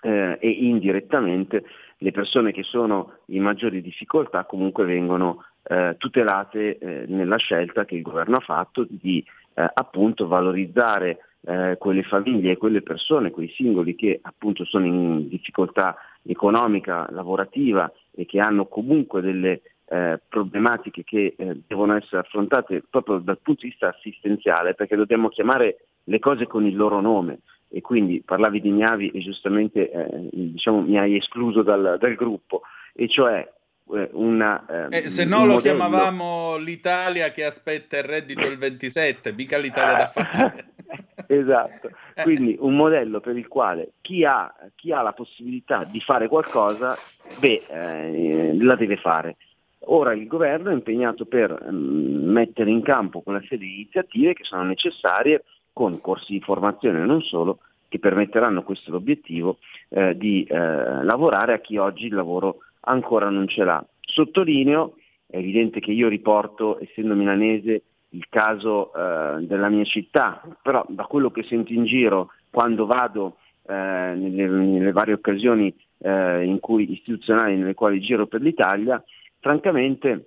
eh, 0.02 0.38
e 0.40 0.48
indirettamente, 0.48 1.64
le 1.98 2.10
persone 2.12 2.52
che 2.52 2.62
sono 2.62 3.18
in 3.26 3.42
maggiori 3.42 3.82
difficoltà 3.82 4.44
comunque 4.44 4.84
vengono 4.84 5.44
eh, 5.62 5.96
tutelate 5.98 6.78
eh, 6.78 7.04
nella 7.08 7.36
scelta 7.36 7.84
che 7.84 7.94
il 7.94 8.02
governo 8.02 8.36
ha 8.36 8.40
fatto 8.40 8.86
di 8.88 9.24
eh, 9.54 9.70
appunto 9.74 10.26
valorizzare 10.26 11.18
eh, 11.42 11.76
quelle 11.78 12.02
famiglie 12.02 12.52
e 12.52 12.56
quelle 12.56 12.82
persone, 12.82 13.30
quei 13.30 13.48
singoli 13.48 13.94
che 13.94 14.18
appunto 14.22 14.64
sono 14.64 14.86
in 14.86 15.28
difficoltà 15.28 15.96
economica, 16.22 17.06
lavorativa 17.10 17.90
e 18.12 18.26
che 18.26 18.40
hanno 18.40 18.66
comunque 18.66 19.20
delle 19.20 19.62
eh, 19.86 20.20
problematiche 20.28 21.02
che 21.04 21.34
eh, 21.36 21.60
devono 21.66 21.96
essere 21.96 22.22
affrontate 22.22 22.82
proprio 22.88 23.18
dal 23.18 23.38
punto 23.38 23.62
di 23.62 23.68
vista 23.68 23.88
assistenziale, 23.88 24.74
perché 24.74 24.96
dobbiamo 24.96 25.28
chiamare 25.28 25.86
le 26.04 26.18
cose 26.18 26.46
con 26.46 26.66
il 26.66 26.76
loro 26.76 27.00
nome 27.00 27.40
e 27.72 27.80
quindi 27.80 28.20
parlavi 28.20 28.60
di 28.60 28.70
Gnavi 28.70 29.10
e 29.10 29.20
giustamente 29.20 29.90
eh, 29.90 30.28
diciamo, 30.32 30.80
mi 30.80 30.98
hai 30.98 31.16
escluso 31.16 31.62
dal, 31.62 31.98
dal 32.00 32.14
gruppo, 32.14 32.62
e 32.92 33.08
cioè 33.08 33.48
eh, 33.92 34.08
una, 34.12 34.88
eh, 34.88 35.08
se 35.08 35.24
no 35.24 35.44
lo 35.44 35.54
modello... 35.54 35.60
chiamavamo 35.60 36.56
l'Italia 36.56 37.30
che 37.30 37.44
aspetta 37.44 37.98
il 37.98 38.04
reddito 38.04 38.44
il 38.44 38.58
27, 38.58 39.32
mica 39.32 39.56
l'Italia 39.58 39.96
da 39.96 40.08
fare. 40.08 40.64
esatto, 41.28 41.90
quindi 42.24 42.56
un 42.58 42.74
modello 42.74 43.20
per 43.20 43.36
il 43.36 43.46
quale 43.46 43.92
chi 44.00 44.24
ha, 44.24 44.52
chi 44.74 44.90
ha 44.90 45.00
la 45.02 45.12
possibilità 45.12 45.84
di 45.84 46.00
fare 46.00 46.26
qualcosa, 46.26 46.96
beh, 47.38 47.66
eh, 47.68 48.56
la 48.60 48.74
deve 48.74 48.96
fare. 48.96 49.36
Ora 49.84 50.12
il 50.12 50.26
governo 50.26 50.70
è 50.70 50.74
impegnato 50.74 51.24
per 51.24 51.56
um, 51.62 51.74
mettere 51.74 52.68
in 52.68 52.82
campo 52.82 53.22
quella 53.22 53.40
serie 53.42 53.58
di 53.58 53.74
iniziative 53.74 54.34
che 54.34 54.44
sono 54.44 54.64
necessarie 54.64 55.44
con 55.80 55.98
corsi 56.02 56.34
di 56.34 56.40
formazione 56.40 57.00
e 57.00 57.06
non 57.06 57.22
solo, 57.22 57.60
che 57.88 57.98
permetteranno, 57.98 58.62
questo 58.64 58.90
l'obiettivo, 58.90 59.56
eh, 59.88 60.14
di 60.14 60.44
eh, 60.44 60.54
lavorare 61.02 61.54
a 61.54 61.58
chi 61.60 61.78
oggi 61.78 62.04
il 62.04 62.14
lavoro 62.14 62.58
ancora 62.80 63.30
non 63.30 63.48
ce 63.48 63.64
l'ha. 63.64 63.82
Sottolineo, 63.98 64.96
è 65.26 65.38
evidente 65.38 65.80
che 65.80 65.90
io 65.90 66.08
riporto, 66.08 66.78
essendo 66.82 67.14
milanese, 67.14 67.82
il 68.10 68.26
caso 68.28 68.92
eh, 68.92 69.46
della 69.46 69.70
mia 69.70 69.84
città, 69.84 70.42
però 70.60 70.84
da 70.86 71.04
quello 71.04 71.30
che 71.30 71.44
sento 71.44 71.72
in 71.72 71.86
giro 71.86 72.30
quando 72.50 72.84
vado 72.84 73.36
eh, 73.66 73.72
nelle, 73.72 74.48
nelle, 74.48 74.92
varie 74.92 75.14
occasioni 75.14 75.74
eh, 75.96 76.44
in 76.44 76.60
cui, 76.60 76.92
istituzionali 76.92 77.56
nelle 77.56 77.72
quali 77.72 78.00
giro 78.00 78.26
per 78.26 78.42
l'Italia, 78.42 79.02
francamente 79.38 80.26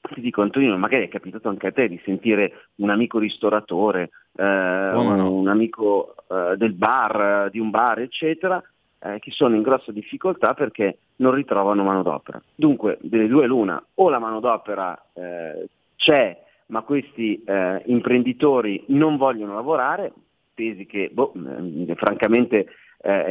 ti 0.00 0.20
dico 0.20 0.42
Antonino, 0.42 0.76
magari 0.76 1.04
è 1.04 1.08
capitato 1.08 1.48
anche 1.48 1.68
a 1.68 1.72
te 1.72 1.88
di 1.88 2.00
sentire 2.04 2.68
un 2.76 2.90
amico 2.90 3.18
ristoratore, 3.18 4.10
eh, 4.36 4.42
no. 4.42 5.32
un 5.32 5.48
amico 5.48 6.14
eh, 6.28 6.56
del 6.56 6.72
bar, 6.72 7.50
di 7.50 7.58
un 7.58 7.70
bar, 7.70 8.00
eccetera, 8.00 8.62
eh, 9.02 9.18
che 9.18 9.30
sono 9.30 9.54
in 9.54 9.62
grossa 9.62 9.92
difficoltà 9.92 10.54
perché 10.54 10.98
non 11.16 11.32
ritrovano 11.32 11.82
manodopera. 11.82 12.40
Dunque, 12.54 12.98
delle 13.02 13.28
due 13.28 13.46
l'una, 13.46 13.82
o 13.94 14.08
la 14.08 14.18
manodopera 14.18 15.00
eh, 15.12 15.68
c'è, 15.96 16.44
ma 16.66 16.82
questi 16.82 17.42
eh, 17.44 17.82
imprenditori 17.86 18.84
non 18.88 19.16
vogliono 19.16 19.54
lavorare, 19.54 20.12
tesi 20.54 20.86
che 20.86 21.10
boh, 21.12 21.32
eh, 21.34 21.94
francamente 21.94 22.66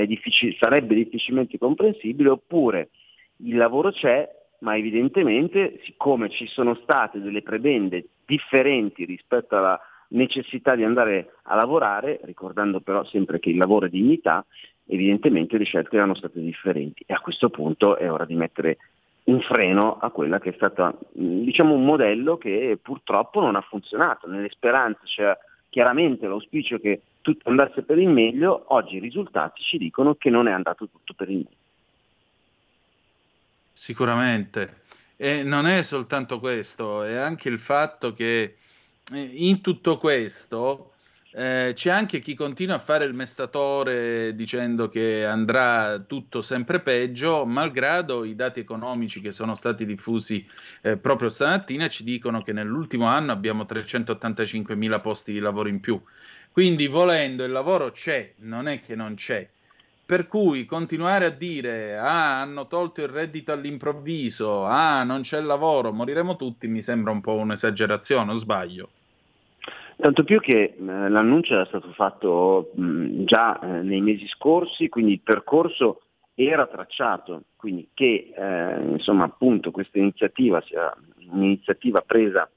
difficil- 0.08 0.58
sarebbe 0.58 0.96
difficilmente 0.96 1.60
comprensibile, 1.60 2.30
oppure 2.30 2.90
il 3.44 3.56
lavoro 3.56 3.91
c'è, 3.91 4.28
ma 4.60 4.76
evidentemente 4.76 5.80
siccome 5.84 6.30
ci 6.30 6.48
sono 6.48 6.76
state 6.76 7.22
delle 7.22 7.41
prebende 7.41 8.06
differenti 8.26 9.06
rispetto 9.06 9.57
alla 9.57 9.80
necessità 10.10 10.76
di 10.76 10.84
andare 10.84 11.34
a 11.44 11.56
lavorare, 11.56 12.19
ricordando 12.23 12.80
però 12.80 13.03
sempre 13.06 13.40
che 13.40 13.49
il 13.49 13.57
lavoro 13.57 13.86
è 13.86 13.90
dignità, 13.90 14.45
evidentemente 14.86 15.57
le 15.57 15.65
scelte 15.65 15.95
erano 15.95 16.15
state 16.15 16.40
differenti 16.40 17.03
e 17.06 17.14
a 17.14 17.19
questo 17.19 17.49
punto 17.49 17.95
è 17.95 18.11
ora 18.11 18.26
di 18.26 18.36
mettere 18.36 18.77
un 19.26 19.41
freno 19.41 19.98
a 19.99 20.10
quella 20.10 20.40
che 20.40 20.49
è 20.49 20.53
stata 20.53 20.95
diciamo, 21.11 21.76
un 21.76 21.86
modello 21.86 22.38
che 22.38 22.80
purtroppo 22.81 23.40
non 23.41 23.56
ha 23.56 23.61
funzionato. 23.61 24.27
Nelle 24.27 24.49
speranze 24.49 25.02
c'era 25.03 25.38
chiaramente 25.69 26.27
l'auspicio 26.27 26.80
che 26.80 27.02
tutto 27.22 27.49
andasse 27.49 27.84
per 27.84 27.99
il 27.99 28.10
meglio, 28.10 28.65
oggi 28.69 28.95
i 28.95 28.99
risultati 28.99 29.61
ci 29.61 29.77
dicono 29.77 30.15
che 30.15 30.31
non 30.31 30.48
è 30.48 30.52
andato 30.52 30.88
tutto 30.90 31.14
per 31.14 31.30
il 31.30 31.38
meglio. 31.38 31.69
Sicuramente. 33.80 34.81
E 35.15 35.41
non 35.41 35.65
è 35.65 35.84
soltanto 35.84 36.39
questo, 36.39 37.01
è 37.03 37.15
anche 37.15 37.47
il 37.47 37.61
fatto 37.61 38.11
che 38.11 38.57
eh, 39.14 39.31
in 39.35 39.61
tutto 39.61 39.97
questo 39.97 40.95
eh, 41.31 41.72
c'è 41.73 41.89
anche 41.89 42.19
chi 42.19 42.35
continua 42.35 42.76
a 42.76 42.80
fare 42.80 43.06
il 43.06 43.14
mestatore 43.14 44.35
dicendo 44.35 44.89
che 44.89 45.26
andrà 45.26 45.97
tutto 45.99 46.41
sempre 46.41 46.81
peggio, 46.81 47.45
malgrado 47.45 48.26
i 48.26 48.35
dati 48.35 48.60
economici 48.60 49.22
che 49.22 49.31
sono 49.31 49.56
stati 49.56 49.85
diffusi 49.85 50.45
eh, 50.81 50.97
proprio 50.97 51.30
stamattina 51.30 51.88
ci 51.88 52.03
dicono 52.03 52.41
che 52.41 52.51
nell'ultimo 52.51 53.06
anno 53.06 53.31
abbiamo 53.31 53.65
385 53.65 54.76
mila 54.76 54.99
posti 54.99 55.31
di 55.31 55.39
lavoro 55.39 55.69
in 55.69 55.80
più. 55.80 55.97
Quindi 56.51 56.88
volendo 56.88 57.45
il 57.45 57.51
lavoro 57.51 57.91
c'è, 57.91 58.34
non 58.39 58.68
è 58.68 58.81
che 58.81 58.95
non 58.95 59.15
c'è. 59.15 59.49
Per 60.10 60.26
cui 60.26 60.65
continuare 60.65 61.26
a 61.26 61.30
dire 61.30 61.95
ah, 61.95 62.41
hanno 62.41 62.65
tolto 62.65 63.03
il 63.03 63.10
reddito 63.10 63.52
all'improvviso, 63.52 64.65
ah, 64.65 65.03
non 65.03 65.22
c'è 65.22 65.40
lavoro, 65.40 65.94
moriremo 65.94 66.36
tutti, 66.36 66.68
mi 66.68 66.81
sembra 66.81 67.11
un 67.11 67.22
po' 67.22 67.34
un'esagerazione, 67.34 68.31
o 68.31 68.34
sbaglio? 68.34 68.90
Tanto 69.98 70.23
più 70.23 70.40
che 70.40 70.64
eh, 70.64 70.73
l'annuncio 70.80 71.53
era 71.53 71.65
stato 71.65 71.91
fatto 71.91 72.72
mh, 72.73 73.26
già 73.26 73.60
eh, 73.60 73.84
nei 73.84 74.02
mesi 74.02 74.26
scorsi, 74.30 74.90
quindi 74.90 75.11
il 75.11 75.19
percorso 75.19 76.02
era 76.34 76.65
tracciato, 76.65 77.44
quindi 77.56 77.90
che 77.94 78.34
eh, 78.36 78.81
insomma 78.90 79.26
appunto 79.26 79.69
questa 79.69 79.99
iniziativa 79.99 80.60
sia 80.61 80.91
un'iniziativa 81.30 82.02
presa 82.02 82.49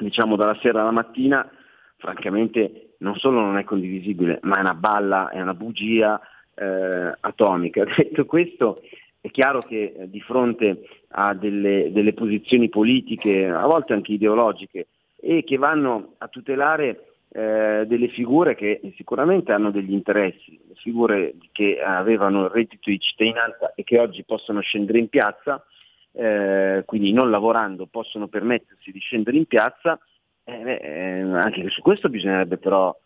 diciamo 0.00 0.34
dalla 0.34 0.58
sera 0.60 0.80
alla 0.80 0.90
mattina, 0.90 1.48
francamente 1.96 2.94
non 2.98 3.14
solo 3.18 3.40
non 3.40 3.56
è 3.56 3.62
condivisibile, 3.62 4.40
ma 4.42 4.56
è 4.56 4.60
una 4.62 4.74
balla, 4.74 5.28
è 5.28 5.40
una 5.40 5.54
bugia, 5.54 6.20
eh, 6.56 7.14
atomica. 7.20 7.84
Detto 7.96 8.24
questo, 8.24 8.80
è 9.20 9.30
chiaro 9.30 9.60
che 9.60 9.94
eh, 9.96 10.10
di 10.10 10.20
fronte 10.20 10.82
a 11.08 11.34
delle, 11.34 11.90
delle, 11.92 12.12
posizioni 12.12 12.68
politiche, 12.68 13.46
a 13.46 13.66
volte 13.66 13.92
anche 13.92 14.12
ideologiche, 14.12 14.86
e 15.20 15.44
che 15.44 15.56
vanno 15.56 16.14
a 16.18 16.28
tutelare 16.28 17.06
eh, 17.30 17.84
delle 17.86 18.08
figure 18.08 18.54
che 18.54 18.80
sicuramente 18.96 19.52
hanno 19.52 19.70
degli 19.70 19.92
interessi, 19.92 20.58
figure 20.74 21.34
che 21.52 21.80
avevano 21.80 22.44
il 22.44 22.50
reddito 22.50 22.88
di 22.88 23.00
cittadinanza 23.00 23.72
e 23.74 23.82
che 23.82 23.98
oggi 23.98 24.24
possono 24.24 24.60
scendere 24.60 24.98
in 24.98 25.08
piazza, 25.08 25.64
eh, 26.12 26.82
quindi 26.86 27.12
non 27.12 27.30
lavorando 27.30 27.86
possono 27.86 28.28
permettersi 28.28 28.92
di 28.92 29.00
scendere 29.00 29.36
in 29.36 29.46
piazza, 29.46 29.98
eh, 30.44 30.78
eh 30.80 31.20
anche 31.20 31.68
su 31.68 31.82
questo 31.82 32.08
bisognerebbe 32.08 32.58
però 32.58 32.96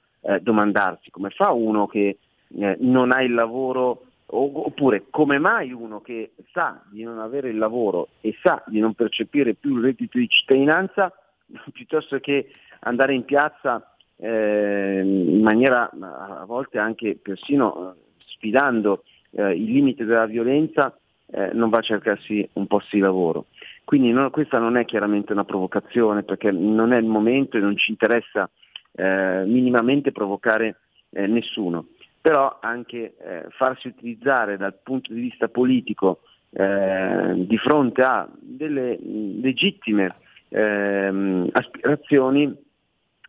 domandarsi 0.43 1.09
come 1.09 1.31
fa 1.31 1.51
uno 1.51 1.86
che 1.86 2.18
eh, 2.59 2.77
non 2.81 3.12
ha 3.12 3.22
il 3.22 3.35
lavoro 3.35 4.05
oppure 4.32 5.06
come 5.10 5.39
mai 5.39 5.72
uno 5.72 6.01
che 6.01 6.32
sa 6.52 6.81
di 6.89 7.02
non 7.02 7.18
avere 7.18 7.48
il 7.48 7.59
lavoro 7.59 8.10
e 8.20 8.36
sa 8.40 8.62
di 8.66 8.78
non 8.78 8.94
percepire 8.94 9.55
più 9.55 9.77
il 9.77 9.82
reddito 9.82 10.18
di 10.18 10.28
cittadinanza 10.28 11.12
piuttosto 11.72 12.18
che 12.20 12.51
andare 12.81 13.14
in 13.14 13.24
piazza 13.24 13.85
eh, 14.16 15.01
in 15.02 15.43
maniera 15.43 15.90
a 15.90 16.44
volte 16.47 16.78
anche 16.78 17.18
persino 17.20 17.94
eh, 17.94 18.01
sfidando 18.18 19.05
eh, 19.32 19.55
il 19.55 19.72
limite 19.72 20.05
della 20.05 20.27
violenza, 20.27 20.97
eh, 21.31 21.51
non 21.52 21.70
va 21.70 21.78
a 21.78 21.82
cercarsi 21.82 22.47
un 22.55 22.66
posto 22.66 22.97
di 22.97 23.02
lavoro. 23.02 23.47
Quindi 23.85 24.12
no, 24.12 24.31
questa 24.31 24.59
non 24.59 24.77
è 24.77 24.85
chiaramente 24.85 25.32
una 25.32 25.44
provocazione 25.44 26.22
perché 26.22 26.51
non 26.51 26.93
è 26.93 26.98
il 26.98 27.06
momento 27.06 27.56
e 27.56 27.60
non 27.60 27.77
ci 27.77 27.90
interessa 27.90 28.48
eh, 28.93 29.44
minimamente 29.47 30.12
provocare 30.12 30.77
nessuno, 31.12 31.86
però 32.21 32.59
anche 32.61 33.15
eh, 33.19 33.47
farsi 33.51 33.89
utilizzare 33.89 34.57
dal 34.57 34.79
punto 34.83 35.13
di 35.13 35.21
vista 35.21 35.49
politico 35.49 36.21
eh, 36.51 37.33
di 37.37 37.57
fronte 37.59 38.03
a 38.03 38.29
delle 38.39 38.99
legittime 39.01 40.17
ehm, 40.49 41.49
aspirazioni 41.53 42.55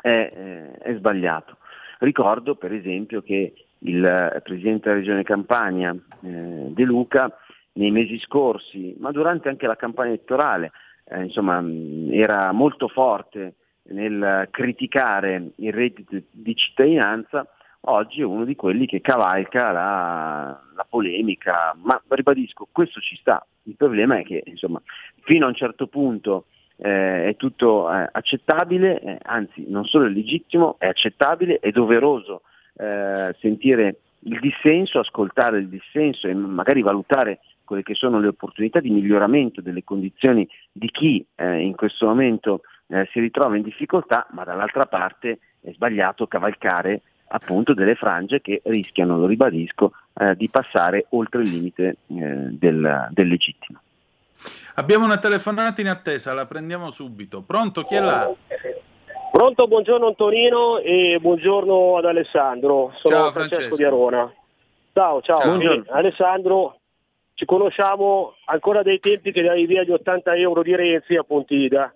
è, 0.01 0.27
eh, 0.31 0.71
è 0.71 0.95
sbagliato. 0.95 1.57
Ricordo 1.99 2.55
per 2.55 2.73
esempio 2.73 3.21
che 3.21 3.53
il 3.83 4.41
Presidente 4.43 4.89
della 4.89 4.99
Regione 4.99 5.23
Campania, 5.23 5.91
eh, 5.91 6.67
De 6.69 6.83
Luca, 6.83 7.35
nei 7.73 7.91
mesi 7.91 8.19
scorsi, 8.19 8.95
ma 8.99 9.11
durante 9.11 9.49
anche 9.49 9.67
la 9.67 9.75
campagna 9.75 10.09
elettorale, 10.09 10.71
eh, 11.05 11.23
insomma, 11.23 11.63
era 12.11 12.51
molto 12.51 12.87
forte 12.87 13.55
nel 13.83 14.47
criticare 14.51 15.51
il 15.55 15.73
reddito 15.73 16.21
di 16.31 16.55
cittadinanza, 16.55 17.47
oggi 17.81 18.21
è 18.21 18.25
uno 18.25 18.45
di 18.45 18.55
quelli 18.55 18.85
che 18.85 19.01
cavalca 19.01 19.71
la, 19.71 20.61
la 20.75 20.85
polemica, 20.87 21.75
ma 21.81 22.01
ribadisco, 22.07 22.67
questo 22.71 22.99
ci 22.99 23.15
sta, 23.15 23.45
il 23.63 23.75
problema 23.75 24.17
è 24.17 24.23
che 24.23 24.43
insomma, 24.45 24.81
fino 25.21 25.45
a 25.45 25.49
un 25.49 25.55
certo 25.55 25.87
punto 25.87 26.45
eh, 26.77 27.29
è 27.29 27.35
tutto 27.37 27.91
eh, 27.91 28.07
accettabile, 28.11 29.01
eh, 29.01 29.17
anzi 29.23 29.65
non 29.67 29.85
solo 29.85 30.05
è 30.05 30.09
legittimo, 30.09 30.75
è 30.79 30.87
accettabile, 30.87 31.59
è 31.59 31.71
doveroso 31.71 32.41
eh, 32.77 33.35
sentire 33.39 33.97
il 34.23 34.39
dissenso, 34.39 34.99
ascoltare 34.99 35.59
il 35.59 35.67
dissenso 35.67 36.27
e 36.27 36.33
magari 36.33 36.81
valutare 36.81 37.39
quelle 37.63 37.83
che 37.83 37.95
sono 37.95 38.19
le 38.19 38.27
opportunità 38.27 38.79
di 38.79 38.89
miglioramento 38.89 39.61
delle 39.61 39.83
condizioni 39.83 40.47
di 40.71 40.89
chi 40.89 41.25
eh, 41.35 41.59
in 41.61 41.75
questo 41.75 42.05
momento 42.05 42.61
eh, 42.87 43.07
si 43.11 43.19
ritrova 43.19 43.55
in 43.55 43.63
difficoltà, 43.63 44.27
ma 44.31 44.43
dall'altra 44.43 44.85
parte 44.85 45.39
è 45.61 45.71
sbagliato 45.71 46.27
cavalcare 46.27 47.01
appunto 47.31 47.73
delle 47.73 47.95
frange 47.95 48.41
che 48.41 48.61
rischiano, 48.65 49.17
lo 49.17 49.25
ribadisco, 49.25 49.91
eh, 50.19 50.35
di 50.35 50.49
passare 50.49 51.05
oltre 51.09 51.41
il 51.41 51.49
limite 51.49 51.97
eh, 52.07 52.47
del, 52.49 53.07
del 53.11 53.27
legittimo. 53.27 53.79
Abbiamo 54.75 55.05
una 55.05 55.17
telefonata 55.17 55.81
in 55.81 55.87
attesa, 55.87 56.33
la 56.33 56.45
prendiamo 56.45 56.89
subito. 56.89 57.41
Pronto, 57.41 57.83
chi 57.83 57.95
è 57.95 58.01
là? 58.01 58.31
Pronto, 59.31 59.67
buongiorno 59.67 60.07
Antonino 60.07 60.79
e 60.79 61.17
buongiorno 61.21 61.97
ad 61.97 62.05
Alessandro. 62.05 62.91
Sono 62.95 63.15
Ciao, 63.15 63.31
Francesco, 63.31 63.55
Francesco. 63.55 63.75
di 63.75 63.83
Arona. 63.83 64.33
Ciao, 64.93 65.21
ciao. 65.21 65.39
Ciao. 65.39 65.59
Sì, 65.59 65.83
Alessandro, 65.87 66.79
ci 67.35 67.45
conosciamo 67.45 68.35
ancora 68.45 68.81
dai 68.81 68.99
tempi 68.99 69.31
che 69.31 69.41
davi 69.41 69.65
via 69.65 69.83
gli 69.83 69.91
80 69.91 70.35
euro 70.35 70.63
di 70.63 70.75
Renzi 70.75 71.15
a 71.15 71.23
Pontida, 71.23 71.93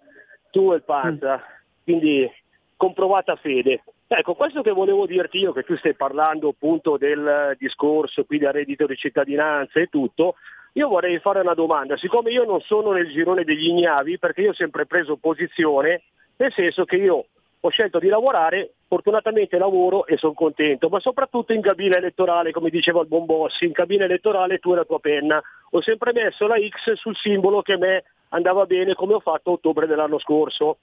tu 0.52 0.72
e 0.72 0.76
il 0.76 0.84
Panza, 0.84 1.42
quindi 1.84 2.30
comprovata 2.78 3.36
fede. 3.36 3.84
Ecco, 4.08 4.36
questo 4.36 4.62
che 4.62 4.72
volevo 4.72 5.08
dirti 5.08 5.40
io, 5.40 5.52
che 5.52 5.64
tu 5.64 5.76
stai 5.78 5.96
parlando 5.96 6.50
appunto 6.50 6.96
del 6.98 7.56
discorso 7.58 8.24
qui 8.24 8.38
del 8.38 8.52
reddito 8.52 8.86
di 8.86 8.96
cittadinanza 8.96 9.80
e 9.80 9.88
tutto, 9.88 10.36
io 10.74 10.88
vorrei 10.90 11.20
fare 11.20 11.40
una 11.40 11.56
domanda, 11.56 11.98
siccome 11.98 12.30
io 12.32 12.44
non 12.44 12.62
sono 12.62 12.92
nel 12.92 13.10
girone 13.10 13.44
degli 13.44 13.68
ignavi, 13.68 14.20
perché 14.20 14.42
io 14.42 14.50
ho 14.52 14.54
sempre 14.54 14.86
preso 14.86 15.16
posizione, 15.16 16.04
nel 16.38 16.52
senso 16.54 16.86
che 16.86 16.98
io 16.98 17.26
ho 17.60 17.70
scelto 17.70 17.98
di 17.98 18.08
lavorare, 18.08 18.74
fortunatamente 18.88 19.58
lavoro 19.58 20.06
e 20.06 20.18
sono 20.18 20.34
contento, 20.34 20.88
ma 20.88 21.00
soprattutto 21.00 21.54
in 21.54 21.62
cabina 21.62 21.98
elettorale, 21.98 22.52
come 22.52 22.70
diceva 22.70 23.02
il 23.02 23.08
buon 23.08 23.26
boss, 23.26 23.62
in 23.62 23.72
cabina 23.72 24.06
elettorale 24.06 24.60
tu 24.60 24.74
e 24.74 24.76
la 24.76 24.86
tua 24.86 25.00
penna. 25.00 25.42
Ho 25.72 25.82
sempre 25.82 26.14
messo 26.14 26.46
la 26.46 26.58
X 26.60 26.94
sul 26.94 27.16
simbolo 27.16 27.64
che 27.64 27.74
a 27.74 27.78
me 27.78 28.04
andava 28.30 28.66
bene 28.66 28.94
come 28.94 29.16
ho 29.16 29.20
fatto 29.20 29.50
a 29.50 29.54
ottobre 29.54 29.88
dell'anno 29.88 30.20
scorso. 30.20 30.78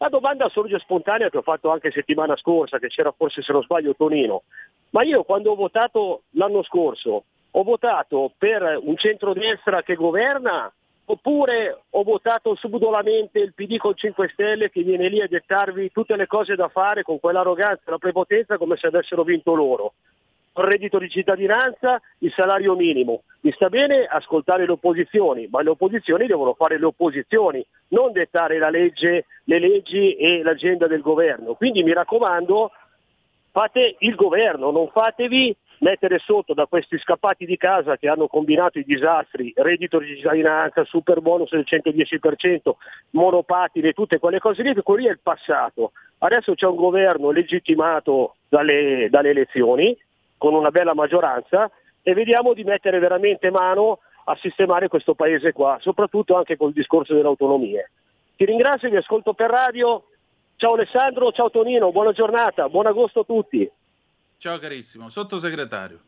La 0.00 0.08
domanda 0.08 0.48
sorge 0.48 0.78
spontanea 0.78 1.28
che 1.28 1.38
ho 1.38 1.42
fatto 1.42 1.70
anche 1.70 1.90
settimana 1.90 2.36
scorsa, 2.36 2.78
che 2.78 2.86
c'era 2.86 3.10
forse 3.10 3.42
se 3.42 3.52
non 3.52 3.62
sbaglio 3.62 3.96
Tonino. 3.96 4.44
Ma 4.90 5.02
io 5.02 5.24
quando 5.24 5.50
ho 5.50 5.56
votato 5.56 6.22
l'anno 6.30 6.62
scorso, 6.62 7.24
ho 7.50 7.62
votato 7.64 8.32
per 8.38 8.78
un 8.80 8.96
centrodestra 8.96 9.82
che 9.82 9.96
governa 9.96 10.72
oppure 11.10 11.84
ho 11.90 12.02
votato 12.04 12.54
subdolamente 12.54 13.40
il 13.40 13.54
PD 13.54 13.78
con 13.78 13.96
5 13.96 14.28
Stelle 14.28 14.70
che 14.70 14.82
viene 14.82 15.08
lì 15.08 15.20
a 15.20 15.26
dettarvi 15.26 15.90
tutte 15.90 16.14
le 16.16 16.26
cose 16.26 16.54
da 16.54 16.68
fare 16.68 17.02
con 17.02 17.18
quell'arroganza 17.18 17.82
e 17.86 17.90
la 17.90 17.98
prepotenza 17.98 18.56
come 18.56 18.76
se 18.76 18.86
avessero 18.86 19.24
vinto 19.24 19.54
loro. 19.54 19.94
Il 20.58 20.64
reddito 20.64 20.98
di 20.98 21.08
cittadinanza, 21.08 22.00
il 22.18 22.32
salario 22.32 22.74
minimo. 22.74 23.22
Mi 23.42 23.52
sta 23.52 23.68
bene 23.68 24.06
ascoltare 24.06 24.66
le 24.66 24.72
opposizioni, 24.72 25.46
ma 25.48 25.62
le 25.62 25.70
opposizioni 25.70 26.26
devono 26.26 26.54
fare 26.54 26.78
le 26.78 26.86
opposizioni, 26.86 27.64
non 27.88 28.10
dettare 28.10 28.58
la 28.58 28.68
legge, 28.68 29.26
le 29.44 29.58
leggi 29.60 30.14
e 30.14 30.42
l'agenda 30.42 30.88
del 30.88 31.00
governo. 31.00 31.54
Quindi 31.54 31.84
mi 31.84 31.92
raccomando, 31.92 32.72
fate 33.52 33.96
il 34.00 34.16
governo, 34.16 34.72
non 34.72 34.88
fatevi 34.88 35.56
mettere 35.80 36.18
sotto 36.18 36.54
da 36.54 36.66
questi 36.66 36.98
scappati 36.98 37.46
di 37.46 37.56
casa 37.56 37.96
che 37.96 38.08
hanno 38.08 38.26
combinato 38.26 38.80
i 38.80 38.84
disastri, 38.84 39.52
reddito 39.54 40.00
di 40.00 40.16
cittadinanza, 40.16 40.84
super 40.84 41.20
bonus 41.20 41.50
del 41.50 41.64
110%, 41.64 42.72
monopatine, 43.10 43.92
tutte 43.92 44.18
quelle 44.18 44.40
cose 44.40 44.64
lì, 44.64 44.74
quello 44.82 45.02
lì 45.02 45.06
è 45.06 45.12
il 45.12 45.20
passato. 45.22 45.92
Adesso 46.18 46.54
c'è 46.54 46.66
un 46.66 46.74
governo 46.74 47.30
legittimato 47.30 48.34
dalle, 48.48 49.06
dalle 49.08 49.30
elezioni, 49.30 49.96
con 50.38 50.54
una 50.54 50.70
bella 50.70 50.94
maggioranza, 50.94 51.70
e 52.00 52.14
vediamo 52.14 52.54
di 52.54 52.64
mettere 52.64 52.98
veramente 52.98 53.50
mano 53.50 53.98
a 54.24 54.36
sistemare 54.36 54.88
questo 54.88 55.14
paese 55.14 55.52
qua, 55.52 55.78
soprattutto 55.80 56.36
anche 56.36 56.56
col 56.56 56.72
discorso 56.72 57.12
delle 57.14 57.26
autonomie. 57.26 57.90
Ti 58.36 58.44
ringrazio, 58.44 58.88
vi 58.88 58.96
ascolto 58.96 59.34
per 59.34 59.50
radio. 59.50 60.04
Ciao 60.56 60.74
Alessandro, 60.74 61.32
ciao 61.32 61.50
Tonino, 61.50 61.92
buona 61.92 62.12
giornata, 62.12 62.68
buon 62.68 62.86
agosto 62.86 63.20
a 63.20 63.24
tutti. 63.24 63.70
Ciao 64.38 64.58
carissimo, 64.58 65.08
sottosegretario. 65.08 65.98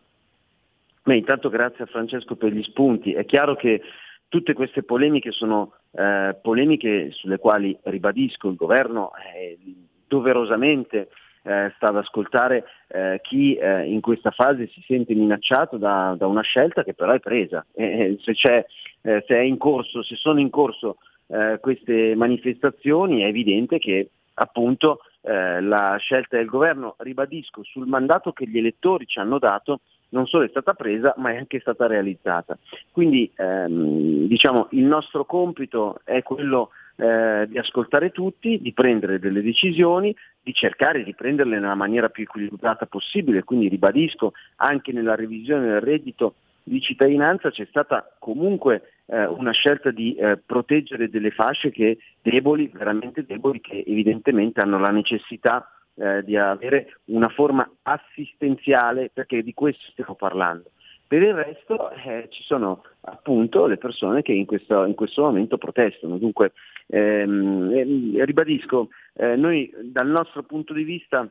Beh, 1.03 1.17
intanto 1.17 1.49
grazie 1.49 1.85
a 1.85 1.87
Francesco 1.87 2.37
per 2.37 2.53
gli 2.53 2.63
spunti. 2.63 3.13
È 3.13 3.25
chiaro 3.25 3.57
che 3.57 3.81
tutte 4.29 4.53
queste 4.53 4.83
polemiche 4.83 5.33
sono 5.33 5.73
eh, 5.93 6.37
polemiche 6.41 7.11
sulle 7.11 7.39
quali, 7.39 7.77
ribadisco, 7.83 8.49
il 8.49 8.57
governo 8.57 9.13
eh, 9.35 9.59
doverosamente 10.07 11.09
eh, 11.43 11.73
sta 11.77 11.89
ad 11.89 11.97
ascoltare 11.97 12.65
eh, 12.89 13.21
chi 13.23 13.55
eh, 13.55 13.85
in 13.91 14.01
questa 14.01 14.31
fase 14.31 14.69
si 14.69 14.83
sente 14.87 15.15
minacciato 15.15 15.77
da, 15.77 16.15
da 16.17 16.27
una 16.27 16.43
scelta 16.43 16.85
che 16.85 16.95
però 16.95 17.13
è 17.13 17.21
presa. 17.21 17.65
E, 17.73 18.19
se, 18.21 18.35
c'è, 18.35 18.65
eh, 19.03 19.25
se, 19.27 19.37
è 19.37 19.41
in 19.41 19.59
corso, 19.59 20.03
se 20.03 20.17
sono 20.17 20.41
in 20.41 20.51
corso 20.51 20.99
eh, 21.29 21.59
queste 21.61 22.15
manifestazioni 22.15 23.23
è 23.23 23.27
evidente 23.27 23.79
che 23.79 24.11
appunto 24.35 25.01
eh, 25.23 25.61
la 25.61 25.97
scelta 25.99 26.37
del 26.37 26.47
governo, 26.47 26.95
ribadisco, 26.99 27.63
sul 27.63 27.87
mandato 27.87 28.33
che 28.33 28.47
gli 28.47 28.59
elettori 28.59 29.07
ci 29.07 29.19
hanno 29.19 29.39
dato 29.39 29.81
non 30.11 30.27
solo 30.27 30.45
è 30.45 30.49
stata 30.49 30.75
presa 30.75 31.15
ma 31.19 31.31
è 31.33 31.37
anche 31.37 31.61
stata 31.61 31.87
realizzata. 31.87 32.59
Quindi 32.91 33.31
ehm, 33.37 34.27
diciamo, 34.27 34.69
il 34.71 34.85
nostro 34.85 35.25
compito 35.25 36.01
è 36.05 36.23
quello 36.23 36.71
eh, 37.01 37.47
di 37.49 37.59
ascoltare 37.59 38.11
tutti, 38.11 38.61
di 38.61 38.73
prendere 38.73 39.19
delle 39.19 39.43
decisioni, 39.43 40.15
di 40.43 40.53
cercare 40.53 41.03
di 41.03 41.15
prenderle 41.15 41.59
nella 41.59 41.75
maniera 41.75 42.11
più 42.11 42.25
equilibrata 42.25 42.87
possibile, 42.87 43.43
quindi 43.43 43.69
ribadisco 43.69 44.33
anche 44.57 44.93
nella 44.93 45.15
revisione 45.15 45.67
del 45.67 45.81
reddito 45.81 46.35
di 46.63 46.81
cittadinanza 46.81 47.51
c'è 47.51 47.67
stata 47.69 48.15
comunque 48.19 48.93
eh, 49.07 49.25
una 49.25 49.51
scelta 49.51 49.91
di 49.91 50.15
eh, 50.15 50.39
proteggere 50.45 51.09
delle 51.09 51.31
fasce 51.31 51.71
che 51.71 51.99
deboli, 52.21 52.71
veramente 52.73 53.25
deboli, 53.25 53.61
che 53.61 53.83
evidentemente 53.87 54.61
hanno 54.61 54.79
la 54.79 54.91
necessità 54.91 55.69
eh, 55.95 56.23
di 56.23 56.37
avere 56.37 56.99
una 57.07 57.29
forma 57.29 57.69
assistenziale, 57.83 59.11
perché 59.13 59.43
di 59.43 59.55
questo 59.55 59.91
stiamo 59.91 60.15
parlando. 60.15 60.71
Per 61.11 61.21
il 61.21 61.35
resto 61.35 61.91
eh, 61.91 62.29
ci 62.31 62.45
sono 62.45 62.85
appunto 63.01 63.67
le 63.67 63.79
persone 63.79 64.23
che 64.23 64.31
in 64.31 64.47
questo, 64.47 64.85
in 64.85 64.95
questo 64.95 65.23
momento 65.23 65.59
protestano. 65.59 66.19
Dunque, 66.19 66.53
ehm, 66.87 67.73
eh, 67.73 68.25
ribadisco, 68.25 68.91
eh, 69.15 69.35
noi 69.35 69.75
dal 69.83 70.07
nostro 70.07 70.45
punto 70.45 70.73
di 70.73 70.85
vista 70.85 71.29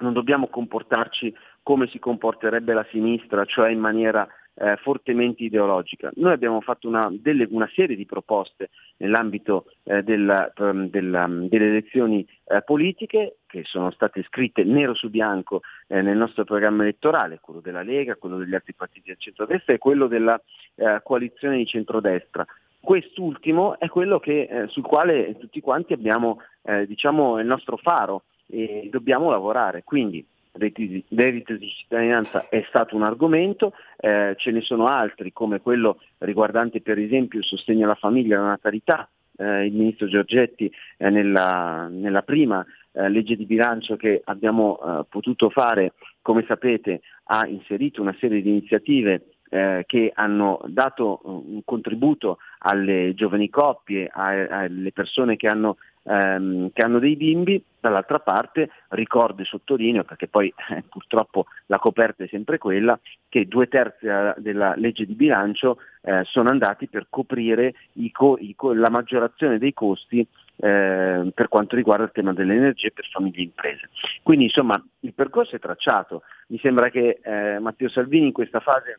non 0.00 0.12
dobbiamo 0.12 0.48
comportarci 0.48 1.34
come 1.62 1.86
si 1.86 1.98
comporterebbe 1.98 2.74
la 2.74 2.86
sinistra, 2.90 3.46
cioè 3.46 3.70
in 3.70 3.78
maniera 3.78 4.28
eh, 4.60 4.76
fortemente 4.76 5.44
ideologica. 5.44 6.10
Noi 6.16 6.32
abbiamo 6.32 6.60
fatto 6.60 6.88
una, 6.88 7.08
delle, 7.12 7.46
una 7.50 7.70
serie 7.74 7.96
di 7.96 8.04
proposte 8.06 8.70
nell'ambito 8.98 9.66
eh, 9.84 10.02
della, 10.02 10.52
ehm, 10.52 10.90
della, 10.90 11.26
delle 11.28 11.68
elezioni 11.68 12.26
eh, 12.46 12.62
politiche 12.62 13.36
che 13.46 13.62
sono 13.64 13.90
state 13.92 14.22
scritte 14.24 14.64
nero 14.64 14.94
su 14.94 15.10
bianco 15.10 15.62
eh, 15.86 16.02
nel 16.02 16.16
nostro 16.16 16.44
programma 16.44 16.82
elettorale, 16.82 17.38
quello 17.40 17.60
della 17.60 17.82
Lega, 17.82 18.16
quello 18.16 18.36
degli 18.36 18.54
altri 18.54 18.74
partiti 18.74 19.08
del 19.08 19.18
centrodestra 19.18 19.74
e 19.74 19.78
quello 19.78 20.06
della 20.06 20.40
eh, 20.74 21.00
coalizione 21.02 21.56
di 21.56 21.66
centrodestra. 21.66 22.44
Quest'ultimo 22.80 23.78
è 23.78 23.88
quello 23.88 24.18
che, 24.18 24.42
eh, 24.42 24.66
sul 24.68 24.84
quale 24.84 25.36
tutti 25.38 25.60
quanti 25.60 25.92
abbiamo 25.92 26.40
diciamo, 26.86 27.38
il 27.40 27.46
nostro 27.46 27.78
faro 27.78 28.24
e 28.46 28.88
dobbiamo 28.90 29.30
lavorare. 29.30 29.84
Quindi 29.84 30.22
reddito 30.58 31.54
di 31.54 31.68
cittadinanza 31.68 32.48
è 32.48 32.64
stato 32.68 32.96
un 32.96 33.02
argomento, 33.02 33.72
eh, 33.96 34.34
ce 34.36 34.50
ne 34.50 34.60
sono 34.60 34.86
altri 34.86 35.32
come 35.32 35.60
quello 35.60 36.00
riguardante 36.18 36.80
per 36.80 36.98
esempio 36.98 37.38
il 37.38 37.44
sostegno 37.44 37.84
alla 37.84 37.94
famiglia 37.94 38.36
e 38.36 38.38
alla 38.38 38.48
natalità. 38.48 39.08
Eh, 39.40 39.66
il 39.66 39.72
ministro 39.72 40.08
Giorgetti 40.08 40.70
eh, 40.96 41.10
nella, 41.10 41.86
nella, 41.88 42.22
prima 42.22 42.66
eh, 42.90 43.08
legge 43.08 43.36
di 43.36 43.46
bilancio 43.46 43.94
che 43.94 44.20
abbiamo 44.24 44.80
eh, 44.80 45.04
potuto 45.08 45.48
fare, 45.48 45.92
come 46.22 46.44
sapete, 46.48 47.02
ha 47.24 47.46
inserito 47.46 48.02
una 48.02 48.16
serie 48.18 48.42
di 48.42 48.48
iniziative 48.48 49.26
eh, 49.50 49.84
che 49.86 50.10
hanno 50.14 50.60
dato 50.66 51.20
un 51.22 51.62
contributo 51.64 52.38
alle 52.58 53.12
giovani 53.14 53.48
coppie, 53.48 54.10
a, 54.12 54.64
alle 54.64 54.92
persone 54.92 55.36
che 55.36 55.48
hanno 55.48 55.76
ehm, 56.08 56.70
che 56.72 56.82
hanno 56.82 56.98
dei 56.98 57.16
bimbi, 57.16 57.62
dall'altra 57.80 58.18
parte 58.18 58.70
ricordo 58.88 59.42
e 59.42 59.44
sottolineo, 59.44 60.04
perché 60.04 60.26
poi 60.26 60.52
eh, 60.70 60.82
purtroppo 60.88 61.46
la 61.66 61.78
coperta 61.78 62.24
è 62.24 62.28
sempre 62.28 62.58
quella, 62.58 62.98
che 63.28 63.46
due 63.46 63.68
terzi 63.68 64.06
della, 64.38 64.74
legge 64.76 65.06
di 65.06 65.14
bilancio 65.14 65.78
eh, 66.02 66.22
sono 66.24 66.50
andati 66.50 66.88
per 66.88 67.06
coprire 67.08 67.74
i 67.94 68.10
co- 68.10 68.38
i 68.40 68.54
co- 68.56 68.72
la 68.72 68.88
maggiorazione 68.88 69.58
dei 69.58 69.74
costi 69.74 70.26
eh, 70.60 71.30
per 71.32 71.48
quanto 71.48 71.76
riguarda 71.76 72.04
il 72.04 72.12
tema 72.12 72.32
dell'energia 72.32 72.88
per 72.92 73.06
famiglie 73.10 73.40
e 73.40 73.44
imprese. 73.44 73.90
Quindi 74.22 74.44
insomma 74.44 74.82
il 75.00 75.12
percorso 75.12 75.56
è 75.56 75.60
tracciato, 75.60 76.22
mi 76.48 76.58
sembra 76.58 76.88
che 76.88 77.20
eh, 77.22 77.58
Matteo 77.60 77.88
Salvini 77.88 78.26
in 78.26 78.32
questa 78.32 78.60
fase 78.60 78.98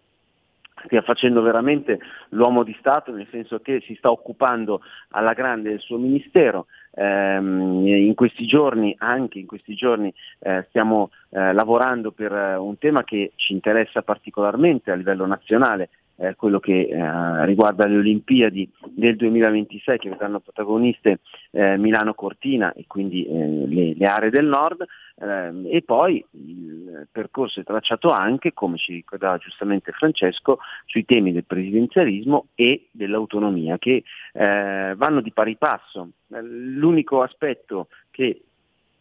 stia 0.85 1.01
facendo 1.01 1.41
veramente 1.41 1.99
l'uomo 2.29 2.63
di 2.63 2.75
Stato, 2.79 3.11
nel 3.11 3.27
senso 3.31 3.59
che 3.59 3.81
si 3.81 3.95
sta 3.95 4.11
occupando 4.11 4.81
alla 5.09 5.33
grande 5.33 5.69
del 5.69 5.79
suo 5.79 5.97
ministero. 5.97 6.67
Eh, 6.91 7.37
in 7.37 8.13
questi 8.15 8.45
giorni, 8.45 8.95
anche 8.97 9.39
in 9.39 9.45
questi 9.45 9.75
giorni, 9.75 10.13
eh, 10.39 10.65
stiamo 10.69 11.11
eh, 11.29 11.53
lavorando 11.53 12.11
per 12.11 12.31
eh, 12.31 12.55
un 12.55 12.77
tema 12.77 13.03
che 13.03 13.31
ci 13.35 13.53
interessa 13.53 14.01
particolarmente 14.01 14.91
a 14.91 14.95
livello 14.95 15.25
nazionale, 15.25 15.89
eh, 16.19 16.35
quello 16.35 16.59
che 16.59 16.87
eh, 16.89 17.45
riguarda 17.45 17.85
le 17.85 17.97
Olimpiadi 17.97 18.69
del 18.89 19.15
2026 19.15 19.97
che 19.97 20.09
vedranno 20.09 20.39
protagoniste 20.39 21.19
eh, 21.51 21.77
Milano 21.77 22.13
Cortina 22.13 22.73
e 22.73 22.85
quindi 22.87 23.25
eh, 23.25 23.65
le, 23.67 23.93
le, 23.95 24.05
aree 24.05 24.29
del 24.29 24.45
nord 24.45 24.85
ehm, 25.21 25.67
e 25.69 25.81
poi 25.81 26.23
il 26.31 27.07
percorso 27.11 27.61
è 27.61 27.63
tracciato 27.63 28.11
anche, 28.11 28.53
come 28.53 28.77
ci 28.77 28.93
ricordava 28.93 29.37
giustamente 29.37 29.91
Francesco, 29.91 30.59
sui 30.85 31.05
temi 31.05 31.31
del 31.31 31.45
presidenzialismo 31.45 32.47
e 32.55 32.87
dell'autonomia 32.91 33.77
che 33.77 34.03
eh, 34.33 34.93
vanno 34.95 35.21
di 35.21 35.31
pari 35.31 35.55
passo. 35.55 36.09
L'unico 36.27 37.21
aspetto 37.21 37.87
che 38.11 38.43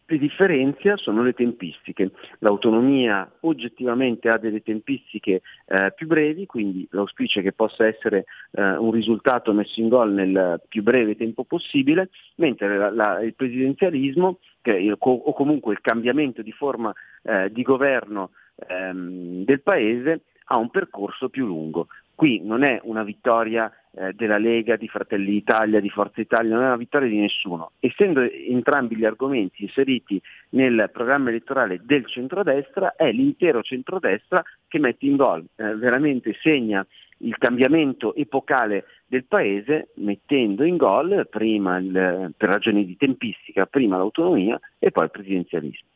li 0.09 0.17
differenzia 0.17 0.97
sono 0.97 1.23
le 1.23 1.33
tempistiche. 1.33 2.11
L'autonomia 2.39 3.29
oggettivamente 3.41 4.29
ha 4.29 4.37
delle 4.37 4.61
tempistiche 4.61 5.41
eh, 5.67 5.93
più 5.95 6.07
brevi, 6.07 6.45
quindi 6.45 6.87
l'auspicio 6.91 7.39
è 7.39 7.43
che 7.43 7.53
possa 7.53 7.85
essere 7.85 8.25
eh, 8.51 8.75
un 8.75 8.91
risultato 8.91 9.53
messo 9.53 9.79
in 9.79 9.87
gol 9.87 10.11
nel 10.11 10.61
più 10.67 10.81
breve 10.81 11.15
tempo 11.15 11.43
possibile, 11.43 12.09
mentre 12.35 12.77
la, 12.77 12.89
la, 12.89 13.21
il 13.21 13.35
presidenzialismo 13.35 14.39
che, 14.61 14.95
o 14.97 15.33
comunque 15.33 15.73
il 15.73 15.81
cambiamento 15.81 16.41
di 16.41 16.51
forma 16.51 16.93
eh, 17.23 17.51
di 17.51 17.61
governo 17.61 18.31
ehm, 18.67 19.43
del 19.43 19.61
Paese 19.61 20.21
ha 20.45 20.57
un 20.57 20.69
percorso 20.69 21.29
più 21.29 21.45
lungo. 21.45 21.87
Qui 22.15 22.41
non 22.43 22.63
è 22.63 22.79
una 22.83 23.03
vittoria 23.03 23.71
eh, 23.91 24.13
della 24.13 24.37
Lega, 24.37 24.75
di 24.75 24.87
Fratelli 24.87 25.31
d'Italia, 25.31 25.79
di 25.79 25.89
Forza 25.89 26.21
Italia, 26.21 26.53
non 26.53 26.63
è 26.63 26.67
una 26.67 26.77
vittoria 26.77 27.07
di 27.07 27.17
nessuno. 27.17 27.71
Essendo 27.79 28.21
entrambi 28.21 28.95
gli 28.95 29.05
argomenti 29.05 29.63
inseriti 29.63 30.21
nel 30.49 30.89
programma 30.93 31.29
elettorale 31.29 31.81
del 31.83 32.05
centrodestra, 32.05 32.95
è 32.95 33.11
l'intero 33.11 33.61
centrodestra 33.61 34.43
che 34.67 34.79
mette 34.79 35.05
in 35.05 35.15
gol, 35.15 35.43
eh, 35.55 35.75
veramente 35.75 36.35
segna 36.41 36.85
il 37.21 37.37
cambiamento 37.37 38.15
epocale 38.15 38.85
del 39.05 39.25
paese 39.25 39.89
mettendo 39.95 40.63
in 40.63 40.77
gol 40.77 41.27
prima 41.29 41.77
il, 41.77 42.33
per 42.37 42.49
ragioni 42.49 42.85
di 42.85 42.95
tempistica, 42.95 43.65
prima 43.65 43.97
l'autonomia 43.97 44.59
e 44.77 44.91
poi 44.91 45.05
il 45.05 45.11
presidenzialismo. 45.11 45.87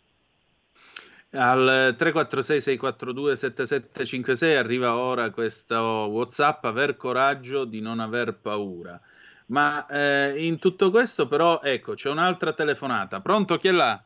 Al 1.35 1.95
346-642-7756 1.97 4.55
arriva 4.55 4.95
ora 4.95 5.31
questo 5.31 5.75
WhatsApp, 5.75 6.63
aver 6.65 6.95
coraggio 6.95 7.65
di 7.65 7.81
non 7.81 7.99
aver 7.99 8.37
paura. 8.39 9.01
Ma 9.47 9.83
eh, 9.87 10.45
in 10.45 10.59
tutto 10.59 10.91
questo 10.91 11.27
però, 11.27 11.59
ecco, 11.63 11.95
c'è 11.95 12.11
un'altra 12.11 12.53
telefonata. 12.53 13.19
Pronto, 13.19 13.57
chi 13.57 13.69
è 13.69 13.71
là? 13.71 13.99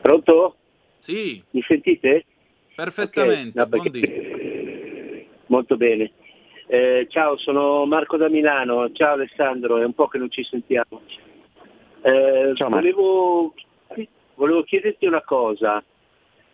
Pronto? 0.00 0.54
Sì. 1.00 1.42
Mi 1.50 1.64
sentite? 1.66 2.24
Perfettamente, 2.76 3.60
okay. 3.60 3.70
no, 3.70 3.90
perché... 3.90 5.26
Molto 5.46 5.76
bene. 5.76 6.12
Eh, 6.68 7.08
ciao, 7.10 7.36
sono 7.36 7.84
Marco 7.84 8.16
da 8.16 8.28
Milano. 8.28 8.92
Ciao 8.92 9.14
Alessandro, 9.14 9.78
è 9.78 9.84
un 9.84 9.94
po' 9.94 10.06
che 10.06 10.18
non 10.18 10.30
ci 10.30 10.44
sentiamo. 10.44 11.02
Eh, 12.02 12.52
ciao, 12.54 12.68
volevo 12.68 13.54
volevo 14.38 14.62
chiederti 14.62 15.04
una 15.04 15.22
cosa, 15.22 15.82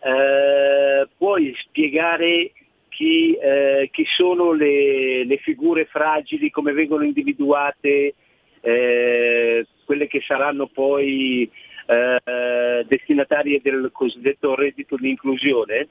eh, 0.01 1.07
puoi 1.17 1.55
spiegare 1.59 2.51
chi, 2.89 3.33
eh, 3.35 3.89
chi 3.91 4.03
sono 4.05 4.51
le, 4.53 5.23
le, 5.23 5.37
figure 5.37 5.85
fragili, 5.85 6.49
come 6.49 6.73
vengono 6.73 7.03
individuate, 7.03 8.15
eh, 8.61 9.67
quelle 9.85 10.07
che 10.07 10.21
saranno 10.25 10.67
poi 10.67 11.49
eh, 11.85 12.85
destinatarie 12.87 13.61
del 13.61 13.91
cosiddetto 13.93 14.55
reddito 14.55 14.95
di 14.95 15.09
inclusione? 15.09 15.87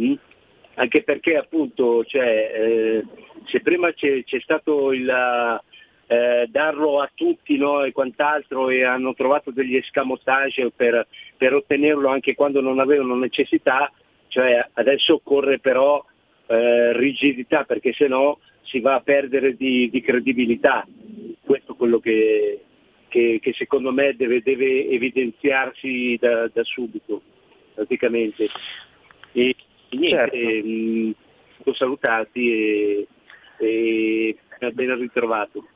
Mm? 0.00 0.14
Anche 0.74 1.02
perché 1.02 1.36
appunto 1.36 2.04
cioè, 2.04 2.52
eh, 2.54 3.04
se 3.46 3.60
prima 3.60 3.92
c'è, 3.92 4.22
c'è 4.22 4.38
stato 4.38 4.92
il, 4.92 5.10
eh, 6.08 6.46
darlo 6.50 7.00
a 7.00 7.10
tutti 7.14 7.56
no, 7.58 7.84
e 7.84 7.92
quant'altro 7.92 8.70
e 8.70 8.82
hanno 8.82 9.12
trovato 9.14 9.50
degli 9.50 9.76
escamotage 9.76 10.70
per, 10.74 11.06
per 11.36 11.54
ottenerlo 11.54 12.08
anche 12.08 12.34
quando 12.34 12.62
non 12.62 12.80
avevano 12.80 13.14
necessità, 13.14 13.92
cioè 14.28 14.66
adesso 14.72 15.14
occorre 15.14 15.58
però 15.58 16.02
eh, 16.46 16.96
rigidità 16.96 17.64
perché 17.64 17.92
se 17.92 18.08
no 18.08 18.38
si 18.62 18.80
va 18.80 18.94
a 18.94 19.00
perdere 19.00 19.54
di, 19.54 19.90
di 19.90 20.00
credibilità. 20.00 20.86
Questo 21.44 21.72
è 21.72 21.76
quello 21.76 21.98
che, 21.98 22.62
che, 23.08 23.38
che 23.40 23.52
secondo 23.52 23.92
me 23.92 24.14
deve, 24.16 24.40
deve 24.42 24.88
evidenziarsi 24.88 26.16
da, 26.18 26.48
da, 26.48 26.64
subito, 26.64 27.20
praticamente. 27.74 28.48
E, 29.32 29.54
niente, 29.90 30.08
certo. 30.08 30.36
mh, 30.36 31.14
mm, 31.68 31.72
salutati 31.72 32.50
e, 32.50 33.06
e 33.58 34.36
ben 34.72 34.98
ritrovato. 34.98 35.66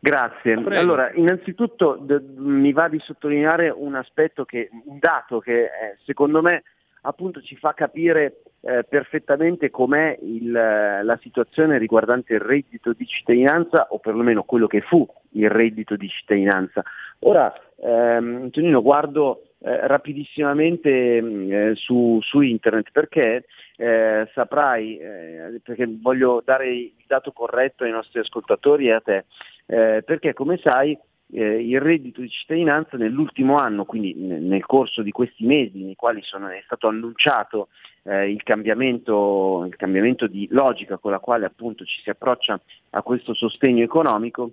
Grazie. 0.00 0.60
Prego. 0.60 0.80
Allora, 0.80 1.10
innanzitutto 1.12 1.96
d- 2.00 2.22
mi 2.36 2.72
va 2.72 2.88
di 2.88 3.00
sottolineare 3.00 3.68
un 3.68 3.94
aspetto 3.96 4.44
che, 4.44 4.70
un 4.84 4.98
dato 4.98 5.40
che 5.40 5.64
eh, 5.64 5.96
secondo 6.04 6.40
me 6.40 6.62
appunto 7.02 7.40
ci 7.40 7.56
fa 7.56 7.74
capire 7.74 8.42
eh, 8.60 8.84
perfettamente 8.84 9.70
com'è 9.70 10.18
il, 10.20 10.50
la 10.50 11.18
situazione 11.20 11.78
riguardante 11.78 12.34
il 12.34 12.40
reddito 12.40 12.92
di 12.92 13.06
cittadinanza 13.06 13.88
o 13.90 13.98
perlomeno 13.98 14.42
quello 14.42 14.66
che 14.66 14.80
fu 14.80 15.06
il 15.32 15.50
reddito 15.50 15.96
di 15.96 16.08
cittadinanza. 16.08 16.82
Ora, 17.20 17.52
ehm, 17.76 18.42
Antonino, 18.42 18.80
guardo 18.80 19.42
eh, 19.60 19.88
rapidissimamente 19.88 21.20
mm, 21.20 21.52
eh, 21.52 21.74
su, 21.74 22.20
su, 22.22 22.40
internet 22.40 22.92
perché 22.92 23.46
eh, 23.76 24.28
saprai, 24.32 24.98
eh, 24.98 25.60
perché 25.64 25.88
voglio 26.00 26.40
dare 26.44 26.72
il 26.72 26.92
dato 27.08 27.32
corretto 27.32 27.82
ai 27.82 27.90
nostri 27.90 28.20
ascoltatori 28.20 28.86
e 28.86 28.92
a 28.92 29.00
te, 29.00 29.24
eh, 29.66 30.02
perché 30.06 30.32
come 30.32 30.58
sai 30.58 30.96
eh, 31.32 31.60
il 31.60 31.80
reddito 31.80 32.20
di 32.20 32.30
cittadinanza 32.30 32.96
nell'ultimo 32.96 33.58
anno, 33.58 33.84
quindi 33.84 34.14
nel 34.14 34.64
corso 34.64 35.02
di 35.02 35.10
questi 35.10 35.44
mesi 35.44 35.82
nei 35.82 35.96
quali 35.96 36.22
sono, 36.22 36.48
è 36.48 36.62
stato 36.64 36.86
annunciato 36.86 37.68
il 38.08 38.42
cambiamento, 38.42 39.64
il 39.66 39.76
cambiamento 39.76 40.26
di 40.26 40.48
logica 40.50 40.96
con 40.96 41.10
la 41.10 41.18
quale 41.18 41.44
appunto 41.44 41.84
ci 41.84 42.00
si 42.00 42.08
approccia 42.08 42.58
a 42.90 43.02
questo 43.02 43.34
sostegno 43.34 43.82
economico, 43.82 44.52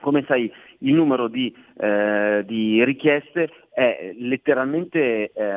come 0.00 0.24
sai 0.26 0.52
il 0.78 0.94
numero 0.94 1.28
di, 1.28 1.54
eh, 1.76 2.42
di 2.46 2.84
richieste 2.84 3.50
è 3.72 4.14
letteralmente 4.18 5.30
eh, 5.32 5.52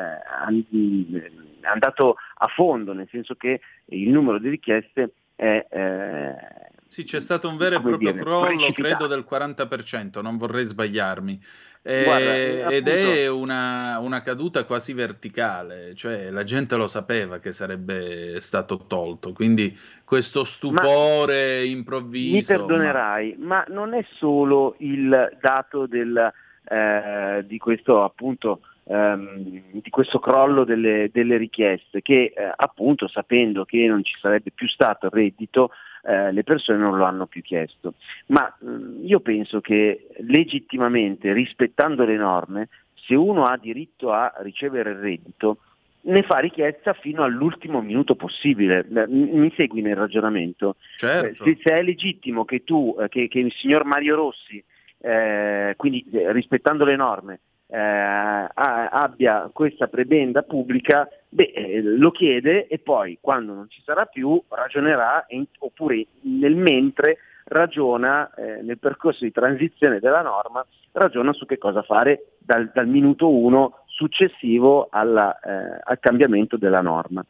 andato 1.62 2.16
a 2.36 2.48
fondo, 2.48 2.94
nel 2.94 3.08
senso 3.10 3.36
che 3.36 3.62
il 3.86 4.10
numero 4.10 4.40
di 4.40 4.50
richieste 4.50 5.14
è... 5.36 5.66
Eh, 5.70 6.70
sì, 6.92 7.06
c'è 7.06 7.22
stato 7.22 7.48
un 7.48 7.56
vero 7.56 7.78
e 7.78 7.82
proprio 7.82 8.14
crollo, 8.14 8.70
credo 8.74 9.08
del 9.08 9.26
40%, 9.26 10.22
non 10.22 10.36
vorrei 10.36 10.66
sbagliarmi. 10.66 11.40
Guarda, 11.82 12.36
eh, 12.36 12.66
ed 12.70 12.90
è 12.90 13.30
una, 13.30 13.98
una, 14.00 14.22
caduta 14.22 14.66
quasi 14.66 14.92
verticale, 14.92 15.96
cioè 15.96 16.30
la 16.32 16.44
gente 16.44 16.76
lo 16.76 16.90
sapeva 16.90 17.40
che 17.40 17.54
sarebbe 17.54 18.42
stato 18.42 18.88
tolto, 18.88 19.32
quindi 19.32 19.74
questo 20.04 20.44
stupore 20.44 21.60
ma 21.60 21.66
improvviso. 21.66 22.36
Mi 22.36 22.60
perdonerai, 22.60 23.36
ma... 23.38 23.46
ma 23.56 23.66
non 23.70 23.94
è 23.94 24.06
solo 24.18 24.76
il 24.80 25.38
dato 25.40 25.86
del, 25.88 26.34
eh, 26.68 27.46
di 27.48 27.58
questo 27.58 28.04
appunto 28.04 28.60
ehm, 28.84 29.62
di 29.72 29.90
questo 29.90 30.20
crollo 30.20 30.66
delle, 30.66 31.10
delle 31.14 31.38
richieste 31.38 32.02
che 32.02 32.34
eh, 32.36 32.52
appunto 32.54 33.08
sapendo 33.08 33.64
che 33.64 33.88
non 33.88 34.04
ci 34.04 34.14
sarebbe 34.20 34.52
più 34.52 34.68
stato 34.68 35.08
reddito 35.10 35.72
eh, 36.04 36.32
le 36.32 36.44
persone 36.44 36.78
non 36.78 36.98
lo 36.98 37.06
hanno 37.06 37.28
più 37.28 37.42
chiesto. 37.42 37.94
Ma 38.28 38.54
mh, 38.60 39.06
io 39.06 39.20
penso 39.20 39.62
che 39.62 40.08
legittimamente, 40.20 41.34
rispettando 41.34 42.04
le 42.06 42.18
norme, 42.18 42.70
se 42.96 43.16
uno 43.16 43.46
ha 43.46 43.58
diritto 43.58 44.12
a 44.12 44.34
ricevere 44.40 44.92
il 44.92 44.98
reddito, 44.98 45.58
ne 46.04 46.24
fa 46.24 46.40
richiesta 46.40 46.94
fino 46.94 47.24
all'ultimo 47.24 47.82
minuto 47.82 48.16
possibile. 48.16 48.86
Mi 49.08 49.52
segui 49.56 49.82
nel 49.82 49.96
ragionamento? 49.96 50.78
Certo. 50.96 51.44
Eh, 51.44 51.54
Se, 51.56 51.60
se 51.62 51.72
è 51.72 51.84
legittimo 51.84 52.46
che 52.46 52.64
tu, 52.64 52.96
eh, 53.00 53.08
che, 53.08 53.28
che 53.28 53.40
il 53.40 53.52
signor 53.52 53.86
Mario 53.86 54.16
Rossi, 54.16 54.64
eh, 55.00 55.74
quindi 55.78 56.06
eh, 56.12 56.32
rispettando 56.32 56.86
le 56.86 56.96
norme, 56.96 57.40
eh, 57.74 58.48
abbia 58.54 59.50
questa 59.54 59.88
prebenda 59.88 60.42
pubblica, 60.42 61.08
beh, 61.30 61.54
eh, 61.56 61.82
lo 61.82 62.12
chiede 62.12 62.68
e 62.68 62.80
poi 62.80 63.18
quando 63.22 63.54
non 63.54 63.70
ci 63.70 63.82
sarà 63.86 64.06
più 64.06 64.42
ragionerà 64.50 65.24
in- 65.30 65.46
oppure 65.60 66.06
nel 66.24 66.56
mentre 66.56 67.18
ragiona 67.46 68.30
eh, 68.34 68.62
nel 68.62 68.78
percorso 68.78 69.24
di 69.24 69.32
transizione 69.32 70.00
della 70.00 70.22
norma, 70.22 70.66
ragiona 70.92 71.32
su 71.32 71.46
che 71.46 71.58
cosa 71.58 71.82
fare 71.82 72.34
dal, 72.40 72.72
dal 72.74 72.88
minuto 72.88 73.30
1 73.30 73.84
successivo 73.86 74.88
alla, 74.90 75.40
eh, 75.40 75.80
al 75.84 76.00
cambiamento 76.00 76.58
della 76.58 76.82
norma. 76.82 77.26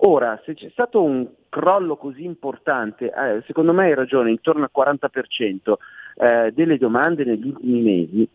Ora, 0.00 0.40
se 0.44 0.54
c'è 0.54 0.68
stato 0.70 1.02
un 1.02 1.26
crollo 1.48 1.96
così 1.96 2.24
importante, 2.24 3.06
eh, 3.06 3.42
secondo 3.46 3.72
me 3.72 3.84
hai 3.84 3.94
ragione, 3.94 4.30
intorno 4.30 4.64
al 4.64 4.70
40% 4.74 5.74
eh, 6.16 6.52
delle 6.52 6.76
domande 6.76 7.24
negli 7.24 7.48
ultimi 7.48 7.80
mesi, 7.80 8.28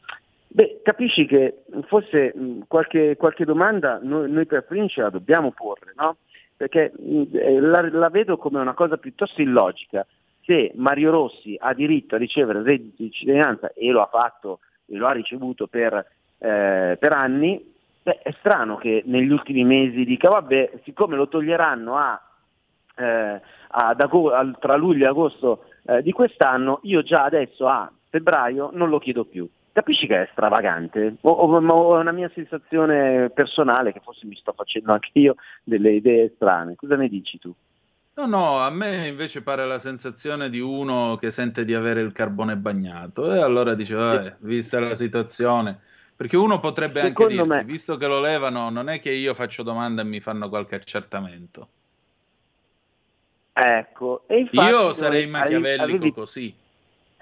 beh, 0.53 0.82
capisci 0.84 1.26
che 1.26 1.64
forse 1.88 2.34
qualche, 2.68 3.15
qualche 3.18 3.45
domanda 3.45 3.99
noi, 4.02 4.30
noi 4.30 4.45
per 4.45 4.65
ce 4.88 5.02
la 5.02 5.10
dobbiamo 5.10 5.52
porre, 5.52 5.94
no? 5.95 6.18
Perché 6.56 6.91
eh, 7.32 7.60
la, 7.60 7.90
la 7.90 8.10
vedo 8.10 8.38
come 8.38 8.60
una 8.60 8.73
cosa 8.73 8.98
piuttosto 8.98 9.41
illogica. 9.41 10.06
Se 10.44 10.72
Mario 10.76 11.11
Rossi 11.11 11.56
ha 11.60 11.73
diritto 11.73 12.15
a 12.15 12.18
ricevere 12.18 12.60
il 12.60 12.65
reddito 12.65 13.03
di 13.03 13.11
cittadinanza 13.11 13.72
e 13.73 13.90
lo 13.91 14.02
ha 14.02 14.07
fatto 14.07 14.60
e 14.88 14.95
lo 14.95 15.07
ha 15.07 15.11
ricevuto 15.11 15.68
per, 15.68 15.94
eh, 15.94 16.98
per 16.99 17.14
anni, 17.14 17.73
beh, 18.03 18.19
è 18.22 18.32
strano 18.40 18.78
che 18.78 19.03
negli 19.06 19.32
ultimi 19.32 19.64
mesi 19.64 20.03
dica 20.03 20.30
vabbè, 20.30 20.82
siccome 20.84 21.15
lo 21.15 21.28
toglieranno 21.28 21.95
a, 21.95 22.22
eh, 22.98 23.41
ad 23.69 24.02
ago- 24.02 24.32
al- 24.32 24.57
tra 24.60 24.76
luglio 24.76 25.06
e 25.06 25.10
agosto 25.10 25.65
eh, 25.86 26.02
di 26.02 26.11
quest'anno, 26.11 26.80
io 26.84 27.02
già 27.03 27.23
adesso 27.23 27.68
a 27.68 27.91
febbraio 28.10 28.72
non 28.73 28.90
lo 28.90 28.99
chiedo 28.99 29.26
più. 29.26 29.48
Capisci 29.73 30.06
che 30.06 30.23
è 30.23 30.30
stravagante? 30.34 31.15
O, 31.22 31.31
o- 31.31 31.65
o 31.65 31.98
è 31.98 31.99
una 32.02 32.11
mia 32.11 32.30
sensazione 32.34 33.30
personale 33.30 33.93
che 33.93 34.02
forse 34.02 34.26
mi 34.26 34.35
sto 34.35 34.52
facendo 34.53 34.91
anche 34.91 35.10
io 35.14 35.35
delle 35.64 35.91
idee 35.91 36.34
strane. 36.35 36.76
Cosa 36.76 36.95
ne 36.98 37.07
dici 37.07 37.39
tu? 37.39 37.53
No, 38.14 38.26
no, 38.26 38.60
a 38.60 38.69
me 38.69 39.07
invece 39.07 39.41
pare 39.41 39.65
la 39.65 39.80
sensazione 39.80 40.49
di 40.49 40.60
uno 40.60 41.15
che 41.15 41.31
sente 41.31 41.64
di 41.64 41.73
avere 41.73 42.02
il 42.02 42.11
carbone 42.11 42.57
bagnato 42.57 43.34
e 43.34 43.39
allora 43.41 43.73
dice, 43.73 43.95
vabbè, 43.95 44.35
vista 44.39 44.81
la 44.81 44.93
situazione, 44.93 45.80
perché 46.18 46.35
uno 46.35 46.60
potrebbe 46.60 46.99
anche 46.99 47.14
Secondo 47.14 47.43
dirsi, 47.43 47.57
me- 47.60 47.64
visto 47.64 47.95
che 47.95 48.07
lo 48.07 48.19
levano, 48.19 48.69
non 48.69 48.89
è 48.89 48.99
che 48.99 49.11
io 49.11 49.34
faccio 49.34 49.64
domanda 49.64 50.02
e 50.02 50.06
mi 50.06 50.19
fanno 50.19 50.49
qualche 50.49 50.76
accertamento. 50.76 51.68
Ecco, 53.53 54.23
infatti 54.27 54.68
Io 54.68 54.91
sarei 54.93 55.23
ave- 55.23 55.31
machiavellico 55.31 55.84
avevi- 55.84 56.11
così. 56.14 56.56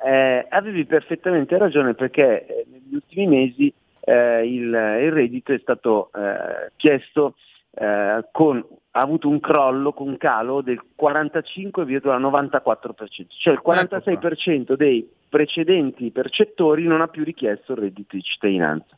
Eh, 0.05 0.45
avevi 0.49 0.85
perfettamente 0.85 1.57
ragione 1.57 1.93
perché 1.93 2.45
eh, 2.45 2.65
negli 2.69 2.93
ultimi 2.93 3.27
mesi 3.27 3.73
eh, 4.01 4.45
il, 4.45 4.63
il 4.63 5.11
reddito 5.11 5.53
è 5.53 5.59
stato 5.59 6.09
eh, 6.13 6.71
chiesto 6.77 7.35
eh, 7.71 8.25
con, 8.31 8.65
ha 8.91 9.01
avuto 9.01 9.27
un 9.29 9.39
crollo, 9.39 9.93
con 9.93 10.07
un 10.07 10.17
calo 10.17 10.61
del 10.61 10.81
45,94%, 10.99 13.25
cioè 13.37 13.53
il 13.53 13.61
46% 13.65 14.73
dei 14.73 15.07
precedenti 15.29 16.11
percettori 16.11 16.85
non 16.85 17.01
ha 17.01 17.07
più 17.07 17.23
richiesto 17.23 17.73
il 17.73 17.79
reddito 17.79 18.15
di 18.15 18.23
cittadinanza. 18.23 18.97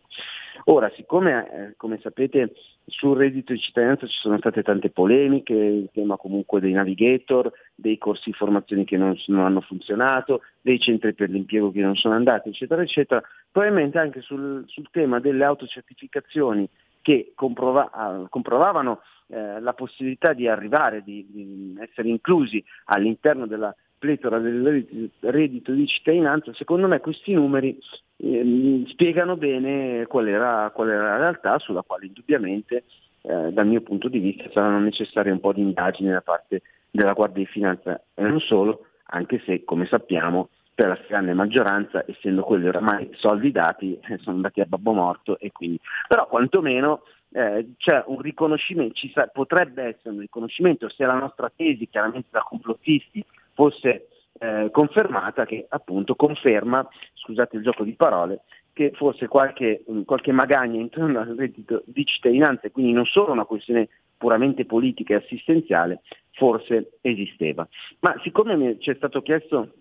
Ora, 0.66 0.92
siccome 0.96 1.52
eh, 1.52 1.74
come 1.78 2.00
sapete 2.02 2.54
sul 2.86 3.18
reddito 3.18 3.54
di 3.54 3.60
cittadinanza 3.60 4.08
ci 4.08 4.18
sono 4.20 4.38
state 4.38 4.64
tante 4.64 4.90
polemiche, 4.90 5.54
il 5.54 5.90
tema 5.94 6.18
comunque 6.18 6.60
dei 6.60 6.74
navigator, 6.74 7.52
dei 7.74 7.98
corsi 7.98 8.30
di 8.32 8.36
formazione 8.36 8.84
che 8.84 8.98
non, 8.98 9.16
non 9.28 9.46
hanno 9.46 9.62
funzionato, 9.62 10.42
dei 10.62 10.80
centri 10.80 11.14
per 11.14 11.30
l'impiego 11.30 11.72
che 11.72 11.82
non 11.82 11.96
sono 11.96 12.16
andati, 12.16 12.50
eccetera, 12.50 12.82
eccetera, 12.82 13.22
probabilmente 13.52 13.98
anche 13.98 14.22
sul, 14.22 14.64
sul 14.68 14.88
tema 14.92 15.20
delle 15.20 15.44
autocertificazioni 15.44 16.68
che 17.02 17.32
comprova- 17.36 17.90
ah, 17.92 18.28
comprovavano 18.30 19.02
eh, 19.28 19.60
la 19.60 19.74
possibilità 19.74 20.34
di 20.34 20.48
arrivare, 20.48 21.02
di, 21.04 21.26
di 21.30 21.76
essere 21.80 22.10
inclusi 22.10 22.64
all'interno 22.86 23.48
della 23.48 23.76
pletora 24.02 24.40
del 24.40 25.06
reddito- 25.20 25.72
di 25.72 25.86
cittadinanza, 25.86 26.52
secondo 26.56 26.88
me 26.88 27.00
questi 27.00 27.34
numeri 27.34 27.78
ehm, 28.18 28.86
spiegano 28.88 29.38
bene 29.38 30.08
qual 30.08 30.28
era, 30.28 30.72
qual 30.74 30.90
era 30.90 31.04
la 31.04 31.18
realtà 31.18 31.60
sulla 31.60 31.84
quale 31.84 32.08
indubbiamente 32.08 32.86
eh, 33.22 33.52
dal 33.52 33.68
mio 33.68 33.82
punto 33.82 34.10
di 34.10 34.18
vista 34.18 34.50
saranno 34.52 34.80
necessarie 34.80 35.32
un 35.32 35.40
po' 35.40 35.54
di 35.54 35.62
indagini 35.62 36.10
da 36.10 36.22
parte 36.22 36.64
della 36.90 37.14
Guardia 37.14 37.44
di 37.44 37.52
Finanza. 37.52 38.02
E 38.16 38.24
non 38.24 38.40
solo, 38.40 38.88
anche 39.06 39.40
se 39.46 39.64
come 39.64 39.86
sappiamo 39.86 40.50
per 40.74 40.88
la 40.88 40.96
stragrande 40.96 41.34
maggioranza, 41.34 42.04
essendo 42.08 42.42
quelli 42.42 42.68
oramai 42.68 43.08
soldi 43.14 43.52
dati, 43.52 44.00
eh, 44.02 44.18
sono 44.26 44.38
andati 44.38 44.62
a 44.62 44.66
babbo 44.66 44.94
morto 44.94 45.38
e 45.38 45.52
quindi, 45.52 45.80
però 46.08 46.26
quantomeno 46.28 47.04
eh, 47.34 47.74
c'è 47.78 48.04
un 48.08 48.20
riconoscimento, 48.20 48.96
ci 48.96 49.12
sa- 49.14 49.28
potrebbe 49.28 49.84
essere 49.84 50.10
un 50.10 50.22
riconoscimento 50.22 50.90
se 50.90 51.06
la 51.06 51.14
nostra 51.14 51.52
tesi, 51.56 51.88
chiaramente 51.88 52.30
da 52.32 52.42
complottisti, 52.42 53.24
fosse 53.54 54.08
eh, 54.40 54.70
confermata, 54.72 55.46
che 55.46 55.66
appunto 55.70 56.16
conferma, 56.16 56.88
scusate 57.14 57.58
il 57.58 57.64
gioco 57.64 57.84
di 57.84 57.94
parole, 57.94 58.42
che 58.74 58.92
forse 58.96 59.28
qualche, 59.28 59.84
mh, 59.86 60.02
qualche 60.04 60.32
magagna 60.32 60.80
intorno 60.80 61.20
al 61.20 61.36
reddito 61.36 61.84
di 61.86 62.06
cittadinanza, 62.06 62.68
e 62.68 62.72
quindi 62.72 62.94
non 62.94 63.06
solo 63.06 63.32
una 63.32 63.46
questione 63.46 63.90
puramente 64.18 64.66
politica 64.66 65.14
e 65.14 65.18
assistenziale, 65.18 66.02
forse 66.32 66.98
esisteva. 67.02 67.68
Ma 68.00 68.16
siccome 68.24 68.78
ci 68.80 68.92
è 68.92 68.96
stato 68.96 69.22
chiesto 69.22 69.74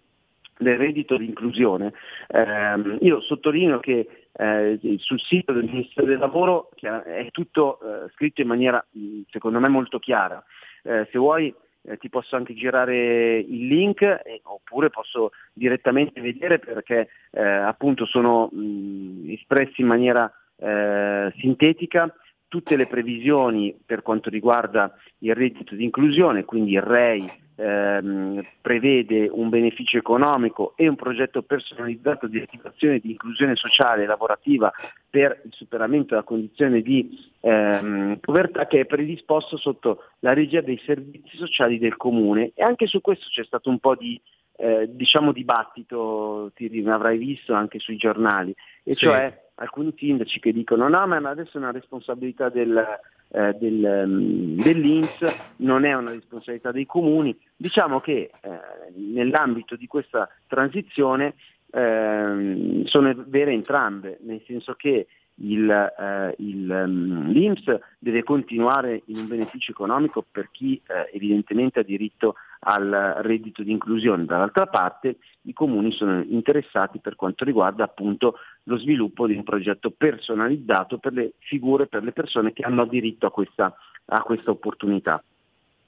del 0.59 0.77
reddito 0.77 1.17
di 1.17 1.27
inclusione, 1.27 1.93
ehm, 2.29 2.99
io 3.01 3.21
sottolineo 3.21 3.81
che 3.81 4.27
eh, 4.33 4.79
sul 4.99 5.21
sito 5.21 5.53
del 5.53 5.65
Ministero 5.65 6.07
del 6.07 6.19
Lavoro 6.19 6.71
è 6.77 7.29
tutto 7.31 7.81
eh, 7.81 8.11
scritto 8.11 8.43
in 8.43 8.47
maniera 8.49 8.85
mh, 8.91 9.23
secondo 9.31 9.59
me 9.59 9.69
molto 9.69 9.99
chiara. 9.99 10.43
Eh, 10.83 11.09
se 11.11 11.19
vuoi 11.19 11.55
eh, 11.83 11.97
ti 11.97 12.09
posso 12.09 12.37
anche 12.37 12.55
girare 12.55 13.39
il 13.39 13.67
link 13.67 14.03
eh, 14.03 14.41
oppure 14.45 14.91
posso 14.91 15.31
direttamente 15.53 16.21
vedere 16.21 16.59
perché 16.59 17.09
eh, 17.31 17.43
appunto 17.43 18.05
sono 18.07 18.49
mh, 18.53 19.31
espressi 19.31 19.81
in 19.81 19.87
maniera 19.87 20.31
eh, 20.57 21.33
sintetica 21.39 22.13
tutte 22.49 22.77
le 22.77 22.87
previsioni 22.87 23.79
per 23.87 24.03
quanto 24.03 24.29
riguarda 24.29 24.93
il 25.19 25.35
reddito 25.35 25.77
di 25.77 25.85
inclusione, 25.85 26.45
quindi 26.45 26.73
il 26.73 26.83
REI 26.83 27.31
ehm, 27.61 28.45
prevede 28.61 29.29
un 29.31 29.49
beneficio 29.51 29.99
economico 29.99 30.73
e 30.77 30.89
un 30.89 30.97
progetto 30.97 31.43
personalizzato 31.43 32.27
di 32.27 32.41
attivazione 32.41 32.99
di 32.99 33.11
inclusione 33.11 33.55
sociale 33.57 34.05
e 34.05 34.07
lavorativa 34.07 34.73
per 35.09 35.43
il 35.45 35.53
superamento 35.53 36.11
della 36.11 36.23
condizione 36.23 36.81
di 36.81 37.19
ehm, 37.41 38.19
povertà 38.21 38.67
che 38.67 38.81
è 38.81 38.85
predisposto 38.87 39.57
sotto 39.57 40.05
la 40.21 40.33
regia 40.33 40.61
dei 40.61 40.81
servizi 40.85 41.37
sociali 41.37 41.79
del 41.79 41.97
comune 41.97 42.53
e 42.55 42.63
anche 42.63 42.87
su 42.87 43.01
questo 43.01 43.27
c'è 43.29 43.45
stato 43.45 43.69
un 43.69 43.79
po' 43.79 43.95
di 43.95 44.21
eh, 44.57 44.89
diciamo 44.91 45.33
dibattito, 45.33 46.53
ti 46.55 46.85
avrai 46.87 47.17
visto 47.17 47.55
anche 47.55 47.79
sui 47.79 47.97
giornali, 47.97 48.55
e 48.85 48.93
Sì. 48.93 49.07
cioè 49.07 49.49
alcuni 49.55 49.95
sindaci 49.97 50.39
che 50.39 50.53
dicono 50.53 50.89
no 50.89 51.07
ma 51.07 51.17
adesso 51.29 51.57
è 51.57 51.61
una 51.61 51.71
responsabilità 51.71 52.51
del, 52.51 52.87
eh, 53.33 53.55
del, 53.55 54.57
dell'Inps, 54.63 55.55
non 55.57 55.85
è 55.85 55.95
una 55.95 56.11
responsabilità 56.11 56.73
dei 56.73 56.87
comuni. 56.87 57.37
Diciamo 57.57 58.01
che 58.01 58.31
eh, 58.41 58.51
nell'ambito 58.97 59.77
di 59.77 59.87
questa 59.87 60.29
transizione 60.47 61.35
ehm, 61.71 62.85
sono 62.85 63.15
vere 63.27 63.53
entrambe, 63.53 64.19
nel 64.23 64.43
senso 64.47 64.75
che 64.75 65.07
il, 65.43 65.71
eh, 65.71 66.35
il, 66.39 66.71
ehm, 66.71 67.31
l'Inps 67.31 67.79
deve 67.99 68.23
continuare 68.23 69.03
in 69.07 69.19
un 69.19 69.29
beneficio 69.29 69.71
economico 69.71 70.25
per 70.31 70.49
chi 70.51 70.81
eh, 70.87 71.11
evidentemente 71.15 71.81
ha 71.81 71.85
diritto 71.85 72.35
al 72.61 73.17
reddito 73.23 73.63
di 73.63 73.71
inclusione. 73.71 74.27
Dall'altra 74.27 74.67
parte 74.67 75.17
i 75.43 75.53
comuni 75.53 75.93
sono 75.93 76.23
interessati 76.23 76.99
per 76.99 77.17
quanto 77.17 77.45
riguarda 77.45 77.85
appunto 77.85 78.35
lo 78.65 78.79
sviluppo 78.79 79.27
di 79.27 79.35
un 79.35 79.43
progetto 79.43 79.91
personalizzato 79.91 80.99
per 80.99 81.13
le 81.13 81.33
figure, 81.39 81.87
per 81.87 82.03
le 82.03 82.13
persone 82.13 82.53
che 82.53 82.63
hanno 82.63 82.87
diritto 82.87 83.27
a 83.27 83.31
questa, 83.31 83.75
a 84.07 84.23
questa 84.23 84.51
opportunità. 84.51 85.23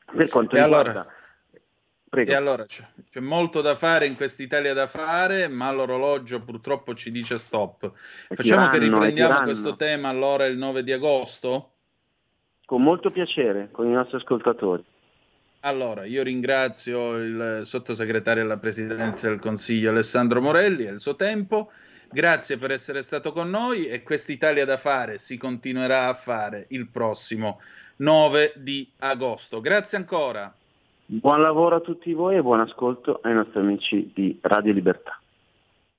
Per 0.04 0.28
quanto 0.28 0.56
E 0.56 0.62
riguarda 0.62 0.90
allora, 0.90 1.12
Prego. 2.12 2.30
E 2.30 2.34
allora 2.34 2.66
c'è, 2.66 2.84
c'è 3.08 3.20
molto 3.20 3.62
da 3.62 3.74
fare 3.74 4.06
in 4.06 4.16
quest'Italia 4.16 4.74
da 4.74 4.86
fare, 4.86 5.48
ma 5.48 5.72
l'orologio 5.72 6.42
purtroppo 6.42 6.92
ci 6.92 7.10
dice 7.10 7.38
stop. 7.38 7.90
È 8.28 8.34
Facciamo 8.34 8.68
che 8.68 8.80
tiranno, 8.80 8.96
è 9.02 9.06
riprendiamo 9.06 9.44
questo 9.44 9.76
tema 9.76 10.10
allora 10.10 10.44
il 10.44 10.58
9 10.58 10.84
di 10.84 10.92
agosto? 10.92 11.70
Con 12.66 12.82
molto 12.82 13.10
piacere, 13.10 13.70
con 13.72 13.86
i 13.86 13.92
nostri 13.92 14.18
ascoltatori. 14.18 14.84
Allora, 15.60 16.04
io 16.04 16.22
ringrazio 16.22 17.16
il 17.16 17.60
sottosegretario 17.64 18.42
alla 18.42 18.58
presidenza 18.58 19.30
del 19.30 19.38
Consiglio 19.38 19.88
Alessandro 19.88 20.42
Morelli 20.42 20.84
e 20.84 20.90
il 20.90 21.00
suo 21.00 21.16
tempo. 21.16 21.70
Grazie 22.12 22.58
per 22.58 22.70
essere 22.70 23.02
stato 23.02 23.32
con 23.32 23.48
noi 23.48 23.86
e 23.86 24.02
quest'Italia 24.02 24.66
da 24.66 24.76
fare 24.76 25.16
si 25.16 25.38
continuerà 25.38 26.08
a 26.08 26.14
fare 26.14 26.66
il 26.68 26.88
prossimo 26.88 27.60
9 27.96 28.52
di 28.56 28.86
agosto. 28.98 29.62
Grazie 29.62 29.96
ancora. 29.96 30.54
Buon 31.06 31.40
lavoro 31.40 31.76
a 31.76 31.80
tutti 31.80 32.12
voi 32.12 32.36
e 32.36 32.42
buon 32.42 32.60
ascolto 32.60 33.20
ai 33.22 33.32
nostri 33.32 33.60
amici 33.60 34.10
di 34.14 34.38
Radio 34.42 34.74
Libertà. 34.74 35.18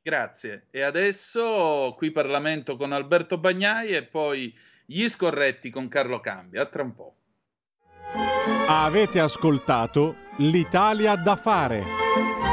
Grazie. 0.04 0.68
E 0.70 0.82
adesso 0.82 1.96
qui 1.98 2.12
Parlamento 2.12 2.76
con 2.76 2.92
Alberto 2.92 3.40
Bagnai 3.40 3.90
e 3.90 4.04
poi 4.04 4.54
gli 4.86 5.08
scorretti 5.08 5.72
con 5.72 5.88
Carlo 5.88 6.20
Cambia. 6.20 6.62
A 6.62 6.66
tra 6.66 6.84
un 6.84 6.94
po'. 6.94 7.16
Avete 8.68 9.20
ascoltato 9.20 10.16
l'Italia 10.38 11.16
da 11.16 11.36
fare. 11.36 12.53